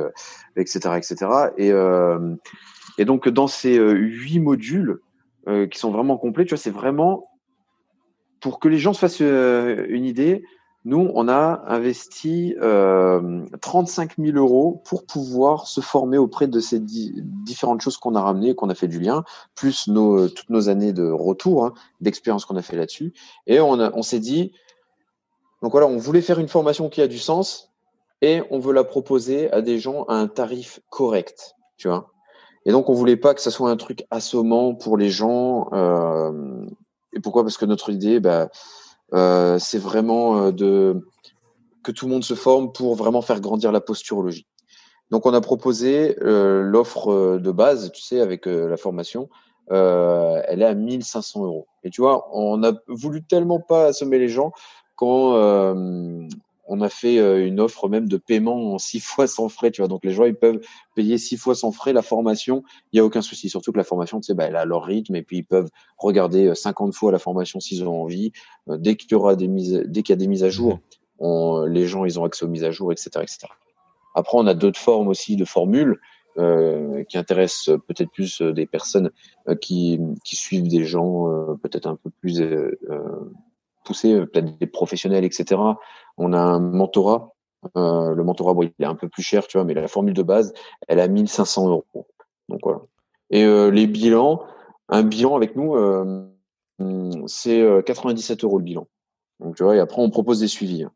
etc., 0.56 0.96
etc. 0.96 1.30
Et, 1.56 1.70
et 2.98 3.04
donc 3.04 3.28
dans 3.28 3.46
ces 3.46 3.76
huit 3.78 4.40
modules 4.40 4.98
qui 5.46 5.78
sont 5.78 5.92
vraiment 5.92 6.18
complets, 6.18 6.44
tu 6.44 6.56
vois, 6.56 6.58
c'est 6.58 6.72
vraiment 6.72 7.30
pour 8.40 8.58
que 8.58 8.66
les 8.66 8.78
gens 8.78 8.92
se 8.92 8.98
fassent 8.98 9.20
une 9.20 10.04
idée 10.04 10.42
nous, 10.84 11.10
on 11.14 11.28
a 11.28 11.62
investi 11.68 12.56
euh, 12.60 13.44
35 13.60 14.16
000 14.18 14.36
euros 14.36 14.82
pour 14.84 15.06
pouvoir 15.06 15.68
se 15.68 15.80
former 15.80 16.18
auprès 16.18 16.48
de 16.48 16.58
ces 16.58 16.80
différentes 16.80 17.80
choses 17.80 17.96
qu'on 17.96 18.16
a 18.16 18.20
ramenées, 18.20 18.54
qu'on 18.54 18.68
a 18.68 18.74
fait 18.74 18.88
du 18.88 18.98
lien, 18.98 19.22
plus 19.54 19.86
nos, 19.86 20.28
toutes 20.28 20.50
nos 20.50 20.68
années 20.68 20.92
de 20.92 21.08
retour, 21.08 21.64
hein, 21.64 21.74
d'expérience 22.00 22.44
qu'on 22.44 22.56
a 22.56 22.62
fait 22.62 22.76
là-dessus. 22.76 23.12
Et 23.46 23.60
on, 23.60 23.74
on 23.74 24.02
s'est 24.02 24.18
dit, 24.18 24.52
donc 25.62 25.70
voilà, 25.70 25.86
on 25.86 25.98
voulait 25.98 26.20
faire 26.20 26.40
une 26.40 26.48
formation 26.48 26.88
qui 26.88 27.00
a 27.00 27.06
du 27.06 27.18
sens 27.18 27.70
et 28.20 28.42
on 28.50 28.58
veut 28.58 28.72
la 28.72 28.84
proposer 28.84 29.52
à 29.52 29.62
des 29.62 29.78
gens 29.78 30.04
à 30.04 30.14
un 30.14 30.26
tarif 30.26 30.80
correct, 30.90 31.54
tu 31.76 31.86
vois. 31.88 32.12
Et 32.64 32.72
donc, 32.72 32.88
on 32.88 32.92
voulait 32.92 33.16
pas 33.16 33.34
que 33.34 33.40
ça 33.40 33.50
soit 33.50 33.70
un 33.70 33.76
truc 33.76 34.04
assommant 34.10 34.74
pour 34.74 34.96
les 34.96 35.10
gens. 35.10 35.68
Euh, 35.72 36.64
et 37.12 37.20
pourquoi? 37.20 37.42
Parce 37.42 37.56
que 37.56 37.64
notre 37.64 37.90
idée, 37.90 38.20
bah, 38.20 38.50
euh, 39.12 39.58
c'est 39.58 39.78
vraiment 39.78 40.38
euh, 40.38 40.52
de 40.52 41.06
que 41.82 41.90
tout 41.90 42.06
le 42.06 42.12
monde 42.12 42.24
se 42.24 42.34
forme 42.34 42.72
pour 42.72 42.94
vraiment 42.94 43.22
faire 43.22 43.40
grandir 43.40 43.72
la 43.72 43.80
posturologie. 43.80 44.46
Donc 45.10 45.26
on 45.26 45.34
a 45.34 45.40
proposé 45.40 46.16
euh, 46.22 46.62
l'offre 46.62 47.38
de 47.38 47.50
base, 47.50 47.90
tu 47.92 48.00
sais, 48.00 48.20
avec 48.20 48.46
la 48.46 48.76
formation, 48.76 49.28
elle 49.68 50.62
est 50.62 50.64
à 50.64 50.74
1500 50.74 51.44
euros. 51.44 51.66
Et 51.82 51.90
tu 51.90 52.02
vois, 52.02 52.28
on 52.32 52.62
a 52.62 52.72
voulu 52.86 53.24
tellement 53.24 53.58
pas 53.58 53.86
assommer 53.86 54.18
les 54.18 54.28
gens 54.28 54.52
quand 54.94 55.34
on 56.72 56.80
a 56.80 56.88
fait 56.88 57.18
euh, 57.18 57.46
une 57.46 57.60
offre 57.60 57.86
même 57.86 58.08
de 58.08 58.16
paiement 58.16 58.72
en 58.72 58.78
six 58.78 59.00
fois 59.04 59.26
sans 59.26 59.50
frais, 59.50 59.70
tu 59.70 59.82
vois. 59.82 59.88
Donc 59.88 60.04
les 60.04 60.12
gens 60.12 60.24
ils 60.24 60.34
peuvent 60.34 60.60
payer 60.94 61.18
six 61.18 61.36
fois 61.36 61.54
sans 61.54 61.70
frais 61.70 61.92
la 61.92 62.00
formation, 62.00 62.64
il 62.92 62.96
y 62.96 63.00
a 63.00 63.04
aucun 63.04 63.20
souci. 63.20 63.50
Surtout 63.50 63.72
que 63.72 63.76
la 63.76 63.84
formation, 63.84 64.20
tu 64.20 64.26
sais, 64.26 64.34
bah, 64.34 64.44
elle 64.44 64.56
a 64.56 64.64
leur 64.64 64.84
rythme 64.84 65.14
et 65.14 65.22
puis 65.22 65.38
ils 65.38 65.44
peuvent 65.44 65.68
regarder 65.98 66.54
50 66.54 66.88
euh, 66.88 66.92
fois 66.92 67.12
la 67.12 67.18
formation 67.18 67.60
s'ils 67.60 67.86
ont 67.86 68.02
envie. 68.02 68.32
Euh, 68.68 68.78
dès 68.78 68.96
qu'il 68.96 69.12
y 69.12 69.14
aura 69.14 69.36
des 69.36 69.48
mises, 69.48 69.82
dès 69.86 70.02
qu'il 70.02 70.14
y 70.14 70.16
a 70.16 70.16
des 70.16 70.26
mises 70.26 70.44
à 70.44 70.48
jour, 70.48 70.80
on, 71.18 71.66
les 71.66 71.86
gens 71.86 72.06
ils 72.06 72.18
ont 72.18 72.24
accès 72.24 72.46
aux 72.46 72.48
mises 72.48 72.64
à 72.64 72.70
jour, 72.70 72.90
etc., 72.90 73.10
etc. 73.16 73.48
Après, 74.14 74.38
on 74.38 74.46
a 74.46 74.54
d'autres 74.54 74.80
formes 74.80 75.08
aussi 75.08 75.36
de 75.36 75.44
formules. 75.44 76.00
Euh, 76.38 77.04
qui 77.10 77.18
intéressent 77.18 77.76
peut-être 77.86 78.10
plus 78.10 78.40
des 78.40 78.64
personnes 78.64 79.10
qui, 79.60 80.00
qui 80.24 80.34
suivent 80.34 80.66
des 80.66 80.86
gens 80.86 81.26
peut-être 81.62 81.86
un 81.86 81.96
peu 81.96 82.08
plus 82.08 82.42
poussés, 83.84 84.18
peut-être 84.32 84.58
des 84.58 84.66
professionnels, 84.66 85.24
etc. 85.24 85.60
On 86.18 86.32
a 86.32 86.38
un 86.38 86.60
mentorat. 86.60 87.32
Euh, 87.76 88.14
le 88.14 88.24
mentorat, 88.24 88.54
bon, 88.54 88.62
il 88.62 88.72
est 88.84 88.86
un 88.86 88.94
peu 88.94 89.08
plus 89.08 89.22
cher, 89.22 89.46
tu 89.46 89.56
vois, 89.56 89.64
mais 89.64 89.74
la 89.74 89.88
formule 89.88 90.14
de 90.14 90.22
base, 90.22 90.52
elle 90.88 91.00
a 91.00 91.08
1500 91.08 91.68
euros. 91.68 91.86
Donc 92.48 92.60
voilà. 92.62 92.80
Et 93.30 93.44
euh, 93.44 93.70
les 93.70 93.86
bilans, 93.86 94.44
un 94.88 95.02
bilan 95.02 95.36
avec 95.36 95.56
nous, 95.56 95.74
euh, 95.76 96.26
c'est 97.26 97.64
97 97.86 98.44
euros 98.44 98.58
le 98.58 98.64
bilan. 98.64 98.86
Donc 99.40 99.56
tu 99.56 99.62
vois, 99.62 99.76
et 99.76 99.78
après 99.78 100.02
on 100.02 100.10
propose 100.10 100.40
des 100.40 100.48
suivis. 100.48 100.84
Hein. 100.84 100.92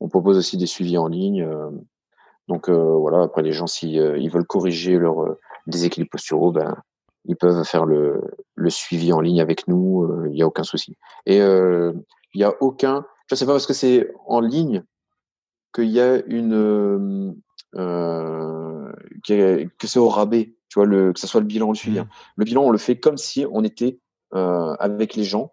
On 0.00 0.08
propose 0.08 0.38
aussi 0.38 0.56
des 0.56 0.66
suivis 0.66 0.98
en 0.98 1.08
ligne. 1.08 1.46
donc 2.48 2.68
voilà, 2.68 3.22
après 3.22 3.42
les 3.42 3.52
gens, 3.52 3.66
s'ils 3.66 3.96
ils 4.18 4.30
veulent 4.30 4.46
corriger 4.46 4.98
leur 4.98 5.36
déséquilibre 5.66 6.10
posturaux, 6.10 6.52
ben 6.52 6.76
ils 7.24 7.36
peuvent 7.36 7.64
faire 7.64 7.86
le, 7.86 8.22
le 8.54 8.70
suivi 8.70 9.12
en 9.12 9.20
ligne 9.20 9.40
avec 9.40 9.66
nous. 9.68 10.26
Il 10.26 10.32
n'y 10.32 10.42
a 10.42 10.46
aucun 10.46 10.62
souci. 10.62 10.96
Et 11.24 11.38
il 11.38 11.94
n'y 12.38 12.44
a 12.44 12.54
aucun 12.60 13.04
je 13.28 13.34
sais 13.34 13.46
pas 13.46 13.52
parce 13.52 13.66
que 13.66 13.74
c'est 13.74 14.12
en 14.26 14.40
ligne 14.40 14.84
qu'il 15.74 15.90
y 15.90 16.00
a 16.00 16.24
une 16.26 16.54
euh, 16.54 17.32
euh 17.74 18.92
que 19.26 19.86
c'est 19.86 19.98
au 19.98 20.08
rabais, 20.08 20.54
tu 20.68 20.78
vois, 20.78 20.86
le, 20.86 21.12
que 21.12 21.18
ce 21.18 21.26
soit 21.26 21.40
le 21.40 21.46
bilan 21.46 21.66
ou 21.66 21.72
le 21.72 21.76
suivi. 21.76 21.98
Mmh. 21.98 22.02
Hein. 22.02 22.08
Le 22.36 22.44
bilan, 22.44 22.62
on 22.62 22.70
le 22.70 22.78
fait 22.78 22.96
comme 22.96 23.16
si 23.16 23.44
on 23.50 23.64
était 23.64 23.98
euh, 24.34 24.74
avec 24.78 25.16
les 25.16 25.24
gens 25.24 25.52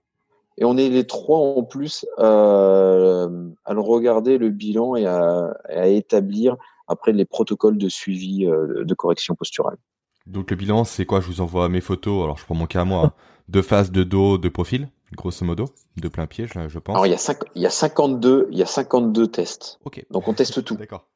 et 0.58 0.66
on 0.66 0.78
est 0.78 0.90
les 0.90 1.08
trois 1.08 1.40
en 1.40 1.64
plus 1.64 2.06
à 2.18 3.28
le 3.74 3.80
regarder 3.80 4.38
le 4.38 4.50
bilan 4.50 4.96
et 4.96 5.08
à, 5.08 5.58
à, 5.70 5.88
établir 5.88 6.56
après 6.88 7.12
les 7.12 7.26
protocoles 7.26 7.78
de 7.78 7.90
suivi 7.90 8.46
euh, 8.46 8.84
de 8.84 8.94
correction 8.94 9.36
posturale. 9.36 9.78
Donc 10.26 10.52
le 10.52 10.56
bilan, 10.56 10.84
c'est 10.84 11.06
quoi? 11.06 11.20
Je 11.20 11.28
vous 11.28 11.42
envoie 11.42 11.70
mes 11.70 11.82
photos. 11.82 12.24
Alors 12.24 12.38
je 12.38 12.46
prends 12.46 12.56
mon 12.56 12.68
cas 12.68 12.82
à 12.82 12.86
moi, 12.86 13.14
de 13.50 13.62
face, 13.62 13.92
de 13.92 14.04
dos, 14.04 14.38
de 14.38 14.50
profil? 14.50 14.90
Grosso 15.16 15.45
modo, 15.45 15.66
de 15.97 16.07
plein 16.07 16.28
pied, 16.28 16.47
je, 16.47 16.80
pense. 16.80 16.95
Alors, 16.95 17.05
il 17.05 17.11
y, 17.11 17.16
a 17.16 17.36
il 17.55 17.61
y 17.61 17.66
a 17.66 17.70
52, 17.70 18.47
il 18.51 18.57
y 18.57 18.64
a 18.64 18.66
52 18.66 19.28
tests. 19.28 19.80
Donc, 20.09 20.28
on 20.28 20.34
teste 20.34 20.64
tout. 20.64 20.76
D'accord. 20.80 21.07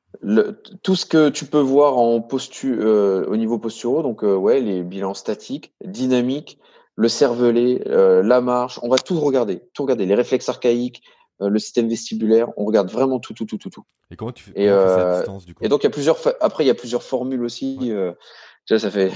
tout 0.83 0.95
ce 0.95 1.05
que 1.05 1.29
tu 1.29 1.45
peux 1.45 1.59
voir 1.59 1.97
en 1.97 2.25
euh, 2.65 3.25
au 3.25 3.37
niveau 3.37 3.59
posturaux, 3.59 4.01
donc 4.01 4.23
euh, 4.23 4.35
ouais, 4.35 4.59
les 4.61 4.83
bilans 4.83 5.13
statiques, 5.13 5.73
dynamiques, 5.83 6.59
le 6.95 7.09
cervelet, 7.09 7.83
euh, 7.87 8.23
la 8.23 8.41
marche, 8.41 8.79
on 8.81 8.89
va 8.89 8.97
tout 8.97 9.19
regarder, 9.19 9.61
tout 9.73 9.83
regarder, 9.83 10.05
les 10.05 10.15
réflexes 10.15 10.49
archaïques, 10.49 11.03
le 11.39 11.59
système 11.59 11.87
vestibulaire, 11.87 12.49
on 12.57 12.65
regarde 12.65 12.89
vraiment 12.89 13.19
tout, 13.19 13.35
tout, 13.35 13.45
tout, 13.45 13.59
tout, 13.59 13.69
tout. 13.69 13.83
Et 14.09 14.15
comment 14.15 14.31
tu 14.31 14.43
fais, 14.43 14.53
et, 14.55 14.69
à 14.69 15.17
distance, 15.17 15.45
du 15.45 15.53
coup? 15.53 15.63
Et 15.63 15.69
donc 15.69 15.83
il 15.83 15.83
y 15.83 15.87
a 15.87 15.91
plusieurs, 15.91 16.17
après 16.41 16.63
il 16.63 16.67
y 16.67 16.71
a 16.71 16.73
plusieurs 16.73 17.03
formules 17.03 17.43
aussi 17.43 17.91
ça 18.67 18.91
fait. 18.91 19.11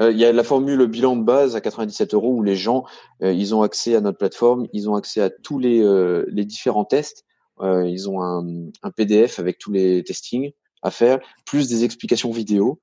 Euh, 0.00 0.10
il 0.10 0.18
y 0.18 0.24
a 0.24 0.32
la 0.32 0.42
formule 0.42 0.84
bilan 0.86 1.16
de 1.16 1.22
base 1.22 1.54
à 1.54 1.60
97 1.60 2.14
euros 2.14 2.34
où 2.34 2.42
les 2.42 2.56
gens, 2.56 2.84
euh, 3.22 3.32
ils 3.32 3.54
ont 3.54 3.62
accès 3.62 3.94
à 3.94 4.00
notre 4.00 4.18
plateforme, 4.18 4.66
ils 4.72 4.90
ont 4.90 4.94
accès 4.94 5.20
à 5.20 5.30
tous 5.30 5.58
les, 5.58 5.80
euh, 5.80 6.24
les 6.28 6.44
différents 6.44 6.84
tests. 6.84 7.24
ils 7.62 8.10
ont 8.10 8.20
un, 8.20 8.44
un, 8.82 8.90
PDF 8.90 9.38
avec 9.38 9.58
tous 9.58 9.72
les 9.72 10.04
testings 10.04 10.52
à 10.82 10.90
faire, 10.90 11.20
plus 11.46 11.68
des 11.68 11.84
explications 11.84 12.30
vidéo. 12.30 12.80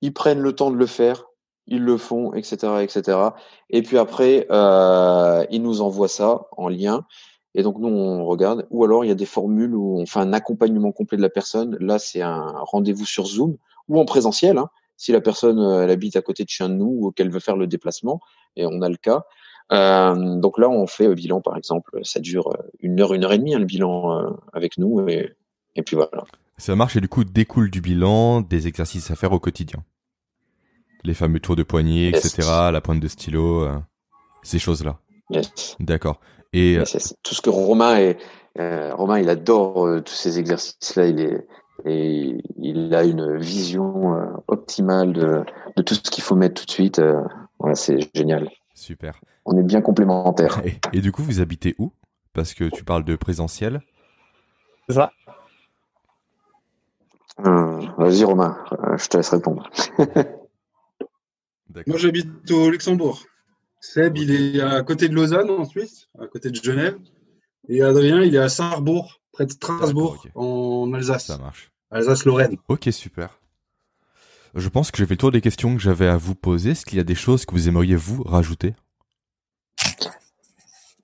Ils 0.00 0.12
prennent 0.12 0.40
le 0.40 0.52
temps 0.54 0.70
de 0.70 0.76
le 0.76 0.86
faire, 0.86 1.26
ils 1.66 1.82
le 1.82 1.96
font, 1.96 2.34
etc., 2.34 2.56
etc. 2.82 3.18
Et 3.70 3.82
puis 3.82 3.98
après, 3.98 4.46
ils 5.50 5.62
nous 5.62 5.80
envoient 5.80 6.08
ça 6.08 6.46
en 6.56 6.68
lien. 6.68 7.04
Et 7.54 7.62
donc 7.62 7.78
nous 7.78 7.88
on 7.88 8.24
regarde. 8.26 8.66
Ou 8.70 8.84
alors 8.84 9.04
il 9.04 9.08
y 9.08 9.12
a 9.12 9.14
des 9.14 9.26
formules 9.26 9.74
où 9.74 9.98
on 9.98 10.06
fait 10.06 10.20
un 10.20 10.32
accompagnement 10.32 10.92
complet 10.92 11.16
de 11.16 11.22
la 11.22 11.30
personne. 11.30 11.76
Là 11.80 11.98
c'est 11.98 12.22
un 12.22 12.52
rendez-vous 12.62 13.06
sur 13.06 13.26
Zoom 13.26 13.56
ou 13.88 14.00
en 14.00 14.04
présentiel. 14.04 14.58
Hein 14.58 14.68
si 14.96 15.12
la 15.12 15.20
personne 15.20 15.58
euh, 15.58 15.84
elle 15.84 15.90
habite 15.90 16.16
à 16.16 16.22
côté 16.22 16.44
de 16.44 16.48
chez 16.48 16.68
nous 16.68 16.98
ou 17.00 17.12
qu'elle 17.12 17.30
veut 17.30 17.40
faire 17.40 17.56
le 17.56 17.66
déplacement, 17.66 18.20
et 18.56 18.66
on 18.66 18.82
a 18.82 18.88
le 18.88 18.96
cas. 18.96 19.24
Euh, 19.72 20.36
donc 20.36 20.58
là, 20.58 20.68
on 20.68 20.86
fait 20.86 21.08
le 21.08 21.14
bilan, 21.14 21.40
par 21.40 21.56
exemple, 21.56 21.98
ça 22.02 22.20
dure 22.20 22.56
une 22.80 23.00
heure, 23.00 23.14
une 23.14 23.24
heure 23.24 23.32
et 23.32 23.38
demie, 23.38 23.54
hein, 23.54 23.58
le 23.58 23.64
bilan 23.64 24.36
avec 24.52 24.78
nous, 24.78 25.06
et, 25.08 25.34
et 25.74 25.82
puis 25.82 25.96
voilà. 25.96 26.24
Ça 26.56 26.74
marche 26.74 26.96
et 26.96 27.00
du 27.00 27.08
coup 27.08 27.24
découle 27.24 27.70
du 27.70 27.80
bilan 27.80 28.40
des 28.40 28.66
exercices 28.66 29.10
à 29.10 29.16
faire 29.16 29.32
au 29.32 29.40
quotidien. 29.40 29.84
Les 31.04 31.14
fameux 31.14 31.40
tours 31.40 31.56
de 31.56 31.62
poignet, 31.62 32.08
etc., 32.08 32.48
la 32.72 32.80
pointe 32.80 33.00
de 33.00 33.08
stylo, 33.08 33.68
ces 34.42 34.58
choses-là. 34.58 34.98
Yes. 35.30 35.76
D'accord. 35.80 36.20
Et 36.52 36.78
tout 37.22 37.34
ce 37.34 37.42
que 37.42 37.50
Romain 37.50 37.98
est, 37.98 38.18
Romain, 38.92 39.18
il 39.18 39.28
adore 39.28 40.02
tous 40.04 40.14
ces 40.14 40.38
exercices-là. 40.38 41.08
Il 41.08 41.20
est, 41.20 41.46
et 41.84 42.42
il 42.56 42.94
a 42.94 43.04
une 43.04 43.36
vision 43.36 44.14
euh, 44.14 44.26
optimale 44.48 45.12
de, 45.12 45.44
de, 45.76 45.82
tout 45.82 45.94
ce 45.94 46.00
qu'il 46.00 46.24
faut 46.24 46.34
mettre 46.34 46.60
tout 46.60 46.66
de 46.66 46.70
suite. 46.70 46.98
Euh, 46.98 47.22
voilà, 47.58 47.74
c'est 47.74 48.10
génial. 48.14 48.50
Super. 48.74 49.20
On 49.44 49.56
est 49.56 49.62
bien 49.62 49.80
complémentaires. 49.80 50.62
Et, 50.92 51.00
du 51.00 51.12
coup, 51.12 51.22
vous 51.22 51.40
habitez 51.40 51.74
où? 51.78 51.92
Parce 52.32 52.54
que 52.54 52.64
tu 52.64 52.84
parles 52.84 53.04
de 53.04 53.16
présentiel. 53.16 53.80
C'est 54.88 54.94
ça. 54.94 55.12
Euh, 57.44 57.80
vas-y 57.98 58.24
Romain, 58.24 58.56
je 58.96 59.08
te 59.08 59.18
laisse 59.18 59.28
répondre. 59.28 59.68
Moi 61.86 61.98
j'habite 61.98 62.50
au 62.50 62.70
Luxembourg. 62.70 63.22
Seb, 63.80 64.16
il 64.16 64.56
est 64.56 64.60
à 64.62 64.82
côté 64.82 65.08
de 65.08 65.14
Lausanne 65.14 65.50
en 65.50 65.66
Suisse, 65.66 66.08
à 66.18 66.26
côté 66.26 66.50
de 66.50 66.56
Genève. 66.56 66.96
Et 67.68 67.82
Adrien, 67.82 68.22
il 68.22 68.34
est 68.34 68.38
à 68.38 68.48
Sarrebourg, 68.48 69.20
près 69.36 69.44
de 69.44 69.52
Strasbourg, 69.52 70.24
en 70.34 70.90
Alsace. 70.94 71.26
Ça 71.26 71.36
marche. 71.36 71.70
Alsace-Lorraine. 71.90 72.56
Ok, 72.68 72.88
super. 72.90 73.38
Je 74.54 74.68
pense 74.70 74.90
que 74.90 74.96
j'ai 74.96 75.04
fait 75.04 75.14
le 75.14 75.18
tour 75.18 75.30
des 75.30 75.42
questions 75.42 75.76
que 75.76 75.82
j'avais 75.82 76.06
à 76.06 76.16
vous 76.16 76.34
poser. 76.34 76.70
Est-ce 76.70 76.86
qu'il 76.86 76.96
y 76.96 77.00
a 77.00 77.04
des 77.04 77.14
choses 77.14 77.44
que 77.44 77.52
vous 77.52 77.68
aimeriez 77.68 77.96
vous 77.96 78.22
rajouter? 78.22 78.74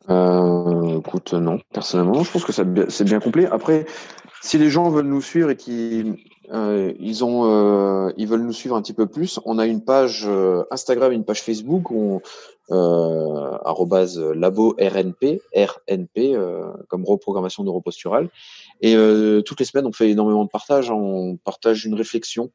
Euh, 0.09 0.99
Écoute, 0.99 1.35
non. 1.35 1.61
Personnellement, 1.75 2.25
je 2.25 2.31
pense 2.31 2.45
que 2.45 2.53
c'est 2.53 3.05
bien 3.05 3.21
complet. 3.21 3.47
Après, 3.47 3.85
si 4.41 4.57
les 4.57 4.71
gens 4.71 4.89
veulent 4.89 5.07
nous 5.07 5.21
suivre 5.21 5.51
et 5.51 5.57
qu'ils 5.57 6.17
euh, 6.53 6.93
ils 6.99 7.25
ont, 7.25 7.45
euh, 7.45 8.13
ils 8.17 8.27
veulent 8.27 8.43
nous 8.43 8.53
suivre 8.53 8.77
un 8.77 8.83
petit 8.83 8.93
peu 8.93 9.07
plus, 9.07 9.41
on 9.45 9.59
a 9.59 9.67
une 9.67 9.85
page 9.85 10.25
euh, 10.27 10.65
Instagram, 10.71 11.13
une 11.13 11.25
page 11.25 11.43
Facebook 11.43 11.91
où 11.91 12.23
euh, 12.71 14.35
labo 14.35 14.77
RNP, 14.79 15.41
RNP 15.55 16.37
comme 16.89 17.05
reprogrammation 17.05 17.65
neuroposturale. 17.65 18.29
Et 18.81 18.95
toutes 19.45 19.61
les 19.61 19.67
semaines, 19.67 19.87
on 19.87 19.93
fait 19.93 20.11
énormément 20.11 20.45
de 20.45 20.51
partage. 20.51 20.91
On 20.91 21.37
partage 21.37 21.85
une 21.85 21.95
réflexion 21.95 22.51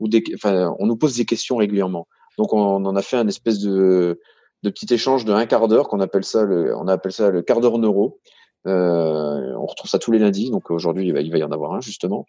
ou 0.00 0.08
on 0.44 0.86
nous 0.86 0.96
pose 0.96 1.16
des 1.16 1.24
questions 1.24 1.56
régulièrement. 1.56 2.06
Donc, 2.38 2.52
on, 2.52 2.84
en 2.84 2.96
a 2.96 3.02
fait 3.02 3.16
un 3.16 3.28
espèce 3.28 3.60
de, 3.60 4.20
petit 4.62 4.92
échange 4.92 5.24
de 5.24 5.32
un 5.32 5.46
quart 5.46 5.68
d'heure 5.68 5.88
qu'on 5.88 6.00
appelle 6.00 6.24
ça 6.24 6.44
le, 6.44 6.76
on 6.76 6.88
appelle 6.88 7.12
ça 7.12 7.30
le 7.30 7.42
quart 7.42 7.60
d'heure 7.60 7.78
neuro. 7.78 8.20
Euh, 8.66 9.54
on 9.56 9.66
retrouve 9.66 9.88
ça 9.88 9.98
tous 9.98 10.10
les 10.10 10.18
lundis, 10.18 10.50
donc 10.50 10.70
aujourd'hui 10.70 11.06
il 11.06 11.12
va 11.12 11.38
y 11.38 11.44
en 11.44 11.52
avoir 11.52 11.74
un 11.74 11.80
justement. 11.80 12.26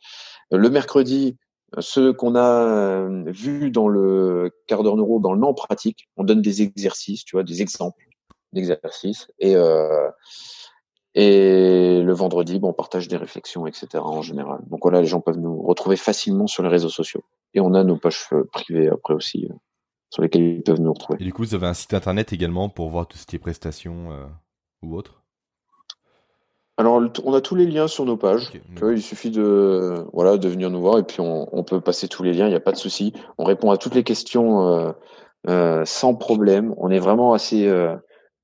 Le 0.51 0.69
mercredi, 0.69 1.35
ce 1.79 2.11
qu'on 2.11 2.35
a 2.35 3.07
vu 3.25 3.71
dans 3.71 3.87
le 3.87 4.51
quart 4.67 4.83
d'heure 4.83 4.95
neuro, 4.95 5.19
dans 5.19 5.33
le 5.33 5.43
en 5.43 5.53
pratique. 5.53 6.07
On 6.15 6.23
donne 6.23 6.41
des 6.41 6.61
exercices, 6.61 7.25
tu 7.25 7.35
vois, 7.35 7.43
des 7.43 7.61
exemples 7.61 8.05
d'exercices. 8.53 9.27
Et, 9.39 9.55
euh, 9.55 10.09
et 11.13 12.01
le 12.01 12.13
vendredi, 12.13 12.59
on 12.61 12.73
partage 12.73 13.07
des 13.07 13.17
réflexions, 13.17 13.67
etc. 13.67 13.87
en 13.95 14.21
général. 14.21 14.59
Donc 14.67 14.79
voilà, 14.83 15.01
les 15.01 15.07
gens 15.07 15.21
peuvent 15.21 15.39
nous 15.39 15.61
retrouver 15.61 15.95
facilement 15.95 16.47
sur 16.47 16.63
les 16.63 16.69
réseaux 16.69 16.89
sociaux. 16.89 17.23
Et 17.53 17.59
on 17.59 17.73
a 17.73 17.83
nos 17.83 17.97
pages 17.97 18.29
privées 18.51 18.89
après 18.89 19.13
aussi, 19.13 19.47
euh, 19.49 19.53
sur 20.09 20.21
lesquelles 20.21 20.43
ils 20.43 20.63
peuvent 20.63 20.79
nous 20.79 20.93
retrouver. 20.93 21.21
Et 21.21 21.25
du 21.25 21.33
coup, 21.33 21.43
vous 21.43 21.55
avez 21.55 21.67
un 21.67 21.73
site 21.73 21.93
internet 21.93 22.33
également 22.33 22.69
pour 22.69 22.89
voir 22.89 23.07
tout 23.07 23.17
ce 23.17 23.25
qui 23.25 23.35
est 23.35 23.39
prestations 23.39 24.11
euh, 24.11 24.25
ou 24.83 24.95
autre? 24.95 25.23
Alors, 26.79 27.01
on 27.23 27.33
a 27.33 27.41
tous 27.41 27.55
les 27.55 27.65
liens 27.65 27.87
sur 27.87 28.05
nos 28.05 28.17
pages. 28.17 28.51
il 28.81 29.01
suffit 29.01 29.31
de 29.31 30.05
voilà 30.13 30.37
de 30.37 30.47
venir 30.47 30.69
nous 30.69 30.79
voir 30.79 30.99
et 30.99 31.03
puis 31.03 31.17
on, 31.19 31.63
peut 31.63 31.81
passer 31.81 32.07
tous 32.07 32.21
les 32.21 32.33
liens. 32.33 32.45
Il 32.45 32.51
n'y 32.51 32.55
a 32.55 32.59
pas 32.59 32.71
de 32.71 32.77
souci. 32.77 33.13
On 33.39 33.45
répond 33.45 33.71
à 33.71 33.77
toutes 33.77 33.95
les 33.95 34.03
questions 34.03 34.67
euh, 34.67 34.91
euh, 35.49 35.83
sans 35.85 36.13
problème. 36.13 36.75
On 36.77 36.91
est 36.91 36.99
vraiment 36.99 37.33
assez 37.33 37.67
euh, 37.67 37.95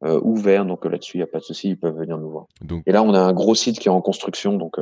ouvert, 0.01 0.65
donc 0.65 0.83
là-dessus 0.85 1.17
il 1.17 1.19
n'y 1.19 1.25
a 1.25 1.27
pas 1.27 1.37
de 1.37 1.43
souci. 1.43 1.69
Ils 1.69 1.77
peuvent 1.77 1.95
venir 1.95 2.17
nous 2.17 2.31
voir. 2.31 2.47
Et 2.87 2.91
là, 2.91 3.03
on 3.03 3.13
a 3.13 3.19
un 3.19 3.33
gros 3.33 3.53
site 3.53 3.77
qui 3.77 3.87
est 3.87 3.91
en 3.91 4.01
construction, 4.01 4.57
donc 4.57 4.77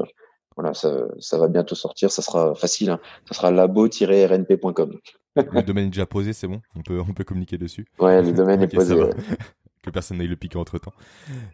voilà, 0.56 0.74
ça, 0.74 1.38
va 1.38 1.48
bientôt 1.50 1.76
sortir. 1.76 2.10
Ça 2.10 2.22
sera 2.22 2.56
facile. 2.56 2.92
Hein. 2.92 3.00
Ça 3.28 3.36
sera 3.36 3.52
labo-rnp.com. 3.52 4.98
le 5.36 5.62
domaine 5.62 5.88
est 5.88 5.90
déjà 5.90 6.06
posé, 6.06 6.32
c'est 6.32 6.48
bon? 6.48 6.62
On 6.78 6.82
peut 6.84 7.02
on 7.06 7.14
peut 7.14 7.26
communiquer 7.26 7.58
dessus? 7.58 7.86
Ouais, 8.00 8.22
le 8.22 8.32
domaine 8.32 8.62
est 8.64 8.74
posé 8.74 8.96
que 9.82 9.90
personne 9.90 10.18
n'aille 10.18 10.28
le 10.28 10.36
piquer 10.36 10.58
entre 10.58 10.78
temps. 10.78 10.94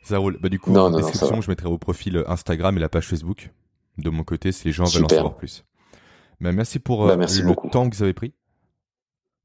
Ça 0.03 0.17
roule. 0.17 0.37
Bah, 0.41 0.49
du 0.49 0.59
coup, 0.59 0.75
en 0.75 0.91
description, 0.91 1.41
je 1.41 1.49
mettrai 1.49 1.69
vos 1.69 1.77
profils 1.77 2.23
Instagram 2.27 2.77
et 2.77 2.79
la 2.79 2.89
page 2.89 3.07
Facebook. 3.07 3.51
De 3.97 4.09
mon 4.09 4.23
côté, 4.23 4.51
si 4.51 4.65
les 4.65 4.71
gens 4.71 4.83
veulent 4.85 5.05
en 5.05 5.09
savoir 5.09 5.35
plus. 5.35 5.63
Bah, 6.39 6.51
merci 6.51 6.79
pour 6.79 7.05
bah, 7.07 7.13
euh, 7.13 7.17
merci 7.17 7.41
le 7.41 7.55
temps 7.71 7.89
que 7.89 7.95
vous 7.95 8.03
avez 8.03 8.13
pris. 8.13 8.33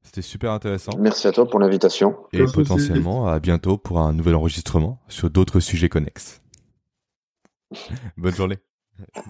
C'était 0.03 0.21
super 0.21 0.51
intéressant. 0.51 0.91
Merci 0.99 1.27
à 1.27 1.31
toi 1.31 1.47
pour 1.47 1.59
l'invitation. 1.59 2.15
Et 2.33 2.43
potentiellement 2.43 3.27
à 3.27 3.39
bientôt 3.39 3.77
pour 3.77 3.99
un 3.99 4.13
nouvel 4.13 4.35
enregistrement 4.35 4.99
sur 5.07 5.29
d'autres 5.29 5.59
sujets 5.59 5.89
connexes. 5.89 6.41
Bonne 8.17 8.35
journée. 8.35 8.59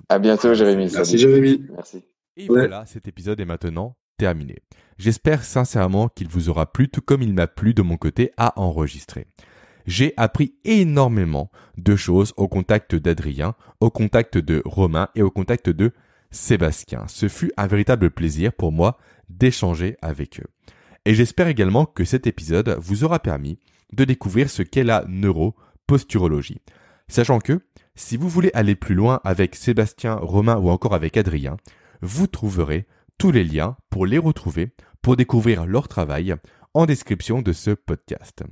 À 0.10 0.20
bientôt, 0.20 0.54
Jérémy. 0.54 0.90
Merci, 0.94 1.18
Jérémy. 1.18 1.64
Merci. 1.72 2.04
Et 2.36 2.48
voilà, 2.48 2.86
cet 2.88 3.08
épisode 3.08 3.40
est 3.40 3.46
maintenant 3.46 3.96
terminé. 4.18 4.58
J'espère 4.98 5.44
sincèrement 5.44 6.08
qu'il 6.08 6.28
vous 6.28 6.50
aura 6.50 6.72
plu 6.72 6.90
tout 6.90 7.02
comme 7.02 7.22
il 7.22 7.34
m'a 7.34 7.48
plu 7.48 7.74
de 7.74 7.82
mon 7.82 7.98
côté 7.98 8.32
à 8.38 8.60
enregistrer. 8.60 9.28
J'ai 9.86 10.14
appris 10.18 10.56
énormément 10.64 11.52
de 11.78 11.96
choses 11.96 12.34
au 12.38 12.48
contact 12.48 12.96
d'Adrien, 12.96 13.56
au 13.80 13.90
contact 13.90 14.38
de 14.38 14.62
Romain 14.66 15.10
et 15.16 15.22
au 15.22 15.32
contact 15.32 15.70
de 15.70 15.92
Sébastien. 16.32 17.04
Ce 17.08 17.28
fut 17.28 17.52
un 17.58 17.68
véritable 17.68 18.12
plaisir 18.12 18.54
pour 18.54 18.72
moi 18.72 18.98
d'échanger 19.30 19.98
avec 20.02 20.40
eux. 20.40 20.48
Et 21.06 21.14
j'espère 21.14 21.48
également 21.48 21.86
que 21.86 22.06
cet 22.06 22.28
épisode 22.28 22.78
vous 22.80 23.04
aura 23.04 23.20
permis 23.20 23.60
de 23.92 24.06
découvrir 24.06 24.50
ce 24.50 24.64
qu'est 24.64 24.84
la 24.84 25.04
neuroposturologie. 25.08 26.62
Sachant 27.08 27.40
que, 27.40 27.60
si 27.96 28.18
vous 28.18 28.30
voulez 28.30 28.52
aller 28.54 28.76
plus 28.76 28.96
loin 28.96 29.20
avec 29.24 29.56
Sébastien, 29.56 30.16
Romain 30.16 30.58
ou 30.58 30.70
encore 30.70 30.96
avec 30.96 31.18
Adrien, 31.18 31.58
vous 32.02 32.28
trouverez 32.28 32.88
tous 33.18 33.32
les 33.32 33.44
liens 33.44 33.78
pour 33.90 34.06
les 34.06 34.18
retrouver, 34.18 34.74
pour 35.02 35.16
découvrir 35.16 35.66
leur 35.66 35.88
travail, 35.88 36.36
en 36.74 36.86
description 36.86 37.42
de 37.42 37.54
ce 37.54 37.72
podcast. 37.72 38.44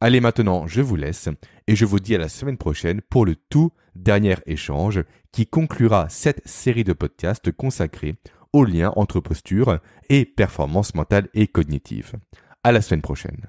Allez 0.00 0.20
maintenant, 0.20 0.66
je 0.66 0.80
vous 0.80 0.96
laisse 0.96 1.28
et 1.66 1.76
je 1.76 1.84
vous 1.84 1.98
dis 1.98 2.14
à 2.14 2.18
la 2.18 2.28
semaine 2.28 2.58
prochaine 2.58 3.00
pour 3.00 3.24
le 3.24 3.36
tout 3.36 3.72
dernier 3.94 4.36
échange 4.46 5.02
qui 5.32 5.46
conclura 5.46 6.08
cette 6.08 6.46
série 6.46 6.84
de 6.84 6.92
podcasts 6.92 7.50
consacrés 7.52 8.16
au 8.52 8.64
lien 8.64 8.92
entre 8.96 9.20
posture 9.20 9.78
et 10.08 10.24
performance 10.24 10.94
mentale 10.94 11.28
et 11.34 11.46
cognitive. 11.46 12.12
À 12.62 12.72
la 12.72 12.82
semaine 12.82 13.02
prochaine. 13.02 13.46